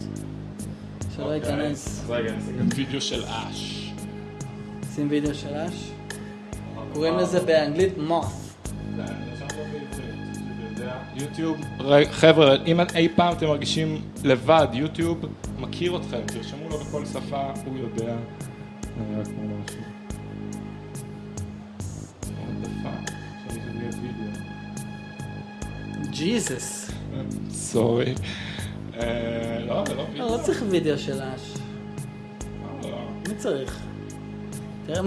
שלא 1.16 1.32
ייכנס. 1.34 2.00
רגע, 2.08 2.32
נעשה 2.32 2.52
גם 2.58 2.68
וידאו 2.74 3.00
של 3.00 3.22
אש. 3.24 3.90
שים 4.94 5.06
וידאו 5.10 5.34
של 5.34 5.54
אש. 5.68 5.90
קוראים 6.92 7.16
לזה 7.16 7.40
באנגלית 7.40 7.98
מות. 7.98 8.24
יוטיוב, 11.14 11.58
חבר'ה, 12.10 12.56
אם 12.66 12.80
אי 12.94 13.08
פעם 13.16 13.32
אתם 13.32 13.46
מרגישים 13.46 14.00
לבד, 14.24 14.66
יוטיוב 14.72 15.18
מכיר 15.58 15.96
אתכם, 15.96 16.20
תרשמו 16.26 16.68
לו 16.68 16.78
בכל 16.78 17.04
שפה, 17.06 17.52
הוא 17.64 17.78
יודע. 17.78 18.14
אני 19.00 19.20
רק 19.20 19.26
אומר 19.38 19.54
משהו. 19.64 19.80
ג'יזוס. 26.10 26.90
סורי. 27.50 28.14
אה, 29.00 29.04
לא, 29.66 29.84
זה 29.88 29.94
לא 29.94 30.02
לא, 30.02 30.08
וידאו. 30.12 30.36
לא 30.38 30.42
צריך 30.42 30.62
וידאו 30.70 30.98
של 30.98 31.12
אש. 31.22 31.54
לא. 32.82 32.98
מי 33.28 33.34
צריך? 33.34 33.78
תראה 34.86 35.02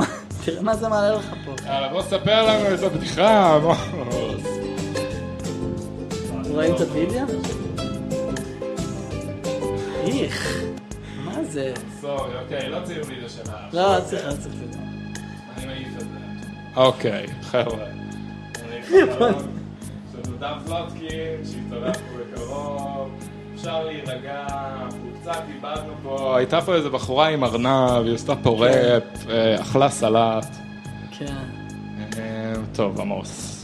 מה- 0.62 0.76
זה 0.76 0.90
מעלה 0.90 1.16
לך 1.16 1.34
פה. 1.46 1.52
יאללה, 1.66 1.90
בוא 1.90 2.02
ספר 2.02 2.44
לנו 2.48 2.86
הבדיחה, 2.86 3.56
עמוס. 3.56 4.67
רואים 6.58 6.76
את 6.76 6.82
הוידאו? 6.82 7.26
איך, 10.08 10.64
מה 11.26 11.44
זה? 11.44 11.74
סורי, 12.02 12.40
אוקיי, 12.44 12.70
לא 12.70 12.78
צריך 12.84 13.08
וידאו 13.10 13.30
של 13.30 13.42
האש. 13.52 13.74
לא, 13.74 13.96
לא 13.96 14.02
צריך, 14.02 14.26
לא 14.26 14.32
צריך 14.32 14.56
וידאו. 14.60 14.80
אני 15.58 15.66
מעיף 15.66 15.88
את 15.96 16.00
זה. 16.00 16.08
אוקיי, 16.76 17.28
חבר'ה. 17.42 17.86
זלוטקין, 20.66 21.46
שהתעורר 21.52 21.94
פה 21.94 22.00
בקרוב. 22.32 23.12
אפשר 23.56 23.86
להירגע, 23.86 24.48
קצת 25.22 25.42
איבדנו 25.56 25.94
פה. 26.04 26.38
הייתה 26.38 26.62
פה 26.62 26.76
איזה 26.76 26.90
בחורה 26.90 27.28
עם 27.28 27.44
ארנב, 27.44 28.06
היא 28.06 28.16
עשתה 28.16 28.36
פה 28.36 28.50
ראפ, 28.50 29.30
אה, 29.30 29.62
אכלה 29.62 29.90
סלט. 29.90 30.56
כן. 31.20 31.34
אה, 32.18 32.54
טוב, 32.74 33.02
עמוס. 33.02 33.57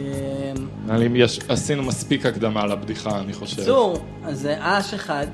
אמ, 0.00 0.68
נראה 0.86 0.96
לי 0.98 1.08
יש- 1.14 1.40
עשינו 1.48 1.82
מספיק 1.82 2.26
הקדמה 2.26 2.66
לבדיחה, 2.66 3.18
אני 3.20 3.32
חושב. 3.32 3.56
בקיצור, 3.56 3.98
אז 4.24 4.40
זה 4.40 4.56
אש 4.60 4.94
אחד. 4.94 5.26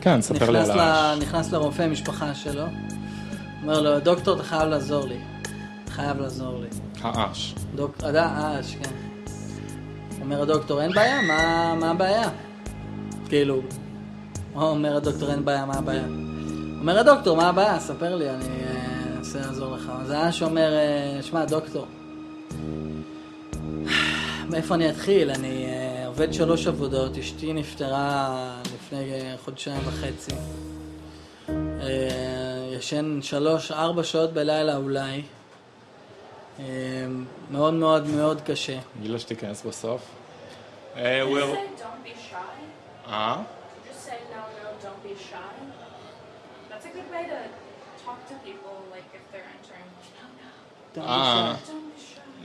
כן, 0.00 0.20
ספר 0.20 0.50
לי 0.50 0.58
על 0.58 0.70
האש. 0.80 1.18
נכנס 1.22 1.52
לרופא 1.52 1.86
משפחה 1.88 2.34
שלו. 2.34 2.64
אומר 3.62 3.80
לו, 3.80 4.00
דוקטור, 4.00 4.34
אתה 4.36 4.42
חייב 4.44 4.68
לעזור 4.68 5.06
לי. 5.06 5.18
חייב 5.88 6.20
לעזור 6.20 6.60
לי. 6.60 6.66
האש. 7.02 7.54
דוק... 7.74 7.96
אדם, 8.04 8.28
אש, 8.60 8.74
כן. 8.74 8.90
אומר 10.20 10.42
הדוקטור, 10.42 10.82
אין 10.82 10.92
בעיה, 10.92 11.22
מה, 11.22 11.74
מה 11.80 11.90
הבעיה? 11.90 12.28
כאילו, 13.28 13.60
אומר 14.54 14.96
הדוקטור, 14.96 15.30
אין 15.30 15.44
בעיה, 15.44 15.66
מה 15.66 15.74
הבעיה? 15.74 16.04
אומר 16.80 16.98
הדוקטור, 16.98 17.36
מה 17.36 17.48
הבעיה? 17.48 17.80
ספר 17.80 18.16
לי, 18.16 18.30
אני 18.30 18.44
אה, 18.44 19.16
אנסה 19.18 19.38
לעזור 19.40 19.76
לך. 19.76 19.92
אז 20.02 20.10
האש 20.10 20.42
אומר, 20.42 20.72
אה, 20.72 21.22
שמע, 21.22 21.44
דוקטור, 21.44 21.86
מאיפה 24.52 24.74
אני 24.74 24.90
אתחיל? 24.90 25.30
אני 25.30 25.66
אה, 25.66 26.06
עובד 26.06 26.32
שלוש 26.32 26.66
עבודות, 26.66 27.18
אשתי 27.18 27.52
נפטרה 27.52 28.54
לפני 28.74 29.12
חודשיים 29.44 29.80
וחצי. 29.86 30.30
אה, 31.48 32.68
ישן 32.78 33.22
שלוש, 33.22 33.70
ארבע 33.72 34.04
שעות 34.04 34.32
בלילה 34.32 34.76
אולי. 34.76 35.22
אה, 36.60 36.64
מאוד 37.50 37.74
מאוד 37.74 38.06
מאוד 38.06 38.40
קשה. 38.40 38.78
גילה 39.02 39.18
שתיכנס 39.18 39.62
בסוף. 39.66 40.00
אה, 40.96 41.22
be 42.04 42.08
shy. 42.30 42.34
אה? 43.08 43.36
Just 43.36 44.08
say 44.08 44.10
no, 44.10 44.42
no, 44.62 44.84
don't 44.84 45.02
be 45.08 45.14
shy. 45.30 45.36
That's 46.70 46.84
a 46.84 46.92
good 46.96 47.08
way 47.14 47.24
to 47.32 47.38
talk 48.04 48.18
to 48.28 48.34
people, 48.46 48.74
like 48.94 49.08
if 49.18 49.24
they're 49.32 49.48
entering. 49.56 49.88
No, 50.18 50.24
no. 50.40 50.50
Don't 50.94 51.04
be 51.04 51.10
Ah. 51.10 51.56
shy. 51.66 51.81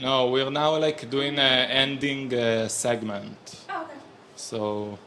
be 0.00 0.04
shy. 0.04 0.08
No, 0.10 0.30
we're 0.30 0.50
now 0.50 0.76
like 0.76 1.08
doing 1.10 1.38
a 1.38 1.42
ending 1.82 2.32
uh, 2.34 2.68
segment. 2.68 3.38
Oh, 3.68 3.82
okay. 3.82 3.94
So, 4.36 4.98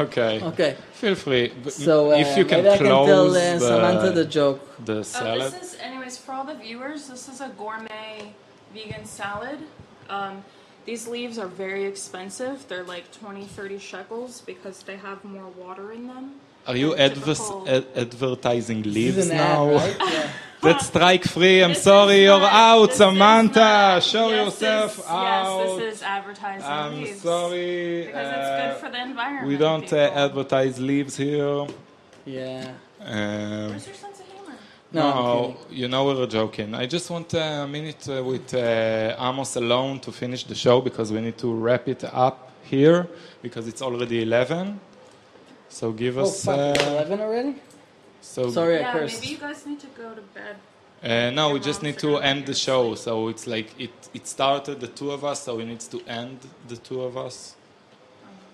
okay. 0.00 0.40
Okay. 0.42 0.76
Feel 0.92 1.14
free. 1.14 1.48
B- 1.48 1.70
So, 1.70 2.12
uh, 2.12 2.16
if 2.16 2.36
you 2.38 2.44
can 2.44 2.62
maybe 2.62 2.70
I 2.70 2.76
can 2.78 2.86
tell, 2.86 3.04
uh, 3.30 3.32
the, 3.32 3.58
Samantha 3.60 4.10
the 4.12 4.24
joke. 4.24 4.60
The 4.84 5.00
Uh, 5.00 5.02
salad. 5.02 5.52
this 5.52 5.74
is, 5.74 5.80
anyways, 5.80 6.16
for 6.18 6.32
all 6.32 6.44
the 6.44 6.54
viewers, 6.54 7.08
this 7.08 7.28
is 7.28 7.40
a 7.40 7.48
gourmet 7.58 8.32
vegan 8.74 9.04
salad. 9.04 9.58
Um, 10.08 10.44
these 10.84 11.08
leaves 11.08 11.38
are 11.38 11.48
very 11.48 11.84
expensive. 11.84 12.56
They're 12.68 12.84
like 12.84 13.04
20, 13.12 13.44
30 13.46 13.78
shekels 13.78 14.42
because 14.44 14.82
they 14.84 14.96
have 14.96 15.24
more 15.24 15.48
water 15.56 15.92
in 15.92 16.06
them. 16.06 16.34
Are 16.66 16.76
you 16.76 16.94
advers- 16.94 17.66
ad- 17.68 17.86
advertising 17.94 18.82
leaves 18.82 19.16
This 19.16 19.30
ad, 19.30 19.36
now? 19.36 19.70
right? 19.70 19.96
Yeah. 20.12 20.28
That's 20.64 20.86
strike 20.86 21.24
free. 21.24 21.62
I'm 21.62 21.74
sorry, 21.74 22.22
you're 22.24 22.40
out, 22.40 22.92
Samantha. 22.92 24.00
Show 24.02 24.30
yourself 24.30 24.96
this, 24.96 25.06
out. 25.08 25.58
Yes, 25.66 25.78
this 25.78 25.94
is 25.96 26.02
advertising 26.02 26.66
I'm 26.66 26.94
leaves. 26.96 27.20
sorry. 27.20 28.06
Because 28.06 28.28
it's 28.28 28.48
uh, 28.48 28.68
good 28.72 28.76
for 28.84 28.90
the 28.90 29.02
environment. 29.02 29.46
We 29.48 29.56
don't 29.56 29.92
uh, 29.92 29.96
advertise 30.26 30.80
leaves 30.80 31.16
here. 31.16 31.66
Yeah. 32.24 32.72
Um, 33.00 33.70
Where's 33.70 33.86
your 33.86 33.94
sense 33.96 34.20
of 34.20 34.26
humor? 34.26 34.54
No, 34.92 35.02
no, 35.12 35.56
you 35.70 35.88
know 35.88 36.04
we're 36.06 36.26
joking. 36.26 36.74
I 36.74 36.86
just 36.86 37.10
want 37.10 37.34
a 37.34 37.66
minute 37.68 38.08
uh, 38.08 38.22
with 38.24 38.54
uh, 38.54 39.16
Amos 39.18 39.56
alone 39.56 40.00
to 40.00 40.12
finish 40.12 40.44
the 40.44 40.54
show 40.54 40.80
because 40.80 41.12
we 41.12 41.20
need 41.20 41.36
to 41.38 41.52
wrap 41.52 41.88
it 41.88 42.04
up 42.04 42.50
here 42.62 43.06
because 43.42 43.68
it's 43.68 43.82
already 43.82 44.22
11. 44.22 44.80
So 45.68 45.92
give 45.92 46.16
Oh, 46.16 46.22
us. 46.22 46.44
fuck, 46.44 46.56
uh, 46.78 46.90
11 46.90 47.20
already? 47.20 47.54
So 48.24 48.50
Sorry, 48.50 48.76
I 48.78 48.80
yeah, 48.80 48.92
cursed. 48.92 49.20
maybe 49.20 49.32
you 49.34 49.38
guys 49.38 49.66
need 49.66 49.80
to 49.80 49.86
go 49.88 50.14
to 50.14 50.22
bed. 50.36 50.56
Uh, 51.02 51.30
no, 51.30 51.50
we 51.52 51.60
just 51.60 51.82
need 51.82 51.98
to 51.98 52.16
end 52.18 52.46
the 52.46 52.54
show. 52.54 52.94
So 52.94 53.28
it's 53.28 53.46
like 53.46 53.68
it, 53.78 53.90
it 54.14 54.26
started 54.26 54.80
the 54.80 54.86
two 54.88 55.10
of 55.10 55.24
us, 55.24 55.42
so 55.42 55.56
we 55.56 55.64
need 55.64 55.80
to 55.80 56.00
end 56.08 56.38
the 56.66 56.76
two 56.76 57.02
of 57.02 57.16
us. 57.16 57.54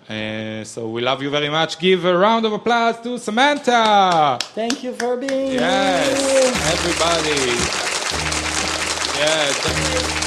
Uh, 0.09 0.65
so 0.65 0.89
we 0.89 1.01
love 1.01 1.23
you 1.23 1.31
very 1.31 1.49
much. 1.49 1.79
Give 1.79 2.05
a 2.05 2.17
round 2.19 2.45
of 2.45 2.53
applause 2.53 3.01
to 3.03 3.17
Samantha. 3.19 4.39
Thank 4.55 4.83
you 4.83 4.93
for 4.95 5.17
being 5.17 5.53
Yes, 5.53 6.19
here. 6.19 6.53
everybody. 6.75 7.41
Yeah, 9.21 9.53
th- 9.63 10.21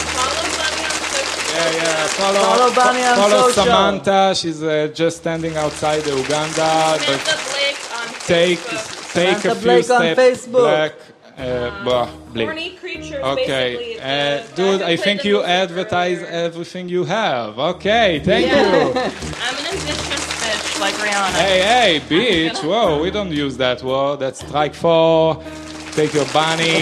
yeah, 1.54 1.76
yeah. 1.76 2.08
Follow, 2.08 2.40
Follow 2.40 2.74
Bunny 2.74 3.04
on 3.04 3.16
follow 3.18 3.48
social. 3.50 3.64
Samantha. 3.66 4.34
She's 4.36 4.64
uh, 4.64 4.88
just 4.94 5.18
standing 5.18 5.58
outside 5.58 6.02
the 6.04 6.16
Uganda. 6.16 6.98
But 7.06 7.20
Blake 7.52 7.80
on 8.00 8.08
take 8.26 8.60
take 8.64 9.03
Samantha 9.14 9.52
a 9.52 9.56
few 9.56 9.62
Blake 9.64 9.90
on 9.90 10.02
steps 10.02 10.20
Facebook. 10.48 10.72
back. 10.72 10.94
Uh, 11.36 11.84
blah, 11.84 12.06
Blake. 12.32 12.46
Horny 12.46 12.70
creatures, 12.76 13.24
Okay, 13.24 13.76
basically. 13.76 14.00
uh, 14.00 14.04
The 14.06 14.08
guy 14.08 14.56
dude, 14.56 14.82
I 14.82 14.86
played 14.86 15.00
think 15.00 15.22
the 15.22 15.28
you 15.30 15.34
music 15.38 15.50
advertise 15.50 16.24
everything 16.24 16.90
you 16.90 17.04
have. 17.06 17.58
Okay, 17.58 18.20
thank 18.24 18.46
Yeah. 18.48 18.62
you. 18.62 18.82
I'm 19.46 19.58
an 19.58 19.66
ambitious 19.66 20.24
bitch 20.42 20.80
like 20.80 20.94
Rihanna. 20.96 21.34
Hey, 21.42 21.60
hey, 21.74 22.02
bitch! 22.08 22.64
Whoa, 22.70 23.02
we 23.02 23.10
don't 23.10 23.32
use 23.32 23.58
that 23.58 23.82
word. 23.82 24.20
That's 24.20 24.40
strike 24.46 24.76
four. 24.76 25.42
Take 25.94 26.14
your 26.14 26.26
bunny. 26.34 26.82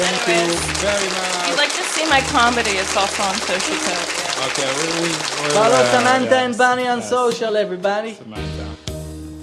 Thank 0.00 0.28
you 0.28 0.54
very 0.80 1.06
If 1.06 1.16
much. 1.16 1.48
you'd 1.48 1.58
like 1.58 1.72
to 1.74 1.82
see 1.94 2.06
my 2.08 2.20
comedy, 2.32 2.70
it's 2.82 2.96
also 2.96 3.22
on 3.22 3.34
Social 3.34 3.76
Code. 3.86 4.08
Okay, 4.50 4.68
we, 4.78 5.02
we, 5.02 5.08
we're, 5.08 5.50
Follow 5.50 5.74
uh, 5.76 5.90
Samantha 5.98 6.30
yes, 6.36 6.44
and 6.46 6.56
Bunny 6.58 6.86
on 6.88 6.98
yes, 7.00 7.10
social, 7.10 7.56
everybody. 7.56 8.14
Samantha. 8.14 8.69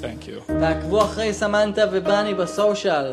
Thank 0.01 0.28
you. 0.28 0.53
תעקבו 0.61 1.05
אחרי 1.05 1.32
סמנטה 1.35 1.85
ובני 1.93 2.35
בסושיאל. 2.35 3.12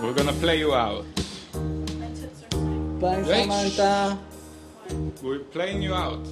We're 0.00 0.14
gonna 0.14 0.32
play 0.42 0.58
you 0.64 0.72
out. 0.72 1.04
ביי 3.00 3.22
Hey, 3.24 3.44
סמנטה. 3.44 4.14
We're 5.22 5.56
playing 5.56 5.82
you 5.82 5.94
out. 5.94 6.24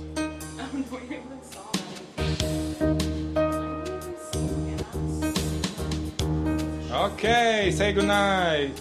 Okay, 7.07 7.70
say 7.78 7.93
goodnight. 7.93 8.73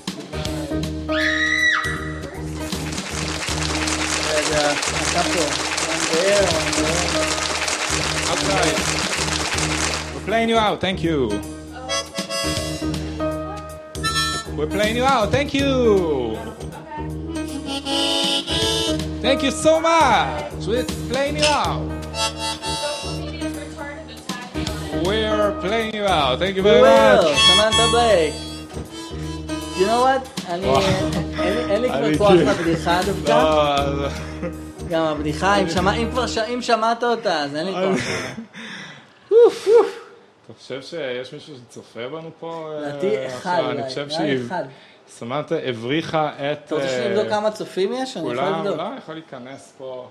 רגע, 4.30 4.72
אתה 4.72 5.79
פה. 6.10 6.10
one 6.10 6.10
there, 6.12 6.46
one 6.58 6.70
there. 6.78 7.30
Outside. 8.32 8.78
We're 10.14 10.26
playing 10.30 10.50
you 10.50 10.58
out. 10.66 10.78
Thank 10.86 11.00
you. 11.08 11.18
We're 14.58 14.72
playing 14.78 14.96
you 15.00 15.06
out. 15.16 15.28
Thank 15.36 15.54
you. 15.60 15.70
Thank 19.26 19.40
you 19.46 19.52
so 19.66 19.74
much. 19.90 20.66
We're 20.72 20.86
playing 21.12 21.36
you 21.42 21.50
out. 21.62 21.84
We're 25.08 25.52
playing 25.66 25.94
you 26.00 26.06
out. 26.06 26.40
Thank 26.40 26.56
you 26.58 26.64
We 26.64 26.70
very 26.70 26.82
will, 26.82 27.24
much. 27.24 27.38
סמנטה 27.48 27.86
בלייק. 27.92 28.34
You 29.80 29.86
know 29.88 30.02
what? 30.08 30.22
אני... 30.50 30.66
וואו. 30.68 30.82
אין 30.82 31.54
לי- 31.54 31.74
אין 31.74 31.82
לי 31.82 31.90
אני 31.90 32.18
כבר 32.18 32.18
כוח 32.18 32.28
כאילו- 32.30 32.52
לבדיחה 32.52 33.00
דווקא. 33.06 33.34
גם 34.91 35.03
הבדיחה, 35.03 35.57
אם 35.99 36.11
כבר 36.11 36.27
שמעת 36.61 37.05
אותה, 37.05 37.43
אז 37.43 37.57
אין 37.57 37.67
לי 37.67 37.73
כוח. 37.73 38.01
אתה 40.45 40.59
חושב 40.59 40.83
שיש 40.83 41.33
מישהו 41.33 41.55
שצופה 41.57 42.09
בנו 42.09 42.31
פה? 42.41 42.73
אה, 42.73 42.81
לדעתי 42.81 43.19
עכשיו? 43.19 43.39
אחד 43.39 43.63
אני 43.65 43.73
אולי, 43.73 43.89
חושב 43.89 44.11
שהיא... 44.11 44.39
סמנטה 45.09 45.55
הבריחה 45.65 46.29
את... 46.29 46.59
אתה 46.65 46.75
רוצה 46.75 46.87
אה, 46.87 47.05
שנבדוק 47.05 47.29
כמה 47.29 47.51
צופים 47.51 47.93
יש? 47.93 48.17
אני 48.17 48.25
יכול 48.25 48.37
כולם, 48.37 48.59
לבדוק. 48.65 48.77
לא, 48.79 48.89
יכול 48.99 49.15
להיכנס 49.15 49.75
פה, 49.79 50.09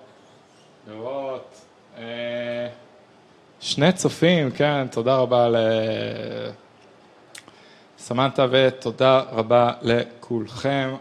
לראות. 0.88 1.56
אה, 1.98 2.68
שני 3.60 3.92
צופים, 3.92 4.52
כן, 4.52 4.88
תודה 4.88 5.16
רבה 5.16 5.48
לסמנטה 8.00 8.46
ותודה 8.52 9.22
רבה 9.32 9.72
לכולכם. 9.82 10.96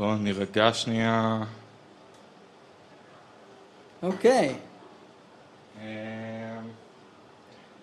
אה, 0.00 0.06
בואו 0.06 0.16
נירגע 0.16 0.72
שנייה. 0.72 1.38
אוקיי. 4.02 4.54
אה, 5.82 5.86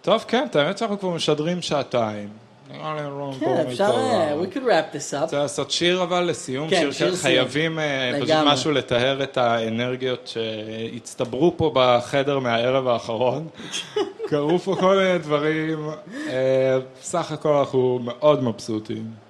טוב, 0.01 0.25
כן, 0.27 0.45
את 0.49 0.55
האמת 0.55 0.77
שאנחנו 0.77 0.99
כבר 0.99 1.09
משדרים 1.09 1.61
שעתיים. 1.61 2.29
נראה 2.71 2.95
לי 2.95 3.01
לא 3.03 3.31
כן, 3.39 3.65
אפשר... 3.67 3.83
אה, 3.83 4.35
we 4.41 4.55
could 4.55 4.59
wrap 4.59 4.95
this 4.95 5.13
up. 5.13 5.21
רוצה 5.21 5.37
לעשות 5.37 5.71
שיר 5.71 6.03
אבל 6.03 6.23
לסיום, 6.23 6.69
כן, 6.69 6.79
שיר 6.79 6.91
שיר. 6.91 7.15
חייבים 7.15 7.79
אה, 7.79 8.11
פשוט. 8.21 8.35
משהו 8.45 8.71
לטהר 8.71 9.23
את 9.23 9.37
האנרגיות 9.37 10.27
שהצטברו 10.27 11.53
פה 11.57 11.71
בחדר 11.75 12.39
מהערב 12.39 12.87
האחרון. 12.87 13.47
קרו 14.29 14.59
פה 14.59 14.75
כל 14.79 14.97
מיני 14.97 15.17
דברים, 15.17 15.89
אה, 16.27 16.77
סך 17.01 17.31
הכל 17.31 17.53
אנחנו 17.53 17.99
מאוד 18.03 18.43
מבסוטים. 18.43 19.28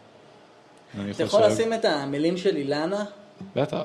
אני 0.98 1.12
אתה 1.12 1.24
יכול. 1.24 1.46
לשים 1.46 1.74
את 1.74 1.86
המילים 1.86 2.38
של 2.38 2.56
אילנה, 2.56 3.06
בטח. 3.56 3.84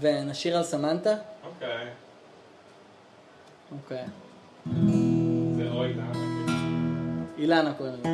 ונשיר 0.00 0.56
על 0.56 0.62
סמנטה? 0.62 1.14
אוקיי. 1.44 1.86
אוקיי. 3.72 4.04
זה 5.56 5.70
אוי 5.70 5.94
למה. 5.94 6.12
אילנה 7.38 7.74
קוראים 7.74 7.94
לזה. 7.94 8.08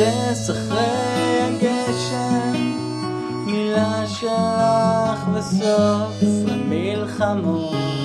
פרדס 0.00 0.50
אחרי 0.50 1.40
הגשם, 1.42 2.74
מילה 3.46 4.06
שלך 4.06 5.28
בסוף 5.34 6.22
עשרה 6.22 7.99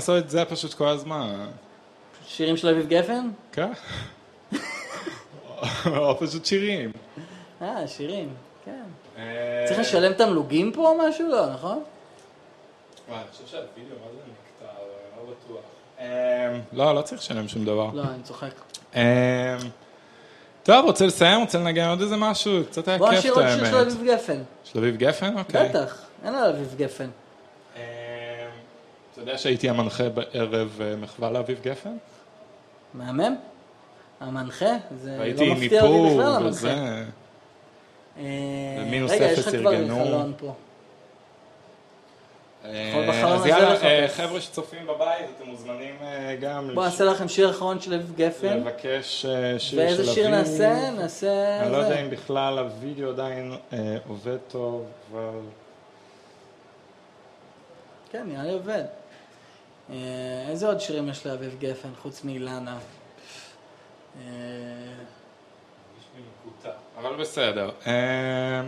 לעשות 0.00 0.24
את 0.24 0.30
זה 0.30 0.44
פשוט 0.44 0.74
כל 0.74 0.88
הזמן. 0.88 1.46
שירים 2.26 2.56
של 2.56 2.68
אביב 2.68 2.88
גפן? 2.88 3.28
כן. 3.52 3.72
או 5.86 6.18
פשוט 6.18 6.44
שירים. 6.44 6.92
אה, 7.62 7.88
שירים, 7.88 8.34
כן. 8.64 8.82
אה, 9.18 9.64
צריך 9.68 9.80
לשלם 9.80 10.12
תמלוגים 10.12 10.72
פה 10.72 10.88
או 10.88 10.98
משהו? 10.98 11.28
לא, 11.28 11.52
נכון? 11.52 11.82
אני 13.08 13.16
חושב 13.32 13.46
שהווידאו, 13.46 13.96
מה 14.04 14.10
זה 14.12 14.18
נקטע? 14.18 14.72
אני 15.18 15.26
לא 15.28 15.34
בטוח. 15.44 15.60
אמ, 16.00 16.60
לא, 16.72 16.94
לא 16.94 17.02
צריך 17.02 17.20
לשלם 17.20 17.48
שום 17.48 17.64
דבר. 17.64 17.90
לא, 17.94 18.02
אני 18.02 18.22
צוחק. 18.22 18.50
אמ, 18.94 19.00
טוב, 20.62 20.84
רוצה 20.84 21.06
לסיים? 21.06 21.40
רוצה 21.40 21.58
לנגן 21.58 21.88
עוד 21.88 22.00
איזה 22.00 22.16
משהו? 22.16 22.64
קצת 22.66 22.88
היה 22.88 22.98
בוא 22.98 23.10
כיף 23.10 23.18
נשאיר 23.18 23.32
את 23.32 23.38
עוד 23.38 23.48
שיר 23.48 23.64
של 23.64 23.76
האמת. 23.76 23.86
אביב 23.86 24.04
גפן. 24.04 24.42
של 24.64 24.78
אביב 24.78 24.96
גפן? 24.96 25.38
אוקיי. 25.38 25.68
בטח, 25.68 26.02
אין 26.24 26.34
על 26.34 26.50
אביב 26.50 26.74
גפן. 26.78 27.08
אתה 29.22 29.28
יודע 29.28 29.38
שהייתי 29.38 29.68
המנחה 29.68 30.08
בערב 30.08 30.80
אה, 30.80 30.96
מחווה 30.96 31.30
לאביב 31.30 31.60
גפן? 31.62 31.96
מהמם? 32.94 33.36
המנחה? 34.20 34.76
זה 34.96 35.32
לא 35.38 35.54
מפתיע 35.54 35.82
אותי 35.82 36.14
בכלל 36.14 36.46
וזה. 36.46 36.72
המנחה. 36.72 37.10
אה, 38.18 38.24
ומינוס 38.80 39.10
רגע, 39.10 39.24
יש 39.24 39.38
אפס 39.38 39.46
לך 39.46 39.56
כבר 39.60 39.72
ארגנו. 39.72 40.04
חלון 40.04 40.32
פה. 40.38 40.54
אה, 42.64 43.34
אז 43.34 43.46
יאללה, 43.46 44.08
חבר'ה 44.08 44.40
שצופים 44.40 44.86
בבית, 44.86 45.26
אתם 45.36 45.50
מוזמנים 45.50 45.94
גם 46.40 46.70
בוא 46.74 46.84
נעשה 46.84 47.04
לכם 47.04 47.28
שיר 47.28 47.50
אחרון 47.50 47.80
של 47.80 47.94
אביב 47.94 48.12
גפן. 48.16 48.56
לבקש 48.56 49.22
שיר 49.22 49.58
של 49.58 49.80
אביב. 49.80 49.98
ואיזה 49.98 50.12
שיר 50.12 50.28
נעשה? 50.28 50.90
נעשה... 50.90 51.62
אני 51.62 51.72
לא. 51.72 51.76
יודע 51.76 52.00
אם 52.00 52.10
בכלל 52.10 52.58
הווידאו 52.58 53.08
עדיין 53.08 53.56
עובד 54.08 54.38
טוב, 54.48 54.86
אבל... 55.12 55.40
כן, 58.12 58.22
נראה 58.26 58.42
לי 58.42 58.52
עובד. 58.52 58.84
אה, 59.92 59.96
איזה 60.48 60.66
עוד 60.66 60.80
שירים 60.80 61.08
יש 61.08 61.26
לאביב 61.26 61.56
גפן 61.58 61.88
חוץ 62.02 62.24
מאילנה? 62.24 62.78
אה, 64.16 64.22
אבל 66.98 67.16
בסדר. 67.20 67.70
אה, 67.86 68.62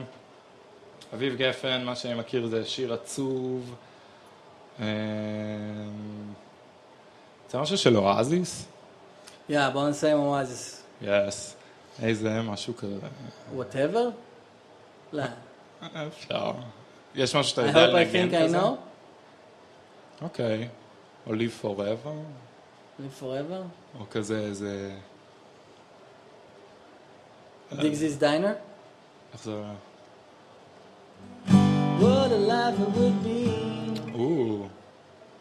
אביב 1.14 1.34
גפן, 1.36 1.84
מה 1.84 1.96
שאני 1.96 2.14
מכיר 2.14 2.46
זה 2.46 2.64
שיר 2.64 2.94
עצוב. 2.94 3.74
זה 4.78 4.84
משהו 7.58 7.78
של 7.78 7.96
אואזיס? 7.96 8.66
יא, 9.48 9.68
בואו 9.68 9.88
נסיים 9.88 10.16
עם 10.16 10.22
אואזיס. 10.22 10.82
Yes. 11.02 11.56
איזה, 12.02 12.42
משהו 12.42 12.76
כזה. 12.76 12.96
Whatever? 13.54 14.08
לא. 15.12 15.22
אפשר. 16.08 16.52
יש 17.14 17.36
משהו 17.36 17.50
שאתה 17.50 17.62
I 17.62 17.66
יודע 17.66 17.86
hope 17.86 17.90
I 17.90 18.16
לנגן 18.16 18.28
think 18.28 18.42
I 18.42 18.44
כזה? 18.44 18.60
know. 18.60 18.64
אוקיי. 20.22 20.68
או 21.26 21.32
Live 21.32 21.64
Forever? 21.64 22.14
Live 23.00 23.22
forever? 23.22 23.62
או 24.00 24.04
כזה 24.10 24.38
איזה... 24.38 24.92
Digsy's 27.72 28.20
Diner? 28.20 28.54
איך 29.32 29.44
זה... 29.44 29.62
What 32.00 32.30
a 32.30 32.50
life 32.50 32.78
it 32.80 32.96
would 32.96 33.26
be. 33.26 34.14
או, 34.14 34.66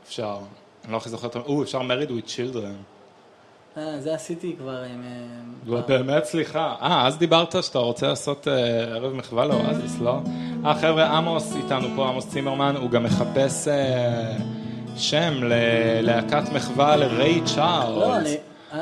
אפשר. 0.03 0.37
אני 0.85 0.91
לא 0.91 0.97
הכי 0.97 1.09
זוכר 1.09 1.27
את 1.27 1.35
ה... 1.35 1.39
או, 1.39 1.63
אפשר 1.63 1.81
Married 1.81 2.09
with 2.09 2.29
Children. 2.29 2.75
אה, 3.77 3.99
זה 3.99 4.13
עשיתי 4.13 4.55
כבר 4.57 4.83
עם... 4.83 5.03
אה, 5.73 5.81
באמת, 5.81 6.23
סליחה. 6.23 6.75
אה, 6.81 7.07
אז 7.07 7.17
דיברת 7.17 7.63
שאתה 7.63 7.79
רוצה 7.79 8.07
לעשות 8.07 8.47
אה, 8.47 8.83
ערב 8.83 9.13
מחווה 9.13 9.45
לאואזיס, 9.45 9.99
לא? 9.99 10.19
אה, 10.65 10.75
חבר'ה, 10.75 11.17
עמוס 11.17 11.55
איתנו 11.55 11.87
פה, 11.95 12.09
עמוס 12.09 12.29
צימרמן, 12.29 12.75
הוא 12.75 12.89
גם 12.89 13.03
מחפש 13.03 13.67
אה, 13.67 14.37
שם 14.97 15.33
ללהקת 15.43 16.43
מחווה 16.53 16.95
לריי 16.95 17.41
לא, 17.41 17.45
צ'ארלס. 17.45 18.17
אני... 18.17 18.37
אה, 18.73 18.79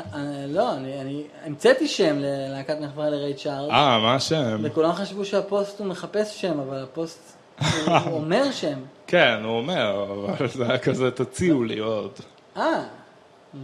לא, 0.48 0.72
אני 0.74 1.22
המצאתי 1.44 1.88
שם 1.88 2.16
ללהקת 2.18 2.80
מחווה 2.80 3.10
לריי 3.10 3.34
צ'ארלס. 3.34 3.70
אה, 3.70 3.98
מה 3.98 4.14
השם? 4.14 4.58
וכולם 4.62 4.92
חשבו 4.92 5.24
שהפוסט 5.24 5.78
הוא 5.78 5.86
מחפש 5.86 6.40
שם, 6.40 6.60
אבל 6.60 6.82
הפוסט 6.82 7.32
הוא 7.86 8.14
אומר 8.14 8.52
שם. 8.52 8.78
כן, 9.06 9.40
הוא 9.44 9.56
אומר, 9.56 10.04
אבל 10.04 10.48
זה 10.48 10.66
היה 10.68 10.78
כזה, 10.78 11.10
תציעו 11.10 11.64
לי 11.64 11.78
עוד. 11.78 12.12
אה, 12.56 12.82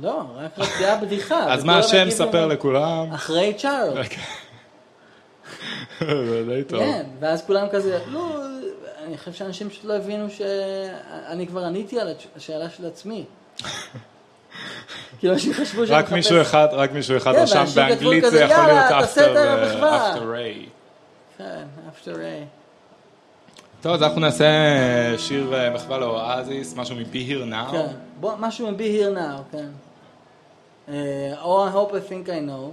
לא, 0.02 0.22
רק 0.36 0.58
רציעה 0.58 0.96
בדיחה. 0.96 1.52
אז 1.52 1.64
מה 1.64 1.78
השם? 1.78 2.10
ספר 2.10 2.46
לכולם. 2.46 3.12
אחרי 3.12 3.54
צ'ארלס. 3.54 4.06
זה 6.00 6.44
די 6.48 6.64
טוב. 6.64 6.80
כן, 6.80 7.02
ואז 7.20 7.46
כולם 7.46 7.66
כזה, 7.72 7.98
לא, 8.06 8.36
אני 9.06 9.18
חושב 9.18 9.32
שאנשים 9.32 9.70
פשוט 9.70 9.84
לא 9.84 9.96
הבינו 9.96 10.26
שאני 10.30 11.46
כבר 11.46 11.64
עניתי 11.64 12.00
על 12.00 12.08
השאלה 12.36 12.70
של 12.70 12.86
עצמי. 12.86 13.24
כאילו 15.18 15.34
אנשים 15.34 15.52
חשבו 15.52 15.86
שאני 15.86 15.98
רק 15.98 16.12
מישהו 16.12 16.40
אחד, 16.40 16.68
רק 16.72 16.92
מישהו 16.92 17.16
אחד 17.16 17.32
כן, 17.32 17.42
רשם 17.42 17.64
באנגלית 17.74 18.24
זה 18.30 18.40
יכול 18.40 18.56
"יאללה, 18.56 18.90
להיות 18.90 19.04
את 19.12 19.18
after, 19.18 19.20
הערב 19.38 19.70
uh, 19.70 19.74
מחווה." 19.74 20.14
after 20.14 20.18
Ray. 20.18 20.68
כן, 21.38 21.64
after 21.90 22.08
A. 22.14 22.44
טוב, 23.82 23.92
אז 23.94 24.02
אנחנו 24.02 24.20
נעשה 24.20 24.44
שיר 25.18 25.54
אה, 25.54 25.70
מחווה 25.70 25.98
לאואזיס, 25.98 26.76
משהו 26.76 26.96
מ-Be 26.96 27.14
Here 27.30 27.52
Now. 27.52 27.72
כן, 27.72 27.86
בוא, 28.20 28.32
משהו 28.38 28.70
מ-Be 28.70 28.80
Here 28.80 29.16
Now, 29.16 29.52
כן. 29.52 29.66
אה, 30.88 30.94
או 31.42 31.68
I 31.68 31.72
hope 31.72 31.92
I 31.92 32.10
think 32.10 32.28
I 32.28 32.48
know. 32.48 32.70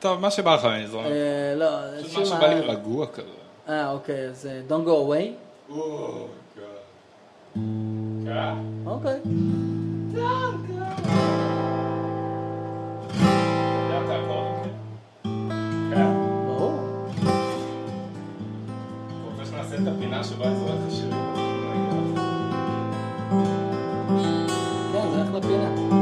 טוב, 0.00 0.20
מה 0.20 0.30
שבא 0.30 0.54
לך 0.54 0.64
אני 0.64 0.86
זורם. 0.86 1.04
אה, 1.04 1.10
לא, 1.56 1.70
זה 2.00 2.08
שיר 2.10 2.20
משהו 2.20 2.34
מה- 2.34 2.40
בא 2.40 2.46
לי 2.46 2.60
רגוע 2.60 3.06
כזה. 3.06 3.28
אה, 3.68 3.90
אוקיי, 3.90 4.28
אז 4.28 4.46
אה, 4.46 4.60
Don't 4.68 4.86
go 4.86 5.10
away. 5.10 5.49
כן? 15.90 16.12
ברור. 16.46 16.72
רוצה 19.24 19.44
שנעשה 19.44 19.74
את 19.74 19.86
הפינה 19.86 20.24
שבה 20.24 20.44
אני 20.46 20.56
זורק 20.56 20.70
לך 20.86 20.94
שירים? 20.94 21.14
כן, 24.92 25.10
זה 25.10 25.22
אחלה 25.22 25.42
פינה. 25.42 25.99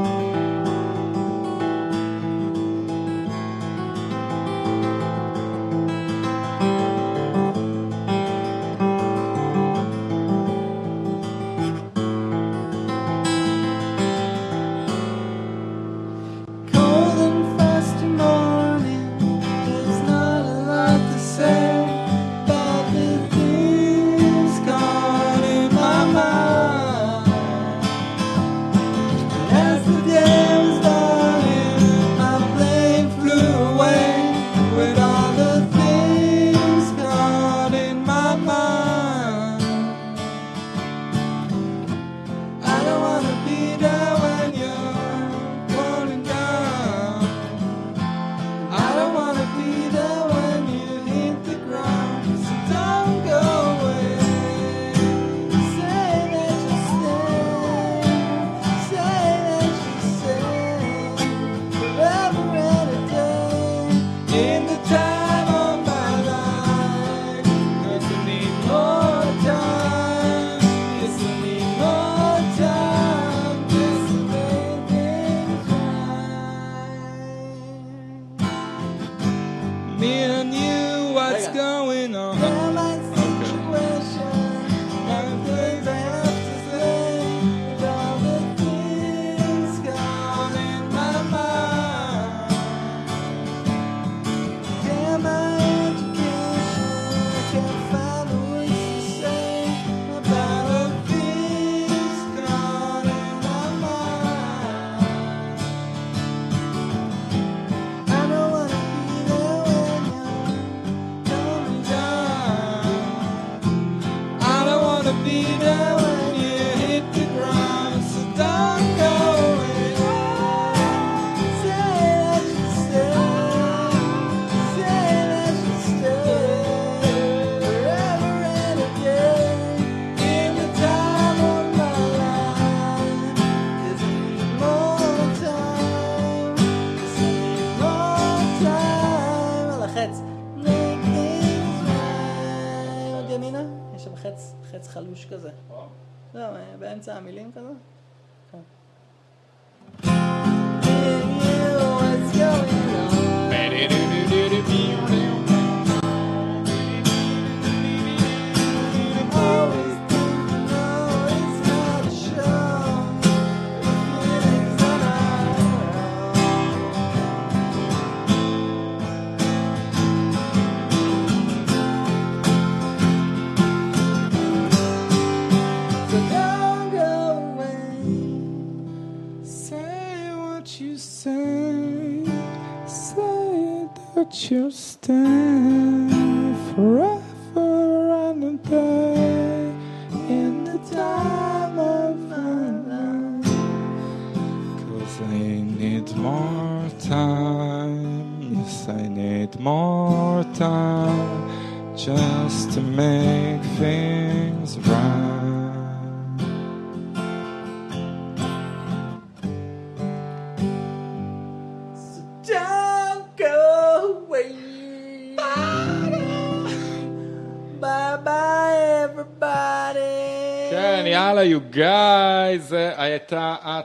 באמצע 146.98 147.16
המילים 147.16 147.52
כזה. 147.52 147.97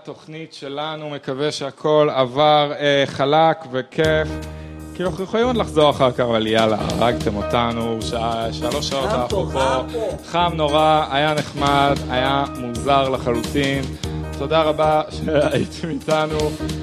התוכנית 0.03 0.53
שלנו, 0.53 1.09
מקווה 1.09 1.51
שהכל 1.51 2.09
עבר 2.15 2.71
אה, 2.80 3.03
חלק 3.05 3.57
וכיף. 3.71 4.27
כאילו, 4.95 5.09
אנחנו 5.09 5.23
יכולים 5.23 5.45
עוד 5.45 5.57
לחזור 5.57 5.89
אחר 5.89 6.11
כך, 6.11 6.19
אבל 6.19 6.47
יאללה, 6.47 6.77
הרגתם 6.80 7.35
אותנו, 7.35 8.01
שעה, 8.01 8.53
שלוש 8.53 8.89
שעות 8.89 9.09
אנחנו 9.09 9.49
פה. 9.51 9.84
חם 10.25 10.51
נורא, 10.55 11.05
היה 11.11 11.34
נחמד, 11.34 11.95
היה 12.09 12.43
מוזר 12.59 13.09
לחלוטין. 13.09 13.84
תודה 14.38 14.61
רבה 14.61 15.01
שהייתם 15.10 15.89
איתנו 15.89 16.38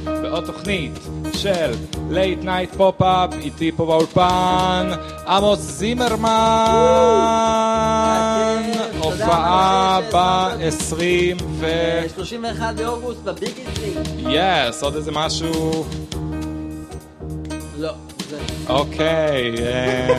בעוד 0.05 0.44
תוכנית 0.47 0.93
של 1.32 1.70
Late 2.11 2.44
Night 2.44 2.74
Pop-Up, 2.74 3.31
איתי 3.40 3.72
פה 3.77 3.86
באולפן, 3.86 4.90
עמוס 5.27 5.59
זימרמן, 5.59 6.28
הופעה 8.98 10.01
ב-20 10.12 11.43
ו... 11.59 11.66
31 12.14 12.74
באוגוסט 12.74 13.20
בביגיסטי. 13.24 13.93
yes, 14.19 14.82
עוד 14.82 14.97
איזה 14.97 15.10
משהו? 15.12 15.85
לא, 17.78 17.93
זה. 18.31 18.39
אוקיי, 18.68 19.55
אה, 19.59 20.18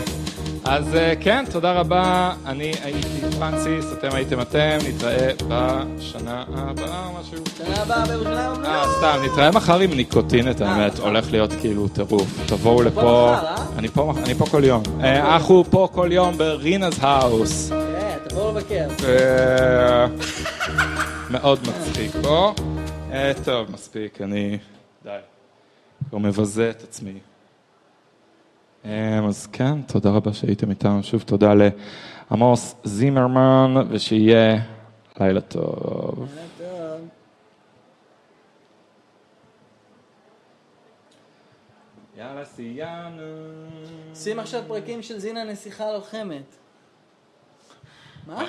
אז 0.65 0.95
אה, 0.95 1.13
כן, 1.19 1.45
תודה 1.51 1.71
רבה. 1.71 2.33
אני 2.45 2.71
הייתי 2.83 3.38
פרנסיס, 3.39 3.93
אתם 3.93 4.09
הייתם 4.11 4.41
אתם, 4.41 4.77
נתראה 4.89 5.31
בשנה 5.47 6.43
הבאה 6.53 7.05
או 7.05 7.19
משהו. 7.19 7.38
שנה 7.57 7.81
הבאה 7.81 8.05
בירושלים. 8.05 8.65
אה, 8.65 8.83
סתם, 8.97 9.19
נתראה 9.25 9.51
מחר 9.51 9.79
עם 9.79 9.93
ניקוטין, 9.93 10.51
את 10.51 10.61
האמת, 10.61 10.99
הולך 10.99 11.31
להיות 11.31 11.53
כאילו 11.61 11.88
טירוף. 11.88 12.39
תבואו 12.47 12.81
לפה, 12.81 13.33
אה? 13.33 13.55
אני 13.77 14.33
פה 14.38 14.45
כל 14.51 14.63
יום. 14.63 14.83
אה, 15.03 15.33
אנחנו 15.33 15.63
פה 15.69 15.88
כל 15.91 16.09
יום 16.11 16.35
ברינה's 16.38 16.95
house. 16.99 17.71
תבואו 18.27 18.51
לבקר. 18.51 18.88
אה, 19.05 20.05
מאוד 21.29 21.59
מצחיק 21.61 22.11
פה. 22.23 22.53
אה, 23.11 23.31
טוב, 23.45 23.71
מספיק, 23.71 24.21
אני... 24.21 24.57
די. 25.03 25.17
כבר 26.09 26.17
מבזה 26.17 26.69
את 26.69 26.83
עצמי. 26.83 27.30
אה, 28.85 29.19
אז 29.27 29.47
כן, 29.47 29.81
תודה 29.81 30.09
רבה 30.09 30.33
שהייתם 30.33 30.69
איתנו. 30.69 31.03
שוב 31.03 31.21
תודה 31.21 31.53
לעמוס 32.31 32.75
זימרמן, 32.83 33.73
ושיהיה 33.89 34.61
לילה 35.19 35.41
טוב. 35.41 36.29
יאללה, 42.17 42.45
סיימנו. 42.45 43.21
שים 44.15 44.39
עכשיו 44.39 44.63
פרקים 44.67 45.01
של 45.01 45.19
זינה 45.19 45.43
נסיכה 45.43 45.91
לוחמת. 45.91 46.55
מה? 48.27 48.45